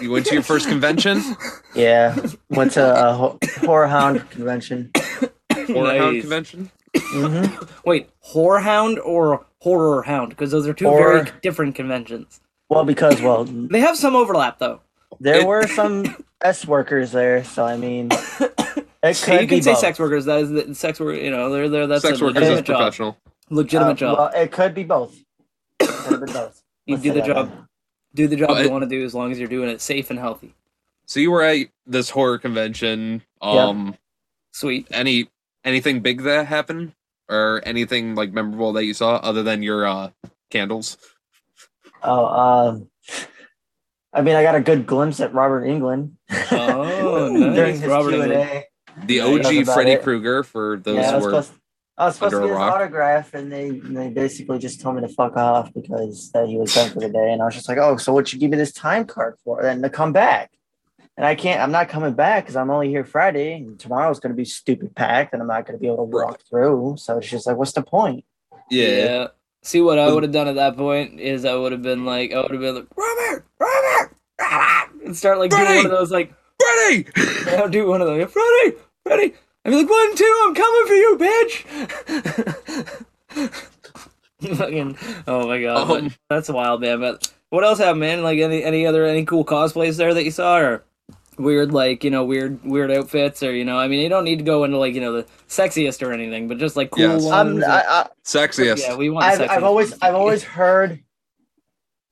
You 0.00 0.10
went 0.10 0.26
to 0.26 0.34
your 0.34 0.42
first 0.42 0.68
convention, 0.68 1.22
Yeah, 1.74 2.16
went 2.50 2.72
to 2.72 3.08
a 3.08 3.12
ho- 3.14 3.38
horror 3.60 3.86
hound 3.88 4.28
convention. 4.30 4.90
or 5.68 5.86
hound 5.86 6.14
Nice. 6.14 6.20
convention. 6.22 6.70
hmm 6.96 7.46
Wait, 7.84 8.10
whorehound 8.32 8.98
or 9.04 9.46
horror 9.60 10.02
hound? 10.02 10.30
Because 10.30 10.50
those 10.50 10.66
are 10.66 10.74
two 10.74 10.86
Horror. 10.86 11.24
very 11.24 11.30
different 11.42 11.74
conventions. 11.74 12.40
Well, 12.68 12.84
because 12.84 13.20
well, 13.20 13.44
They 13.44 13.80
have 13.80 13.96
some 13.96 14.14
overlap 14.16 14.58
though. 14.58 14.80
there 15.20 15.40
It- 15.40 15.46
were 15.46 15.66
some 15.66 16.24
S 16.42 16.66
workers 16.66 17.12
there, 17.12 17.44
so 17.44 17.64
I 17.64 17.76
mean, 17.76 18.08
it 18.40 18.76
Hey, 19.02 19.14
could 19.14 19.32
you 19.32 19.38
be 19.40 19.46
can 19.48 19.62
say 19.62 19.72
both. 19.72 19.78
sex 19.80 19.98
workers. 19.98 20.24
That 20.24 20.40
is 20.40 20.50
the 20.50 20.74
sex 20.74 20.98
work. 21.00 21.16
You 21.16 21.30
know, 21.30 21.50
they're 21.50 21.68
they're 21.68 21.86
that's 21.86 22.02
Sex 22.02 22.20
a 22.20 22.24
workers 22.24 22.42
is 22.42 22.48
legitimate 22.48 22.64
job. 22.66 22.76
professional. 22.78 23.16
Legitimate 23.50 23.90
Uh, 23.90 23.94
job. 23.94 24.18
Well, 24.18 24.42
it 24.42 24.50
could 24.52 24.74
be 24.74 24.84
both. 24.84 25.14
It 25.80 25.88
could 25.88 26.12
have 26.12 26.20
been 26.24 26.32
both. 26.34 26.62
you 26.86 26.94
Let's 26.96 27.02
do 27.04 27.12
the 27.12 27.22
job. 27.22 27.48
then. 27.50 27.68
Do 28.14 28.28
the 28.28 28.36
job 28.36 28.50
Well, 28.50 28.62
you 28.64 28.70
want 28.70 28.82
to 28.82 28.88
do 28.88 29.04
as 29.04 29.14
long 29.14 29.32
as 29.32 29.38
you're 29.38 29.48
doing 29.48 29.68
it 29.68 29.80
safe 29.80 30.10
and 30.10 30.18
healthy. 30.18 30.54
So 31.06 31.18
you 31.20 31.30
were 31.30 31.42
at 31.42 31.68
this 31.86 32.10
horror 32.10 32.38
convention. 32.38 33.22
Um, 33.40 33.96
Sweet. 34.52 34.86
any 34.90 35.28
anything 35.64 36.00
big 36.00 36.22
that 36.22 36.46
happened, 36.46 36.92
or 37.28 37.62
anything 37.64 38.14
like 38.14 38.32
memorable 38.32 38.72
that 38.74 38.84
you 38.84 38.94
saw 38.94 39.16
other 39.16 39.42
than 39.42 39.62
your 39.62 39.86
uh 39.86 40.10
candles? 40.50 40.98
Oh, 42.02 42.26
um, 42.26 42.88
I 44.12 44.20
mean, 44.22 44.34
I 44.36 44.42
got 44.42 44.54
a 44.56 44.60
good 44.60 44.86
glimpse 44.86 45.20
at 45.20 45.32
Robert 45.32 45.62
Englund 45.64 46.12
Oh, 46.50 47.28
nice. 47.32 47.54
during 47.54 47.72
his 47.80 47.84
Robert 47.90 48.10
Q 48.10 48.22
and 48.22 48.32
Englund. 48.32 48.62
A. 49.00 49.06
The 49.06 49.20
OG 49.20 49.64
Freddy. 49.66 49.96
Krueger 49.96 50.42
for 50.42 50.76
those 50.78 50.96
Yeah, 50.96 51.10
who 51.10 51.16
was 51.16 51.24
were 51.24 51.30
supposed, 51.42 51.52
I 52.02 52.06
was 52.06 52.14
supposed 52.16 52.32
to 52.32 52.40
get 52.40 52.46
a 52.46 52.48
his 52.48 52.56
rock. 52.56 52.74
autograph, 52.74 53.32
and 53.32 53.52
they 53.52 53.68
and 53.68 53.96
they 53.96 54.08
basically 54.08 54.58
just 54.58 54.80
told 54.80 54.96
me 54.96 55.02
to 55.02 55.08
fuck 55.08 55.36
off 55.36 55.72
because 55.72 56.32
that 56.32 56.48
he 56.48 56.56
was 56.56 56.74
done 56.74 56.90
for 56.90 56.98
the 56.98 57.08
day, 57.08 57.32
and 57.32 57.40
I 57.40 57.44
was 57.44 57.54
just 57.54 57.68
like, 57.68 57.78
oh, 57.78 57.96
so 57.96 58.12
what 58.12 58.32
you 58.32 58.40
give 58.40 58.50
me 58.50 58.56
this 58.56 58.72
time 58.72 59.04
card 59.04 59.36
for? 59.44 59.62
Then 59.62 59.82
to 59.82 59.88
come 59.88 60.12
back, 60.12 60.50
and 61.16 61.24
I 61.24 61.36
can't. 61.36 61.60
I'm 61.60 61.70
not 61.70 61.88
coming 61.88 62.14
back 62.14 62.42
because 62.42 62.56
I'm 62.56 62.70
only 62.70 62.88
here 62.88 63.04
Friday, 63.04 63.54
and 63.54 63.78
tomorrow's 63.78 64.18
going 64.18 64.32
to 64.32 64.36
be 64.36 64.44
stupid 64.44 64.96
packed, 64.96 65.32
and 65.32 65.40
I'm 65.40 65.46
not 65.46 65.64
going 65.64 65.78
to 65.78 65.80
be 65.80 65.86
able 65.86 65.98
to 65.98 66.02
walk 66.02 66.40
through. 66.50 66.96
So 66.98 67.18
it's 67.18 67.30
just 67.30 67.46
like, 67.46 67.56
what's 67.56 67.72
the 67.72 67.82
point? 67.82 68.24
yeah. 68.68 69.28
See 69.62 69.80
what 69.80 70.00
I 70.00 70.12
would 70.12 70.24
have 70.24 70.32
done 70.32 70.48
at 70.48 70.56
that 70.56 70.76
point 70.76 71.20
is 71.20 71.44
I 71.44 71.54
would 71.54 71.70
have 71.70 71.82
been 71.82 72.04
like 72.04 72.32
I 72.32 72.40
would 72.40 72.50
have 72.50 72.60
been 72.60 72.74
like 72.74 72.88
Robert, 72.96 73.44
Robert, 73.60 74.16
Robert, 74.40 74.90
and 75.04 75.16
start 75.16 75.38
like 75.38 75.52
doing 75.52 75.64
one 75.64 75.86
of 75.86 75.92
those 75.92 76.10
like 76.10 76.34
Freddy. 76.60 77.06
I'll 77.56 77.68
do 77.68 77.86
one 77.86 78.00
of 78.00 78.08
those. 78.08 78.28
Freddie, 78.32 78.76
Freddie. 79.04 79.34
I'd 79.64 79.70
be 79.70 79.76
like 79.76 79.88
one, 79.90 80.16
two. 80.16 80.44
I'm 80.46 80.54
coming 80.54 80.86
for 80.86 80.94
you, 80.94 81.18
bitch. 81.20 81.64
Fucking, 84.56 84.98
oh 85.28 85.46
my 85.46 85.62
god, 85.62 85.86
but 85.88 86.02
Um, 86.02 86.14
that's 86.28 86.48
wild, 86.48 86.80
man. 86.80 86.98
But 87.00 87.32
what 87.50 87.62
else 87.64 87.78
happened, 87.78 88.00
man? 88.00 88.22
Like 88.24 88.40
any 88.40 88.64
any 88.64 88.86
other 88.86 89.04
any 89.04 89.24
cool 89.24 89.44
cosplays 89.44 89.96
there 89.96 90.12
that 90.14 90.24
you 90.24 90.32
saw, 90.32 90.58
or 90.58 90.84
weird 91.38 91.72
like 91.72 92.02
you 92.02 92.10
know 92.10 92.24
weird 92.24 92.58
weird 92.64 92.90
outfits, 92.90 93.44
or 93.44 93.54
you 93.54 93.64
know, 93.64 93.78
I 93.78 93.86
mean, 93.86 94.00
you 94.00 94.08
don't 94.08 94.24
need 94.24 94.38
to 94.38 94.44
go 94.44 94.64
into 94.64 94.78
like 94.78 94.94
you 94.94 95.00
know 95.00 95.12
the 95.12 95.26
sexiest 95.48 96.04
or 96.04 96.12
anything, 96.12 96.48
but 96.48 96.58
just 96.58 96.74
like 96.74 96.90
cool 96.90 97.04
Yes. 97.04 97.22
ones. 97.22 97.62
I'm, 97.62 97.70
I, 97.70 97.84
I, 97.86 98.08
Sexiest. 98.24 98.80
yeah, 98.80 98.96
we 98.96 99.10
want. 99.10 99.26
I've, 99.26 99.38
the 99.38 99.52
I've 99.52 99.62
always. 99.62 99.94
I've 100.02 100.16
always 100.16 100.42
heard 100.42 101.04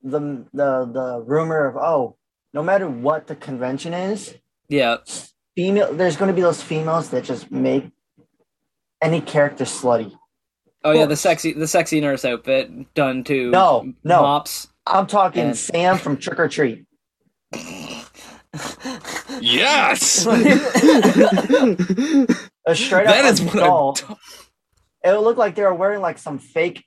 the 0.05 0.21
the 0.53 0.85
the 0.87 1.25
rumor 1.27 1.67
of 1.67 1.77
oh, 1.77 2.17
no 2.55 2.63
matter 2.63 2.89
what 2.89 3.27
the 3.27 3.35
convention 3.35 3.93
is, 3.93 4.37
yeah. 4.69 4.99
Female 5.57 5.93
there's 5.95 6.17
going 6.17 6.29
to 6.29 6.35
be 6.35 6.43
those 6.43 6.63
females 6.63 7.11
that 7.11 7.25
just 7.25 7.51
make 7.51 7.91
any 9.03 9.21
character 9.21 9.65
slutty. 9.65 10.13
Oh 10.85 10.93
yeah, 10.93 11.07
the 11.07 11.17
sexy 11.17 11.53
the 11.53 11.67
sexy 11.69 12.01
nurse 12.01 12.25
outfit 12.25 12.95
done 12.95 13.25
to 13.25 13.51
No, 13.51 13.93
no. 14.05 14.23
mops. 14.23 14.69
I'm 14.87 15.07
talking 15.07 15.43
And- 15.49 15.59
Sam 15.59 15.99
from 15.99 16.17
Trick 16.17 16.39
'r 16.39 16.49
Treat. 16.49 16.87
Yes. 19.41 20.27
A 20.27 20.31
straight 22.75 23.07
that 23.07 23.25
up 23.25 23.33
is 23.33 23.43
what 23.43 23.55
doll. 23.55 23.91
I'm. 23.91 23.95
T- 24.09 24.15
It 25.05 25.11
would 25.13 25.21
look 25.21 25.37
like 25.37 25.55
they 25.55 25.63
were 25.63 25.75
wearing 25.75 26.01
like 26.01 26.19
some 26.19 26.39
fake 26.39 26.85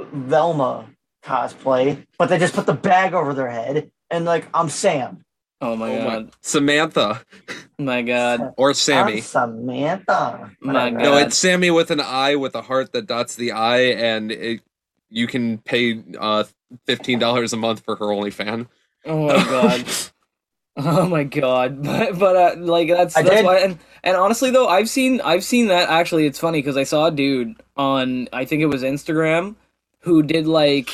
Velma 0.00 0.86
cosplay, 1.24 2.04
but 2.18 2.28
they 2.28 2.38
just 2.38 2.54
put 2.54 2.66
the 2.66 2.72
bag 2.74 3.14
over 3.14 3.34
their 3.34 3.50
head 3.50 3.90
and 4.10 4.24
like 4.24 4.48
I'm 4.54 4.68
Sam. 4.68 5.24
Oh 5.60 5.74
my 5.74 5.90
oh 5.96 6.04
god, 6.04 6.24
my, 6.26 6.30
Samantha 6.42 7.24
my 7.78 8.02
god. 8.02 8.52
or 8.58 8.74
Sammy. 8.74 9.14
I'm 9.14 9.20
Samantha. 9.22 10.50
My 10.60 10.90
Whatever. 10.90 10.98
No, 10.98 11.16
it's 11.18 11.36
Sammy 11.36 11.70
with 11.70 11.90
an 11.90 12.00
I 12.00 12.36
with 12.36 12.54
a 12.54 12.62
heart 12.62 12.92
that 12.92 13.06
dots 13.06 13.36
the 13.36 13.52
I 13.52 13.78
and 13.78 14.30
it, 14.32 14.60
you 15.08 15.26
can 15.26 15.58
pay 15.58 16.02
uh 16.18 16.44
fifteen 16.84 17.18
dollars 17.18 17.52
a 17.52 17.56
month 17.56 17.80
for 17.84 17.96
her 17.96 18.06
OnlyFan. 18.06 18.68
Oh 19.04 19.26
my 19.26 19.34
god. 19.44 19.84
Oh 20.78 21.08
my 21.08 21.24
god. 21.24 21.82
But 21.82 22.18
but 22.18 22.36
uh, 22.36 22.54
like 22.58 22.88
that's 22.88 23.16
I 23.16 23.22
that's 23.22 23.36
did- 23.36 23.44
why 23.46 23.58
and 23.60 23.78
and 24.04 24.14
honestly 24.14 24.50
though 24.50 24.68
I've 24.68 24.90
seen 24.90 25.22
I've 25.22 25.42
seen 25.42 25.68
that 25.68 25.88
actually 25.88 26.26
it's 26.26 26.38
funny 26.38 26.60
cuz 26.62 26.76
I 26.76 26.82
saw 26.82 27.06
a 27.06 27.10
dude 27.10 27.54
on 27.78 28.28
I 28.30 28.44
think 28.44 28.60
it 28.60 28.66
was 28.66 28.82
Instagram 28.82 29.54
who 30.00 30.22
did 30.22 30.46
like 30.46 30.90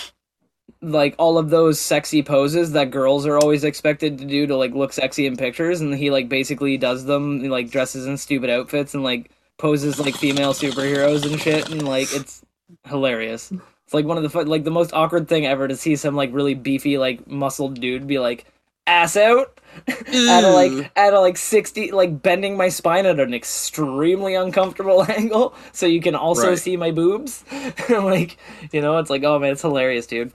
like 0.82 1.14
all 1.16 1.38
of 1.38 1.50
those 1.50 1.80
sexy 1.80 2.22
poses 2.22 2.72
that 2.72 2.90
girls 2.90 3.24
are 3.26 3.38
always 3.38 3.62
expected 3.64 4.18
to 4.18 4.24
do 4.24 4.46
to 4.46 4.56
like 4.56 4.72
look 4.74 4.92
sexy 4.92 5.26
in 5.26 5.36
pictures 5.36 5.80
and 5.80 5.94
he 5.94 6.10
like 6.10 6.28
basically 6.28 6.76
does 6.76 7.04
them 7.04 7.40
he, 7.40 7.48
like 7.48 7.70
dresses 7.70 8.06
in 8.06 8.16
stupid 8.16 8.50
outfits 8.50 8.92
and 8.94 9.04
like 9.04 9.30
poses 9.59 10.00
like 10.00 10.16
female 10.16 10.52
superheroes 10.52 11.24
and 11.24 11.40
shit 11.40 11.70
and 11.70 11.86
like 11.86 12.12
it's 12.12 12.42
hilarious. 12.86 13.52
It's 13.84 13.94
like 13.94 14.06
one 14.06 14.16
of 14.16 14.22
the 14.24 14.30
fu- 14.30 14.42
like 14.44 14.64
the 14.64 14.70
most 14.72 14.92
awkward 14.92 15.28
thing 15.28 15.46
ever 15.46 15.68
to 15.68 15.76
see 15.76 15.94
some 15.96 16.16
like 16.16 16.32
really 16.32 16.54
beefy 16.54 16.98
like 16.98 17.26
muscled 17.28 17.80
dude 17.80 18.06
be 18.09 18.18
like 18.18 18.46
ass 18.88 19.16
out 19.16 19.60
at 19.88 20.42
a 20.42 20.48
like 20.48 20.90
at 20.96 21.12
a 21.14 21.20
like 21.20 21.36
60 21.36 21.92
like 21.92 22.20
bending 22.22 22.56
my 22.56 22.68
spine 22.68 23.06
at 23.06 23.20
an 23.20 23.32
extremely 23.32 24.34
uncomfortable 24.34 25.04
angle 25.09 25.54
so 25.72 25.86
you 25.86 26.00
can 26.00 26.16
also 26.16 26.48
Right. 26.50 26.59
see 26.59 26.76
my 26.76 26.90
boobs 26.90 27.44
like 27.88 28.36
you 28.72 28.80
know 28.80 28.98
it's 28.98 29.09
like 29.10 29.22
oh 29.22 29.38
man 29.38 29.52
it's 29.52 29.62
hilarious 29.62 30.06
dude 30.06 30.32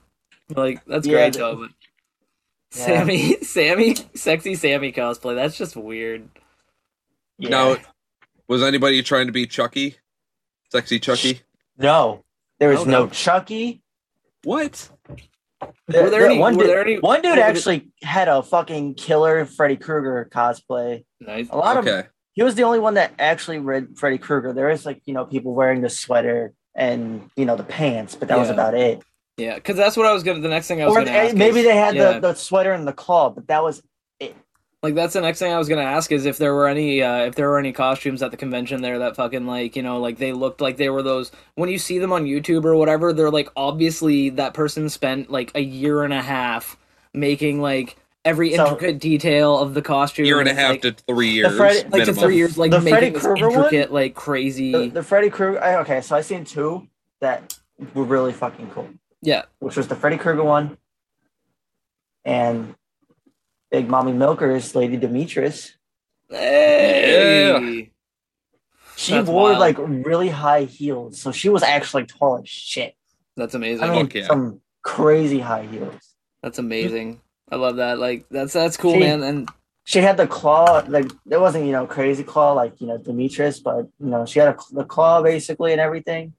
like 0.56 0.84
that's 0.86 1.06
Yeah, 1.08 1.14
great 1.14 1.34
the- 1.34 1.40
though 1.40 1.56
but 1.56 1.70
Yeah. 2.76 2.86
sammy 2.86 3.38
sammy 3.44 3.96
sexy 4.16 4.56
sammy 4.56 4.92
cosplay 4.92 5.36
that's 5.36 5.58
just 5.58 5.76
weird 5.76 6.30
Yeah. 7.38 7.50
Now, 7.50 7.78
was 8.48 8.64
anybody 8.64 9.04
trying 9.04 9.28
to 9.28 9.32
be 9.34 9.46
Chucky? 9.46 9.98
Sexy 10.72 11.00
Chucky? 11.00 11.42
no, 11.78 12.24
there 12.60 12.70
was 12.70 12.80
Oh, 12.82 12.84
no 12.86 13.04
no. 13.06 13.10
Chucky. 13.10 13.82
What? 14.44 14.90
The- 15.88 16.04
Were 16.04 16.10
there 16.10 16.22
the- 16.22 16.26
any- 16.28 16.40
one, 16.40 16.56
were 16.58 16.64
dude, 16.64 16.78
any- 16.78 17.00
one 17.00 17.22
dude 17.22 17.32
were 17.32 17.36
there- 17.38 17.46
actually 17.46 17.90
had 18.04 18.28
a 18.28 18.42
fucking 18.42 18.96
killer 18.96 19.46
Freddy 19.46 19.76
Krueger 19.78 20.30
cosplay. 20.34 21.04
nice 21.20 21.48
A 21.50 21.58
lot 21.58 21.78
of 21.78 21.86
Okay. 21.88 22.08
he 22.34 22.44
was 22.44 22.56
the 22.56 22.64
only 22.64 22.80
one 22.80 22.94
that 22.96 23.14
actually 23.20 23.60
read 23.60 23.98
Freddy 23.98 24.18
Krueger. 24.18 24.54
There 24.54 24.70
is 24.70 24.86
like 24.86 25.02
you 25.06 25.14
know 25.14 25.26
people 25.26 25.54
wearing 25.54 25.82
the 25.82 25.90
sweater 25.90 26.54
and 26.76 27.30
you 27.36 27.46
know 27.46 27.56
the 27.56 27.64
pants, 27.64 28.16
but 28.16 28.28
that 28.30 28.38
was 28.40 28.50
about 28.50 28.74
it. 28.76 29.02
Yeah 29.38 29.56
because 29.56 29.76
that's 29.76 29.96
what 29.96 30.06
i 30.06 30.14
was 30.14 30.24
gonna 30.24 30.40
the 30.40 30.48
next 30.50 30.68
thing 30.68 30.82
i 30.82 30.86
was 30.86 30.96
Or 30.96 31.00
gonna 31.06 31.12
ask 31.18 31.36
maybe 31.36 31.60
is- 31.60 31.66
they 31.66 31.76
had 31.76 31.96
yeah. 31.96 32.14
the, 32.14 32.20
the 32.30 32.34
sweater 32.34 32.74
and 32.74 32.88
the 32.88 32.94
claw, 32.94 33.30
but 33.30 33.48
that 33.48 33.64
was 33.64 33.82
it. 34.20 34.36
Like 34.84 34.94
that's 34.94 35.14
the 35.14 35.22
next 35.22 35.40
thing 35.40 35.52
I 35.52 35.58
was 35.58 35.68
gonna 35.68 35.82
ask 35.82 36.12
is 36.12 36.26
if 36.28 36.38
there 36.38 36.54
were 36.54 36.68
any 36.68 37.02
uh, 37.02 37.26
if 37.26 37.34
there 37.36 37.50
were 37.50 37.58
any 37.58 37.74
costumes 37.74 38.22
at 38.22 38.30
the 38.30 38.38
convention 38.38 38.82
there 38.84 39.00
that 39.00 39.16
fucking 39.16 39.48
like 39.48 39.76
you 39.76 39.82
know 39.82 40.00
like 40.00 40.18
they 40.20 40.34
looked 40.34 40.62
like 40.62 40.78
they 40.78 40.90
were 40.90 41.02
those 41.02 41.32
when 41.56 41.68
you 41.68 41.80
see 41.80 41.98
them 41.98 42.14
on 42.14 42.26
YouTube 42.26 42.64
or 42.64 42.76
whatever 42.76 43.12
they're 43.12 43.32
like 43.32 43.50
obviously 43.56 44.30
that 44.30 44.54
person 44.54 44.88
spent 44.88 45.32
like 45.32 45.52
a 45.56 45.62
year 45.62 46.04
and 46.04 46.14
a 46.14 46.22
half 46.22 46.78
making 47.14 47.60
like 47.60 47.98
every 48.24 48.54
So- 48.56 48.64
intricate 48.66 49.00
detail 49.00 49.58
of 49.58 49.74
the 49.74 49.82
costume 49.82 50.26
Year 50.26 50.40
and 50.40 50.48
a 50.50 50.54
half 50.54 50.72
like, 50.72 50.82
to 50.84 50.92
three 51.08 51.30
years. 51.32 51.58
Freddy- 51.58 51.90
like 51.90 52.06
to 52.06 52.14
three 52.14 52.36
years 52.38 52.58
like 52.58 52.70
The 52.72 52.80
making 52.80 52.94
Freddy 52.94 53.10
this 53.12 53.24
Krueger 53.24 53.50
one? 53.50 53.88
like 53.90 54.14
crazy 54.14 54.72
the, 54.74 54.88
the 54.90 55.04
Freddy 55.04 55.32
Krueger. 55.32 55.60
Okay, 55.80 56.02
so 56.02 56.16
I 56.16 56.22
seen 56.22 56.46
two 56.46 56.88
that 57.20 57.58
were 57.96 58.04
really 58.04 58.32
fucking 58.34 58.70
cool, 58.70 58.88
yeah 59.22 59.44
which 59.60 59.76
was 59.76 59.88
the 59.88 59.96
Freddy 59.96 60.18
Krueger 60.18 60.44
one 60.44 60.78
and 62.26 62.76
Big 63.72 63.90
Mommy 63.90 64.14
Milkers, 64.14 64.76
Lady 64.76 64.98
Dimitrescu. 64.98 65.72
hey 66.30 67.92
She 68.96 69.12
That's 69.14 69.28
wore 69.30 69.50
wild. 69.52 69.60
like 69.60 69.78
really 69.80 70.30
high 70.30 70.64
heels, 70.64 71.20
so 71.22 71.32
she 71.32 71.50
was 71.50 71.64
actually 71.64 72.06
tall 72.06 72.38
as 72.40 72.50
shit. 72.50 72.96
that's 73.36 73.54
amazing 73.56 73.84
I 73.84 73.92
mean, 73.92 74.10
yeah. 74.14 74.26
some 74.28 74.62
crazy 74.84 75.40
high 75.40 75.66
heels. 75.66 76.16
that's 76.42 76.60
amazing 76.60 77.22
I 77.52 77.56
love 77.56 77.78
that 77.78 78.00
like 78.00 78.26
that's 78.30 78.54
that's 78.54 78.78
cool 78.78 78.94
She- 78.94 79.00
man 79.00 79.24
and 79.24 79.50
She 79.86 80.00
had 80.00 80.18
the 80.18 80.28
claw, 80.28 80.84
like 80.90 81.06
it 81.32 81.40
wasn't 81.40 81.66
you 81.66 81.72
know 81.72 81.88
crazy 81.88 82.24
claw 82.24 82.52
like 82.52 82.74
you 82.82 82.88
know 82.88 82.98
Dimitrescu, 82.98 83.64
but 83.64 83.78
you 84.04 84.10
know 84.12 84.26
she 84.26 84.40
had 84.40 84.50
a, 84.50 84.58
the 84.72 84.84
claw 84.84 85.22
basically 85.22 85.72
and 85.72 85.80
everything. 85.80 86.34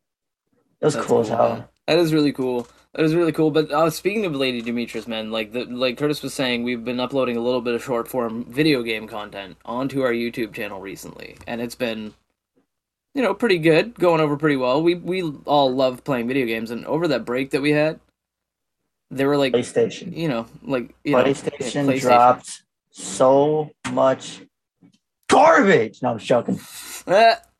It 0.81 0.85
was 0.85 0.95
That's 0.95 1.07
cool 1.07 1.21
as 1.21 1.29
hell. 1.29 1.49
man. 1.55 1.65
That 1.89 1.99
is 1.99 2.13
really 2.13 2.33
cool. 2.33 2.69
That 2.93 3.07
is 3.07 3.15
really 3.15 3.33
cool. 3.33 3.51
But 3.51 3.73
uh, 3.73 3.89
speaking 3.89 4.27
of 4.27 4.35
Lady 4.35 4.63
Dimitrescu, 4.63 5.09
man, 5.09 5.31
like 5.31 5.53
the 5.53 5.65
like 5.65 5.97
Curtis 5.97 6.23
was 6.23 6.35
saying, 6.35 6.63
we've 6.63 6.85
been 6.85 7.01
uploading 7.01 7.39
a 7.39 7.41
little 7.41 7.63
bit 7.63 7.75
of 7.75 7.83
short 7.83 8.09
form 8.09 8.45
video 8.45 8.83
game 8.83 9.09
content 9.09 9.57
onto 9.65 10.03
our 10.03 10.13
YouTube 10.13 10.53
channel 10.53 10.83
recently, 10.83 11.39
and 11.47 11.63
it's 11.63 11.75
been, 11.75 12.13
you 13.15 13.23
know, 13.23 13.33
pretty 13.33 13.57
good, 13.57 13.95
going 13.95 14.21
over 14.21 14.37
pretty 14.37 14.57
well. 14.57 14.83
We 14.83 14.97
we 14.97 15.23
all 15.47 15.75
love 15.75 16.05
playing 16.05 16.29
video 16.29 16.45
games, 16.45 16.71
and 16.71 16.85
over 16.85 17.09
that 17.09 17.25
break 17.25 17.53
that 17.53 17.63
we 17.63 17.73
had, 17.73 18.01
they 19.11 19.25
were 19.25 19.39
like, 19.39 19.55
PlayStation. 19.55 20.15
you 20.15 20.29
know, 20.29 20.45
like 20.63 20.95
you 21.05 21.13
know, 21.13 21.25
PlayStation, 21.25 21.87
PlayStation. 21.87 22.01
dropped 22.01 22.63
so 22.91 23.71
much 23.93 24.43
garbage. 25.31 26.03
No, 26.03 26.11
I'm 26.11 26.19
just 26.19 26.29
joking. 26.29 26.61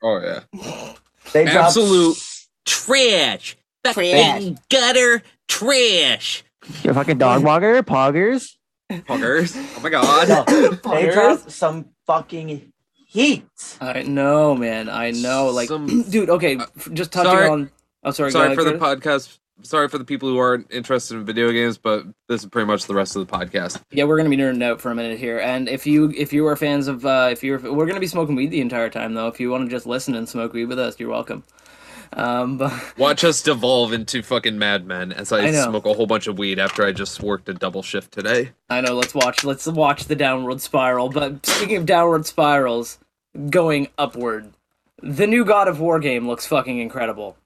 Oh 0.01 0.21
yeah. 0.21 0.93
They 1.33 1.45
dropped 1.45 1.69
Absolute 1.69 2.19
Trash. 2.67 3.57
Trash. 3.95 4.33
Fucking 4.35 4.59
gutter 4.71 5.23
trash. 5.49 6.45
Your 6.83 6.95
fucking 6.95 7.19
dog 7.19 7.43
walker, 7.45 7.83
poggers. 7.83 8.57
Poggers. 8.91 9.55
Oh 9.77 9.81
my 9.81 9.89
god. 9.91 10.29
No, 10.29 10.45
they 10.45 10.77
Puggers? 10.77 11.13
dropped 11.13 11.51
some 11.51 11.87
fucking 12.07 12.73
heat. 13.07 13.45
I 13.81 14.03
know, 14.03 14.55
man. 14.55 14.89
I 14.89 15.11
know. 15.13 15.49
Like, 15.51 15.69
Some- 15.69 16.03
dude. 16.11 16.31
Okay, 16.31 16.57
f- 16.59 16.89
just 16.93 17.13
touching 17.13 17.31
sorry. 17.33 17.49
on. 17.49 17.71
Oh, 18.05 18.11
sorry. 18.11 18.31
Sorry 18.31 18.55
for 18.55 18.65
the 18.65 18.77
ahead, 18.77 19.01
podcast. 19.01 19.39
Sorry 19.63 19.89
for 19.89 19.99
the 19.99 20.05
people 20.05 20.29
who 20.29 20.39
aren't 20.39 20.73
interested 20.73 21.17
in 21.17 21.25
video 21.25 21.51
games, 21.51 21.79
but 21.79 22.05
this 22.29 22.43
is 22.45 22.49
pretty 22.49 22.67
much 22.67 22.87
the 22.87 22.95
rest 22.95 23.17
of 23.17 23.27
the 23.27 23.33
podcast. 23.33 23.83
Yeah, 23.91 24.05
we're 24.05 24.17
gonna 24.17 24.31
be 24.31 24.37
nerding 24.37 24.63
out 24.63 24.81
for 24.81 24.93
a 24.93 24.95
minute 24.95 25.19
here, 25.19 25.41
and 25.41 25.69
if 25.69 25.85
you 25.85 26.13
if 26.17 26.33
you 26.33 26.47
are 26.47 26.55
fans 26.55 26.87
of 26.87 27.05
uh, 27.05 27.29
if 27.33 27.43
you're 27.43 27.59
we're 27.59 27.87
gonna 27.87 27.99
be 27.99 28.07
smoking 28.07 28.37
weed 28.37 28.53
the 28.53 28.61
entire 28.61 28.89
time 28.89 29.15
though. 29.15 29.27
If 29.27 29.41
you 29.41 29.51
want 29.51 29.65
to 29.65 29.71
just 29.71 29.85
listen 29.85 30.15
and 30.15 30.29
smoke 30.29 30.53
weed 30.53 30.67
with 30.67 30.79
us, 30.79 31.01
you're 31.01 31.09
welcome. 31.11 31.43
Um, 32.13 32.59
but 32.59 32.73
Watch 32.99 33.25
us 33.25 33.43
devolve 33.43 33.93
into 33.93 34.23
fucking 34.23 34.59
madmen 34.59 35.13
as 35.13 35.31
I, 35.33 35.41
I 35.47 35.51
smoke 35.53 35.87
a 35.87 35.93
whole 35.95 36.07
bunch 36.07 36.27
of 36.27 36.39
weed 36.39 36.59
after 36.59 36.85
I 36.85 36.93
just 36.93 37.23
worked 37.23 37.49
a 37.49 37.55
double 37.55 37.83
shift 37.83 38.13
today. 38.13 38.51
I 38.71 38.81
know. 38.81 38.95
Let's 38.95 39.15
watch. 39.15 39.45
Let's 39.45 39.67
watch 39.67 40.05
the 40.07 40.17
downward 40.17 40.61
spiral. 40.61 41.09
But 41.11 41.45
speaking 41.45 41.77
of 41.77 41.87
downward 41.87 42.27
spirals, 42.27 42.99
going 43.51 43.89
upward, 43.99 44.53
the 45.03 45.27
new 45.27 45.45
God 45.45 45.69
of 45.69 45.81
War 45.81 45.99
game 46.01 46.27
looks 46.27 46.47
fucking 46.47 46.79
incredible. 46.79 47.37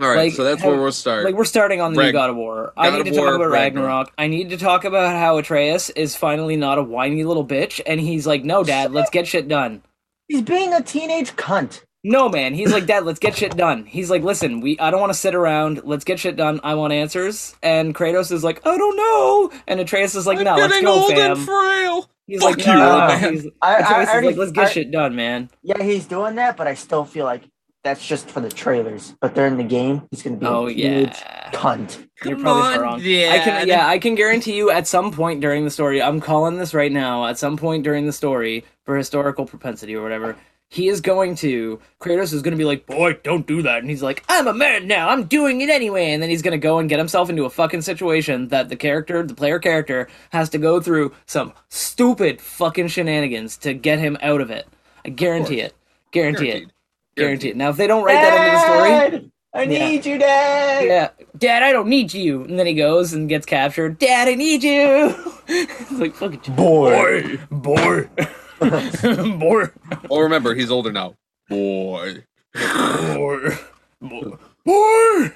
All 0.00 0.08
right, 0.08 0.16
Like, 0.16 0.32
so 0.32 0.42
that's 0.42 0.62
how- 0.62 0.70
where 0.70 0.80
we'll 0.80 0.90
start. 0.90 1.24
Like 1.26 1.34
we're 1.34 1.44
starting 1.44 1.82
on 1.82 1.92
the 1.92 2.02
new 2.02 2.12
God 2.12 2.30
of 2.30 2.36
War. 2.36 2.72
I 2.78 2.90
need 2.90 3.00
of 3.00 3.06
to 3.08 3.12
talk 3.12 3.34
about 3.34 3.50
Ragnarok. 3.50 3.52
Ragnarok. 3.52 4.12
I 4.16 4.26
need 4.26 4.48
to 4.50 4.56
talk 4.56 4.84
about 4.84 5.14
how 5.14 5.36
Atreus 5.36 5.90
is 5.90 6.16
finally 6.16 6.56
not 6.56 6.78
a 6.78 6.82
whiny 6.82 7.24
little 7.24 7.46
bitch, 7.46 7.78
and 7.86 8.00
he's 8.00 8.26
like, 8.26 8.42
"No, 8.42 8.64
Dad, 8.64 8.90
let's 8.92 9.10
get 9.10 9.28
shit 9.28 9.48
done." 9.48 9.82
He's 10.28 10.40
being 10.40 10.72
a 10.72 10.80
teenage 10.82 11.32
cunt. 11.36 11.84
No, 12.04 12.28
man. 12.28 12.54
He's 12.54 12.72
like, 12.72 12.86
Dad, 12.86 13.04
let's 13.04 13.20
get 13.20 13.36
shit 13.36 13.56
done. 13.56 13.84
He's 13.86 14.10
like, 14.10 14.22
listen, 14.22 14.60
we 14.60 14.78
I 14.80 14.90
don't 14.90 15.00
want 15.00 15.12
to 15.12 15.18
sit 15.18 15.34
around. 15.36 15.82
Let's 15.84 16.04
get 16.04 16.18
shit 16.18 16.36
done. 16.36 16.58
I 16.64 16.74
want 16.74 16.92
answers. 16.92 17.54
And 17.62 17.94
Kratos 17.94 18.32
is 18.32 18.42
like, 18.42 18.66
I 18.66 18.76
don't 18.76 18.96
know. 18.96 19.52
And 19.68 19.78
Atreus 19.78 20.14
is 20.16 20.26
like, 20.26 20.38
I'm 20.38 20.44
no, 20.44 20.56
let's 20.56 20.68
getting 20.72 20.84
go, 20.86 20.94
old 20.94 21.12
fam. 21.12 21.32
and 21.32 21.40
frail. 21.40 22.10
He's 22.26 22.40
Fuck 22.42 22.56
like, 22.56 22.66
you, 22.66 22.72
no. 22.72 23.06
man. 23.08 23.32
He's, 23.34 23.46
I, 23.62 23.74
I, 23.74 23.78
Atreus 23.78 23.90
I 23.90 24.02
is 24.02 24.08
already, 24.08 24.26
like, 24.28 24.36
let's 24.36 24.52
get 24.52 24.64
I- 24.66 24.70
shit 24.70 24.90
done, 24.90 25.14
man. 25.14 25.50
Yeah, 25.62 25.82
he's 25.82 26.06
doing 26.06 26.34
that, 26.36 26.56
but 26.56 26.66
I 26.66 26.74
still 26.74 27.04
feel 27.04 27.24
like 27.24 27.42
that's 27.84 28.04
just 28.06 28.28
for 28.28 28.40
the 28.40 28.48
trailers. 28.48 29.14
But 29.20 29.34
during 29.34 29.56
the 29.56 29.64
game, 29.64 30.02
he's 30.10 30.22
gonna 30.22 30.36
be 30.36 30.46
Oh 30.46 30.66
a 30.66 30.72
huge 30.72 31.08
yeah. 31.08 31.50
cunt. 31.52 32.06
You're 32.24 32.34
Come 32.34 32.42
probably 32.44 32.74
on, 32.74 32.80
wrong. 32.80 33.00
I 33.00 33.38
can 33.40 33.66
yeah, 33.68 33.86
I 33.88 33.98
can 33.98 34.14
guarantee 34.14 34.56
you 34.56 34.70
at 34.70 34.86
some 34.86 35.10
point 35.12 35.40
during 35.40 35.64
the 35.64 35.70
story, 35.70 36.00
I'm 36.00 36.20
calling 36.20 36.58
this 36.58 36.74
right 36.74 36.92
now, 36.92 37.26
at 37.26 37.38
some 37.38 37.56
point 37.56 37.82
during 37.82 38.06
the 38.06 38.12
story, 38.12 38.64
for 38.84 38.96
historical 38.96 39.46
propensity 39.46 39.96
or 39.96 40.02
whatever, 40.02 40.36
he 40.72 40.88
is 40.88 41.02
going 41.02 41.34
to 41.36 41.78
Kratos 42.00 42.32
is 42.32 42.40
gonna 42.40 42.56
be 42.56 42.64
like, 42.64 42.86
Boy, 42.86 43.12
don't 43.22 43.46
do 43.46 43.60
that 43.62 43.78
and 43.80 43.90
he's 43.90 44.02
like, 44.02 44.24
I'm 44.28 44.46
a 44.46 44.54
man 44.54 44.86
now, 44.86 45.10
I'm 45.10 45.24
doing 45.24 45.60
it 45.60 45.68
anyway 45.68 46.12
and 46.12 46.22
then 46.22 46.30
he's 46.30 46.40
gonna 46.40 46.56
go 46.56 46.78
and 46.78 46.88
get 46.88 46.98
himself 46.98 47.28
into 47.28 47.44
a 47.44 47.50
fucking 47.50 47.82
situation 47.82 48.48
that 48.48 48.70
the 48.70 48.76
character, 48.76 49.22
the 49.22 49.34
player 49.34 49.58
character, 49.58 50.08
has 50.30 50.48
to 50.48 50.58
go 50.58 50.80
through 50.80 51.12
some 51.26 51.52
stupid 51.68 52.40
fucking 52.40 52.88
shenanigans 52.88 53.58
to 53.58 53.74
get 53.74 53.98
him 53.98 54.16
out 54.22 54.40
of 54.40 54.50
it. 54.50 54.66
I 55.04 55.10
guarantee 55.10 55.56
course. 55.56 55.66
it. 55.68 55.74
Guarantee 56.10 56.48
it. 56.48 56.52
Guaranteed. 56.52 56.72
Guarantee 57.16 57.48
it. 57.50 57.56
Now 57.56 57.68
if 57.68 57.76
they 57.76 57.86
don't 57.86 58.04
write 58.04 58.14
that 58.22 58.46
into 58.46 58.56
the 58.56 58.62
story 58.64 59.20
Dad, 59.20 59.30
I 59.54 59.62
Yeah. 59.64 59.88
need 59.90 60.06
you, 60.06 60.16
Dad. 60.18 60.84
yeah, 60.86 61.08
Dad, 61.36 61.62
I 61.62 61.72
don't 61.72 61.88
need 61.88 62.14
you. 62.14 62.44
And 62.44 62.58
then 62.58 62.66
he 62.66 62.72
goes 62.72 63.12
and 63.12 63.28
gets 63.28 63.44
captured. 63.44 63.98
Dad, 63.98 64.26
I 64.28 64.34
need 64.34 64.62
you. 64.62 65.14
it's 65.48 65.90
like 65.92 66.14
fucking 66.14 66.54
Boy. 66.54 67.38
boy, 67.38 67.38
boy, 67.50 68.08
Well, 69.42 69.70
oh, 70.10 70.20
remember, 70.20 70.54
he's 70.54 70.70
older 70.70 70.92
now. 70.92 71.14
Boy. 71.48 72.24
boy, 72.54 73.58
boy, 74.00 74.36
boy, 74.64 75.32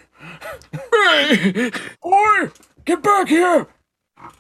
boy, 2.03 2.51
get 2.85 3.03
back 3.03 3.29
here. 3.29 3.67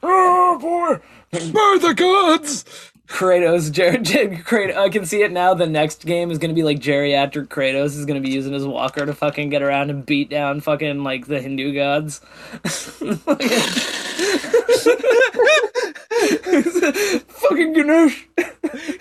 Oh 0.03 0.59
boy, 0.61 1.01
Spare 1.39 1.79
the 1.79 1.95
gods! 1.97 2.93
Kratos, 3.07 3.71
Jer- 3.71 3.99
Jer- 4.03 4.29
Kratos. 4.43 4.77
I 4.77 4.89
can 4.89 5.05
see 5.07 5.23
it 5.23 5.33
now. 5.33 5.55
The 5.55 5.67
next 5.67 6.05
game 6.05 6.31
is 6.31 6.39
gonna 6.39 6.55
be 6.55 6.63
like 6.63 6.79
geriatric 6.81 7.49
Kratos 7.49 7.97
is 7.97 8.05
gonna 8.05 8.21
be 8.21 8.31
using 8.31 8.53
his 8.53 8.67
walker 8.67 9.07
to 9.07 9.15
fucking 9.15 9.51
get 9.51 9.63
around 9.63 9.91
and 9.91 10.05
beat 10.05 10.29
down 10.31 10.61
fucking 10.61 11.03
like 11.05 11.27
the 11.27 11.41
Hindu 11.41 11.75
gods. 11.75 12.21
fucking 17.29 17.73
Ganesh. 17.73 18.29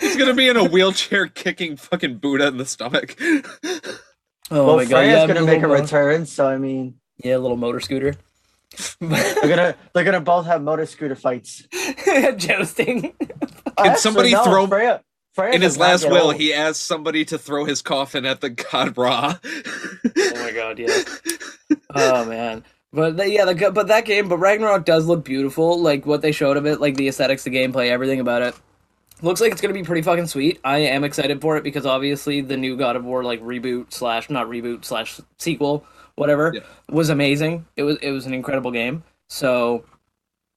He's 0.00 0.16
gonna 0.16 0.34
be 0.34 0.48
in 0.48 0.56
a 0.56 0.64
wheelchair 0.64 1.26
kicking 1.26 1.76
fucking 1.76 2.18
Buddha 2.18 2.48
in 2.48 2.56
the 2.58 2.64
stomach. 2.64 3.16
Oh 4.50 4.66
well, 4.66 4.76
my 4.76 4.84
god! 4.84 4.90
Freya's 4.98 5.20
Yeah, 5.20 5.26
gonna 5.26 5.46
make 5.46 5.62
a 5.62 5.68
return, 5.68 6.26
so 6.26 6.46
I 6.46 6.58
mean, 6.58 6.94
Yeah, 7.22 7.36
a 7.36 7.38
little 7.38 7.56
motor 7.56 7.80
scooter. 7.80 8.14
they're 9.00 9.48
gonna 9.48 9.74
they're 9.94 10.04
gonna 10.04 10.20
both 10.20 10.46
have 10.46 10.62
motor 10.62 10.86
scooter 10.86 11.14
fights. 11.14 11.66
Jousting. 12.36 13.14
Can 13.78 13.96
somebody 13.96 14.30
throw- 14.32 14.66
Freya, 14.66 15.02
Freya 15.34 15.52
In 15.54 15.62
his 15.62 15.78
last 15.78 16.08
will, 16.08 16.28
old. 16.28 16.36
he 16.36 16.52
asked 16.52 16.82
somebody 16.82 17.24
to 17.26 17.38
throw 17.38 17.64
his 17.64 17.82
coffin 17.82 18.24
at 18.26 18.40
the 18.40 18.50
god 18.50 18.96
Ra. 18.98 19.36
Oh 19.44 20.32
my 20.34 20.50
god, 20.52 20.78
yeah. 20.78 21.02
oh 21.94 22.24
man. 22.24 22.64
But 22.92 23.16
th- 23.18 23.30
yeah, 23.32 23.44
the, 23.44 23.54
g- 23.54 23.70
but 23.70 23.88
that 23.88 24.06
game, 24.06 24.28
but 24.28 24.38
Ragnarok 24.38 24.84
does 24.86 25.06
look 25.06 25.24
beautiful. 25.24 25.78
Like 25.80 26.06
what 26.06 26.22
they 26.22 26.32
showed 26.32 26.56
of 26.56 26.64
it, 26.66 26.80
like 26.80 26.96
the 26.96 27.08
aesthetics, 27.08 27.44
the 27.44 27.50
gameplay, 27.50 27.90
everything 27.90 28.20
about 28.20 28.42
it. 28.42 28.54
Looks 29.22 29.40
like 29.40 29.50
it's 29.52 29.60
gonna 29.60 29.72
be 29.74 29.82
pretty 29.82 30.02
fucking 30.02 30.26
sweet. 30.26 30.60
I 30.62 30.78
am 30.78 31.02
excited 31.04 31.40
for 31.40 31.56
it 31.56 31.64
because 31.64 31.86
obviously 31.86 32.42
the 32.42 32.56
new 32.56 32.76
God 32.76 32.96
of 32.96 33.04
War 33.04 33.24
like 33.24 33.40
reboot 33.42 33.92
slash 33.92 34.28
not 34.28 34.46
reboot 34.48 34.84
slash 34.84 35.18
sequel, 35.38 35.86
whatever, 36.16 36.52
Yeah. 36.54 36.60
was 36.90 37.08
amazing. 37.08 37.66
It 37.76 37.82
was 37.84 37.96
it 38.02 38.10
was 38.10 38.26
an 38.26 38.34
incredible 38.34 38.70
game. 38.70 39.02
So, 39.28 39.84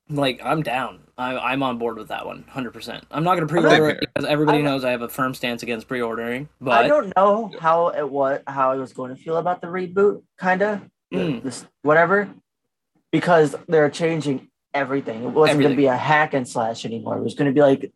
like, 0.09 0.41
I'm 0.43 0.61
down. 0.61 0.99
I, 1.17 1.37
I'm 1.37 1.63
on 1.63 1.77
board 1.77 1.97
with 1.97 2.09
that 2.09 2.25
one, 2.25 2.43
hundred 2.49 2.71
percent. 2.73 3.05
I'm 3.11 3.23
not 3.23 3.35
gonna 3.35 3.47
pre-order 3.47 3.89
it 3.89 3.99
because 4.01 4.25
everybody 4.25 4.57
I'm- 4.59 4.65
knows 4.65 4.83
I 4.83 4.91
have 4.91 5.01
a 5.01 5.09
firm 5.09 5.33
stance 5.33 5.63
against 5.63 5.87
pre-ordering. 5.87 6.49
But 6.59 6.83
I 6.83 6.87
don't 6.87 7.13
know 7.15 7.51
how 7.61 7.87
it 7.89 8.09
was 8.09 8.41
how 8.45 8.71
I 8.71 8.75
was 8.75 8.91
going 8.93 9.15
to 9.15 9.21
feel 9.21 9.37
about 9.37 9.61
the 9.61 9.67
reboot, 9.67 10.21
kind 10.37 10.61
of 10.61 10.81
Mm. 11.13 11.41
this 11.43 11.65
whatever, 11.81 12.29
because 13.11 13.55
they're 13.67 13.89
changing 13.89 14.49
everything. 14.75 15.23
It 15.23 15.29
wasn't 15.29 15.61
going 15.61 15.71
to 15.71 15.77
be 15.77 15.87
a 15.87 15.95
hack 15.95 16.33
and 16.35 16.47
slash 16.47 16.85
anymore. 16.85 17.17
It 17.17 17.23
was 17.23 17.33
going 17.33 17.47
to 17.49 17.53
be 17.53 17.61
like 17.61 17.91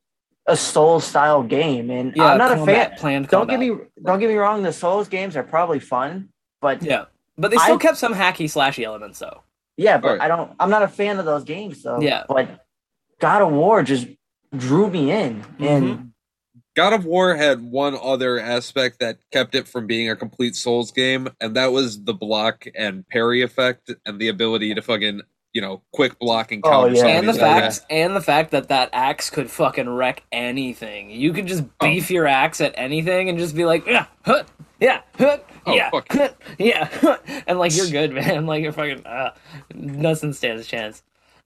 a 0.45 0.57
Souls 0.57 1.06
style 1.06 1.44
game, 1.44 1.90
and 1.90 2.14
yeah, 2.15 2.26
I'm 2.34 2.38
not 2.38 2.57
a 2.57 2.65
fan. 2.65 2.91
Planned 2.98 3.28
Don't 3.30 3.48
combat. 3.48 3.60
get 3.60 3.78
me 3.78 3.86
don't 4.03 4.20
get 4.20 4.30
me 4.30 4.36
wrong. 4.36 4.64
The 4.64 4.74
Souls 4.74 5.07
games 5.07 5.36
are 5.38 5.44
probably 5.44 5.80
fun, 5.80 6.30
but 6.61 6.84
Yeah, 6.84 7.06
but 7.38 7.52
they 7.52 7.57
still 7.57 7.76
I- 7.76 7.80
kept 7.80 7.98
some 7.98 8.14
hacky 8.14 8.45
slashy 8.45 8.84
elements 8.84 9.20
though. 9.20 9.44
yeah, 9.78 9.98
but 9.98 10.07
Alright. 10.14 10.22
I 10.22 10.28
don't. 10.28 10.52
I'm 10.60 10.70
not 10.70 10.84
a 10.84 10.88
fan 10.88 11.20
of 11.20 11.26
those 11.26 11.44
games 11.44 11.82
though. 11.84 12.02
Yeah. 12.02 12.24
but 12.28 12.65
God 13.20 13.41
of 13.41 13.52
War 13.52 13.84
just 13.84 14.07
drew 14.56 14.90
me 14.90 15.11
in, 15.11 15.41
Mm-hmm. 15.41 15.64
and 15.65 16.10
God 16.76 16.91
of 16.94 17.06
War 17.06 17.36
had 17.36 17.61
one 17.61 17.95
other 18.02 18.40
aspect 18.40 18.99
that 18.99 19.18
kept 19.32 19.53
it 19.56 19.68
from 19.68 19.86
being 19.88 20.10
a 20.10 20.15
complete 20.15 20.56
Souls 20.56 20.91
game, 20.91 21.28
and 21.40 21.56
that 21.56 21.72
was 21.72 22.03
the 22.03 22.14
block 22.15 22.65
and 22.76 23.07
parry 23.07 23.44
effect 23.44 23.91
and 24.06 24.20
the 24.20 24.28
ability 24.28 24.74
to 24.74 24.82
fucking, 24.82 25.22
you 25.53 25.61
know, 25.61 25.81
quick 25.93 26.17
blocking. 26.19 26.57
and 26.57 26.65
Oh, 26.65 26.69
counter 26.84 26.95
yeah. 26.95 27.07
and 27.07 27.27
the 27.27 27.31
these 27.34 27.41
fact 27.41 27.81
and 27.89 28.15
the 28.15 28.21
fact 28.21 28.51
that 28.51 28.69
that 28.69 28.89
axe 28.93 29.30
could 29.30 29.49
fucking 29.51 29.88
wreck 29.89 30.23
anything. 30.31 31.09
You 31.11 31.31
could 31.34 31.45
just 31.47 31.63
Oh. 31.63 31.88
beef 31.88 32.09
your 32.11 32.27
axe 32.27 32.59
at 32.61 32.73
anything 32.75 33.30
and 33.30 33.38
just 33.38 33.55
be 33.55 33.65
like, 33.65 33.85
yeah, 33.88 34.07
huh, 34.25 34.43
yeah, 34.80 35.01
huh, 35.17 35.38
Oh, 35.65 35.73
yeah, 35.75 35.89
huh, 36.11 36.30
yeah, 36.57 36.89
huh," 36.91 37.17
and 37.47 37.57
like 37.59 37.75
you're 37.75 37.88
good, 37.91 38.11
man. 38.11 38.45
Like 38.47 38.63
you're 38.63 38.73
fucking 38.73 39.05
uh, 39.05 39.31
nothing 39.73 40.34
stands 40.34 40.65
a 40.65 40.65
chance. 40.69 41.03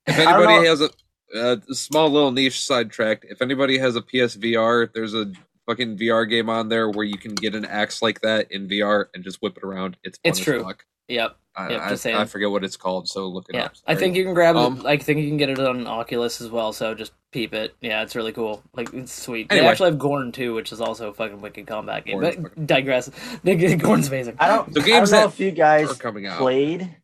If 0.07 0.17
anybody 0.17 0.65
has 0.67 0.81
a, 0.81 0.89
a 1.35 1.75
small 1.75 2.09
little 2.09 2.31
niche 2.31 2.61
sidetracked, 2.63 3.25
if 3.29 3.41
anybody 3.41 3.77
has 3.77 3.95
a 3.97 4.01
PSVR, 4.01 4.85
if 4.85 4.93
there's 4.93 5.13
a 5.13 5.31
fucking 5.67 5.97
VR 5.97 6.27
game 6.29 6.49
on 6.49 6.69
there 6.69 6.89
where 6.89 7.03
you 7.05 7.17
can 7.17 7.35
get 7.35 7.53
an 7.53 7.65
axe 7.65 8.01
like 8.01 8.21
that 8.21 8.49
in 8.51 8.69
VR 8.69 9.07
and 9.13 9.21
just 9.23 9.41
whip 9.41 9.57
it 9.57 9.63
around. 9.63 9.97
It's 10.03 10.17
It's 10.23 10.39
true. 10.39 10.63
fuck. 10.63 10.85
Yep. 11.09 11.37
I, 11.57 11.69
Yep, 11.71 11.81
I, 11.81 11.95
saying. 11.95 12.15
I 12.17 12.25
forget 12.25 12.51
what 12.51 12.63
it's 12.63 12.77
called, 12.77 13.09
so 13.09 13.27
look 13.27 13.49
it 13.49 13.55
Yeah, 13.55 13.65
up. 13.65 13.73
I 13.87 13.95
think 13.95 14.15
you 14.15 14.23
can 14.23 14.33
grab 14.35 14.55
it. 14.55 14.59
Um, 14.59 14.83
I 14.85 14.97
think 14.97 15.19
you 15.21 15.27
can 15.27 15.37
get 15.37 15.49
it 15.49 15.59
on 15.59 15.87
Oculus 15.87 16.39
as 16.39 16.49
well. 16.51 16.71
So 16.71 16.93
just 16.93 17.13
peep 17.31 17.53
it. 17.53 17.75
Yeah, 17.81 18.03
it's 18.03 18.15
really 18.15 18.31
cool. 18.31 18.61
Like 18.75 18.93
it's 18.93 19.11
sweet. 19.11 19.49
They 19.49 19.57
Anyway. 19.57 19.71
actually 19.71 19.89
have 19.89 19.99
Gorn 19.99 20.31
too, 20.31 20.53
which 20.53 20.71
is 20.71 20.79
also 20.79 21.09
a 21.09 21.13
fucking 21.13 21.41
wicked 21.41 21.65
combat 21.65 22.05
game. 22.05 22.19
Gorn's 22.19 22.35
but 22.35 22.43
fucking- 22.49 22.65
digress. 22.67 23.09
Gorn's 23.43 24.07
amazing. 24.07 24.35
I 24.39 24.47
don't. 24.47 24.71
The 24.73 24.81
I 24.81 24.85
games 24.85 25.09
don't 25.09 25.19
know 25.21 25.27
that 25.27 25.33
if 25.33 25.39
you 25.39 25.51
guys 25.51 25.89
are 25.91 25.95
coming 25.95 26.27
out. 26.27 26.37
played 26.37 26.95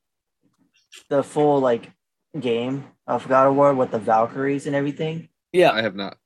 the 1.09 1.23
full 1.23 1.59
like 1.59 1.91
game 2.39 2.85
of 3.07 3.27
God 3.27 3.47
of 3.47 3.55
War 3.55 3.73
with 3.73 3.91
the 3.91 3.99
Valkyries 3.99 4.67
and 4.67 4.75
everything. 4.75 5.29
Yeah, 5.51 5.71
I 5.71 5.81
have 5.81 5.95
not. 5.95 6.17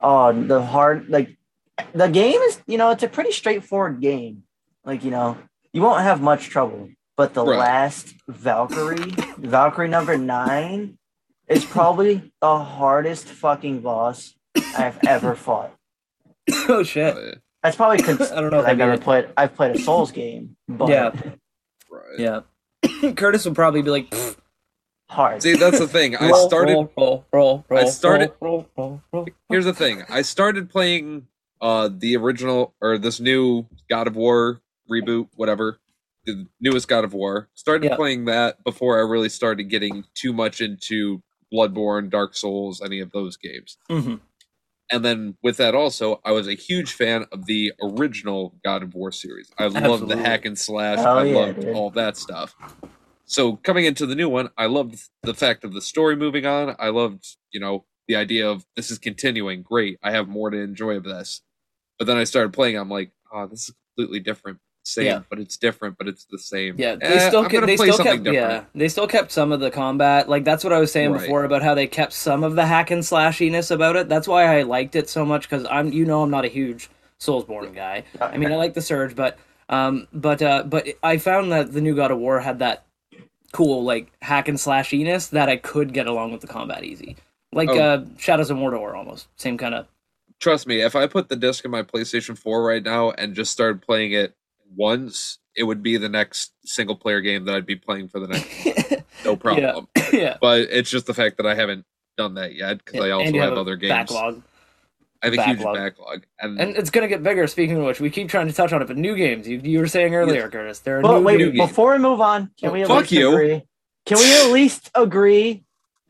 Oh, 0.00 0.32
the 0.32 0.62
hard 0.62 1.08
like 1.08 1.36
the 1.94 2.08
game 2.08 2.40
is 2.42 2.60
you 2.66 2.78
know 2.78 2.90
it's 2.90 3.02
a 3.02 3.08
pretty 3.08 3.32
straightforward 3.32 4.00
game. 4.00 4.42
Like 4.84 5.04
you 5.04 5.10
know 5.10 5.36
you 5.72 5.82
won't 5.82 6.02
have 6.02 6.20
much 6.20 6.48
trouble, 6.48 6.88
but 7.20 7.34
the 7.34 7.44
Right. 7.44 7.58
last 7.58 8.14
Valkyrie, 8.28 9.12
Valkyrie 9.36 9.88
number 9.88 10.16
nine, 10.16 10.96
is 11.48 11.66
probably 11.66 12.32
the 12.40 12.58
hardest 12.58 13.26
fucking 13.26 13.80
boss 13.82 14.34
I've 14.78 14.98
ever 15.06 15.34
fought. 15.34 15.70
oh 16.70 16.82
shit. 16.82 17.14
Uh, 17.14 17.34
That's 17.62 17.76
probably 17.76 17.98
cons- 18.02 18.32
I 18.32 18.40
don't 18.40 18.50
know 18.50 18.60
if 18.60 18.64
I've 18.64 18.70
I 18.70 18.78
never 18.78 18.92
it. 18.94 19.02
played. 19.02 19.28
I've 19.36 19.54
played 19.54 19.76
a 19.76 19.78
Souls 19.78 20.12
game, 20.12 20.56
but 20.66 20.88
Yeah. 20.88 21.10
right. 21.90 22.18
Yeah. 22.18 23.12
Curtis 23.16 23.44
would 23.44 23.54
probably 23.54 23.82
be 23.82 23.90
like, 23.90 24.08
"Pfft, 24.08 24.36
hard. 25.10 25.42
See, 25.42 25.56
that's 25.56 25.78
the 25.78 25.88
thing. 25.88 26.16
I 26.16 26.30
started. 26.46 26.72
roll, 26.72 26.90
roll, 26.96 27.26
roll, 27.34 27.64
roll, 27.68 27.80
I 27.80 27.84
started- 27.90 28.32
roll, 28.40 28.66
roll, 28.78 29.02
roll, 29.12 29.24
roll. 29.26 29.26
Here's 29.50 29.66
the 29.66 29.74
thing. 29.74 30.04
I 30.08 30.22
started 30.22 30.70
playing 30.70 31.26
uh 31.60 31.90
the 31.94 32.16
original 32.16 32.72
or 32.80 32.96
this 32.96 33.20
new 33.20 33.66
God 33.90 34.06
of 34.06 34.16
War 34.16 34.62
reboot, 34.90 35.28
whatever. 35.36 35.78
The 36.26 36.46
newest 36.60 36.86
God 36.88 37.04
of 37.04 37.14
War. 37.14 37.48
Started 37.54 37.88
Yeah. 37.90 37.96
playing 37.96 38.26
that 38.26 38.62
before 38.64 38.98
I 38.98 39.02
really 39.02 39.28
started 39.30 39.64
getting 39.64 40.04
too 40.14 40.32
much 40.32 40.60
into 40.60 41.22
Bloodborne, 41.52 42.10
Dark 42.10 42.34
Souls, 42.36 42.80
any 42.82 43.00
of 43.00 43.10
those 43.12 43.36
games. 43.36 43.78
Mhm. 43.90 44.20
And 44.92 45.04
then 45.04 45.36
with 45.42 45.56
that 45.58 45.74
also, 45.74 46.20
I 46.24 46.32
was 46.32 46.46
a 46.48 46.54
huge 46.54 46.92
fan 46.92 47.24
of 47.32 47.46
the 47.46 47.72
original 47.80 48.58
God 48.64 48.82
of 48.82 48.94
War 48.94 49.12
series. 49.12 49.50
I 49.56 49.68
loved 49.68 50.08
the 50.08 50.16
hack 50.16 50.44
and 50.44 50.58
slash. 50.58 50.98
Hell 50.98 51.18
I 51.18 51.24
yeah, 51.24 51.34
loved 51.36 51.60
dude. 51.60 51.74
all 51.74 51.90
that 51.90 52.16
stuff. 52.16 52.54
So 53.24 53.56
coming 53.56 53.84
into 53.84 54.04
the 54.06 54.16
new 54.16 54.28
one, 54.28 54.50
I 54.58 54.66
loved 54.66 55.08
the 55.22 55.34
fact 55.34 55.62
of 55.64 55.72
the 55.72 55.80
story 55.80 56.16
moving 56.16 56.44
on. 56.44 56.74
I 56.78 56.88
loved, 56.88 57.36
you 57.52 57.60
know, 57.60 57.86
the 58.08 58.16
idea 58.16 58.48
of 58.50 58.66
this 58.74 58.90
is 58.90 58.98
continuing. 58.98 59.62
Great. 59.62 59.98
I 60.02 60.10
have 60.10 60.28
more 60.28 60.50
to 60.50 60.58
enjoy 60.58 60.96
of 60.96 61.04
this. 61.04 61.42
But 61.98 62.06
then 62.06 62.16
I 62.16 62.24
started 62.24 62.52
playing, 62.52 62.76
I'm 62.76 62.90
like, 62.90 63.12
oh, 63.32 63.46
this 63.46 63.68
is 63.68 63.74
completely 63.96 64.18
different. 64.20 64.58
Same, 64.82 65.06
Yeah. 65.06 65.20
but 65.28 65.38
it's 65.38 65.56
different, 65.58 65.98
but 65.98 66.08
it's 66.08 66.24
the 66.24 66.38
same. 66.38 66.74
Yeah, 66.78 66.94
they 66.96 67.06
Eh, 67.06 67.28
still 67.28 67.44
kept, 67.46 67.66
they 67.66 67.76
still 67.76 67.92
something 67.92 68.24
kept 68.24 68.34
yeah 68.34 68.64
they 68.74 68.88
still 68.88 69.06
kept 69.06 69.30
some 69.30 69.52
of 69.52 69.60
the 69.60 69.70
combat 69.70 70.28
like 70.28 70.42
that's 70.44 70.64
what 70.64 70.72
I 70.72 70.80
was 70.80 70.90
saying 70.90 71.12
Right. 71.12 71.20
before 71.20 71.44
about 71.44 71.62
how 71.62 71.74
they 71.74 71.86
kept 71.86 72.12
some 72.14 72.42
of 72.42 72.56
the 72.56 72.64
hack 72.66 72.90
and 72.90 73.04
slashiness 73.04 73.70
about 73.70 73.96
it. 73.96 74.08
That's 74.08 74.26
why 74.26 74.58
I 74.58 74.62
liked 74.62 74.96
it 74.96 75.08
so 75.10 75.24
much 75.26 75.48
because 75.48 75.66
I'm 75.70 75.92
you 75.92 76.04
know 76.06 76.22
I'm 76.22 76.30
not 76.30 76.44
a 76.46 76.48
huge 76.48 76.88
Soulsborne 77.20 77.74
guy. 77.74 78.04
I 78.20 78.38
mean 78.38 78.50
I 78.52 78.56
like 78.56 78.72
the 78.74 78.80
Surge, 78.80 79.14
but 79.14 79.38
um 79.68 80.08
but 80.12 80.40
uh 80.40 80.62
but 80.66 80.88
I 81.02 81.18
found 81.18 81.52
that 81.52 81.72
the 81.72 81.80
new 81.82 81.94
God 81.94 82.10
of 82.10 82.18
War 82.18 82.40
had 82.40 82.58
that 82.60 82.84
cool 83.52 83.84
like 83.84 84.10
hack 84.22 84.48
and 84.48 84.58
slashiness 84.58 85.28
that 85.28 85.48
I 85.50 85.56
could 85.56 85.92
get 85.92 86.06
along 86.06 86.32
with 86.32 86.40
the 86.40 86.46
combat 86.46 86.84
easy. 86.84 87.16
Like 87.52 87.68
Oh. 87.68 87.78
uh 87.78 88.04
Shadows 88.16 88.50
of 88.50 88.56
Mordor 88.56 88.94
almost 88.96 89.28
same 89.36 89.58
kind 89.58 89.74
of 89.74 89.86
Trust 90.40 90.66
me, 90.66 90.80
if 90.80 90.96
I 90.96 91.06
put 91.06 91.28
the 91.28 91.36
disc 91.36 91.66
in 91.66 91.70
my 91.70 91.82
PlayStation 91.82 92.38
4 92.38 92.62
right 92.62 92.82
now 92.82 93.10
and 93.10 93.34
just 93.34 93.52
started 93.52 93.82
playing 93.82 94.12
it 94.12 94.34
once, 94.74 95.38
it 95.56 95.64
would 95.64 95.82
be 95.82 95.96
the 95.96 96.08
next 96.08 96.52
single 96.64 96.96
player 96.96 97.20
game 97.20 97.44
that 97.46 97.54
I'd 97.54 97.66
be 97.66 97.76
playing 97.76 98.08
for 98.08 98.20
the 98.20 98.28
next 98.28 99.04
no 99.24 99.36
problem. 99.36 99.88
yeah. 100.12 100.36
But 100.40 100.60
it's 100.70 100.90
just 100.90 101.06
the 101.06 101.14
fact 101.14 101.36
that 101.38 101.46
I 101.46 101.54
haven't 101.54 101.84
done 102.16 102.34
that 102.34 102.54
yet 102.54 102.84
because 102.84 103.00
I 103.00 103.10
also 103.10 103.26
and 103.26 103.34
you 103.36 103.42
have, 103.42 103.52
a 103.54 103.56
other 103.56 103.76
games. 103.76 103.90
backlog. 103.90 104.42
I 105.22 105.26
have 105.26 105.34
a 105.38 105.42
huge 105.44 105.58
backlog. 105.58 105.76
backlog, 105.76 106.22
and, 106.40 106.58
And 106.60 106.76
it's 106.76 106.88
gonna 106.90 107.08
get 107.08 107.22
bigger. 107.22 107.46
Speaking 107.46 107.76
of 107.78 107.84
which, 107.84 108.00
we 108.00 108.08
keep 108.08 108.28
trying 108.30 108.46
to 108.46 108.52
touch 108.54 108.72
on 108.72 108.80
it, 108.80 108.88
but 108.88 108.96
new 108.96 109.14
games. 109.16 109.46
You, 109.46 109.60
you 109.62 109.78
were 109.80 109.86
saying 109.86 110.14
earlier, 110.14 110.48
Curtis. 110.48 110.78
There 110.78 110.98
are 110.98 111.02
But 111.02 111.18
new 111.18 111.24
wait, 111.24 111.38
new 111.38 111.50
game. 111.52 111.66
before 111.66 111.92
we 111.92 111.98
move 111.98 112.20
on, 112.22 112.50
can 112.58 112.70
Oh, 112.70 112.72
we 112.72 112.82
at 112.82 112.88
fuck 112.88 113.00
least 113.00 113.12
you. 113.12 113.32
agree? 113.32 113.62
Can 114.06 114.18
we 114.18 114.34
at 114.46 114.50
least 114.50 114.90
agree 114.94 115.64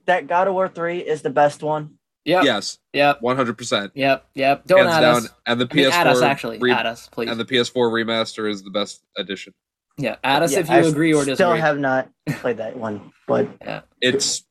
that 0.06 0.26
God 0.28 0.46
of 0.46 0.54
War 0.54 0.68
Three 0.68 0.98
is 1.00 1.22
the 1.22 1.30
best 1.30 1.60
one? 1.62 1.98
Yep, 2.30 2.44
yes, 2.44 2.78
yep, 2.92 3.20
one 3.22 3.36
hundred 3.36 3.58
percent, 3.58 3.92
yep, 3.94 4.26
yep. 4.34 4.64
Don't 4.66 4.80
hands 4.86 4.94
add 4.94 5.00
down. 5.00 5.16
us. 5.16 5.28
And 5.46 5.60
the 5.60 5.64
I 5.70 5.74
PS4 5.74 5.90
add 5.92 6.06
us 6.06 6.22
actually. 6.22 6.58
re- 6.58 6.72
add 6.72 6.86
us, 6.86 7.08
please. 7.10 7.30
and 7.30 7.38
the 7.40 7.44
PS4 7.44 7.90
remaster 7.90 8.48
is 8.50 8.62
the 8.62 8.70
best 8.70 9.02
addition. 9.16 9.52
yeah, 9.98 10.16
add 10.24 10.42
us 10.42 10.52
Yeah, 10.52 10.60
if 10.60 10.68
you 10.68 10.74
I 10.74 10.78
agree 10.78 11.12
or 11.12 11.24
disagree. 11.24 11.34
Still 11.36 11.54
have 11.54 11.78
not 11.78 12.08
played 12.38 12.56
that 12.58 12.76
one, 12.76 13.12
but 13.26 13.48
It's 14.00 14.44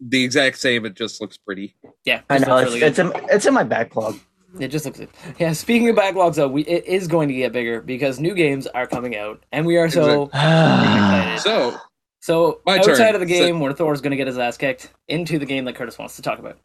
the 0.00 0.22
exact 0.24 0.58
same. 0.58 0.84
It 0.86 0.94
just 0.94 1.20
looks 1.20 1.36
pretty. 1.38 1.74
yeah, 2.04 2.20
I 2.28 2.38
know 2.38 2.56
it's, 2.58 2.66
really 2.72 2.82
it's 2.82 2.98
in 2.98 3.12
it's 3.30 3.46
in 3.46 3.54
my 3.54 3.64
backlog. 3.64 4.18
It 4.60 4.68
just 4.68 4.84
looks 4.84 4.98
good. 4.98 5.08
Yeah. 5.38 5.54
Speaking 5.54 5.88
of 5.88 5.96
backlogs, 5.96 6.34
though, 6.34 6.46
we 6.48 6.60
it 6.64 6.84
is 6.84 7.08
going 7.08 7.28
to 7.28 7.34
get 7.34 7.52
bigger 7.52 7.80
because 7.80 8.20
new 8.20 8.34
games 8.34 8.66
are 8.66 8.86
coming 8.86 9.16
out, 9.16 9.42
and 9.50 9.64
we 9.64 9.78
are 9.78 9.88
so 9.88 10.24
excited. 10.24 11.40
So 11.40 11.76
So 12.20 12.60
My 12.66 12.76
outside 12.78 12.96
turn. 12.96 13.14
of 13.14 13.20
the 13.20 13.26
game 13.26 13.60
where 13.60 13.72
Thor's 13.72 14.00
going 14.02 14.10
to 14.10 14.16
get 14.18 14.26
his 14.26 14.36
ass 14.38 14.56
kicked, 14.58 14.92
into 15.08 15.38
the 15.38 15.46
game 15.46 15.64
that 15.64 15.74
Curtis 15.74 15.98
wants 15.98 16.16
to 16.16 16.22
talk 16.22 16.38
about. 16.38 16.58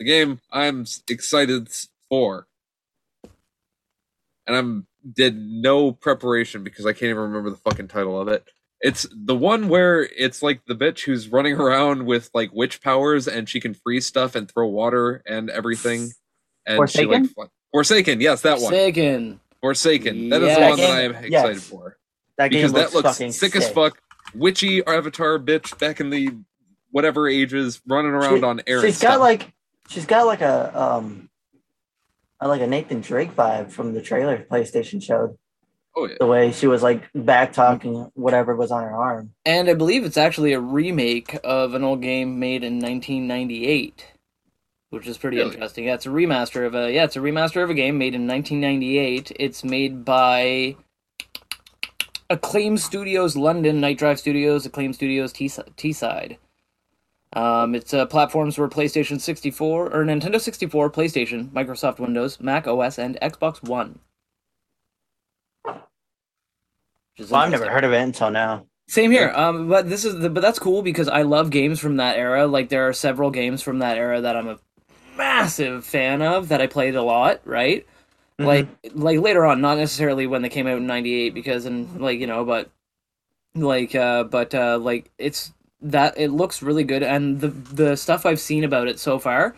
The 0.00 0.04
game 0.06 0.40
I'm 0.50 0.86
excited 1.08 1.68
for, 2.08 2.46
and 4.46 4.56
I'm 4.56 4.86
did 5.14 5.36
no 5.38 5.92
preparation 5.92 6.64
because 6.64 6.84
I 6.86 6.92
can't 6.92 7.04
even 7.10 7.22
remember 7.22 7.50
the 7.50 7.56
fucking 7.56 7.88
title 7.88 8.20
of 8.20 8.28
it. 8.28 8.44
It's 8.80 9.06
the 9.14 9.36
one 9.36 9.68
where 9.68 10.02
it's 10.16 10.42
like 10.42 10.64
the 10.66 10.74
bitch 10.74 11.04
who's 11.04 11.28
running 11.28 11.54
around 11.54 12.06
with 12.06 12.30
like 12.34 12.50
witch 12.52 12.80
powers 12.82 13.28
and 13.28 13.48
she 13.48 13.60
can 13.60 13.74
freeze 13.74 14.06
stuff 14.06 14.34
and 14.34 14.50
throw 14.50 14.66
water 14.66 15.22
and 15.26 15.48
everything. 15.50 16.10
And 16.66 16.90
she 16.90 17.04
like 17.04 17.20
Forsaken? 17.24 17.50
Forsaken, 17.72 18.20
yes, 18.20 18.40
that 18.42 18.54
one. 18.58 18.70
Forsaken. 18.72 19.40
Forsaken. 19.60 20.28
That 20.30 20.42
is 20.42 20.48
Yeah, 20.48 20.54
the 20.54 20.60
that 20.60 20.70
one 20.70 20.78
that 20.80 20.90
I 20.90 21.00
am 21.02 21.10
excited 21.14 21.30
yes. 21.56 21.68
for. 21.68 21.96
That 22.38 22.50
game 22.50 22.58
Because 22.60 22.72
that 22.72 22.80
looks, 22.80 22.94
looks 22.94 23.08
fucking 23.18 23.32
sick, 23.32 23.54
as 23.56 23.70
fuck. 23.70 24.00
Witchy 24.34 24.82
avatar 24.86 25.38
bitch 25.38 25.78
back 25.78 26.00
in 26.00 26.08
the 26.10 26.30
whatever 26.90 27.28
ages 27.28 27.80
running 27.86 28.12
around 28.12 28.38
She- 28.40 28.44
on 28.44 28.60
air. 28.66 28.78
and 28.78 28.86
She's 28.86 29.00
got 29.00 29.12
stuff. 29.12 29.20
like 29.20 29.52
she's 29.90 30.06
got 30.06 30.26
like 30.26 30.40
a 30.40 30.80
um 30.80 31.28
uh, 32.40 32.48
like 32.48 32.62
a 32.62 32.66
Nathan 32.66 33.00
Drake 33.02 33.34
vibe 33.36 33.70
from 33.70 33.92
the 33.92 34.00
trailer 34.00 34.38
PlayStation 34.50 35.02
showed. 35.02 35.36
oh 35.96 36.06
yeah. 36.06 36.14
The 36.20 36.26
way 36.26 36.52
she 36.52 36.66
was 36.66 36.82
like 36.82 37.02
back 37.14 37.52
talking 37.52 38.10
whatever 38.14 38.56
was 38.56 38.70
on 38.70 38.82
her 38.84 38.94
arm. 38.94 39.32
And 39.44 39.68
I 39.68 39.74
believe 39.74 40.04
it's 40.04 40.16
actually 40.16 40.52
a 40.54 40.60
remake 40.60 41.38
of 41.44 41.74
an 41.74 41.84
old 41.84 42.00
game 42.00 42.38
made 42.38 42.64
in 42.64 42.74
1998, 42.78 44.06
which 44.90 45.06
is 45.06 45.18
pretty 45.18 45.36
Really? 45.38 45.52
interesting. 45.52 45.84
Yeah, 45.86 45.94
it's 45.94 46.06
a 46.06 46.10
remaster 46.10 46.66
of 46.66 46.74
a 46.74 46.90
yeah, 46.92 47.04
it's 47.04 47.16
a 47.16 47.20
remaster 47.20 47.62
of 47.62 47.68
a 47.70 47.74
game 47.74 47.98
made 47.98 48.14
in 48.14 48.26
1998. 48.26 49.32
It's 49.38 49.62
made 49.64 50.04
by 50.04 50.76
Acclaim 52.30 52.78
Studios 52.78 53.36
London, 53.36 53.80
Nightdive 53.80 54.18
Studios, 54.18 54.64
Acclaim 54.64 54.92
Studios 54.92 55.32
T 55.32 55.46
Teesside. 55.48 56.36
Um, 57.32 57.74
it's 57.74 57.94
uh, 57.94 58.06
platforms 58.06 58.56
for 58.56 58.68
PlayStation 58.68 59.20
64 59.20 59.86
or 59.86 60.04
Nintendo 60.04 60.40
64, 60.40 60.90
PlayStation, 60.90 61.48
Microsoft 61.50 62.00
Windows, 62.00 62.40
Mac 62.40 62.66
OS, 62.66 62.98
and 62.98 63.16
Xbox 63.22 63.62
One. 63.62 64.00
Well, 67.28 67.40
I've 67.40 67.50
never 67.50 67.68
heard 67.68 67.84
of 67.84 67.92
it 67.92 68.00
until 68.00 68.30
now. 68.30 68.66
Same 68.88 69.10
here. 69.10 69.30
Um, 69.36 69.68
but 69.68 69.88
this 69.88 70.04
is 70.04 70.18
the, 70.18 70.30
but 70.30 70.40
that's 70.40 70.58
cool 70.58 70.82
because 70.82 71.06
I 71.06 71.22
love 71.22 71.50
games 71.50 71.78
from 71.78 71.98
that 71.98 72.16
era. 72.16 72.46
Like 72.46 72.70
there 72.70 72.88
are 72.88 72.92
several 72.92 73.30
games 73.30 73.62
from 73.62 73.78
that 73.80 73.96
era 73.96 74.20
that 74.20 74.36
I'm 74.36 74.48
a 74.48 74.58
massive 75.16 75.84
fan 75.84 76.22
of 76.22 76.48
that 76.48 76.60
I 76.60 76.66
played 76.66 76.96
a 76.96 77.02
lot. 77.02 77.40
Right. 77.44 77.86
Mhm. 78.40 78.46
Like 78.46 78.68
like 78.94 79.20
later 79.20 79.44
on, 79.46 79.60
not 79.60 79.76
necessarily 79.78 80.26
when 80.26 80.42
they 80.42 80.48
came 80.48 80.66
out 80.66 80.78
in 80.78 80.86
'98 80.86 81.34
because 81.34 81.66
and 81.66 82.00
like 82.00 82.18
you 82.18 82.26
know, 82.26 82.44
but 82.44 82.70
like 83.54 83.94
uh, 83.94 84.24
but 84.24 84.54
uh, 84.54 84.78
like 84.78 85.10
it's 85.18 85.52
that 85.82 86.14
it 86.16 86.28
looks 86.28 86.62
really 86.62 86.84
good 86.84 87.02
and 87.02 87.40
the 87.40 87.48
the 87.48 87.96
stuff 87.96 88.26
I've 88.26 88.40
seen 88.40 88.64
about 88.64 88.88
it 88.88 88.98
so 88.98 89.18
far, 89.18 89.56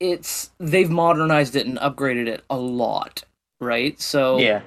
it's 0.00 0.50
they've 0.58 0.90
modernized 0.90 1.56
it 1.56 1.66
and 1.66 1.78
upgraded 1.78 2.28
it 2.28 2.44
a 2.48 2.56
lot. 2.56 3.24
Right. 3.60 4.00
So 4.00 4.38
yeah. 4.38 4.62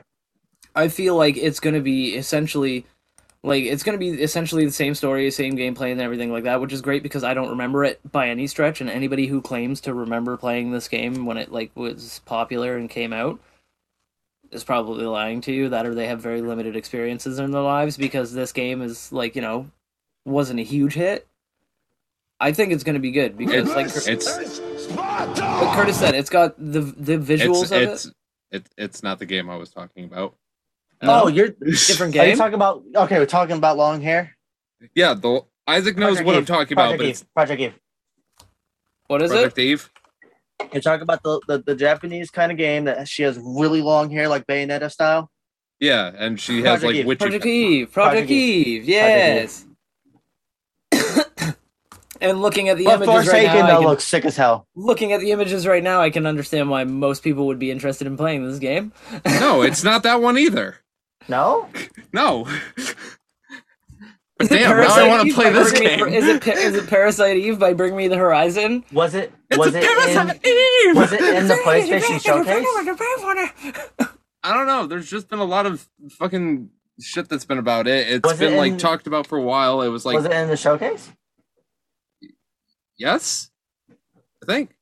I 0.76 0.88
feel 0.88 1.16
like 1.16 1.38
it's 1.38 1.60
going 1.60 1.76
to 1.76 1.82
be 1.82 2.16
essentially 2.16 2.86
like 3.44 3.64
it's 3.64 3.84
going 3.84 3.98
to 3.98 4.00
be 4.00 4.22
essentially 4.22 4.66
the 4.66 4.72
same 4.72 4.94
story, 4.94 5.30
same 5.32 5.58
gameplay 5.58 5.92
and 5.92 6.00
everything 6.00 6.32
like 6.32 6.44
that, 6.44 6.62
which 6.62 6.74
is 6.74 6.82
great 6.82 7.04
because 7.04 7.24
I 7.24 7.34
don't 7.34 7.50
remember 7.50 7.84
it 7.84 8.00
by 8.12 8.30
any 8.30 8.48
stretch 8.48 8.82
and 8.82 8.90
anybody 8.90 9.28
who 9.28 9.42
claims 9.42 9.82
to 9.82 9.94
remember 9.94 10.38
playing 10.38 10.72
this 10.72 10.88
game 10.88 11.26
when 11.26 11.38
it 11.38 11.52
like 11.52 11.72
was 11.76 12.22
popular 12.26 12.78
and 12.78 12.90
came 12.90 13.14
out 13.14 13.40
is 14.52 14.64
probably 14.64 15.06
lying 15.06 15.42
to 15.42 15.52
you 15.52 15.70
that 15.70 15.86
or 15.86 15.96
they 15.96 16.08
have 16.08 16.20
very 16.20 16.42
limited 16.42 16.76
experiences 16.76 17.40
in 17.40 17.52
their 17.52 17.62
lives 17.62 17.98
because 17.98 18.34
this 18.34 18.52
game 18.52 18.82
is 18.82 19.12
like, 19.12 19.36
you 19.36 19.42
know, 19.42 19.70
wasn't 20.26 20.60
a 20.60 20.64
huge 20.64 20.94
hit. 20.94 21.28
I 22.40 22.52
think 22.52 22.74
it's 22.74 22.84
going 22.84 22.96
to 22.96 23.00
be 23.00 23.12
good 23.12 23.38
because 23.38 23.68
it's, 23.68 23.76
like 23.76 23.86
It's 23.86 24.06
it's 24.08 24.92
like 24.96 25.76
Curtis 25.76 26.00
said, 26.00 26.16
it's 26.16 26.30
got 26.30 26.58
the 26.58 26.82
the 26.82 27.18
visuals 27.18 27.64
it's 27.64 27.72
of 27.72 27.82
it's, 27.82 28.06
it. 28.06 28.14
it, 28.52 28.70
it's 28.78 29.04
not 29.04 29.20
the 29.20 29.28
game 29.28 29.50
I 29.50 29.56
was 29.58 29.70
talking 29.70 30.06
about. 30.06 30.36
Oh, 31.04 31.28
you're 31.28 31.50
Different 31.60 32.14
game. 32.14 32.24
Are 32.24 32.28
you 32.28 32.36
talking 32.36 32.56
about 32.56 32.84
okay, 32.96 33.20
we're 33.20 33.26
talking 33.26 33.58
about 33.58 33.78
long 33.78 34.02
hair? 34.02 34.36
Yeah, 34.96 35.14
the 35.14 35.46
Isaac 35.68 35.98
knows 35.98 36.18
Project 36.18 36.26
what 36.26 36.36
I'm 36.36 36.46
talking 36.46 36.74
about, 36.74 36.84
Project 36.84 36.98
but 37.00 37.06
Eve. 37.06 37.12
it's 37.12 37.24
Project 37.24 37.62
Eve. 37.62 37.80
What 39.08 39.22
is 39.22 39.32
it? 39.32 39.36
Project 39.36 39.58
it? 39.60 39.64
Eve. 39.64 39.90
You're 40.74 40.82
talking 40.82 41.02
about 41.02 41.24
the, 41.24 41.42
the, 41.48 41.58
the 41.60 41.76
Japanese 41.76 42.30
kind 42.30 42.52
of 42.52 42.58
game 42.58 42.86
that 42.86 43.08
she 43.08 43.24
has 43.24 43.40
really 43.40 43.82
long 43.82 44.10
hair, 44.12 44.28
like 44.28 44.46
Bayonetta 44.46 44.92
style. 44.92 45.32
Yeah, 45.80 46.12
and 46.16 46.40
she 46.40 46.62
has 46.64 46.84
like 46.84 46.96
Eve. 46.96 47.06
witchy. 47.06 47.18
Project 47.18 47.46
Eve. 47.46 47.92
Project, 47.92 48.14
Project 48.14 48.32
Eve. 48.32 48.68
Eve. 48.84 48.90
Yes. 48.90 49.66
And 52.22 52.42
looking 52.42 52.70
at 52.70 52.78
the 52.78 52.86
But 52.86 53.02
images 53.02 53.28
right 53.28 53.44
now, 53.46 53.66
I 53.66 53.72
though 53.72 53.80
can, 53.80 53.88
looks 53.88 54.04
sick 54.06 54.24
as 54.26 54.38
hell. 54.38 54.68
looking 54.76 55.12
at 55.14 55.20
the 55.20 55.32
images 55.32 55.68
right 55.68 55.84
now, 55.84 56.02
I 56.02 56.10
can 56.10 56.26
understand 56.26 56.70
why 56.70 56.84
most 56.86 57.24
people 57.24 57.48
would 57.48 57.60
be 57.60 57.72
interested 57.72 58.08
in 58.08 58.16
playing 58.18 58.48
this 58.48 58.60
game. 58.60 58.94
No, 59.26 59.62
it's 59.64 59.84
not 59.84 60.04
that 60.04 60.22
one 60.22 60.38
either. 60.38 60.78
No, 61.28 61.68
No. 62.14 62.46
but 64.38 64.46
Is 64.46 64.52
it 64.52 64.56
damn, 64.60 64.70
now 64.70 64.84
I 64.84 64.86
Parasite 64.86 65.08
want 65.10 65.22
to 65.22 65.28
Eve 65.28 65.36
play 65.36 65.46
by 65.46 65.52
this 65.52 65.72
Bring 65.72 65.84
Me- 65.84 65.98
game. 65.98 66.08
Is 66.14 66.28
it 66.28 66.42
Pa- 66.44 66.52
is 66.52 66.76
it 66.76 66.88
Parasite 66.88 67.38
Eve 67.38 67.60
by 67.60 67.74
Bring 67.74 67.96
Me 67.96 68.08
the 68.08 68.18
Horizon? 68.18 68.84
was 68.92 69.14
it? 69.14 69.32
It's 69.50 69.58
was 69.60 69.76
a 69.76 69.78
it 69.80 69.84
Parasite 69.84 70.40
in? 70.44 70.90
Eve! 70.90 70.96
Was 70.98 71.12
it 71.14 71.22
in 71.22 71.48
the 71.48 71.54
PlayStation 71.56 72.20
Showcase? 72.24 72.66
I 74.44 74.54
don't 74.56 74.66
know. 74.66 74.88
There's 74.88 75.10
just 75.10 75.28
been 75.30 75.38
a 75.40 75.44
lot 75.46 75.68
of 75.68 75.88
fucking 76.18 76.70
shit 77.00 77.30
that's 77.30 77.46
been 77.46 77.60
about 77.60 77.88
it. 77.88 78.10
It's 78.10 78.24
Was 78.28 78.42
it 78.42 78.50
been 78.50 78.58
like 78.58 78.80
talked 78.80 79.06
about 79.06 79.28
for 79.28 79.38
a 79.38 79.42
while. 79.44 79.84
It 79.84 79.90
was 79.90 80.06
like 80.06 80.16
was 80.16 80.26
it 80.26 80.32
in 80.32 80.48
the 80.48 80.58
showcase? 80.58 81.12
Yes, 83.02 83.50
I 83.90 84.46
think. 84.46 84.76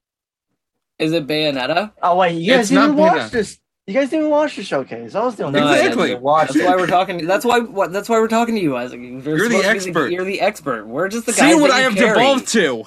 Is 0.98 1.14
it 1.14 1.26
Bayonetta? 1.28 1.92
Oh 2.02 2.18
wait, 2.18 2.34
you 2.36 2.52
guys 2.54 2.66
It's 2.66 2.72
not 2.72 2.88
didn't 2.88 2.98
watch 2.98 3.14
Bayonetta. 3.22 3.32
this. 3.32 3.60
You 3.88 3.94
guys 3.96 4.10
didn't 4.12 4.30
watch 4.30 4.56
the 4.56 4.64
showcase. 4.64 5.16
I 5.16 5.24
was 5.24 5.36
the 5.36 5.46
only 5.46 5.60
No, 5.60 5.66
one 5.66 5.76
that 5.76 5.86
Exactly. 5.86 6.16
watch 6.16 6.50
That's 6.50 6.66
why 6.66 6.76
we're 6.76 6.86
talking. 6.88 7.26
That's 7.26 7.46
why. 7.46 7.60
What? 7.60 7.92
That's 7.92 8.08
why 8.10 8.20
we're 8.20 8.28
talking 8.28 8.54
to 8.56 8.62
you, 8.62 8.76
Isaac. 8.78 9.00
You're, 9.00 9.10
You're 9.38 9.50
the 9.50 9.58
supposed 9.62 9.64
to 9.64 9.72
be 9.72 9.90
expert. 9.90 10.12
you're 10.12 10.26
the 10.26 10.42
expert. 10.42 10.86
We're 10.86 11.08
just 11.08 11.26
the 11.26 11.32
guys 11.32 11.54
See 11.56 11.60
what 11.60 11.70
that 11.70 11.78
I 11.78 11.80
you 11.80 11.84
have 11.86 11.96
carry. 11.96 12.10
devolved 12.20 12.48
to. 12.50 12.84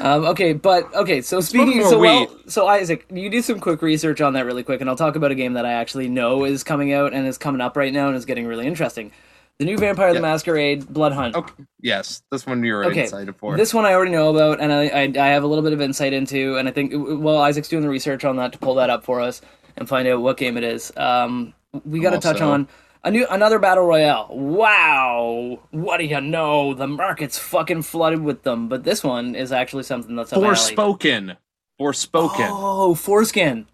Um, 0.00 0.26
okay, 0.26 0.52
but 0.52 0.94
okay. 0.94 1.20
So 1.22 1.40
speaking, 1.40 1.82
so 1.82 1.98
well, 1.98 2.32
so 2.46 2.68
Isaac, 2.68 3.06
you 3.12 3.28
do 3.30 3.42
some 3.42 3.58
quick 3.58 3.82
research 3.82 4.20
on 4.20 4.34
that 4.34 4.44
really 4.46 4.62
quick, 4.62 4.80
and 4.80 4.88
I'll 4.88 4.94
talk 4.94 5.16
about 5.16 5.32
a 5.32 5.34
game 5.34 5.54
that 5.54 5.66
I 5.66 5.72
actually 5.72 6.08
know 6.08 6.44
is 6.44 6.62
coming 6.62 6.92
out 6.92 7.12
and 7.12 7.26
is 7.26 7.36
coming 7.38 7.60
up 7.60 7.76
right 7.76 7.92
now 7.92 8.06
and 8.06 8.16
is 8.16 8.24
getting 8.24 8.46
really 8.46 8.66
interesting. 8.66 9.10
The 9.58 9.64
new 9.64 9.76
Vampire 9.76 10.14
the. 10.14 10.20
Masquerade 10.20 10.86
Blood 10.86 11.12
Hunt. 11.12 11.34
Okay. 11.34 11.64
Yes, 11.80 12.22
this 12.30 12.46
one 12.46 12.62
you're 12.62 12.84
Okay, 12.84 13.02
excited 13.02 13.34
for. 13.36 13.56
This 13.56 13.74
one 13.74 13.84
I 13.84 13.92
already 13.92 14.12
know 14.12 14.30
about, 14.34 14.60
and 14.60 14.72
I, 14.72 14.86
I 14.86 15.02
I 15.02 15.28
have 15.28 15.42
a 15.42 15.46
little 15.48 15.64
bit 15.64 15.72
of 15.72 15.80
insight 15.80 16.12
into, 16.12 16.56
and 16.56 16.68
I 16.68 16.70
think 16.70 16.92
well 16.94 17.38
Isaac's 17.38 17.68
doing 17.68 17.82
the 17.82 17.88
research 17.88 18.24
on 18.24 18.36
that 18.36 18.52
to 18.52 18.58
pull 18.58 18.76
that 18.76 18.88
up 18.88 19.04
for 19.04 19.20
us 19.20 19.40
and 19.76 19.88
find 19.88 20.06
out 20.06 20.20
what 20.20 20.36
game 20.36 20.56
it 20.56 20.64
is. 20.64 20.92
Um, 20.96 21.54
we 21.84 21.98
got 21.98 22.10
to 22.10 22.18
touch 22.20 22.40
on 22.40 22.68
a 23.02 23.10
new 23.10 23.26
another 23.30 23.58
battle 23.58 23.84
royale. 23.84 24.28
Wow, 24.30 25.58
what 25.72 25.98
do 25.98 26.04
you 26.04 26.20
know? 26.20 26.74
The 26.74 26.86
market's 26.86 27.36
fucking 27.38 27.82
flooded 27.82 28.20
with 28.20 28.44
them, 28.44 28.68
but 28.68 28.84
this 28.84 29.02
one 29.02 29.34
is 29.34 29.50
actually 29.50 29.82
something 29.82 30.14
that's 30.14 30.32
up. 30.32 30.40
Forspoken. 30.40 31.36
Forspoken. 31.80 32.48
Oh, 32.50 32.94
foreskin. 32.94 33.66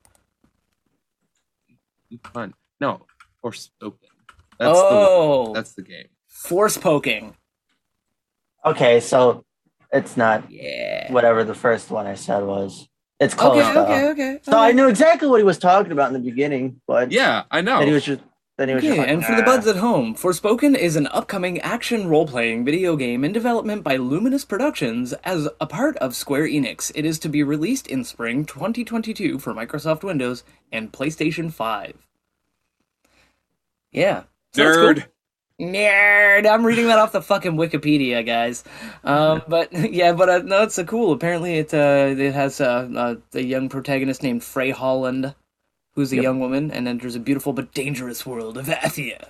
Fun. 2.32 2.55
No, 2.81 3.02
Forspoken. 3.44 4.03
That's 4.59 4.78
oh, 4.78 5.47
the 5.48 5.52
that's 5.55 5.74
the 5.74 5.82
game. 5.82 6.06
force 6.28 6.76
poking. 6.76 7.35
Okay, 8.64 9.01
so 9.01 9.44
it's 9.93 10.16
not 10.16 10.51
Yeah. 10.51 11.12
whatever 11.12 11.44
the 11.44 11.55
first 11.55 11.90
one 11.90 12.06
I 12.06 12.14
said 12.14 12.43
was. 12.44 12.89
It's 13.20 13.35
close 13.35 13.62
Okay, 13.64 13.74
though. 13.74 13.82
okay, 13.85 14.09
okay. 14.10 14.39
So 14.43 14.59
I 14.59 14.72
knew 14.72 14.89
exactly 14.89 15.28
what 15.28 15.39
he 15.39 15.44
was 15.44 15.59
talking 15.59 15.93
about 15.93 16.09
in 16.09 16.14
the 16.14 16.31
beginning, 16.31 16.81
but 16.86 17.12
Yeah, 17.12 17.44
I 17.51 17.60
know. 17.60 17.78
then 17.78 17.89
he 17.89 17.94
was 17.94 18.05
just 18.05 18.20
then 18.56 18.68
he 18.68 18.74
was 18.74 18.85
just 18.85 18.93
Okay, 18.93 19.01
like, 19.01 19.09
and 19.10 19.24
for 19.24 19.35
the 19.35 19.43
buds 19.43 19.66
at 19.66 19.76
home, 19.76 20.14
Forspoken 20.14 20.76
is 20.78 20.94
an 20.94 21.09
upcoming 21.09 21.60
action 21.60 22.09
role 22.09 22.26
playing 22.26 22.64
video 22.64 22.94
game 22.97 23.24
in 23.24 23.32
development 23.32 23.82
by 23.82 23.97
Luminous 23.97 24.44
Productions 24.44 25.12
as 25.24 25.48
a 25.60 25.66
part 25.66 25.97
of 25.98 26.14
Square 26.14 26.47
Enix. 26.48 26.93
It 26.94 27.05
is 27.05 27.18
to 27.20 27.28
be 27.28 27.43
released 27.43 27.89
in 27.89 28.05
spring 28.05 28.44
2022 28.44 29.40
for 29.40 29.52
Microsoft 29.52 30.05
Windows 30.05 30.44
and 30.70 30.93
PlayStation 30.93 31.52
5. 31.52 32.06
Yeah. 33.90 34.24
Sounds 34.55 34.76
cool. 34.76 34.94
Nerd. 34.94 35.05
Nerd. 35.60 36.47
I'm 36.51 36.66
reading 36.66 36.86
that 36.89 36.98
off 36.98 37.12
the 37.12 37.22
fucking 37.22 37.52
Wikipedia, 37.52 38.24
guys. 38.26 38.64
Um, 39.05 39.43
but 39.48 39.72
yeah, 39.93 40.12
but 40.12 40.28
uh, 40.28 40.39
no, 40.39 40.62
it's 40.62 40.78
a 40.78 40.85
cool. 40.85 41.12
Apparently, 41.12 41.59
it 41.59 41.72
uh, 41.72 42.14
it 42.16 42.32
has 42.35 42.60
uh, 42.60 42.89
uh, 42.97 43.14
a 43.35 43.40
young 43.40 43.68
protagonist 43.68 44.22
named 44.22 44.43
Frey 44.43 44.70
Holland, 44.70 45.35
who's 45.94 46.12
a 46.12 46.16
Yep. 46.16 46.22
young 46.24 46.40
woman 46.40 46.70
and 46.72 46.89
enters 46.89 47.14
a 47.14 47.20
beautiful 47.20 47.52
but 47.52 47.72
dangerous 47.72 48.26
world 48.26 48.59
of 48.59 48.66
Athia, 48.66 49.26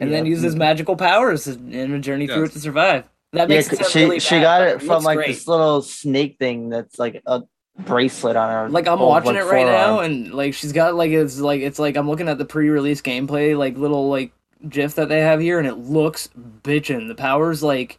and 0.00 0.10
Yeah. 0.10 0.16
then 0.16 0.26
uses 0.26 0.56
magical 0.56 0.96
powers 0.96 1.46
in 1.46 1.92
a 1.92 2.00
journey 2.00 2.26
through 2.26 2.44
it 2.44 2.52
to 2.52 2.60
survive. 2.60 3.08
That 3.32 3.48
Yeah, 3.48 3.56
makes 3.56 3.72
it 3.72 3.76
sound 3.78 3.90
she 3.92 4.00
really 4.04 4.20
she 4.20 4.40
got 4.40 4.62
it 4.62 4.78
from 4.80 4.88
looks 4.88 5.04
like 5.04 5.16
great. 5.18 5.28
this 5.28 5.46
little 5.46 5.82
snake 5.82 6.36
thing 6.40 6.68
that's 6.70 6.98
like 6.98 7.22
a 7.26 7.42
bracelet 7.78 8.36
on 8.36 8.50
her. 8.50 8.68
like 8.68 8.86
I'm 8.88 8.98
whole, 8.98 9.08
watching 9.08 9.34
like, 9.34 9.44
it 9.44 9.46
right 9.46 9.66
now, 9.66 10.00
and 10.00 10.32
like 10.32 10.54
she's 10.54 10.72
got 10.72 10.94
like 10.94 11.10
it's 11.10 11.38
like 11.38 11.60
it's 11.60 11.78
like 11.78 11.96
I'm 11.96 12.08
looking 12.08 12.28
at 12.28 12.38
the 12.38 12.44
pre-release 12.44 13.00
gameplay, 13.02 13.56
like 13.56 13.76
little 13.76 14.08
like 14.08 14.32
GIF 14.68 14.94
that 14.96 15.08
they 15.08 15.20
have 15.20 15.40
here, 15.40 15.58
and 15.58 15.66
it 15.68 15.76
looks 15.76 16.28
bitchin'. 16.62 17.08
The 17.08 17.14
powers 17.14 17.62
like 17.62 17.98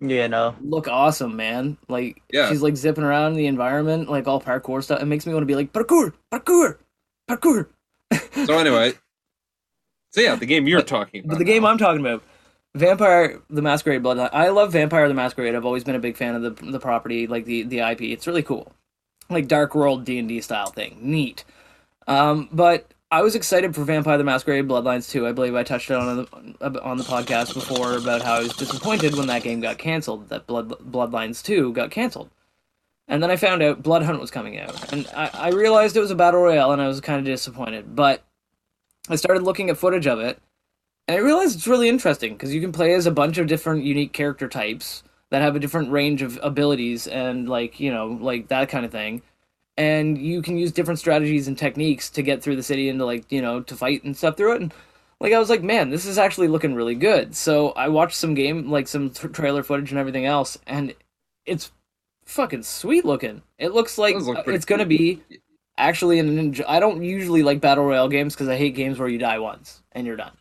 yeah, 0.00 0.26
no, 0.28 0.56
look 0.62 0.88
awesome, 0.88 1.36
man. 1.36 1.76
Like 1.88 2.22
Yeah. 2.32 2.48
she's 2.48 2.62
like 2.62 2.76
zipping 2.76 3.04
around 3.04 3.32
in 3.32 3.38
the 3.38 3.46
environment, 3.46 4.08
like 4.10 4.26
all 4.26 4.40
parkour 4.40 4.82
stuff. 4.82 5.02
It 5.02 5.06
makes 5.06 5.26
me 5.26 5.34
want 5.34 5.42
to 5.42 5.46
be 5.46 5.54
like 5.54 5.72
parkour, 5.72 6.14
parkour, 6.32 6.78
parkour. 7.28 7.66
So 8.46 8.58
anyway, 8.58 8.94
so 10.10 10.20
yeah, 10.20 10.34
the 10.34 10.46
game 10.46 10.66
you're 10.66 10.82
talking 10.82 11.20
about. 11.20 11.30
But 11.30 11.38
the 11.38 11.44
game. 11.44 11.64
I'm 11.64 11.78
talking 11.78 12.00
about, 12.00 12.22
Vampire 12.74 13.40
the 13.50 13.62
Masquerade 13.62 14.02
Bloodline. 14.02 14.30
I 14.32 14.48
love 14.48 14.72
Vampire 14.72 15.06
the 15.08 15.14
Masquerade. 15.14 15.54
I've 15.54 15.66
always 15.66 15.84
been 15.84 15.94
a 15.94 16.00
big 16.00 16.16
fan 16.16 16.34
of 16.34 16.42
the 16.42 16.50
the 16.70 16.80
property, 16.80 17.26
like 17.26 17.44
the 17.44 17.62
the 17.64 17.80
IP. 17.80 18.02
It's 18.02 18.26
really 18.26 18.42
cool, 18.42 18.72
like 19.30 19.48
Dark 19.48 19.74
World 19.74 20.04
D 20.04 20.18
and 20.18 20.28
D 20.28 20.40
style 20.40 20.70
thing. 20.70 20.98
Neat. 21.00 21.44
Um, 22.06 22.48
but 22.52 22.92
I 23.12 23.22
was 23.22 23.34
excited 23.34 23.74
for 23.74 23.82
Vampire 23.82 24.18
the 24.18 24.24
Masquerade 24.24 24.68
Bloodlines 24.68 25.10
2. 25.10 25.26
I 25.26 25.32
believe 25.32 25.54
I 25.54 25.64
touched 25.64 25.90
on 25.90 26.16
the 26.60 26.82
on 26.82 26.96
the 26.96 27.04
podcast 27.04 27.54
before 27.54 27.96
about 27.96 28.22
how 28.22 28.34
I 28.34 28.40
was 28.40 28.54
disappointed 28.54 29.16
when 29.16 29.26
that 29.26 29.42
game 29.42 29.60
got 29.60 29.78
canceled. 29.78 30.28
That 30.28 30.46
Blood 30.46 30.68
Bloodlines 30.68 31.42
2 31.42 31.72
got 31.72 31.90
canceled. 31.90 32.30
And 33.08 33.20
then 33.20 33.30
I 33.30 33.36
found 33.36 33.62
out 33.62 33.82
Blood 33.82 34.04
Hunt 34.04 34.20
was 34.20 34.30
coming 34.30 34.56
out, 34.60 34.92
and 34.92 35.08
I, 35.16 35.30
I 35.34 35.48
realized 35.48 35.96
it 35.96 36.00
was 36.00 36.12
a 36.12 36.14
battle 36.14 36.42
royale, 36.42 36.70
and 36.70 36.80
I 36.80 36.86
was 36.86 37.00
kind 37.00 37.18
of 37.18 37.24
disappointed. 37.24 37.96
But 37.96 38.22
I 39.08 39.16
started 39.16 39.42
looking 39.42 39.68
at 39.68 39.76
footage 39.76 40.06
of 40.06 40.20
it, 40.20 40.38
and 41.08 41.18
I 41.18 41.20
realized 41.20 41.56
it's 41.56 41.66
really 41.66 41.88
interesting 41.88 42.34
because 42.34 42.54
you 42.54 42.60
can 42.60 42.70
play 42.70 42.94
as 42.94 43.06
a 43.06 43.10
bunch 43.10 43.38
of 43.38 43.48
different 43.48 43.82
unique 43.82 44.12
character 44.12 44.46
types 44.46 45.02
that 45.30 45.42
have 45.42 45.56
a 45.56 45.60
different 45.60 45.90
range 45.90 46.22
of 46.22 46.38
abilities 46.42 47.06
and 47.06 47.48
like 47.48 47.80
you 47.80 47.92
know 47.92 48.18
like 48.20 48.48
that 48.48 48.68
kind 48.68 48.84
of 48.84 48.92
thing. 48.92 49.22
And 49.76 50.18
you 50.18 50.42
can 50.42 50.58
use 50.58 50.72
different 50.72 50.98
strategies 50.98 51.48
and 51.48 51.56
techniques 51.56 52.10
to 52.10 52.22
get 52.22 52.42
through 52.42 52.56
the 52.56 52.62
city 52.62 52.88
and 52.88 52.98
to 52.98 53.06
like 53.06 53.30
you 53.30 53.40
know 53.40 53.60
to 53.62 53.76
fight 53.76 54.04
and 54.04 54.16
stuff 54.16 54.36
through 54.36 54.54
it. 54.54 54.60
And 54.60 54.74
like 55.20 55.32
I 55.32 55.38
was 55.38 55.50
like, 55.50 55.62
man, 55.62 55.90
this 55.90 56.06
is 56.06 56.18
actually 56.18 56.48
looking 56.48 56.74
really 56.74 56.94
good. 56.94 57.36
So 57.36 57.70
I 57.70 57.88
watched 57.88 58.16
some 58.16 58.34
game 58.34 58.70
like 58.70 58.88
some 58.88 59.10
t- 59.10 59.28
trailer 59.28 59.62
footage 59.62 59.90
and 59.90 59.98
everything 59.98 60.26
else, 60.26 60.58
and 60.66 60.94
it's 61.46 61.70
fucking 62.24 62.62
sweet 62.62 63.04
looking. 63.04 63.42
It 63.58 63.72
looks 63.72 63.98
like 63.98 64.16
look 64.16 64.46
it's 64.48 64.64
gonna 64.64 64.86
be 64.86 65.22
actually 65.76 66.18
an. 66.18 66.56
I 66.66 66.80
don't 66.80 67.02
usually 67.02 67.42
like 67.42 67.60
battle 67.60 67.84
royale 67.84 68.08
games 68.08 68.34
because 68.34 68.48
I 68.48 68.56
hate 68.56 68.74
games 68.74 68.98
where 68.98 69.08
you 69.08 69.18
die 69.18 69.38
once 69.38 69.82
and 69.92 70.06
you're 70.06 70.16
done. 70.16 70.32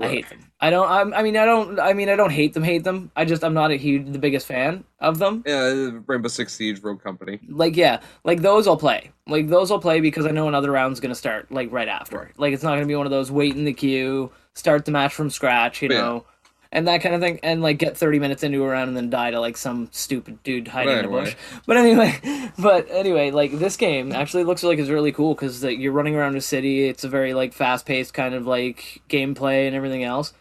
I 0.00 0.08
hate 0.08 0.28
them. 0.28 0.50
I 0.60 0.70
don't. 0.70 0.90
I'm, 0.90 1.14
I 1.14 1.22
mean, 1.22 1.36
I 1.36 1.44
don't. 1.44 1.78
I 1.78 1.92
mean, 1.92 2.08
I 2.08 2.16
don't 2.16 2.30
hate 2.30 2.52
them. 2.52 2.64
Hate 2.64 2.82
them. 2.82 3.12
I 3.14 3.24
just 3.24 3.44
I'm 3.44 3.54
not 3.54 3.70
a 3.70 3.76
huge, 3.76 4.10
the 4.12 4.18
biggest 4.18 4.46
fan 4.46 4.82
of 4.98 5.18
them. 5.18 5.44
Yeah, 5.46 5.58
uh, 5.60 6.00
Rainbow 6.06 6.28
Six 6.28 6.52
Siege 6.54 6.80
Rogue 6.82 7.00
Company. 7.00 7.38
Like 7.48 7.76
yeah, 7.76 8.00
like 8.24 8.42
those 8.42 8.66
I'll 8.66 8.76
play. 8.76 9.12
Like 9.28 9.48
those 9.48 9.70
I'll 9.70 9.78
play 9.78 10.00
because 10.00 10.26
I 10.26 10.30
know 10.32 10.48
another 10.48 10.72
round's 10.72 10.98
gonna 10.98 11.14
start 11.14 11.52
like 11.52 11.70
right 11.70 11.86
after. 11.88 12.18
Right. 12.18 12.38
Like 12.38 12.52
it's 12.54 12.62
not 12.64 12.74
gonna 12.74 12.86
be 12.86 12.96
one 12.96 13.06
of 13.06 13.10
those 13.12 13.30
wait 13.30 13.54
in 13.54 13.64
the 13.64 13.72
queue, 13.72 14.32
start 14.54 14.84
the 14.84 14.90
match 14.90 15.14
from 15.14 15.30
scratch, 15.30 15.80
you 15.80 15.88
Yeah. 15.90 15.98
know, 15.98 16.26
and 16.74 16.88
that 16.88 17.02
kind 17.02 17.14
of 17.14 17.20
thing, 17.20 17.38
and 17.44 17.62
like 17.62 17.78
get 17.78 17.96
30 17.96 18.18
minutes 18.18 18.42
into 18.42 18.62
a 18.64 18.66
round 18.66 18.88
and 18.88 18.96
then 18.96 19.08
die 19.08 19.30
to 19.30 19.38
like 19.38 19.56
some 19.56 19.88
stupid 19.92 20.42
dude 20.42 20.66
hiding 20.66 20.98
in 20.98 21.04
a 21.04 21.08
bush. 21.08 21.36
But 21.66 21.76
anyway, 21.76 22.50
but 22.58 22.90
anyway, 22.90 23.30
like 23.30 23.52
this 23.52 23.76
game 23.76 24.10
actually 24.10 24.42
looks 24.42 24.64
like 24.64 24.80
it's 24.80 24.90
really 24.90 25.12
cool 25.12 25.34
because 25.34 25.62
like, 25.62 25.78
you're 25.78 25.92
running 25.92 26.16
around 26.16 26.36
a 26.36 26.40
city. 26.40 26.88
It's 26.88 27.04
a 27.04 27.08
very 27.08 27.32
like 27.32 27.52
fast 27.54 27.86
paced 27.86 28.12
kind 28.12 28.34
of 28.34 28.48
like 28.48 29.02
gameplay 29.08 29.68
and 29.68 29.76
everything 29.76 30.02
else. 30.02 30.32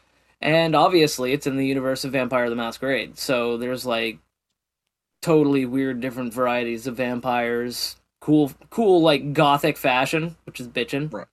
And 0.42 0.76
obviously, 0.76 1.34
it's 1.34 1.46
in 1.46 1.56
the 1.56 1.68
universe 1.68 2.04
of 2.04 2.12
Vampire 2.14 2.50
the 2.50 2.56
Masquerade. 2.56 3.20
So 3.20 3.58
there's 3.58 3.86
like 3.86 4.18
totally 5.22 5.68
weird, 5.68 6.02
different 6.02 6.34
varieties 6.34 6.88
of 6.88 6.98
vampires. 6.98 7.96
Cool, 8.20 8.52
cool, 8.72 9.02
like 9.02 9.34
gothic 9.34 9.78
fashion, 9.78 10.36
which 10.46 10.60
is 10.60 10.68
bitchin'. 10.68 11.14
Right. 11.14 11.28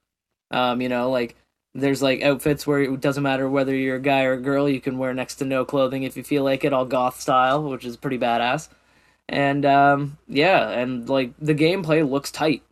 Um, 0.51 0.83
you 0.83 0.91
know, 0.91 1.11
like 1.11 1.37
there's 1.75 2.03
like 2.03 2.23
outfits 2.23 2.67
where 2.67 2.81
it 2.81 3.01
doesn't 3.01 3.23
matter 3.23 3.49
whether 3.49 3.75
you're 3.75 3.97
a 3.97 4.01
guy 4.01 4.25
or 4.25 4.33
a 4.33 4.41
girl, 4.41 4.69
you 4.69 4.81
can 4.81 4.99
wear 4.99 5.15
next 5.15 5.37
to 5.37 5.45
no 5.45 5.65
clothing 5.65 6.03
if 6.03 6.17
you 6.17 6.23
feel 6.25 6.43
like 6.43 6.65
it, 6.65 6.73
all 6.73 6.85
goth 6.85 7.21
style, 7.21 7.63
which 7.63 7.85
is 7.85 7.97
pretty 7.97 8.19
badass. 8.19 8.69
And 9.29 9.65
um, 9.65 10.19
yeah, 10.27 10.69
and 10.71 11.09
like 11.09 11.33
the 11.39 11.55
gameplay 11.55 12.09
looks 12.09 12.31
tight 12.33 12.63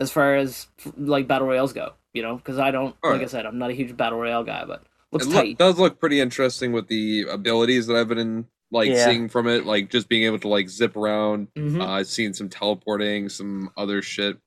as 0.00 0.10
far 0.10 0.34
as 0.36 0.66
like 0.96 1.28
battle 1.28 1.46
royales 1.46 1.72
go. 1.72 1.92
You 2.14 2.22
know, 2.22 2.36
because 2.36 2.58
I 2.60 2.70
don't, 2.70 2.94
like 3.02 3.22
I 3.22 3.26
said, 3.26 3.44
I'm 3.44 3.58
not 3.58 3.70
a 3.70 3.74
huge 3.74 3.96
battle 3.96 4.18
royale 4.20 4.44
guy, 4.44 4.64
but 4.64 4.84
looks 5.10 5.26
it 5.26 5.32
tight. 5.32 5.48
look, 5.48 5.58
does 5.58 5.78
look 5.80 5.98
pretty 5.98 6.20
interesting 6.20 6.70
with 6.72 6.86
the 6.86 7.22
abilities 7.28 7.88
that 7.88 7.96
I've 7.96 8.08
been 8.08 8.46
like 8.70 8.88
Yeah. 8.88 9.04
seeing 9.04 9.28
from 9.28 9.48
it, 9.48 9.66
like 9.66 9.90
just 9.90 10.08
being 10.08 10.22
able 10.22 10.38
to 10.38 10.48
like 10.48 10.68
zip 10.68 10.96
around. 10.96 11.48
Mhm. 11.56 11.80
Uh, 11.80 11.86
I've 11.90 12.06
seen 12.06 12.32
some 12.32 12.48
teleporting, 12.48 13.28
some 13.28 13.70
other 13.76 14.00
shit. 14.00 14.38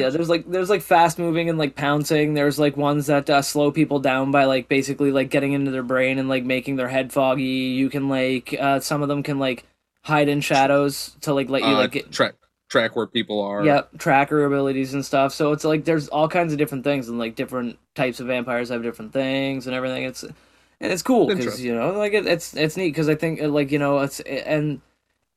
Yeah, 0.00 0.10
there's 0.10 0.28
like 0.28 0.50
there's 0.50 0.70
like 0.70 0.82
fast 0.82 1.18
moving 1.18 1.48
and 1.48 1.58
like 1.58 1.74
pouncing. 1.74 2.34
There's 2.34 2.58
like 2.58 2.76
ones 2.76 3.06
that 3.06 3.28
uh, 3.28 3.42
slow 3.42 3.70
people 3.70 3.98
down 4.00 4.30
by 4.30 4.44
like 4.44 4.68
basically 4.68 5.12
like 5.12 5.30
getting 5.30 5.52
into 5.52 5.70
their 5.70 5.82
brain 5.82 6.18
and 6.18 6.28
like 6.28 6.44
making 6.44 6.76
their 6.76 6.88
head 6.88 7.12
foggy. 7.12 7.42
You 7.42 7.88
can 7.90 8.08
like 8.08 8.54
uh, 8.58 8.80
some 8.80 9.02
of 9.02 9.08
them 9.08 9.22
can 9.22 9.38
like 9.38 9.64
hide 10.02 10.28
in 10.28 10.40
shadows 10.40 11.16
to 11.22 11.32
like 11.32 11.48
let 11.48 11.62
you 11.62 11.68
uh, 11.68 11.78
like 11.78 11.92
get 11.92 12.12
track 12.12 12.34
track 12.68 12.96
where 12.96 13.06
people 13.06 13.40
are. 13.40 13.64
yep 13.64 13.90
tracker 13.98 14.44
abilities 14.44 14.94
and 14.94 15.04
stuff. 15.04 15.32
So 15.32 15.52
it's 15.52 15.64
like 15.64 15.84
there's 15.84 16.08
all 16.08 16.28
kinds 16.28 16.52
of 16.52 16.58
different 16.58 16.84
things 16.84 17.08
and 17.08 17.18
like 17.18 17.36
different 17.36 17.78
types 17.94 18.20
of 18.20 18.26
vampires 18.26 18.68
have 18.70 18.82
different 18.82 19.12
things 19.12 19.66
and 19.66 19.74
everything. 19.74 20.04
It's 20.04 20.22
and 20.22 20.92
it's 20.92 21.02
cool 21.02 21.26
because 21.26 21.62
you 21.62 21.74
know 21.74 21.92
like 21.92 22.12
it, 22.12 22.26
it's 22.26 22.54
it's 22.54 22.76
neat 22.76 22.88
because 22.90 23.08
I 23.08 23.14
think 23.14 23.40
uh, 23.40 23.48
like 23.48 23.70
you 23.70 23.78
know 23.78 24.00
it's 24.00 24.20
and 24.20 24.80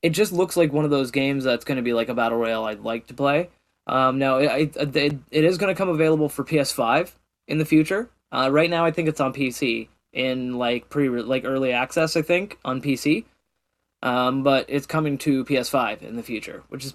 it 0.02 0.10
just 0.10 0.32
looks 0.32 0.56
like 0.56 0.72
one 0.72 0.84
of 0.84 0.90
those 0.90 1.10
games 1.10 1.44
that's 1.44 1.64
going 1.64 1.76
to 1.76 1.82
be 1.82 1.92
like 1.92 2.08
a 2.08 2.14
battle 2.14 2.38
royale 2.38 2.64
I'd 2.64 2.80
like 2.80 3.06
to 3.08 3.14
play. 3.14 3.48
Um, 3.88 4.18
now 4.18 4.36
it, 4.38 4.76
it, 4.76 4.96
it, 4.96 5.16
it 5.30 5.44
is 5.44 5.58
going 5.58 5.74
to 5.74 5.78
come 5.78 5.88
available 5.88 6.28
for 6.28 6.44
PS5 6.44 7.12
in 7.46 7.58
the 7.58 7.64
future. 7.64 8.10
Uh, 8.30 8.48
right 8.52 8.68
now, 8.68 8.84
I 8.84 8.90
think 8.90 9.08
it's 9.08 9.20
on 9.20 9.32
PC 9.32 9.88
in 10.12 10.58
like 10.58 10.88
pre 10.90 11.08
like 11.08 11.44
early 11.44 11.72
access. 11.72 12.16
I 12.16 12.22
think 12.22 12.58
on 12.64 12.82
PC. 12.82 13.24
um, 14.02 14.42
but 14.42 14.66
it's 14.68 14.86
coming 14.86 15.16
to 15.18 15.44
PS5 15.44 16.02
in 16.02 16.16
the 16.16 16.22
future, 16.22 16.62
which 16.68 16.84
is 16.84 16.94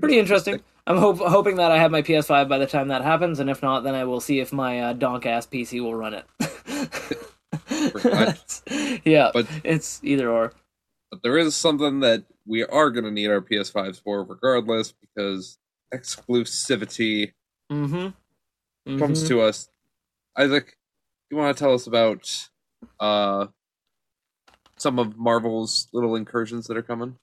pretty 0.00 0.18
interesting. 0.18 0.60
I'm 0.86 0.96
hope, 0.98 1.18
hoping 1.18 1.56
that 1.56 1.70
I 1.70 1.78
have 1.78 1.92
my 1.92 2.02
PS5 2.02 2.48
by 2.48 2.58
the 2.58 2.66
time 2.66 2.88
that 2.88 3.02
happens, 3.02 3.38
and 3.38 3.48
if 3.48 3.62
not, 3.62 3.84
then 3.84 3.94
I 3.94 4.02
will 4.04 4.20
see 4.20 4.40
if 4.40 4.52
my 4.52 4.80
uh, 4.80 4.92
donk 4.94 5.26
ass 5.26 5.46
PC 5.46 5.80
will 5.80 5.94
run 5.94 6.14
it. 6.14 6.24
yeah, 9.04 9.30
But 9.32 9.46
it's 9.64 10.00
either 10.02 10.28
or. 10.30 10.52
but 11.10 11.22
there 11.22 11.38
is 11.38 11.54
something 11.54 12.00
that 12.00 12.24
we 12.46 12.64
are 12.64 12.90
going 12.90 13.04
to 13.04 13.10
need 13.10 13.28
our 13.28 13.40
PS5s 13.40 14.02
for 14.02 14.24
regardless 14.24 14.92
because 14.92 15.58
exclusivity 15.94 17.32
Mm-hmm. 17.70 18.98
comes 18.98 19.26
to 19.28 19.40
us. 19.40 19.70
Isaac, 20.36 20.76
you 21.30 21.38
want 21.38 21.56
to 21.56 21.62
tell 21.62 21.72
us 21.72 21.86
about 21.86 22.48
uh 23.00 23.46
some 24.76 24.98
of 24.98 25.16
Marvel's 25.16 25.88
little 25.94 26.16
incursions 26.16 26.66
that 26.66 26.76
are 26.76 26.82
coming? 26.82 27.16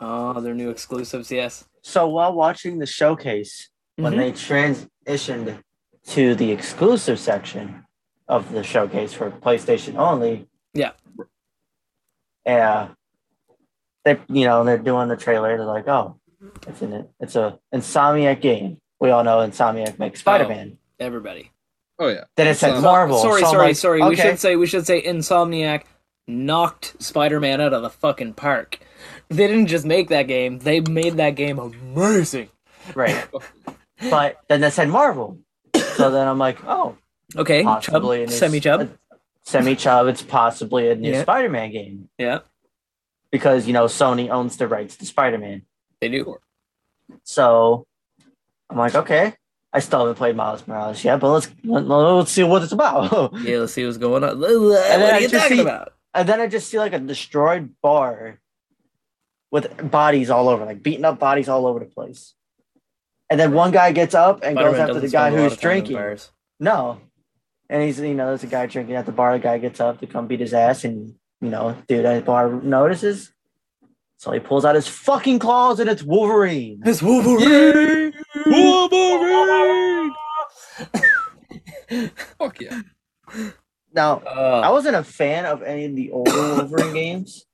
Oh, 0.00 0.40
their 0.40 0.54
new 0.54 0.70
exclusives, 0.70 1.30
yes. 1.30 1.64
So 1.82 2.08
while 2.08 2.32
watching 2.32 2.78
the 2.78 2.86
showcase, 2.86 3.68
when 3.96 4.14
Mhm. 4.14 4.16
they 4.16 4.32
transitioned 4.32 5.62
to 6.08 6.34
the 6.34 6.50
exclusive 6.50 7.20
section 7.20 7.84
of 8.26 8.50
the 8.52 8.64
showcase 8.64 9.12
for 9.12 9.30
PlayStation 9.30 9.96
only, 9.96 10.48
Yeah. 10.74 10.92
yeah, 12.44 12.94
they 14.04 14.18
you 14.28 14.44
know 14.46 14.64
they're 14.64 14.78
doing 14.78 15.08
the 15.08 15.16
trailer. 15.16 15.56
They're 15.56 15.66
like, 15.66 15.86
oh, 15.88 16.18
it's 16.66 16.82
an 16.82 17.08
it's 17.20 17.36
a 17.36 17.58
Insomniac 17.74 18.40
game. 18.40 18.78
We 19.00 19.10
all 19.10 19.24
know 19.24 19.38
Insomniac 19.38 19.98
makes 19.98 20.20
oh, 20.20 20.22
Spider 20.22 20.48
Man. 20.48 20.78
Everybody. 20.98 21.50
Oh 21.98 22.08
yeah. 22.08 22.24
Then 22.36 22.48
it 22.48 22.56
said 22.56 22.74
So- 22.76 22.80
Marvel. 22.80 23.18
Sorry, 23.18 23.42
so 23.42 23.50
sorry, 23.50 23.66
like, 23.68 23.76
sorry. 23.76 24.02
We 24.02 24.16
should 24.16 24.38
say 24.38 24.56
we 24.56 24.66
should 24.66 24.86
say 24.86 25.02
Insomniac 25.02 25.82
knocked 26.26 27.02
Spider-Man 27.02 27.60
out 27.60 27.72
of 27.72 27.82
the 27.82 27.90
fucking 27.90 28.34
park. 28.34 28.78
They 29.28 29.46
didn't 29.46 29.66
just 29.66 29.84
make 29.84 30.08
that 30.08 30.24
game; 30.28 30.58
they 30.58 30.80
made 30.80 31.16
that 31.16 31.30
game 31.30 31.58
amazing. 31.58 32.48
right. 32.94 33.26
but 34.10 34.40
then 34.48 34.60
they 34.60 34.70
said 34.70 34.88
Marvel. 34.88 35.38
So 35.74 36.10
then 36.10 36.26
I'm 36.26 36.38
like, 36.38 36.58
oh, 36.64 36.96
Okay, 37.36 37.62
possibly 37.62 38.24
a 38.24 38.28
semi 38.28 38.60
Chub. 38.60 38.90
Semi 39.42 39.74
Chub. 39.74 40.06
It's 40.06 40.22
possibly 40.22 40.90
a 40.90 40.94
new 40.94 41.12
Yeah. 41.12 41.22
Spider 41.22 41.48
Man 41.48 41.70
game 41.72 42.08
Yeah, 42.18 42.40
because 43.30 43.66
you 43.66 43.72
know 43.72 43.86
Sony 43.86 44.28
owns 44.28 44.56
the 44.56 44.68
rights 44.68 44.96
to 44.98 45.06
Spider 45.06 45.38
Man. 45.38 45.62
They 46.02 46.08
do. 46.08 46.36
So 47.22 47.86
I'm 48.68 48.76
like, 48.76 48.94
okay. 48.94 49.34
I 49.72 49.78
still 49.78 50.00
haven't 50.00 50.16
played 50.16 50.36
Miles 50.36 50.66
Morales 50.66 51.02
yet, 51.02 51.18
but 51.20 51.30
let's 51.32 51.48
let, 51.64 51.86
let's 51.86 52.30
see 52.30 52.42
what 52.42 52.62
it's 52.62 52.72
about. 52.72 53.32
Yeah, 53.40 53.58
let's 53.58 53.72
see 53.72 53.86
what's 53.86 53.96
going 53.96 54.22
on. 54.22 54.38
What 54.38 54.50
are 54.50 55.20
you 55.20 55.28
talking 55.28 55.56
see- 55.56 55.62
about? 55.62 55.94
and 56.12 56.28
then 56.28 56.40
I 56.40 56.46
just 56.46 56.68
see 56.68 56.78
like 56.78 56.92
a 56.92 56.98
destroyed 56.98 57.74
bar 57.80 58.38
with 59.50 59.90
bodies 59.90 60.28
all 60.28 60.48
over, 60.48 60.64
like 60.66 60.82
beaten 60.82 61.04
up 61.04 61.18
bodies 61.18 61.48
all 61.48 61.66
over 61.66 61.78
the 61.78 61.86
place. 61.86 62.34
And 63.30 63.40
then 63.40 63.52
one 63.52 63.70
guy 63.70 63.92
gets 63.92 64.14
up 64.14 64.40
and 64.42 64.56
goes 64.56 64.74
Spider-Man 64.74 64.90
after 64.90 65.00
the 65.00 65.08
guy 65.08 65.30
spend 65.30 65.34
a 65.34 65.38
lot 65.38 65.42
who's 65.44 65.52
of 65.52 65.60
time 65.60 65.70
in 65.70 65.84
drinking. 65.84 66.18
No. 66.60 67.00
And 67.70 67.82
he's, 67.82 67.98
you 67.98 68.12
know, 68.14 68.26
there's 68.26 68.42
a 68.42 68.46
guy 68.48 68.66
drinking 68.66 68.96
at 68.96 69.06
the 69.06 69.12
bar. 69.12 69.32
The 69.32 69.38
guy 69.42 69.56
gets 69.56 69.80
up 69.80 70.00
to 70.00 70.06
come 70.06 70.26
beat 70.26 70.40
his 70.40 70.52
ass, 70.52 70.84
and, 70.84 71.14
you 71.40 71.48
know, 71.48 71.76
dude 71.88 72.04
at 72.04 72.16
the 72.16 72.22
bar 72.26 72.50
notices. 72.50 73.32
So 74.22 74.30
he 74.30 74.38
pulls 74.38 74.64
out 74.64 74.76
his 74.76 74.86
fucking 74.86 75.40
claws, 75.40 75.80
and 75.80 75.90
it's 75.90 76.04
Wolverine. 76.04 76.80
It's 76.86 77.02
Wolverine. 77.02 78.12
Wolverine! 78.46 80.12
Fuck 82.38 82.60
yeah. 82.60 82.82
Now, 83.92 84.22
I 84.24 84.68
Uh, 84.68 84.70
wasn't 84.70 84.94
a 84.94 85.02
fan 85.02 85.44
of 85.44 85.64
any 85.64 85.86
of 85.86 85.96
the 85.96 86.12
older 86.12 86.30
Wolverine 86.56 86.94
games. 86.94 87.46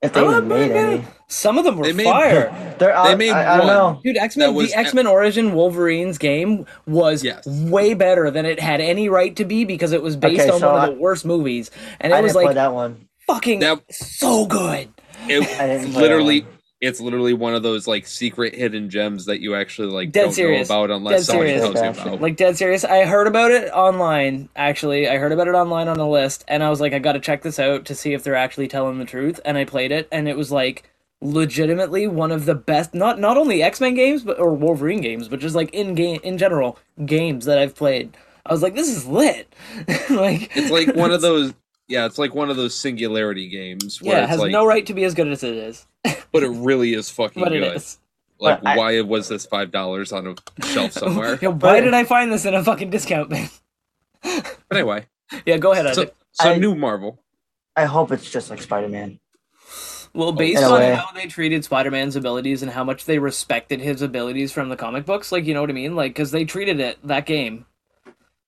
If 0.00 0.14
they 0.14 0.24
even 0.26 0.48
made 0.48 0.70
any. 0.72 1.04
some 1.28 1.58
of 1.58 1.66
them 1.66 1.76
were 1.76 1.84
They 1.84 1.92
made- 1.92 2.04
fire. 2.04 2.74
They're, 2.78 2.96
I, 2.96 3.08
They 3.08 3.16
made 3.16 3.32
I, 3.32 3.52
I 3.54 3.56
don't 3.58 3.66
know. 3.66 4.00
Dude, 4.02 4.16
X 4.16 4.38
Men, 4.38 4.54
the 4.56 4.72
X 4.74 4.94
Men 4.94 5.06
Origin 5.06 5.52
Wolverine's 5.54 6.16
game 6.16 6.64
was 6.86 7.22
Yes. 7.22 7.46
way 7.46 7.92
better 7.92 8.30
than 8.30 8.46
it 8.46 8.58
had 8.58 8.80
any 8.80 9.10
right 9.10 9.36
to 9.36 9.44
be 9.44 9.66
because 9.66 9.92
it 9.92 10.02
was 10.02 10.16
based 10.16 10.40
Okay, 10.40 10.50
on 10.50 10.60
so 10.60 10.72
one 10.72 10.80
I- 10.80 10.86
of 10.86 10.94
the 10.94 10.98
worst 11.00 11.26
movies, 11.26 11.70
and 12.00 12.14
I 12.14 12.20
it 12.20 12.22
was 12.22 12.30
didn't 12.32 12.36
play 12.36 12.44
like 12.46 12.54
that 12.54 12.72
one. 12.72 13.06
fucking 13.26 13.60
That- 13.60 13.82
so 13.92 14.46
good. 14.46 14.88
It, 15.28 15.42
it's 15.60 15.94
literally 15.94 16.40
that 16.40 16.50
it's 16.80 17.00
literally 17.00 17.32
one 17.32 17.54
of 17.54 17.62
those 17.62 17.86
like 17.86 18.06
secret 18.06 18.54
hidden 18.54 18.90
gems 18.90 19.24
that 19.26 19.40
you 19.40 19.54
actually 19.54 19.88
like 19.88 20.12
Dead 20.12 20.24
don't 20.24 20.32
serious. 20.32 20.68
know 20.68 20.82
about 20.84 20.90
unless 20.94 21.20
Dead 21.20 21.24
someone 21.24 21.46
serious. 21.46 21.62
tells 21.80 21.96
you 21.96 22.02
about. 22.02 22.20
Like 22.20 22.36
dead 22.36 22.56
serious. 22.56 22.84
I 22.84 23.06
heard 23.06 23.26
about 23.26 23.50
it 23.50 23.70
online. 23.72 24.48
Actually, 24.56 25.08
I 25.08 25.16
heard 25.16 25.32
about 25.32 25.48
it 25.48 25.54
online 25.54 25.88
on 25.88 25.98
a 25.98 26.08
list, 26.08 26.44
and 26.48 26.62
I 26.62 26.68
was 26.68 26.80
like, 26.80 26.92
I 26.92 26.98
got 26.98 27.12
to 27.12 27.20
check 27.20 27.42
this 27.42 27.58
out 27.58 27.86
to 27.86 27.94
see 27.94 28.12
if 28.12 28.22
they're 28.22 28.34
actually 28.34 28.68
telling 28.68 28.98
the 28.98 29.06
truth. 29.06 29.40
And 29.44 29.56
I 29.56 29.64
played 29.64 29.90
it, 29.90 30.06
and 30.12 30.28
it 30.28 30.36
was 30.36 30.52
like 30.52 30.90
legitimately 31.22 32.06
one 32.08 32.30
of 32.30 32.44
the 32.44 32.54
best. 32.54 32.92
Not 32.94 33.18
not 33.18 33.38
only 33.38 33.62
X 33.62 33.80
Men 33.80 33.94
games, 33.94 34.22
but 34.22 34.38
or 34.38 34.52
Wolverine 34.54 35.00
games, 35.00 35.28
but 35.28 35.40
just 35.40 35.54
like 35.56 35.72
in 35.72 35.94
game 35.94 36.20
in 36.22 36.36
general 36.36 36.78
games 37.06 37.46
that 37.46 37.58
I've 37.58 37.74
played. 37.74 38.14
I 38.44 38.52
was 38.52 38.62
like, 38.62 38.74
this 38.74 38.88
is 38.88 39.06
lit. 39.06 39.52
like 40.10 40.54
It's 40.54 40.70
like 40.70 40.94
one 40.94 41.10
of 41.10 41.20
those 41.22 41.54
yeah, 41.88 42.06
it's 42.06 42.18
like 42.18 42.34
one 42.34 42.50
of 42.50 42.56
those 42.56 42.74
singularity 42.74 43.48
games 43.48 44.02
where 44.02 44.16
yeah, 44.16 44.24
it 44.24 44.28
has 44.28 44.40
like 44.40 44.50
no 44.52 44.66
right 44.66 44.86
to 44.86 44.94
be 44.94 45.04
as 45.04 45.14
good 45.14 45.28
as 45.28 45.42
it 45.44 45.54
is, 45.54 45.86
but 46.32 46.42
it 46.42 46.48
really 46.50 46.94
is 46.94 47.10
fucking 47.10 47.42
but 47.42 47.52
it 47.52 47.60
good. 47.60 47.76
is. 47.76 47.98
Like 48.38 48.60
But 48.62 48.70
I- 48.70 48.76
why 48.76 49.00
was 49.00 49.28
this 49.28 49.46
five 49.46 49.70
dollars 49.70 50.12
on 50.12 50.26
a 50.26 50.66
shelf 50.66 50.92
somewhere? 50.92 51.38
Yo, 51.40 51.52
why 51.52 51.80
did 51.80 51.94
I 51.94 52.04
find 52.04 52.32
this 52.32 52.44
in 52.44 52.54
a 52.54 52.62
fucking 52.62 52.90
discount 52.90 53.30
bin? 53.30 53.48
but 54.22 54.56
anyway. 54.72 55.06
yeah, 55.46 55.56
go 55.56 55.72
ahead. 55.72 55.94
So 55.94 56.10
so 56.32 56.50
I- 56.52 56.58
new 56.58 56.74
Marvel. 56.74 57.20
I 57.76 57.84
hope 57.84 58.10
it's 58.10 58.30
just 58.30 58.50
like 58.50 58.62
Spider 58.62 58.88
Man. 58.88 59.20
Well, 60.14 60.32
based 60.32 60.62
on 60.62 60.80
how 60.80 61.12
they 61.12 61.26
treated 61.26 61.62
Spider-Man's 61.62 62.16
abilities 62.16 62.62
and 62.62 62.72
how 62.72 62.82
much 62.84 63.04
they 63.04 63.18
respected 63.18 63.82
his 63.82 64.00
abilities 64.00 64.50
from 64.50 64.70
the 64.70 64.76
comic 64.76 65.04
books, 65.04 65.30
like 65.30 65.44
you 65.44 65.52
know 65.52 65.60
what 65.60 65.68
I 65.68 65.74
mean, 65.74 65.94
like 65.94 66.12
because 66.14 66.30
they 66.30 66.46
treated 66.46 66.80
it 66.80 66.96
that 67.06 67.26
game, 67.26 67.66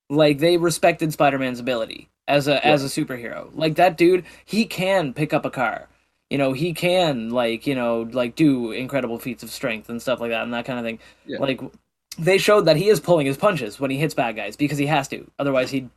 like 0.09 0.39
they 0.39 0.57
respected 0.57 1.13
Spider-Man's 1.13 1.59
ability 1.59 2.09
as 2.29 2.47
a 2.47 2.65
as 2.65 2.83
a 2.83 2.87
superhero. 2.87 3.49
Like 3.53 3.75
that 3.75 3.97
dude, 3.97 4.25
he 4.45 4.65
can 4.65 5.13
pick 5.13 5.33
up 5.33 5.45
a 5.45 5.49
car. 5.49 5.87
You 6.29 6.37
know, 6.37 6.53
he 6.53 6.73
can 6.73 7.29
like 7.31 7.65
you 7.67 7.75
know 7.75 8.07
like 8.11 8.35
do 8.35 8.71
incredible 8.71 9.19
feats 9.19 9.43
of 9.43 9.49
strength 9.49 9.89
and 9.89 10.01
stuff 10.01 10.21
like 10.21 10.31
that 10.31 10.43
and 10.43 10.53
that 10.53 10.65
kind 10.65 10.79
of 10.79 10.85
thing. 10.85 10.99
Yeah. 11.25 11.39
Like 11.39 11.59
they 12.17 12.37
showed 12.37 12.65
that 12.65 12.77
he 12.77 12.89
is 12.89 12.99
pulling 12.99 13.25
his 13.25 13.37
punches 13.37 13.79
when 13.79 13.91
he 13.91 13.97
hits 13.97 14.13
bad 14.13 14.35
guys 14.35 14.55
because 14.55 14.77
he 14.77 14.85
has 14.85 15.07
to. 15.09 15.29
Otherwise, 15.39 15.71
he'd 15.71 15.89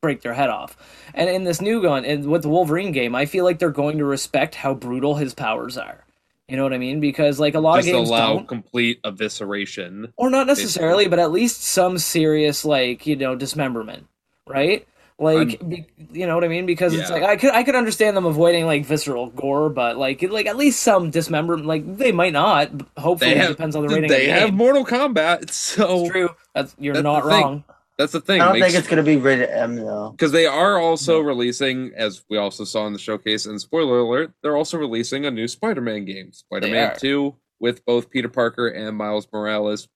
break 0.00 0.20
their 0.20 0.34
head 0.34 0.50
off. 0.50 0.76
And 1.14 1.30
in 1.30 1.44
this 1.44 1.60
new 1.60 1.80
gun, 1.82 2.04
and 2.04 2.26
with 2.26 2.42
the 2.42 2.50
Wolverine 2.50 2.92
game, 2.92 3.14
I 3.14 3.24
feel 3.26 3.44
like 3.44 3.58
they're 3.58 3.70
going 3.70 3.98
to 3.98 4.04
respect 4.04 4.54
how 4.54 4.74
brutal 4.74 5.14
his 5.16 5.34
powers 5.34 5.78
are. 5.78 6.04
You 6.48 6.58
know 6.58 6.62
what 6.62 6.74
I 6.74 6.78
mean? 6.78 7.00
Because 7.00 7.40
like 7.40 7.54
a 7.54 7.60
lot 7.60 7.76
Just 7.76 7.88
of 7.88 7.94
games 7.94 8.08
allow 8.10 8.34
don't, 8.34 8.46
complete 8.46 9.02
evisceration. 9.02 10.12
or 10.18 10.28
not 10.28 10.46
necessarily, 10.46 11.04
basically. 11.04 11.10
but 11.16 11.18
at 11.18 11.32
least 11.32 11.64
some 11.64 11.96
serious 11.98 12.64
like 12.66 13.06
you 13.06 13.16
know 13.16 13.34
dismemberment, 13.34 14.06
right? 14.46 14.86
Like 15.18 15.66
be, 15.68 15.86
you 16.12 16.26
know 16.26 16.34
what 16.34 16.42
I 16.42 16.48
mean? 16.48 16.66
Because 16.66 16.92
it's 16.92 17.08
like 17.10 17.22
I 17.22 17.36
could 17.36 17.52
I 17.52 17.62
could 17.62 17.76
understand 17.76 18.16
them 18.16 18.24
avoiding 18.26 18.66
like 18.66 18.84
visceral 18.84 19.28
gore, 19.30 19.68
but 19.70 19.96
like 19.96 20.22
like 20.22 20.46
at 20.46 20.56
least 20.56 20.82
some 20.82 21.10
dismemberment. 21.10 21.66
Like 21.66 21.96
they 21.98 22.10
might 22.10 22.32
not. 22.32 22.70
Hopefully, 22.98 23.30
They 23.30 23.36
it 23.36 23.40
have 23.42 23.50
depends 23.50 23.76
on 23.76 23.86
the 23.86 23.94
rating. 23.94 24.08
they 24.10 24.22
of 24.30 24.34
the 24.34 24.40
have 24.40 24.48
game. 24.50 24.56
Mortal 24.56 24.84
Kombat, 24.84 25.50
so 25.52 26.00
It's 26.02 26.10
true. 26.10 26.30
That's 26.54 26.74
you're 26.80 26.94
That's 26.94 27.04
not 27.04 27.22
the 27.24 27.30
thing. 27.30 27.40
wrong. 27.42 27.64
that's 27.96 28.10
the 28.12 28.20
thing. 28.20 28.40
I 28.40 28.46
don't 28.46 28.54
Makes- 28.54 28.66
think 28.72 28.78
it's 28.80 28.88
gonna 28.88 29.02
be 29.04 29.16
rated 29.16 29.50
M 29.50 29.76
though. 29.76 30.10
because 30.10 30.32
they 30.32 30.46
are 30.46 30.80
also 30.80 31.20
releasing, 31.20 31.92
as 31.94 32.24
we 32.28 32.36
also 32.36 32.64
saw 32.64 32.84
in 32.88 32.92
the 32.92 32.98
showcase, 32.98 33.46
and 33.46 33.60
spoiler 33.60 34.00
alert, 34.00 34.32
they're 34.42 34.56
also 34.56 34.78
releasing 34.78 35.24
a 35.26 35.30
new 35.30 35.46
Spider-Man 35.46 36.06
game, 36.06 36.32
Spider-Man. 36.32 36.96
Two, 36.98 37.36
with 37.60 37.84
both 37.84 38.10
Peter 38.10 38.28
Parker 38.28 38.66
and 38.66 38.96
Miles 38.96 39.28
Morales 39.32 39.86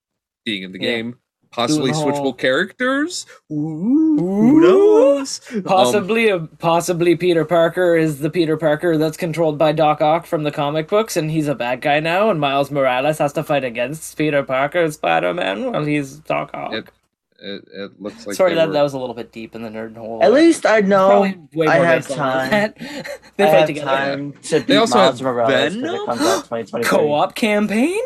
being 0.45 0.63
in 0.63 0.71
the 0.71 0.79
Yeah. 0.81 0.91
game. 0.91 1.19
Possibly 1.51 1.93
Doing 1.93 2.05
switchable 2.05 2.37
characters. 2.37 3.25
Ooh, 3.51 4.17
who 4.19 4.61
knows? 4.61 5.41
Um, 5.53 5.63
Possibly, 5.65 6.31
uh, 6.31 6.41
possibly 6.59 7.17
Peter 7.17 7.45
Parker 7.45 7.97
is 7.97 8.21
the 8.21 8.31
Peter 8.31 8.57
Parker 8.57 8.97
that's 8.99 9.17
controlled 9.17 9.59
by 9.59 9.73
Doc 9.73 10.01
Ock 10.01 10.27
from 10.27 10.45
the 10.45 10.51
comic 10.53 10.89
books, 10.89 11.17
and 11.17 11.31
he's 11.31 11.49
a 11.49 11.55
bad 11.55 11.81
guy 11.81 12.01
now. 12.01 12.31
And 12.31 12.39
Miles 12.41 12.71
Morales 12.71 13.19
has 13.19 13.33
to 13.33 13.43
fight 13.43 13.65
against 13.65 14.17
Peter 14.17 14.43
Parker, 14.43 14.91
Spider 14.91 15.33
Man, 15.35 15.73
while 15.73 15.85
he's 15.85 16.19
Doc 16.19 16.51
Ock. 16.55 16.73
It- 16.75 16.89
it, 17.41 17.63
it 17.73 18.03
looks 18.03 18.27
like 18.27 18.35
Sorry, 18.35 18.55
that, 18.57 18.67
were- 18.67 18.73
that 18.73 18.83
was 18.83 18.95
a 18.95 18.99
little 18.99 19.15
bit 19.15 19.31
deep 19.31 19.55
in 19.55 19.63
the 19.63 19.69
nerd 19.69 19.97
hole. 19.97 20.19
At 20.25 20.33
least 20.33 20.67
I 20.67 20.81
know 20.81 21.33
way 21.55 21.69
I 21.69 21.77
have 21.77 22.09
time. 22.09 22.75
they 23.37 23.45
I 23.45 23.47
fight 23.47 23.59
have 23.59 23.67
together. 23.69 23.87
time 23.87 24.33
to 24.43 24.61
beat 24.61 24.77
also 24.77 24.97
Miles 24.99 25.19
have 25.21 25.25
Morales 25.25 25.77
because 25.77 25.93
it 25.95 26.07
comes 26.07 26.21
out 26.21 26.45
2023. 26.47 26.83
Co-op 26.83 27.37
campaign? 27.37 28.01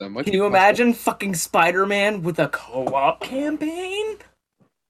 That 0.00 0.10
might 0.10 0.24
Can 0.24 0.32
be 0.32 0.36
you 0.38 0.42
possible. 0.44 0.56
imagine 0.56 0.92
fucking 0.94 1.34
Spider 1.34 1.86
Man 1.86 2.22
with 2.22 2.38
a 2.38 2.48
co-op 2.48 3.20
campaign? 3.20 4.16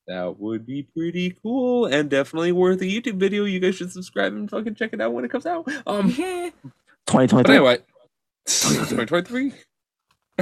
That 0.06 0.38
would 0.40 0.64
be 0.66 0.84
pretty 0.96 1.36
cool 1.42 1.84
and 1.86 2.08
definitely 2.08 2.52
worth 2.52 2.80
a 2.80 2.84
YouTube 2.84 3.16
video. 3.18 3.44
You 3.44 3.60
guys 3.60 3.74
should 3.76 3.92
subscribe 3.92 4.32
and 4.32 4.48
fucking 4.48 4.74
check 4.74 4.94
it 4.94 5.00
out 5.00 5.12
when 5.12 5.24
it 5.24 5.30
comes 5.30 5.44
out. 5.46 5.68
Um, 5.86 6.08
Yeah. 6.16 6.50
but 6.62 6.72
2023. 7.06 7.54
anyway, 7.56 7.78
2023. 8.46 9.52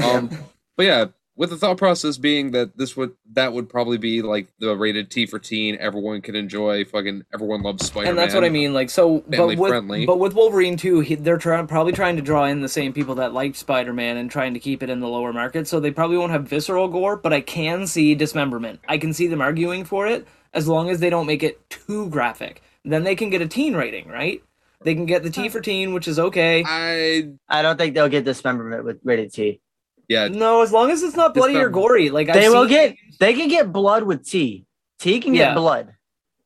Um, 0.05 0.29
but 0.77 0.85
yeah, 0.87 1.07
with 1.37 1.51
the 1.51 1.57
thought 1.57 1.77
process 1.77 2.17
being 2.17 2.53
that 2.53 2.77
this 2.79 2.97
would 2.97 3.13
that 3.33 3.53
would 3.53 3.69
probably 3.69 3.99
be 3.99 4.23
like 4.23 4.49
the 4.59 4.75
rated 4.77 5.11
T 5.11 5.27
for 5.27 5.39
teen. 5.39 5.77
Everyone 5.79 6.23
can 6.23 6.35
enjoy. 6.35 6.85
Fucking 6.85 7.25
everyone 7.33 7.63
loves 7.63 7.87
Spider 7.87 8.05
Man. 8.07 8.11
and 8.11 8.19
that's 8.19 8.35
what 8.35 8.45
I 8.45 8.49
mean. 8.49 8.73
Like 8.73 8.91
so, 8.91 9.21
Family 9.21 9.55
but 9.55 9.61
with 9.61 9.71
friendly. 9.71 10.07
but 10.07 10.19
with 10.19 10.35
Wolverine 10.35 10.77
too, 10.77 11.01
he, 11.01 11.15
they're 11.15 11.39
trying 11.39 11.67
probably 11.67 11.93
trying 11.93 12.17
to 12.17 12.23
draw 12.23 12.45
in 12.45 12.63
the 12.63 12.69
same 12.69 12.93
people 12.93 13.17
that 13.17 13.33
like 13.35 13.55
Spider 13.55 13.93
Man 13.93 14.17
and 14.17 14.31
trying 14.31 14.55
to 14.55 14.61
keep 14.61 14.83
it 14.83 14.91
in 14.91 15.01
the 15.01 15.09
lower 15.09 15.33
market. 15.33 15.69
So 15.69 15.79
they 15.79 15.91
probably 15.91 16.17
won't 16.17 16.33
have 16.33 16.49
visceral 16.49 16.89
gore, 16.89 17.17
but 17.17 17.33
I 17.33 17.43
can 17.43 17.87
see 17.87 18.15
dismemberment. 18.15 18.81
I 18.89 18.99
can 18.99 19.13
see 19.13 19.27
them 19.27 19.41
arguing 19.41 19.85
for 19.85 20.07
it 20.07 20.27
as 20.55 20.67
long 20.67 20.89
as 20.89 21.01
they 21.01 21.11
don't 21.11 21.27
make 21.27 21.43
it 21.43 21.69
too 21.69 22.09
graphic. 22.09 22.63
Then 22.85 23.05
they 23.05 23.15
can 23.15 23.31
get 23.31 23.43
a 23.43 23.49
teen 23.49 23.75
rating, 23.75 24.09
right? 24.09 24.43
They 24.83 24.95
can 24.95 25.07
get 25.07 25.23
the 25.23 25.31
T 25.31 25.49
for 25.49 25.61
teen, 25.61 25.93
which 25.93 26.07
is 26.07 26.19
okay. 26.19 26.63
I 26.67 27.31
I 27.49 27.63
don't 27.63 27.77
think 27.77 27.95
they'll 27.95 28.09
get 28.09 28.25
dismemberment 28.25 28.85
with 28.85 29.01
rated 29.05 29.33
T. 29.33 29.61
yeah. 30.09 30.29
No, 30.29 30.63
as 30.63 30.73
long 30.73 30.91
as 30.91 31.03
it's 31.03 31.17
not 31.17 31.35
bloody 31.35 31.57
or 31.57 31.69
gory. 31.69 32.11
Like 32.11 32.33
They 32.33 32.47
I've 32.47 32.53
will 32.53 32.63
seen- 32.69 32.71
get 32.71 32.97
they 33.21 33.35
can 33.35 33.49
get 33.49 33.73
blood 33.73 34.03
with 34.05 34.25
tea. 34.27 34.67
Tea 34.99 35.21
can 35.21 35.35
Yeah. 35.35 35.47
get 35.49 35.55
blood, 35.57 35.93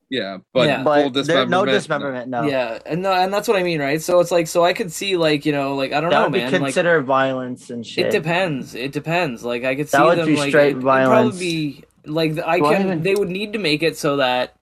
Yeah, 0.09 0.37
but 0.53 0.67
Yeah. 0.67 0.83
but 0.83 1.13
dismemberment. 1.13 1.49
no 1.51 1.65
dismemberment. 1.65 2.27
No, 2.29 2.43
Yeah, 2.43 2.79
and 2.85 3.01
no, 3.01 3.13
and 3.13 3.33
that's 3.33 3.47
what 3.47 3.55
I 3.57 3.63
mean, 3.63 3.79
right? 3.79 4.01
So 4.01 4.19
it's 4.19 4.31
like, 4.31 4.47
so 4.47 4.63
I 4.65 4.73
could 4.73 4.91
see, 4.91 5.15
like, 5.15 5.45
you 5.45 5.53
know, 5.53 5.75
like 5.75 5.93
I 5.93 6.01
don't 6.01 6.09
that 6.09 6.17
know, 6.19 6.23
would 6.25 6.33
be 6.33 6.39
man. 6.39 6.61
Like, 6.61 7.05
violence 7.05 7.69
and 7.69 7.85
shit. 7.85 8.07
it 8.07 8.11
depends. 8.11 8.75
It 8.75 8.91
depends. 8.91 9.43
Like 9.45 9.63
I 9.63 9.75
could 9.75 9.87
see 9.89 9.97
That 9.97 10.05
would 10.05 10.17
them 10.17 10.27
be 10.27 10.35
like 10.35 10.49
straight 10.49 10.71
it, 10.71 10.75
would 10.75 10.83
violence. 10.83 11.29
probably 11.35 11.39
be 11.39 11.83
like 12.05 12.31
I 12.45 12.57
Do 12.59 12.65
I 12.65 12.73
can. 12.75 12.85
even- 12.87 13.03
They 13.03 13.15
would 13.15 13.29
need 13.29 13.53
to 13.53 13.59
make 13.59 13.83
it 13.83 13.97
so 13.97 14.17
that 14.17 14.53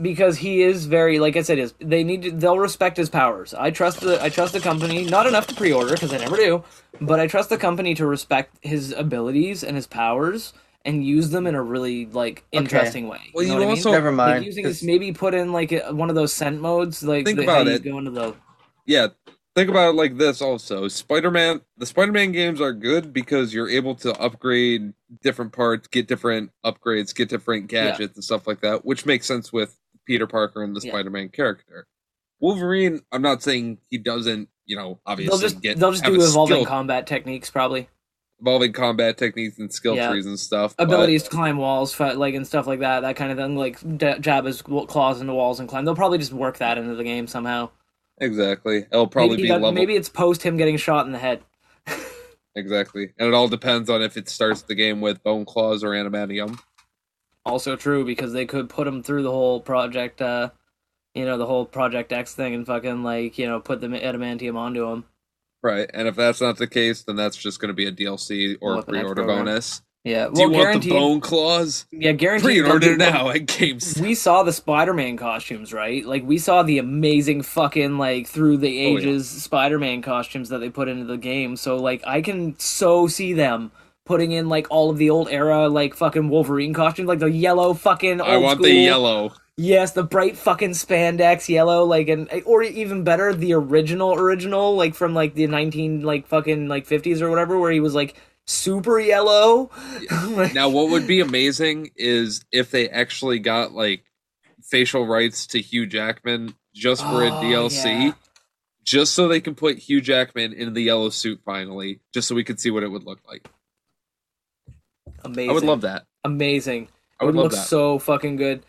because 0.00 0.38
he 0.38 0.62
is 0.62 0.86
very, 0.86 1.18
like 1.18 1.36
I 1.36 1.42
said, 1.42 1.58
is 1.58 1.74
they 1.78 2.04
need 2.04 2.22
to. 2.22 2.30
They'll 2.30 2.58
respect 2.58 2.96
his 2.96 3.08
powers. 3.08 3.54
I 3.54 3.70
trust 3.70 4.00
the. 4.00 4.22
I 4.22 4.28
trust 4.28 4.52
the 4.52 4.60
company. 4.60 5.04
Not 5.04 5.26
enough 5.26 5.46
to 5.48 5.54
pre-order 5.54 5.92
because 5.92 6.12
I 6.12 6.18
never 6.18 6.36
do, 6.36 6.64
but 7.00 7.20
I 7.20 7.26
trust 7.26 7.48
the 7.50 7.58
company 7.58 7.94
to 7.94 8.06
respect 8.06 8.56
his 8.62 8.92
abilities 8.92 9.62
and 9.64 9.76
his 9.76 9.86
powers 9.86 10.52
and 10.86 11.04
use 11.04 11.30
them 11.30 11.46
in 11.46 11.54
a 11.54 11.62
really 11.62 12.06
like 12.06 12.44
interesting 12.52 13.08
way. 13.08 13.30
Well, 13.32 13.42
you 13.44 13.54
know 13.54 13.60
you 13.60 13.66
what 13.68 13.70
also- 13.78 13.88
I 13.90 13.92
mean? 13.92 14.04
Never 14.04 14.10
Like 14.16 14.16
mind. 14.34 14.44
using 14.44 14.64
'cause 14.64 14.80
this, 14.80 14.82
maybe 14.82 15.12
put 15.12 15.32
in 15.34 15.52
like 15.52 15.72
a, 15.72 15.94
one 15.94 16.10
of 16.10 16.14
those 16.14 16.32
scent 16.32 16.60
modes, 16.60 17.02
like 17.02 17.24
Think 17.24 17.38
the, 17.38 17.44
about 17.44 17.66
you 17.66 17.72
it. 17.72 17.84
go 17.84 17.98
into 17.98 18.10
the 18.10 18.34
yeah 18.86 19.06
think 19.56 19.70
about 19.70 19.90
it 19.90 19.96
like 19.96 20.18
this 20.18 20.42
also 20.42 20.88
spider-man 20.88 21.60
the 21.78 21.86
spider-man 21.86 22.32
games 22.32 22.60
are 22.60 22.72
good 22.74 23.14
because 23.14 23.54
you're 23.54 23.68
able 23.70 23.94
to 23.94 24.12
upgrade 24.20 24.92
different 25.22 25.52
parts 25.52 25.86
get 25.88 26.06
different 26.06 26.50
upgrades 26.66 27.14
get 27.14 27.30
different 27.30 27.66
gadgets 27.68 28.14
and 28.16 28.22
stuff 28.24 28.46
like 28.46 28.60
that 28.60 28.84
which 28.84 29.06
makes 29.06 29.24
sense 29.26 29.50
with 29.54 29.78
peter 30.06 30.26
parker 30.26 30.62
and 30.62 30.74
the 30.76 30.80
Yeah. 30.82 30.90
spider-man 30.92 31.28
character 31.30 31.86
wolverine 32.40 33.00
i'm 33.12 33.22
not 33.22 33.42
saying 33.42 33.78
he 33.90 33.98
doesn't 33.98 34.48
you 34.66 34.76
know 34.76 35.00
obviously 35.06 35.30
they'll 35.30 35.40
just 35.48 35.60
get 35.62 35.78
they'll 35.78 35.92
just 35.92 36.04
do 36.04 36.14
evolving 36.20 36.56
skill- 36.56 36.66
combat 36.66 37.06
techniques 37.06 37.50
probably. 37.50 37.88
evolving 38.40 38.72
combat 38.72 39.16
techniques 39.16 39.58
and 39.58 39.72
skill 39.72 39.94
Yeah. 39.96 40.10
trees 40.10 40.26
and 40.26 40.38
stuff 40.38 40.74
but- 40.76 40.84
abilities 40.84 41.22
to 41.24 41.30
climb 41.30 41.56
walls, 41.56 41.98
like 41.98 42.34
and 42.34 42.46
stuff 42.46 42.66
like 42.66 42.80
that, 42.80 43.00
that 43.00 43.16
kind 43.16 43.30
of 43.30 43.38
thing. 43.38 43.56
Like 43.56 43.78
jab 44.20 44.44
his 44.44 44.60
claws 44.62 45.20
into 45.20 45.32
walls 45.32 45.60
and 45.60 45.68
climb. 45.68 45.84
They'll 45.84 45.94
probably 45.94 46.18
just 46.18 46.32
work 46.32 46.58
that 46.58 46.76
into 46.76 46.94
the 46.96 47.04
game 47.04 47.26
somehow. 47.26 47.70
exactly 48.20 48.86
it'll 48.92 49.06
probably 49.06 49.36
maybe, 49.36 49.42
be 49.42 49.48
got- 49.48 49.54
level 49.60 49.72
maybe 49.72 49.94
it's 49.96 50.08
post 50.08 50.42
him 50.42 50.56
getting 50.56 50.76
shot 50.76 51.06
in 51.06 51.12
the 51.12 51.18
head. 51.18 51.42
exactly 52.56 53.12
and 53.18 53.28
it 53.28 53.34
all 53.34 53.48
depends 53.48 53.90
on 53.90 54.02
if 54.02 54.16
it 54.16 54.28
starts 54.28 54.62
the 54.62 54.74
game 54.74 55.00
with 55.00 55.22
bone 55.22 55.44
claws 55.44 55.82
or 55.82 55.90
adamantium 55.90 56.58
Also 57.44 57.76
true 57.76 58.04
because 58.04 58.32
they 58.32 58.46
could 58.46 58.68
put 58.68 58.84
them 58.84 59.02
through 59.02 59.22
the 59.22 59.30
whole 59.30 59.60
project, 59.60 60.22
uh, 60.22 60.50
you 61.14 61.24
know, 61.24 61.36
the 61.38 61.46
whole 61.46 61.66
Project 61.66 62.12
X 62.12 62.34
thing 62.34 62.54
and 62.54 62.66
fucking 62.66 63.02
like 63.02 63.38
you 63.38 63.46
know 63.46 63.60
put 63.60 63.80
the 63.80 63.88
adamantium 63.88 64.56
onto 64.56 64.88
them. 64.88 65.04
Right, 65.62 65.88
and 65.94 66.06
if 66.08 66.16
that's 66.16 66.40
not 66.42 66.58
the 66.58 66.66
case, 66.66 67.02
then 67.02 67.16
that's 67.16 67.36
just 67.36 67.58
going 67.58 67.68
to 67.68 67.74
be 67.74 67.86
a 67.86 67.92
DLC 67.92 68.56
or 68.60 68.78
a 68.78 68.82
pre-order 68.82 69.24
bonus. 69.24 69.80
Yeah, 70.04 70.28
Do 70.28 70.42
you 70.42 70.50
well, 70.50 70.64
want 70.72 70.82
the 70.82 70.90
bone 70.90 71.20
claws? 71.22 71.86
Yeah, 71.90 72.12
guaranteed. 72.12 72.62
Pre-order 72.62 72.94
now 72.98 73.30
at 73.30 73.46
Games. 73.46 73.98
we 73.98 74.14
saw 74.14 74.42
the 74.42 74.52
Spider-Man 74.52 75.16
costumes, 75.16 75.72
right? 75.72 76.04
Like 76.04 76.22
we 76.24 76.36
saw 76.36 76.62
the 76.62 76.76
amazing 76.76 77.40
fucking 77.40 77.96
like 77.96 78.26
through 78.26 78.58
the 78.58 78.68
Oh, 78.68 78.90
yeah. 78.90 78.98
ages 78.98 79.30
Spider-Man 79.30 80.02
costumes 80.02 80.50
that 80.50 80.58
they 80.58 80.68
put 80.68 80.88
into 80.88 81.06
the 81.06 81.16
game. 81.16 81.56
So 81.56 81.76
like 81.78 82.02
I 82.06 82.20
can 82.20 82.58
so 82.58 83.06
see 83.06 83.32
them 83.32 83.72
putting 84.06 84.32
in 84.32 84.48
like 84.48 84.66
all 84.70 84.90
of 84.90 84.98
the 84.98 85.10
old 85.10 85.28
era 85.30 85.68
like 85.68 85.94
fucking 85.94 86.28
Wolverine 86.28 86.74
costumes, 86.74 87.08
like 87.08 87.18
the 87.20 87.30
yellow 87.30 87.74
fucking 87.74 88.20
old 88.20 88.30
I 88.30 88.36
want 88.36 88.62
the 88.62 88.72
yellow. 88.72 89.32
Yes, 89.56 89.92
the 89.92 90.02
bright 90.02 90.36
fucking 90.36 90.70
spandex 90.70 91.48
yellow, 91.48 91.84
like 91.84 92.08
and 92.08 92.28
or 92.44 92.62
even 92.64 93.04
better, 93.04 93.32
the 93.32 93.52
original 93.54 94.12
original, 94.14 94.74
like 94.76 94.94
from 94.94 95.14
like 95.14 95.34
the 95.34 95.46
nineteen 95.46 96.02
like 96.02 96.26
fucking 96.26 96.66
like 96.68 96.86
fifties 96.86 97.22
or 97.22 97.30
whatever, 97.30 97.58
where 97.58 97.70
he 97.70 97.80
was 97.80 97.94
like 97.94 98.16
super 98.46 98.98
yellow. 98.98 99.70
Now, 100.54 100.68
what 100.68 100.90
would 100.90 101.06
be 101.06 101.20
amazing 101.20 101.90
is 101.96 102.44
if 102.52 102.70
they 102.72 102.88
actually 102.88 103.38
got 103.38 103.72
like 103.72 104.04
facial 104.62 105.06
rights 105.06 105.46
to 105.48 105.60
Hugh 105.60 105.86
Jackman 105.86 106.54
just 106.74 107.02
for 107.02 107.22
a 107.22 107.28
Oh, 107.28 107.40
DLC, 107.40 107.84
yeah. 108.06 108.12
just 108.82 109.14
so 109.14 109.28
they 109.28 109.40
can 109.40 109.54
put 109.54 109.78
Hugh 109.78 110.00
Jackman 110.00 110.52
in 110.52 110.74
the 110.74 110.82
yellow 110.82 111.10
suit 111.10 111.40
finally, 111.44 112.00
just 112.12 112.26
so 112.26 112.34
we 112.34 112.42
could 112.44 112.58
see 112.58 112.70
what 112.72 112.82
it 112.82 112.88
would 112.88 113.04
look 113.04 113.20
like. 113.28 113.48
Amazing. 115.24 115.50
I 115.50 115.52
would 115.52 115.64
love 115.64 115.80
that. 115.82 116.04
amazing. 116.24 116.88
I 117.20 117.24
would 117.24 117.34
it 117.34 117.38
love 117.38 117.44
looks 117.44 117.56
that. 117.56 117.68
so 117.68 117.98
fucking 117.98 118.36
good. 118.36 118.62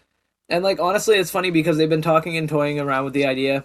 And 0.49 0.63
like 0.63 0.79
honestly, 0.79 1.17
it's 1.17 1.31
funny 1.31 1.51
because 1.51 1.77
they've 1.77 1.89
been 1.89 2.01
talking 2.01 2.37
and 2.37 2.47
toying 2.47 2.79
around 2.79 3.05
with 3.05 3.13
the 3.13 3.25
idea 3.25 3.63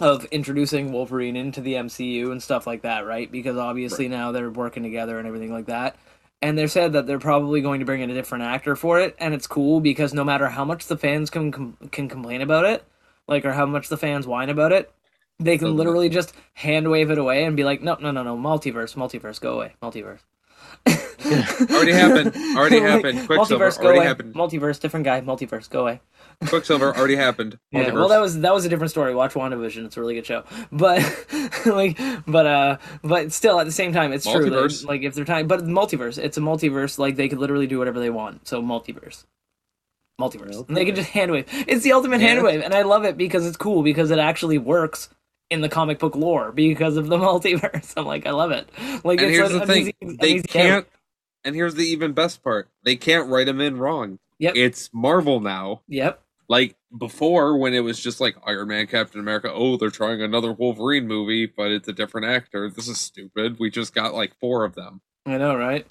of 0.00 0.24
introducing 0.26 0.92
Wolverine 0.92 1.36
into 1.36 1.60
the 1.60 1.74
MCU 1.74 2.30
and 2.30 2.42
stuff 2.42 2.66
like 2.66 2.82
that, 2.82 3.04
right? 3.04 3.30
Because 3.30 3.56
obviously 3.56 4.08
now 4.08 4.32
they're 4.32 4.50
working 4.50 4.82
together 4.82 5.18
and 5.18 5.26
everything 5.26 5.52
like 5.52 5.66
that. 5.66 5.96
And 6.40 6.56
they've 6.56 6.70
said 6.70 6.92
that 6.92 7.06
they're 7.06 7.18
probably 7.18 7.60
going 7.60 7.80
to 7.80 7.86
bring 7.86 8.00
in 8.00 8.10
a 8.10 8.14
different 8.14 8.44
actor 8.44 8.76
for 8.76 9.00
it, 9.00 9.16
and 9.18 9.34
it's 9.34 9.48
cool 9.48 9.80
because 9.80 10.14
no 10.14 10.22
matter 10.22 10.48
how 10.48 10.64
much 10.64 10.86
the 10.86 10.96
fans 10.96 11.30
can 11.30 11.50
com- 11.50 11.76
can 11.90 12.08
complain 12.08 12.42
about 12.42 12.64
it, 12.64 12.84
like 13.26 13.44
or 13.44 13.52
how 13.52 13.66
much 13.66 13.88
the 13.88 13.96
fans 13.96 14.24
whine 14.24 14.48
about 14.48 14.70
it, 14.70 14.92
they 15.40 15.58
can 15.58 15.76
literally 15.76 16.08
just 16.08 16.32
hand 16.54 16.88
wave 16.88 17.10
it 17.10 17.18
away 17.18 17.44
and 17.44 17.56
be 17.56 17.64
like, 17.64 17.82
no, 17.82 17.96
no, 18.00 18.12
no, 18.12 18.22
no, 18.22 18.36
multiverse, 18.36 18.94
multiverse, 18.94 19.40
go 19.40 19.54
away, 19.54 19.74
multiverse. 19.82 20.20
Already 21.70 21.92
happened. 21.92 22.34
Already 22.56 22.80
happened. 22.80 23.26
Quicksilver 23.26 23.66
multiverse, 23.70 23.78
go 23.78 23.84
already 23.84 23.98
away. 23.98 24.06
happened. 24.06 24.34
Multiverse, 24.34 24.80
different 24.80 25.04
guy. 25.04 25.20
Multiverse, 25.20 25.68
go 25.68 25.82
away. 25.82 26.00
Quicksilver 26.46 26.96
already 26.96 27.16
happened. 27.16 27.58
Yeah, 27.72 27.92
well, 27.92 28.08
that 28.08 28.20
was 28.20 28.40
that 28.40 28.54
was 28.54 28.64
a 28.64 28.68
different 28.68 28.90
story. 28.90 29.14
Watch 29.14 29.34
WandaVision; 29.34 29.84
it's 29.84 29.96
a 29.96 30.00
really 30.00 30.14
good 30.14 30.26
show. 30.26 30.44
But 30.72 31.00
like, 31.66 31.98
but 32.26 32.46
uh, 32.46 32.76
but 33.02 33.32
still, 33.32 33.58
at 33.60 33.64
the 33.66 33.72
same 33.72 33.92
time, 33.92 34.12
it's 34.12 34.24
true. 34.24 34.48
Multiverse. 34.48 34.84
Like, 34.84 34.88
like 34.88 35.02
if 35.02 35.14
they're 35.14 35.24
trying, 35.24 35.46
but 35.46 35.64
multiverse, 35.64 36.16
it's 36.18 36.36
a 36.36 36.40
multiverse. 36.40 36.98
Like 36.98 37.16
they 37.16 37.28
could 37.28 37.38
literally 37.38 37.66
do 37.66 37.78
whatever 37.78 38.00
they 38.00 38.10
want. 38.10 38.46
So 38.48 38.62
multiverse, 38.62 39.24
multiverse, 40.20 40.66
and 40.68 40.76
they 40.76 40.84
can 40.84 40.94
just 40.94 41.10
hand 41.10 41.30
wave. 41.32 41.46
It's 41.66 41.82
the 41.84 41.92
ultimate 41.92 42.20
hand 42.20 42.38
Yeah. 42.38 42.44
wave, 42.44 42.60
and 42.62 42.74
I 42.74 42.82
love 42.82 43.04
it 43.04 43.16
because 43.16 43.46
it's 43.46 43.56
cool 43.56 43.82
because 43.82 44.10
it 44.10 44.18
actually 44.18 44.58
works 44.58 45.08
in 45.50 45.60
the 45.60 45.68
comic 45.68 45.98
book 45.98 46.14
lore 46.16 46.52
because 46.52 46.96
of 46.96 47.08
the 47.08 47.16
multiverse. 47.18 47.94
I'm 47.96 48.04
like, 48.06 48.26
I 48.26 48.30
love 48.32 48.50
it. 48.50 48.68
Like, 49.04 49.20
and 49.20 49.30
it's 49.30 49.36
here's 49.38 49.52
the 49.52 49.66
thing 49.66 49.92
they 50.20 50.40
can't 50.42 50.86
and 51.44 51.54
here's 51.54 51.74
the 51.74 51.84
even 51.84 52.12
best 52.12 52.42
part 52.42 52.68
they 52.82 52.96
can't 52.96 53.28
write 53.28 53.48
him 53.48 53.60
in 53.60 53.76
wrong 53.78 54.18
Yep. 54.40 54.54
it's 54.56 54.90
marvel 54.92 55.40
now 55.40 55.82
Yep. 55.88 56.22
like 56.48 56.76
before 56.96 57.56
when 57.58 57.74
it 57.74 57.80
was 57.80 57.98
just 58.00 58.20
like 58.20 58.36
iron 58.44 58.68
man 58.68 58.86
captain 58.86 59.20
america 59.20 59.50
oh 59.52 59.76
they're 59.76 59.90
trying 59.90 60.20
another 60.22 60.52
wolverine 60.52 61.06
movie 61.06 61.46
but 61.46 61.70
it's 61.70 61.88
a 61.88 61.92
different 61.92 62.26
actor 62.26 62.68
this 62.70 62.88
is 62.88 62.98
stupid 62.98 63.58
we 63.58 63.70
just 63.70 63.94
got 63.94 64.14
like 64.14 64.32
four 64.40 64.64
of 64.64 64.74
them 64.74 65.00
I 65.26 65.38
know, 65.38 65.56
right? 65.56 65.86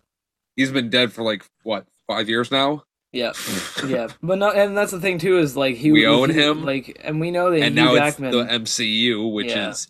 he's 0.55 0.71
been 0.71 0.89
dead 0.89 1.13
for 1.13 1.23
like 1.23 1.45
what 1.63 1.85
five 2.07 2.27
years 2.29 2.51
now 2.51 2.83
Yeah, 3.17 3.33
yeah, 3.87 4.09
but 4.21 4.37
no, 4.37 4.51
and 4.51 4.77
that's 4.77 4.91
the 4.91 4.99
thing 5.01 5.17
too 5.17 5.39
is 5.39 5.57
like 5.57 5.75
he 5.75 5.91
We 5.91 6.05
own 6.05 6.29
he- 6.29 6.39
him. 6.39 6.63
like, 6.63 6.99
and 7.03 7.19
we 7.19 7.31
know 7.31 7.49
that 7.49 7.61
and 7.63 7.75
Hugh 7.75 7.83
now 7.85 7.95
Jackman, 7.95 8.33
it's 8.35 8.47
the 8.51 8.59
mcu 8.59 9.33
which 9.33 9.47
Yeah. 9.47 9.69
is 9.69 9.87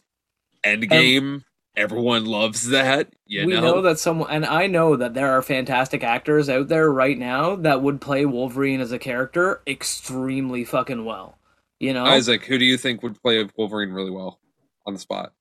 endgame. 0.65 1.43
Everyone 1.75 2.25
loves 2.25 2.69
that 2.69 3.13
you 3.25 3.45
we 3.45 3.53
know, 3.53 3.61
know 3.61 3.81
that 3.81 3.99
someone, 3.99 4.31
and 4.31 4.45
I 4.45 4.65
know 4.67 4.95
that 4.95 5.13
there 5.13 5.29
are 5.33 5.41
fantastic 5.41 6.03
actors 6.05 6.47
out 6.49 6.69
there 6.69 6.89
right 6.89 7.17
now 7.17 7.55
that 7.57 7.81
would 7.83 7.99
play 8.01 8.25
Wolverine 8.25 8.79
as 8.79 8.91
a 8.93 8.97
character 8.97 9.61
extremely 9.67 10.63
fucking 10.63 11.03
well. 11.05 11.37
You 11.79 11.93
know, 11.93 12.05
isaac 12.05 12.45
who 12.45 12.57
do 12.57 12.65
you 12.65 12.77
think 12.77 13.03
would 13.03 13.21
play 13.21 13.45
wolverine 13.57 13.91
really 13.91 14.09
well 14.09 14.39
on 14.87 14.93
the 14.93 14.99
spot? 14.99 15.33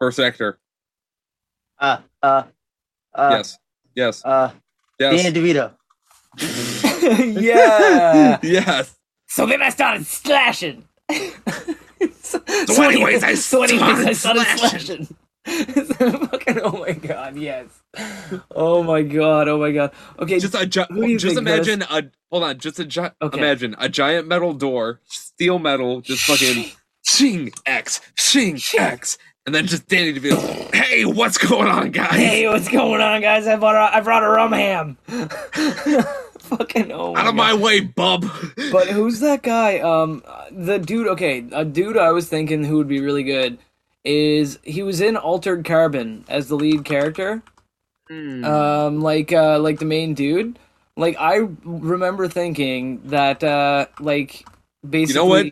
First 0.00 0.18
actor. 0.18 0.58
Uh, 1.78 1.98
uh, 2.22 2.42
uh, 3.14 3.28
yes. 3.36 3.58
Yes. 3.94 4.24
uh, 4.24 4.50
yes 4.98 5.22
Danny 5.22 5.34
DeVito. 5.38 5.72
yeah. 7.40 8.38
yes 8.42 8.96
so 9.28 9.46
then 9.46 9.62
I 9.62 9.68
started 9.70 10.06
slashing. 10.06 10.84
so, 11.10 12.40
So 12.66 12.82
anyways, 12.82 13.22
I 13.24 13.34
so 13.34 13.62
anyways, 13.64 14.06
I 14.06 14.12
started 14.12 14.44
started 14.46 14.58
slashing. 14.58 15.06
fucking, 16.28 16.60
oh 16.62 16.78
my 16.78 16.92
god, 16.92 17.36
yes. 17.36 17.66
Oh 18.54 18.82
my 18.84 19.02
god, 19.02 19.48
oh 19.48 19.58
my 19.58 19.72
god. 19.72 19.92
Okay, 20.20 20.38
just 20.38 20.54
a 20.54 20.64
gi- 20.66 20.84
Who 20.90 21.02
do 21.02 21.08
you 21.08 21.18
just 21.18 21.34
think, 21.34 21.46
Chris? 21.46 21.66
imagine 21.68 21.82
a 21.90 22.10
hold 22.30 22.44
on 22.44 22.58
just 22.58 22.78
a 22.78 22.84
gi- 22.84 23.10
Okay. 23.20 23.38
imagine 23.38 23.74
a 23.78 23.88
giant 23.88 24.28
metal 24.28 24.52
door 24.52 25.00
steel 25.04 25.58
metal 25.58 26.00
just 26.00 26.22
fucking 26.24 26.70
shing 27.04 27.50
x 27.66 28.00
shing 28.16 28.58
x 28.78 29.18
and 29.46 29.54
then 29.54 29.66
just 29.66 29.88
Danny 29.88 30.12
DeVito. 30.12 30.74
Hey, 30.74 31.04
what's 31.04 31.38
going 31.38 31.68
on, 31.68 31.90
guys? 31.90 32.12
Hey, 32.12 32.48
what's 32.48 32.68
going 32.68 33.00
on, 33.00 33.20
guys? 33.20 33.46
I 33.46 33.56
brought 33.56 33.76
a, 33.76 33.96
I 33.96 34.00
brought 34.00 34.22
a 34.22 34.28
rum 34.28 34.52
ham. 34.52 34.96
Fucking 36.38 36.92
oh 36.92 37.14
my 37.14 37.20
Out 37.20 37.26
of 37.26 37.34
God. 37.34 37.36
my 37.36 37.54
way, 37.54 37.80
bub. 37.80 38.26
But 38.70 38.88
who's 38.88 39.20
that 39.20 39.42
guy? 39.42 39.78
Um, 39.78 40.22
the 40.50 40.78
dude. 40.78 41.08
Okay, 41.08 41.46
a 41.52 41.64
dude 41.64 41.96
I 41.96 42.12
was 42.12 42.28
thinking 42.28 42.64
who 42.64 42.76
would 42.76 42.88
be 42.88 43.00
really 43.00 43.22
good 43.22 43.58
is 44.04 44.58
he 44.62 44.82
was 44.82 45.00
in 45.00 45.16
Altered 45.16 45.64
Carbon 45.64 46.24
as 46.28 46.48
the 46.48 46.56
lead 46.56 46.84
character. 46.84 47.42
Hmm. 48.08 48.44
Um, 48.44 49.00
like 49.00 49.32
uh, 49.32 49.58
like 49.58 49.78
the 49.78 49.86
main 49.86 50.12
dude. 50.14 50.58
Like 50.96 51.16
I 51.18 51.48
remember 51.64 52.28
thinking 52.28 53.00
that 53.06 53.42
uh, 53.42 53.86
like 53.98 54.46
basically 54.88 55.14
You 55.14 55.14
know 55.14 55.24
what? 55.26 55.46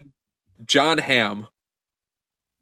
Jon 0.67 0.99
Hamm. 0.99 1.49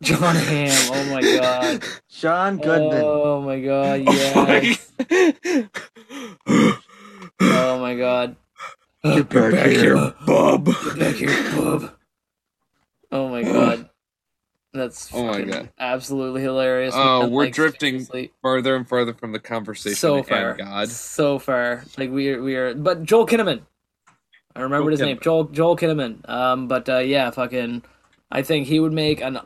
Jon 0.03 0.35
Hamm. 0.37 0.93
Oh 0.93 1.05
my 1.11 1.21
god. 1.21 1.85
John 2.09 2.57
Goodman. 2.59 3.03
Oh 3.05 3.41
my 3.43 3.61
god. 3.61 4.01
Yes. 4.01 4.91
oh 7.41 7.79
my 7.81 7.95
god. 7.97 8.37
Get 9.05 9.29
Get 9.31 9.53
back 9.53 9.67
here, 9.71 9.97
bub. 10.27 10.67
Get 10.67 10.99
back 10.99 11.15
here, 11.17 11.53
bub. 11.55 11.93
Oh 13.13 13.29
my 13.29 13.43
god. 13.43 13.89
That's 14.73 15.13
Oh 15.13 15.25
my 15.27 15.43
God. 15.43 15.69
absolutely 15.79 16.43
hilarious. 16.43 16.95
Oh, 16.97 17.23
man. 17.23 17.31
we're 17.33 17.45
Like, 17.47 17.55
drifting 17.55 17.95
seriously, 17.95 18.33
Further 18.41 18.77
and 18.77 18.89
further 18.89 19.13
from 19.15 19.33
the 19.33 19.41
conversation. 19.41 19.97
so 19.97 20.23
far. 20.23 20.55
God. 20.55 20.89
So 20.89 21.39
far. 21.39 21.85
Like 21.99 22.11
we 22.11 22.31
are 22.31 22.43
we 22.43 22.55
are 22.57 22.75
but 22.75 23.03
Joel 23.03 23.27
Kinnaman. 23.27 23.63
I 24.55 24.61
remembered 24.63 24.85
Joel 24.85 24.91
his 24.93 25.01
name. 25.01 25.19
Joel 25.21 25.45
Joel 25.45 25.77
Kinnaman. 25.77 26.29
Um 26.29 26.69
but 26.69 26.89
uh 26.89 26.99
yeah, 26.99 27.31
fucking 27.31 27.83
I 28.31 28.43
think 28.43 28.67
he 28.69 28.79
would 28.81 28.93
make 28.93 29.21
an 29.21 29.41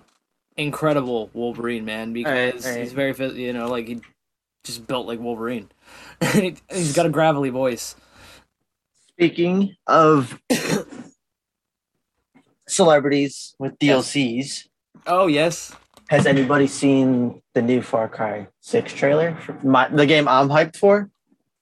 incredible 0.57 1.31
Wolverine, 1.33 1.85
man, 1.85 2.13
because 2.13 2.67
right. 2.67 2.81
he's 2.81 2.93
very 2.93 3.15
phys- 3.15 3.37
you 3.37 3.53
know, 3.53 3.69
like 3.69 3.89
he 3.89 4.01
just 4.65 4.87
built 4.87 5.07
like 5.07 5.21
Wolverine. 5.21 5.71
he, 6.33 6.57
he's 6.71 6.95
got 6.95 7.07
a 7.07 7.11
gravelly 7.11 7.51
voice. 7.51 7.97
Speaking 9.09 9.77
of 9.87 10.41
celebrities 12.67 13.55
with 13.59 13.79
DLCs, 13.79 14.67
Oh 15.07 15.27
yes. 15.27 15.75
has 16.09 16.27
anybody 16.27 16.67
seen 16.67 17.43
the 17.55 17.63
new 17.63 17.83
Far 17.83 18.09
Cry 18.09 18.49
6 18.61 18.93
trailer? 18.95 19.39
My, 19.63 19.89
the 19.89 20.07
game 20.07 20.27
I'm 20.27 20.49
hyped 20.49 20.77
for? 20.77 21.11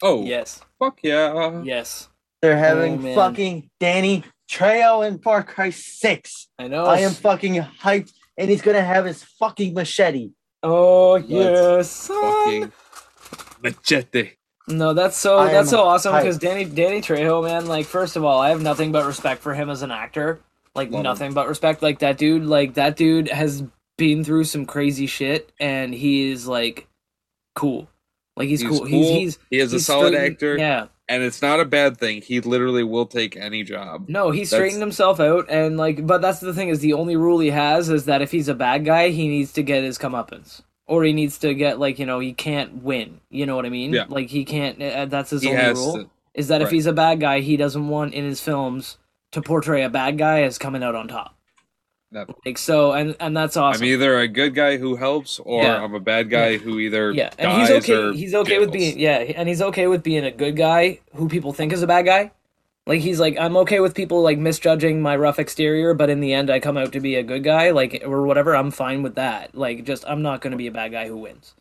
Oh, 0.03 0.25
Yes. 0.25 0.61
fuck 0.79 0.99
yeah. 1.03 1.63
Yes. 1.63 2.09
They're 2.41 2.57
oh, 2.57 2.59
having 2.59 3.07
Oh, 3.07 3.15
fucking 3.15 3.71
Danny 3.79 4.25
Trejo 4.51 5.07
in 5.07 5.19
Far 5.19 5.43
Cry 5.43 5.71
6. 5.71 6.49
I 6.59 6.69
know. 6.69 6.85
I 6.87 6.99
am 6.99 7.13
fucking 7.13 7.55
hyped, 7.55 8.13
and 8.43 8.51
he's 8.51 8.61
gonna 8.63 8.83
have 8.85 9.05
his 9.07 9.23
fucking 9.23 9.73
machete. 9.75 10.33
Oh 10.63 11.17
yes. 11.17 12.09
Fucking 12.09 12.73
machete. 13.63 14.33
No, 14.69 14.95
that's 14.95 15.17
so 15.17 15.39
I 15.39 15.53
that's 15.53 15.71
so 15.71 15.83
awesome 15.83 16.15
because. 16.15 16.39
Danny 16.39 16.65
Danny 16.65 17.01
Trejo, 17.01 17.43
man. 17.45 17.67
Like, 17.67 17.87
first 17.87 18.17
of 18.17 18.25
all, 18.25 18.39
I 18.39 18.51
have 18.51 18.63
nothing 18.63 18.93
but 18.93 19.07
respect 19.07 19.43
for 19.43 19.55
him 19.55 19.69
as 19.71 19.83
an 19.83 19.91
actor. 19.91 20.41
Like, 20.75 20.91
Love 20.91 21.01
him. 21.01 21.03
nothing 21.05 21.33
but 21.35 21.49
respect. 21.49 21.83
Like 21.83 21.99
that 21.99 22.17
dude. 22.17 22.45
Like 22.45 22.75
that 22.75 22.97
dude 22.97 23.29
has 23.29 23.65
been 23.99 24.23
through 24.25 24.45
some 24.45 24.65
crazy 24.67 25.07
shit, 25.07 25.51
and 25.59 25.93
he 25.93 26.31
is 26.31 26.47
like 26.47 26.87
cool. 27.57 27.89
Like 28.37 28.49
he's, 28.49 28.61
He's 28.61 28.71
cool. 28.71 28.85
He's 28.85 29.07
cool. 29.07 29.15
he's 29.19 29.39
He 29.51 29.59
is 29.59 29.73
a 29.73 29.81
solid 29.81 30.13
straightened- 30.15 30.33
actor, 30.35 30.57
Yeah. 30.59 30.87
And 31.09 31.23
it's 31.23 31.43
not 31.43 31.61
a 31.61 31.65
bad 31.65 31.99
thing. 31.99 32.23
He 32.23 32.41
literally 32.41 32.85
will 32.85 33.07
take 33.07 33.37
any 33.37 33.63
job. 33.65 34.09
No, 34.09 34.31
he 34.31 34.41
That's- 34.41 34.51
straightened 34.51 34.83
himself 34.83 35.21
out, 35.21 35.47
and 35.49 35.77
like, 35.77 36.07
but 36.07 36.23
that's 36.23 36.41
the 36.41 36.55
thing 36.55 36.69
is 36.69 36.81
the 36.81 36.93
only 36.95 37.17
rule 37.17 37.39
he 37.41 37.51
has 37.51 37.89
is 37.91 38.05
that 38.07 38.23
if 38.23 38.31
he's 38.31 38.49
a 38.49 38.55
bad 38.55 38.85
guy, 38.85 39.09
he 39.11 39.29
needs 39.29 39.53
to 39.55 39.63
get 39.63 39.83
his 39.85 39.99
comeuppance, 39.99 40.63
or 40.87 41.05
he 41.05 41.13
needs 41.13 41.39
to 41.39 41.55
get 41.55 41.79
like 41.79 41.99
you 41.99 42.07
know 42.07 42.19
he 42.21 42.33
can't 42.33 42.83
win. 42.83 43.21
You 43.31 43.47
know 43.47 43.57
what 43.57 43.67
I 43.67 43.71
mean? 43.71 43.93
Yeah. 43.93 44.05
Like 44.09 44.29
he 44.29 44.45
can't. 44.45 44.81
Uh, 44.83 45.07
that's 45.07 45.31
his 45.31 45.43
He 45.43 45.51
only 45.51 45.73
rule. 45.75 45.95
to. 46.05 46.11
is 46.35 46.49
that 46.49 46.63
if 46.63 46.71
he's 46.71 46.87
a 46.87 46.93
bad 46.93 47.21
guy, 47.21 47.41
he 47.41 47.57
doesn't 47.57 47.89
want 47.89 48.15
in 48.15 48.25
his 48.25 48.41
films 48.41 48.99
to 49.33 49.43
portray 49.43 49.83
a 49.83 49.89
bad 49.91 50.19
guy 50.19 50.43
as 50.43 50.59
coming 50.59 50.83
out 50.83 50.95
on 50.95 51.09
top. 51.09 51.35
That- 52.13 52.29
Like 52.45 52.59
so, 52.59 52.93
and 52.93 53.17
and 53.21 53.35
that's 53.37 53.57
awesome. 53.57 53.83
I'm 53.83 53.89
either 53.89 54.19
a 54.19 54.29
good 54.29 54.55
guy 54.55 54.77
who 54.77 54.97
helps, 54.97 55.39
or 55.41 55.63
Yeah. 55.63 55.83
I'm 55.83 55.95
a 55.95 56.01
bad 56.01 56.29
guy 56.31 56.59
who 56.59 56.79
either 56.79 57.11
yeah, 57.13 57.31
and 57.39 57.51
dies 57.51 57.69
he's 57.69 57.91
okay. 57.91 58.17
He's 58.19 58.35
okay 58.35 58.59
with 58.59 58.71
being 58.71 58.99
yeah, 58.99 59.19
and 59.19 59.49
he's 59.49 59.63
okay 59.63 59.87
with 59.87 60.03
being 60.03 60.25
a 60.25 60.31
good 60.31 60.57
guy 60.57 61.01
who 61.15 61.29
people 61.29 61.53
think 61.53 61.73
is 61.73 61.83
a 61.83 61.87
bad 61.87 62.05
guy. 62.05 62.31
Like 62.87 63.01
he's 63.01 63.21
like, 63.21 63.37
I'm 63.39 63.57
okay 63.59 63.81
with 63.81 63.95
people 63.95 64.23
like 64.23 64.39
misjudging 64.39 65.01
my 65.01 65.17
rough 65.17 65.39
exterior, 65.39 65.95
but 65.95 66.11
in 66.11 66.21
the 66.21 66.33
end, 66.35 66.51
I 66.51 66.59
come 66.61 66.77
out 66.77 66.93
to 66.93 67.01
be 67.01 67.15
a 67.15 67.23
good 67.23 67.45
guy, 67.45 67.71
like 67.71 68.03
or 68.05 68.23
whatever. 68.27 68.55
I'm 68.57 68.71
fine 68.73 69.03
with 69.03 69.15
that. 69.15 69.55
Like, 69.55 69.85
just 69.85 70.05
I'm 70.07 70.21
not 70.21 70.41
gonna 70.43 70.57
be 70.57 70.67
a 70.67 70.73
bad 70.73 70.93
guy 70.93 71.07
who 71.07 71.17
wins. 71.17 71.55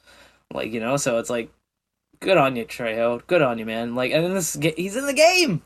Like 0.53 0.73
you 0.73 0.79
know, 0.81 0.97
so 0.97 1.17
it's 1.19 1.29
like, 1.29 1.49
good 2.19 2.37
on 2.37 2.55
you, 2.57 2.65
Trejo. 2.65 3.25
Good 3.27 3.41
on 3.41 3.57
you, 3.57 3.65
man. 3.65 3.95
Like, 3.95 4.11
and 4.11 4.25
in 4.25 4.33
this, 4.33 4.57
he's 4.75 4.95
in 4.97 5.05
the 5.05 5.13
game. 5.13 5.61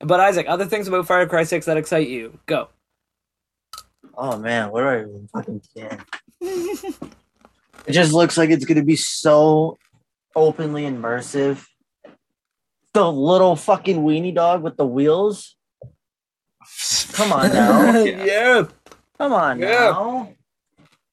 But 0.00 0.20
Isaac, 0.20 0.46
other 0.48 0.66
things 0.66 0.86
about 0.86 1.06
Far 1.06 1.24
Cry 1.26 1.44
Six 1.44 1.64
that 1.66 1.76
excite 1.78 2.08
you? 2.08 2.38
Go. 2.46 2.68
Oh 4.20 4.36
man, 4.36 4.70
what 4.72 4.80
do 4.80 4.86
I 4.88 5.00
even 5.02 5.28
fucking 5.32 5.62
can? 5.76 6.04
it 6.40 7.92
just 7.92 8.12
looks 8.12 8.36
like 8.36 8.50
it's 8.50 8.64
gonna 8.64 8.82
be 8.82 8.96
so 8.96 9.78
openly 10.34 10.82
immersive. 10.84 11.64
The 12.94 13.10
little 13.12 13.54
fucking 13.54 13.98
weenie 14.02 14.34
dog 14.34 14.62
with 14.62 14.76
the 14.76 14.86
wheels. 14.86 15.54
Come 17.12 17.32
on 17.32 17.52
now. 17.52 17.92
yeah. 18.02 18.64
Come 19.18 19.32
on 19.32 19.60
Yeah. 19.60 19.68
now. 19.68 20.32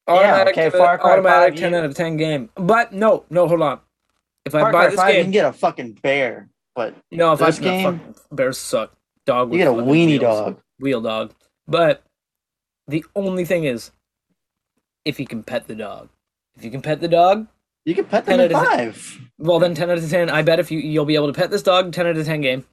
Automatic, 0.08 0.54
okay, 0.54 0.68
uh, 0.68 0.72
Far 0.72 0.98
Cry 1.00 1.14
automatic 1.14 1.54
5, 1.56 1.60
10 1.60 1.72
you- 1.72 1.78
out 1.80 1.86
of 1.86 1.96
10 1.96 2.18
game. 2.18 2.50
But 2.56 2.92
no, 2.94 3.26
no, 3.30 3.48
hold 3.48 3.62
on. 3.62 3.80
If 4.46 4.54
I 4.54 4.62
buy 4.64 4.72
Cry 4.72 4.88
this 4.88 4.96
5, 5.00 5.16
you 5.16 5.22
can 5.24 5.32
get 5.32 5.46
a 5.46 5.54
fucking 5.54 5.94
bear, 6.04 6.50
but 6.76 6.94
no, 7.12 7.34
if 7.34 7.40
this 7.40 7.60
I 7.60 7.64
no, 7.84 7.92
fuck, 7.98 8.18
bears 8.32 8.58
suck. 8.60 8.96
Dog, 9.26 9.52
you 9.52 9.58
get 9.60 9.68
a 9.68 9.72
weenie 9.72 10.20
wheels. 10.20 10.22
dog. 10.22 10.62
wheel 10.80 11.02
dog. 11.02 11.34
But 11.68 12.04
the 12.88 13.04
only 13.16 13.46
thing 13.46 13.64
is, 13.64 13.92
if 15.04 15.20
you 15.20 15.28
can 15.28 15.44
pet 15.44 15.68
the 15.68 15.76
dog, 15.76 16.10
if 16.56 16.64
you 16.64 16.72
can 16.72 16.82
pet 16.82 17.00
the 17.02 17.08
dog, 17.08 17.48
You 17.86 17.94
can 17.94 18.06
pet 18.06 18.26
them 18.26 18.40
And 18.40 18.52
in 18.52 18.58
it 18.58 18.60
is- 18.60 18.68
five. 18.68 19.20
well 19.38 19.60
then 19.60 19.76
10 19.76 19.92
out 19.92 19.98
of 20.00 20.10
10. 20.10 20.30
I 20.30 20.42
bet 20.42 20.60
if 20.60 20.72
you 20.72 20.80
you'll 20.80 21.06
be 21.06 21.16
able 21.16 21.28
to 21.28 21.34
pet 21.40 21.52
this 21.52 21.62
dog, 21.64 21.92
10 21.94 22.08
out 22.08 22.18
of 22.18 22.26
10 22.26 22.42
game. 22.42 22.66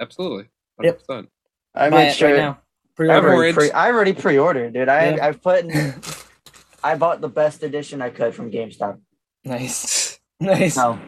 Absolutely. 0.00 0.48
Yep. 0.82 1.02
100%. 1.08 1.28
I 1.74 1.90
Buy 1.90 2.04
made 2.06 2.14
sure. 2.14 2.30
right 2.30 2.36
now. 2.38 2.50
I 2.52 2.56
Pre-order. 2.96 3.28
already, 3.28 3.36
Orange. 3.38 3.54
pre- 3.56 3.70
I 3.72 3.90
already 3.90 4.12
pre-ordered, 4.14 4.72
dude. 4.74 4.88
I 4.88 5.14
Yeah. 5.16 5.26
I 5.26 5.32
put 5.32 5.64
in, 5.64 5.94
I 6.84 6.94
bought 6.96 7.20
the 7.20 7.28
best 7.28 7.62
edition 7.62 8.00
I 8.00 8.08
could 8.10 8.34
from 8.34 8.50
GameStop. 8.50 8.98
Nice, 9.44 10.18
nice. 10.40 10.76
No, 10.76 10.98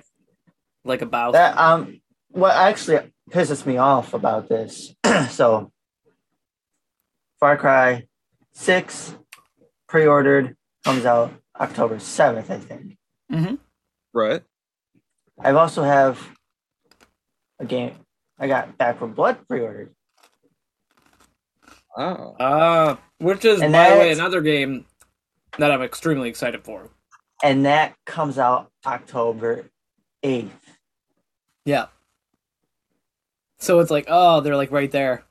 Like 0.85 1.01
a 1.03 1.07
bow. 1.07 1.33
that 1.33 1.57
um, 1.57 2.01
what 2.31 2.55
actually 2.55 3.11
pisses 3.31 3.65
me 3.67 3.77
off 3.79 4.13
about 4.15 4.49
this. 4.49 4.95
so, 5.31 5.73
Far 7.41 7.57
Cry 7.57 8.07
Six 8.53 9.15
pre-ordered 9.89 10.57
comes 10.85 11.05
out 11.05 11.33
October 11.59 11.99
seventh, 11.99 12.51
I 12.51 12.59
think. 12.59 12.97
Right. 14.15 14.43
I 15.39 15.51
also 15.53 15.83
have 15.83 16.21
a 17.59 17.65
game. 17.65 17.95
I 18.39 18.47
got 18.49 18.77
Back 18.77 18.99
4 18.99 19.09
Blood 19.09 19.39
pre-ordered. 19.49 19.95
Oh. 21.97 22.35
Uh, 22.39 22.97
which 23.19 23.45
is, 23.45 23.61
And 23.61 23.73
by 23.73 23.91
the 23.91 23.97
way, 23.97 24.13
another 24.13 24.41
game 24.41 24.87
that 25.59 25.71
I'm 25.71 25.83
extremely 25.83 26.29
excited 26.29 26.65
for. 26.65 26.89
and 27.43 27.65
that 27.67 27.95
comes 28.07 28.39
out 28.39 28.71
October 28.87 29.71
8th. 30.23 30.51
Yeah. 31.65 31.87
So 33.59 33.79
it's 33.81 33.91
like, 33.91 34.07
oh, 34.09 34.41
they're 34.41 34.57
like 34.57 34.71
right 34.73 34.91
there. 34.91 35.25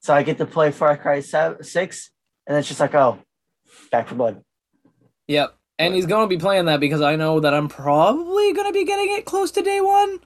So 0.00 0.14
I 0.14 0.22
get 0.22 0.38
to 0.38 0.46
play 0.46 0.70
Far 0.72 0.96
Cry 0.96 1.20
7, 1.20 1.62
6, 1.64 2.10
and 2.46 2.56
it's 2.56 2.68
just 2.68 2.80
like, 2.80 2.94
oh, 2.94 3.18
Back 3.90 4.08
4 4.08 4.16
Blood. 4.16 4.44
Yep. 5.28 5.54
And 5.78 5.94
he's 5.94 6.06
going 6.06 6.28
to 6.28 6.34
be 6.34 6.40
playing 6.40 6.66
that 6.66 6.80
because 6.80 7.02
I 7.02 7.16
know 7.16 7.40
that 7.40 7.52
I'm 7.52 7.68
probably 7.68 8.52
going 8.52 8.66
to 8.66 8.72
be 8.72 8.84
getting 8.84 9.14
it 9.16 9.26
close 9.26 9.50
to 9.52 9.62
day 9.62 9.80
one. 9.80 10.20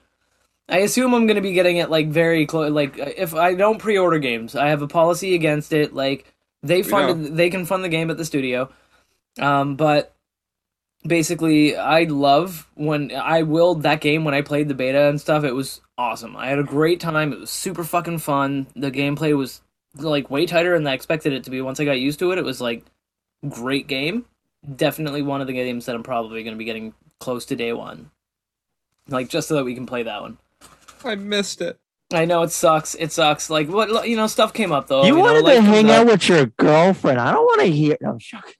I 0.69 0.77
assume 0.77 1.13
I'm 1.13 1.27
going 1.27 1.35
to 1.35 1.41
be 1.41 1.53
getting 1.53 1.77
it 1.77 1.89
like 1.89 2.07
very 2.07 2.45
close. 2.45 2.71
Like 2.71 2.97
if 2.97 3.33
I 3.33 3.55
don't 3.55 3.79
pre-order 3.79 4.19
games, 4.19 4.55
I 4.55 4.69
have 4.69 4.81
a 4.81 4.87
policy 4.87 5.35
against 5.35 5.73
it. 5.73 5.93
Like 5.93 6.33
they 6.63 6.83
funded, 6.83 7.35
they 7.35 7.49
can 7.49 7.65
fund 7.65 7.83
the 7.83 7.89
game 7.89 8.09
at 8.09 8.17
the 8.17 8.23
studio. 8.23 8.71
Um, 9.39 9.75
but 9.75 10.15
basically, 11.05 11.75
I 11.75 12.03
love 12.03 12.69
when 12.75 13.11
I 13.11 13.43
willed 13.43 13.83
that 13.83 13.99
game 13.99 14.23
when 14.23 14.33
I 14.33 14.41
played 14.41 14.69
the 14.69 14.73
beta 14.73 15.09
and 15.09 15.19
stuff. 15.19 15.43
It 15.43 15.53
was 15.53 15.81
awesome. 15.97 16.37
I 16.37 16.47
had 16.47 16.59
a 16.59 16.63
great 16.63 17.01
time. 17.01 17.33
It 17.33 17.39
was 17.41 17.49
super 17.49 17.83
fucking 17.83 18.19
fun. 18.19 18.67
The 18.75 18.91
gameplay 18.91 19.35
was 19.35 19.61
like 19.95 20.29
way 20.31 20.45
tighter 20.45 20.77
than 20.77 20.87
I 20.87 20.93
expected 20.93 21.33
it 21.33 21.43
to 21.45 21.49
be. 21.49 21.61
Once 21.61 21.79
I 21.79 21.85
got 21.85 21.99
used 21.99 22.19
to 22.19 22.31
it, 22.31 22.37
it 22.37 22.45
was 22.45 22.61
like 22.61 22.85
great 23.49 23.87
game 23.87 24.25
definitely 24.75 25.21
one 25.21 25.41
of 25.41 25.47
the 25.47 25.53
games 25.53 25.85
that 25.85 25.95
I'm 25.95 26.03
probably 26.03 26.43
going 26.43 26.55
to 26.55 26.57
be 26.59 26.65
getting 26.65 26.93
close 27.19 27.45
to 27.45 27.55
day 27.55 27.73
one. 27.73 28.11
Like 29.07 29.29
just 29.29 29.47
so 29.47 29.55
that 29.55 29.65
we 29.65 29.73
can 29.75 29.85
play 29.85 30.03
that 30.03 30.21
one. 30.21 30.37
I 31.03 31.15
missed 31.15 31.61
it. 31.61 31.79
I 32.13 32.25
know 32.25 32.43
it 32.43 32.51
sucks. 32.51 32.93
It 32.95 33.11
sucks. 33.11 33.49
Like 33.49 33.69
what 33.69 34.07
you 34.07 34.15
know, 34.15 34.27
stuff 34.27 34.53
came 34.53 34.71
up 34.71 34.87
though. 34.87 35.03
you 35.03 35.15
know, 35.15 35.21
wanted 35.21 35.43
life 35.43 35.55
to 35.57 35.61
hang 35.61 35.89
out 35.89 36.05
with 36.05 36.27
your 36.27 36.45
girlfriend. 36.45 37.19
I 37.19 37.31
don't 37.31 37.45
want 37.45 37.61
to 37.61 37.67
hear. 37.67 37.97
No, 38.01 38.11
I'm 38.11 38.19
joking. 38.19 38.53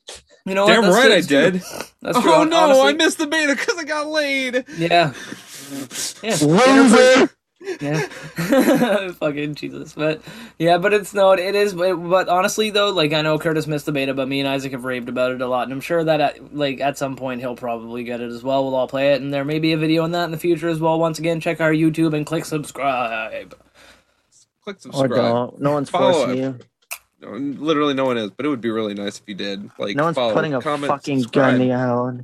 You 0.45 0.55
know 0.55 0.67
Damn 0.67 0.83
what? 0.83 0.93
Right 0.95 1.11
I 1.11 1.21
true. 1.21 1.51
did. 1.51 1.53
That's 2.01 2.19
true. 2.19 2.31
Oh 2.31 2.37
hon- 2.37 2.49
no, 2.49 2.87
I 2.87 2.93
missed 2.93 3.19
the 3.19 3.27
beta 3.27 3.55
because 3.55 3.77
I 3.77 3.83
got 3.83 4.07
laid. 4.07 4.65
Yeah. 4.77 5.13
Yeah. 6.23 6.37
Loser. 6.41 7.29
Yeah. 7.79 8.07
Fucking 9.11 9.55
Jesus. 9.55 9.93
But 9.93 10.21
yeah, 10.57 10.77
but 10.79 10.93
it's 10.93 11.13
no, 11.13 11.31
it 11.33 11.53
is. 11.55 11.73
But, 11.73 11.95
but 11.95 12.27
honestly, 12.27 12.71
though, 12.71 12.89
like 12.89 13.13
I 13.13 13.21
know 13.21 13.37
Curtis 13.37 13.67
missed 13.67 13.85
the 13.85 13.91
beta, 13.91 14.13
but 14.13 14.27
me 14.27 14.39
and 14.39 14.49
Isaac 14.49 14.71
have 14.71 14.83
raved 14.83 15.09
about 15.09 15.31
it 15.31 15.41
a 15.41 15.47
lot, 15.47 15.63
and 15.63 15.73
I'm 15.73 15.81
sure 15.81 16.03
that 16.03 16.19
at, 16.21 16.55
like 16.55 16.79
at 16.81 16.97
some 16.97 17.15
point 17.15 17.39
he'll 17.41 17.55
probably 17.55 18.03
get 18.03 18.19
it 18.19 18.31
as 18.31 18.43
well. 18.43 18.63
We'll 18.63 18.75
all 18.75 18.87
play 18.87 19.13
it, 19.13 19.21
and 19.21 19.31
there 19.33 19.45
may 19.45 19.59
be 19.59 19.73
a 19.73 19.77
video 19.77 20.03
on 20.03 20.11
that 20.11 20.25
in 20.25 20.31
the 20.31 20.37
future 20.39 20.69
as 20.69 20.79
well. 20.79 20.99
Once 20.99 21.19
again, 21.19 21.39
check 21.39 21.61
our 21.61 21.71
YouTube 21.71 22.15
and 22.15 22.25
click 22.25 22.45
subscribe. 22.45 23.55
Click 24.63 24.77
Or 24.77 24.79
subscribe. 24.79 25.09
don't. 25.11 25.61
No 25.61 25.71
one's 25.73 25.89
Follow 25.89 26.13
forcing 26.13 26.37
it. 26.37 26.41
you. 26.41 26.59
No, 27.21 27.29
literally, 27.63 27.93
no 27.93 28.05
one 28.05 28.17
is, 28.17 28.31
but 28.31 28.45
it 28.47 28.49
would 28.49 28.61
be 28.61 28.71
really 28.71 28.95
nice 28.95 29.19
if 29.19 29.23
you 29.27 29.35
did. 29.35 29.69
Like, 29.77 29.95
No 29.95 30.05
one's 30.05 30.15
follow, 30.15 30.33
putting 30.33 30.55
a 30.55 30.61
comment, 30.61 30.87
fucking 30.91 31.21
subscribe. 31.21 31.59
gun 31.59 31.71
out. 31.71 32.15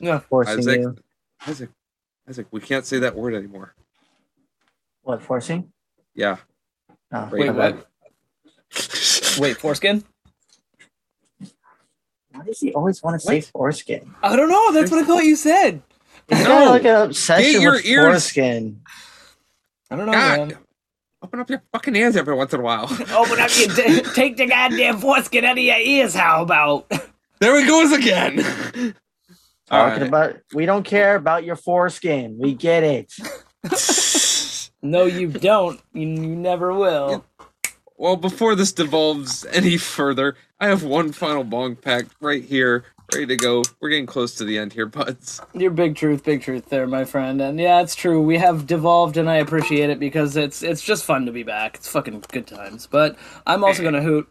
Yeah. 0.00 0.18
Forcing 0.18 0.58
Isaac, 0.58 0.80
you. 0.80 0.96
Isaac, 1.46 1.70
Isaac, 2.28 2.46
we 2.50 2.60
can't 2.60 2.84
say 2.84 2.98
that 3.00 3.14
word 3.14 3.34
anymore. 3.34 3.74
What, 5.04 5.22
forcing? 5.22 5.70
Yeah. 6.14 6.36
Ah, 7.12 7.28
oh, 7.30 7.36
Wait, 7.36 7.46
my 7.46 7.52
what? 7.52 7.86
Wait, 9.38 9.56
foreskin? 9.58 10.02
Why 12.32 12.44
does 12.44 12.58
he 12.60 12.72
always 12.72 13.02
want 13.02 13.20
to 13.20 13.24
say 13.26 13.36
What? 13.36 13.44
foreskin? 13.46 14.14
I 14.22 14.34
don't 14.34 14.48
know. 14.48 14.72
That's 14.72 14.90
what 14.90 15.02
I 15.02 15.06
thought 15.06 15.24
you 15.24 15.36
said. 15.36 15.82
He's 16.28 16.38
No. 16.40 16.44
got 16.46 16.70
like 16.70 16.84
an 16.84 17.02
obsession 17.02 17.52
Get 17.52 17.60
your 17.62 17.72
with 17.74 17.84
ears- 17.86 18.04
foreskin. 18.06 18.80
I 19.90 19.96
don't 19.96 20.06
know, 20.06 20.12
God, 20.12 20.38
man. 20.48 20.58
open 21.22 21.40
up 21.40 21.50
your 21.50 21.62
fucking 21.72 21.94
ears 21.94 22.16
every 22.16 22.34
once 22.34 22.52
in 22.52 22.60
a 22.60 22.62
while. 22.62 22.84
Open 23.14 23.38
up 23.38 23.50
your 23.56 23.68
d- 23.76 24.00
take 24.14 24.36
the 24.36 24.46
goddamn 24.46 24.98
foreskin 24.98 25.44
out 25.44 25.52
of 25.58 25.62
your 25.62 25.76
ears. 25.76 26.14
How 26.14 26.42
about? 26.42 26.88
there 27.40 27.56
it 27.60 27.68
goes 27.68 27.92
again. 27.92 28.36
Talking 29.66 30.00
right. 30.00 30.02
about 30.02 30.36
we 30.52 30.66
don't 30.66 30.84
care 30.84 31.14
about 31.16 31.44
your 31.44 31.56
foreskin. 31.56 32.36
We 32.38 32.54
get 32.54 32.82
it. 32.82 33.12
No, 34.84 35.04
you 35.04 35.28
don't. 35.28 35.80
You, 35.94 36.06
you 36.06 36.36
never 36.36 36.74
will. 36.74 37.24
well, 37.96 38.16
before 38.16 38.54
this 38.54 38.70
devolves 38.70 39.46
any 39.46 39.78
further, 39.78 40.36
I 40.60 40.66
have 40.66 40.82
one 40.82 41.10
final 41.10 41.42
bong 41.42 41.74
pack 41.74 42.04
right 42.20 42.44
here, 42.44 42.84
ready 43.10 43.24
to 43.28 43.36
go. 43.36 43.62
We're 43.80 43.88
getting 43.88 44.04
close 44.04 44.34
to 44.34 44.44
the 44.44 44.58
end 44.58 44.74
here, 44.74 44.84
buds. 44.86 45.40
You're 45.54 45.70
big 45.70 45.96
truth, 45.96 46.22
big 46.22 46.42
truth 46.42 46.68
there, 46.68 46.86
my 46.86 47.06
friend. 47.06 47.40
And 47.40 47.58
yeah, 47.58 47.80
it's 47.80 47.94
true. 47.94 48.20
We 48.20 48.36
have 48.36 48.66
devolved, 48.66 49.16
and 49.16 49.30
I 49.30 49.36
appreciate 49.36 49.88
it 49.88 49.98
because 49.98 50.36
it's 50.36 50.62
it's 50.62 50.82
just 50.82 51.06
fun 51.06 51.24
to 51.24 51.32
be 51.32 51.44
back. 51.44 51.76
It's 51.76 51.88
fucking 51.88 52.22
good 52.30 52.46
times. 52.46 52.86
But 52.86 53.16
I'm 53.46 53.64
also 53.64 53.82
gonna 53.82 54.02
hoot 54.02 54.28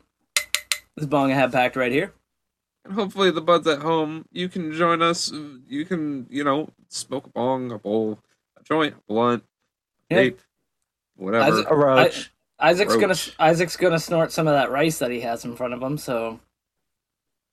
this 0.96 1.08
bong 1.08 1.32
I 1.32 1.36
have 1.36 1.52
packed 1.52 1.76
right 1.76 1.92
here. 1.92 2.14
And 2.86 2.94
hopefully, 2.94 3.32
the 3.32 3.42
buds 3.42 3.66
at 3.66 3.82
home, 3.82 4.26
you 4.32 4.50
can 4.50 4.72
join 4.72 5.02
us. 5.02 5.32
You 5.68 5.84
can, 5.86 6.28
you 6.30 6.44
know, 6.44 6.70
smoke 6.90 7.26
a 7.26 7.30
bong, 7.30 7.72
a 7.72 7.80
bowl, 7.80 8.20
a 8.56 8.64
joint, 8.64 8.94
a 8.94 9.02
blunt, 9.12 9.44
Yeah. 10.10 10.30
whatever. 11.16 11.46
Isaac- 11.46 11.70
A 11.70 11.76
roach. 11.76 12.32
Isaac's 12.60 12.96
gonna 12.96 13.16
Isaac's 13.40 13.76
gonna 13.78 14.00
snort 14.00 14.32
some 14.32 14.48
of 14.48 14.54
that 14.54 14.72
rice 14.72 15.00
that 15.00 15.12
he 15.12 15.20
has 15.22 15.44
in 15.44 15.56
front 15.56 15.74
of 15.74 15.82
him. 15.82 15.98
So 15.98 16.40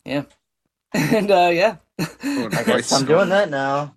yeah, 0.04 0.22
and 0.94 1.30
uh, 1.30 1.50
yeah. 1.52 1.76
Oh, 1.98 2.48
I 2.52 2.62
guess 2.62 2.92
I'm 2.92 3.06
doing 3.06 3.28
that 3.30 3.50
now. 3.50 3.94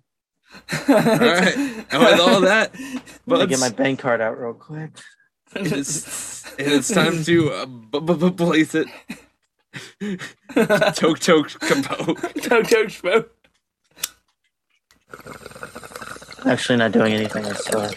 All 0.88 0.94
right. 0.94 1.56
And 1.56 2.02
with 2.02 2.20
all 2.20 2.40
that, 2.42 2.72
I'm 2.78 3.00
gonna 3.28 3.46
get 3.46 3.60
my 3.60 3.70
bank 3.70 4.00
card 4.00 4.20
out 4.20 4.38
real 4.40 4.54
quick. 4.54 4.90
it 5.54 5.70
is, 5.72 6.44
it 6.58 6.66
is 6.66 6.88
time 6.88 7.22
to 7.24 7.50
uh, 7.52 7.66
b- 7.66 8.00
b- 8.00 8.14
b- 8.14 8.30
blaze 8.30 8.74
it. 8.74 8.88
Toke 10.96 11.18
toke 11.20 11.48
kapoke. 11.60 12.42
Toke 12.42 12.66
toke 12.68 12.88
schmo. 12.88 13.26
Actually, 16.46 16.78
not 16.78 16.92
doing 16.92 17.12
anything. 17.12 17.44
I 17.46 17.52
swear. 17.52 17.90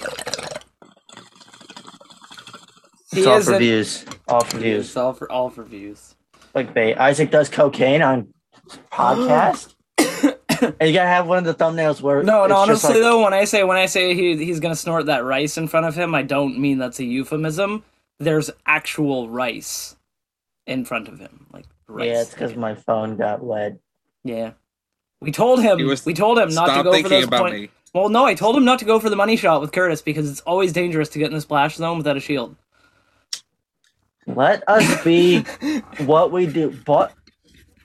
He 3.18 3.22
It's 3.22 3.27
all 3.27 3.38
is 3.38 3.45
for 3.45 3.53
an- 3.53 3.60
views. 3.60 4.06
All 4.27 4.44
for 4.44 4.57
views. 4.60 4.85
It's 4.85 4.95
all 4.98 5.11
for 5.14 5.31
all 5.31 5.49
for 5.49 5.64
views. 5.64 6.15
Clickbait. 6.53 6.98
Isaac 6.98 7.31
does 7.31 7.49
cocaine 7.49 8.03
on 8.03 8.27
podcast. 8.91 9.73
and 9.98 10.76
you 10.81 10.94
gotta 10.94 11.07
have 11.07 11.26
one 11.27 11.39
of 11.39 11.44
the 11.45 11.53
thumbnails 11.56 11.99
where 11.99 12.22
No, 12.22 12.44
it's 12.44 12.49
no. 12.49 12.57
Honestly, 12.57 12.94
like, 12.94 13.02
though, 13.02 13.23
when 13.23 13.34
I 13.34 13.45
say 13.45 13.64
when 13.64 13.77
I 13.77 13.88
say 13.88 14.14
he 14.14 14.38
he's 14.44 14.60
gonna 14.60 14.76
snort 14.76 15.07
that 15.07 15.23
rice 15.23 15.57
in 15.57 15.68
front 15.68 15.88
of 15.88 15.95
him, 15.95 16.14
I 16.14 16.22
don't 16.22 16.60
mean 16.60 16.77
that's 16.77 16.99
a 16.99 17.03
euphemism. 17.06 17.84
There's 18.19 18.52
actual 18.65 19.30
rice 19.30 19.95
in 20.68 20.85
front 20.85 21.07
of 21.07 21.18
him, 21.19 21.48
like 21.52 21.65
rice. 21.88 22.07
yeah, 22.07 22.22
it's 22.22 22.31
because 22.31 22.56
my 22.56 22.76
phone 22.76 23.18
got 23.18 23.44
wet. 23.44 23.77
Yeah. 24.23 24.52
We 25.22 25.31
told 25.31 25.61
him. 25.64 25.84
Was- 25.88 26.06
we 26.06 26.14
told 26.14 26.38
him 26.38 26.49
not 26.49 26.65
to 26.68 26.72
Stop 26.73 26.84
go 26.84 26.91
for 26.91 26.95
thinking 26.98 27.10
those 27.11 27.23
about 27.26 27.41
point- 27.41 27.53
me. 27.56 27.69
Well, 27.94 28.10
no, 28.10 28.26
I 28.26 28.35
told 28.35 28.56
him 28.56 28.65
not 28.65 28.77
to 28.80 28.85
go 28.85 28.99
for 28.99 29.10
the 29.10 29.15
money 29.15 29.35
shot 29.38 29.60
with 29.61 29.72
Curtis 29.72 30.02
because 30.03 30.30
it's 30.30 30.41
always 30.41 30.72
dangerous 30.73 31.10
to 31.10 31.19
get 31.19 31.30
in 31.30 31.34
the 31.34 31.41
splash 31.41 31.77
zone 31.77 31.98
without 31.98 32.18
a 32.18 32.19
shield. 32.19 32.56
Let 34.28 34.64
us 34.68 35.04
be 35.04 35.41
what 36.06 36.32
we 36.32 36.45
do. 36.45 36.78
But 36.86 37.14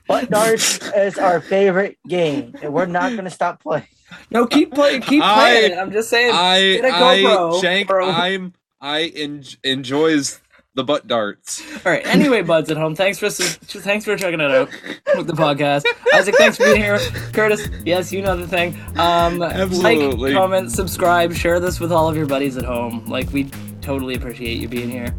butt 0.07 0.29
darts 0.29 0.79
is 0.95 1.17
our 1.17 1.41
favorite 1.41 1.97
game, 2.07 2.53
and 2.61 2.73
we're 2.73 2.85
not 2.85 3.15
gonna 3.15 3.29
stop 3.29 3.61
playing. 3.61 3.87
No, 4.29 4.45
keep 4.45 4.73
playing. 4.73 5.01
Keep 5.01 5.23
playing. 5.23 5.71
it. 5.71 5.77
I'm 5.77 5.91
just 5.91 6.09
saying. 6.09 6.31
I, 6.33 6.59
Get 6.75 6.85
a 6.85 6.95
I, 6.95 7.17
GoPro, 7.17 7.61
Shank. 7.61 7.91
I'm, 7.91 8.53
I 8.79 9.05
en- 9.15 9.43
enjoys 9.63 10.41
the 10.75 10.83
butt 10.83 11.07
darts. 11.07 11.61
All 11.85 11.91
right. 11.91 12.05
Anyway, 12.05 12.41
buds 12.41 12.69
at 12.71 12.77
home, 12.77 12.95
thanks 12.95 13.19
for 13.19 13.29
thanks 13.29 14.05
for 14.05 14.15
checking 14.17 14.39
it 14.39 14.51
out 14.51 14.69
with 15.15 15.27
the 15.27 15.33
podcast. 15.33 15.85
Isaac, 16.13 16.35
thanks 16.35 16.57
for 16.57 16.65
being 16.65 16.77
here. 16.77 16.99
Curtis, 17.31 17.69
yes, 17.85 18.11
you 18.11 18.21
know 18.21 18.35
the 18.35 18.47
thing. 18.47 18.75
Um, 18.97 19.41
Absolutely. 19.41 20.31
Like, 20.31 20.33
comment, 20.33 20.71
subscribe, 20.71 21.33
share 21.33 21.59
this 21.59 21.79
with 21.79 21.91
all 21.91 22.09
of 22.09 22.15
your 22.15 22.25
buddies 22.25 22.57
at 22.57 22.65
home. 22.65 23.05
Like 23.05 23.31
we 23.31 23.49
totally 23.81 24.15
appreciate 24.15 24.59
you 24.59 24.67
being 24.67 24.89
here. 24.89 25.13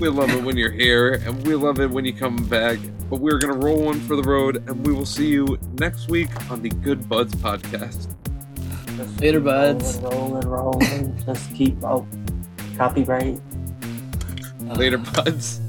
We 0.00 0.08
love 0.08 0.30
it 0.30 0.42
when 0.42 0.56
you're 0.56 0.72
here, 0.72 1.14
and 1.24 1.46
we 1.46 1.54
love 1.54 1.78
it 1.78 1.88
when 1.88 2.04
you 2.04 2.12
come 2.12 2.36
back. 2.46 2.78
But 3.08 3.20
we're 3.20 3.38
gonna 3.38 3.56
roll 3.56 3.84
one 3.84 4.00
for 4.00 4.16
the 4.16 4.22
road, 4.22 4.56
and 4.68 4.84
we 4.84 4.92
will 4.92 5.06
see 5.06 5.28
you 5.28 5.58
next 5.74 6.08
week 6.08 6.28
on 6.50 6.62
the 6.62 6.68
Good 6.68 7.08
Buds 7.08 7.34
podcast. 7.36 8.08
Just 8.96 9.20
Later, 9.20 9.40
buds. 9.40 9.98
Rolling, 9.98 10.48
rolling, 10.48 10.48
rolling. 10.48 11.24
Just 11.24 11.54
keep. 11.54 11.82
Oh, 11.84 12.06
copyright. 12.76 13.40
Uh, 14.68 14.74
Later, 14.74 14.98
buds. 14.98 15.60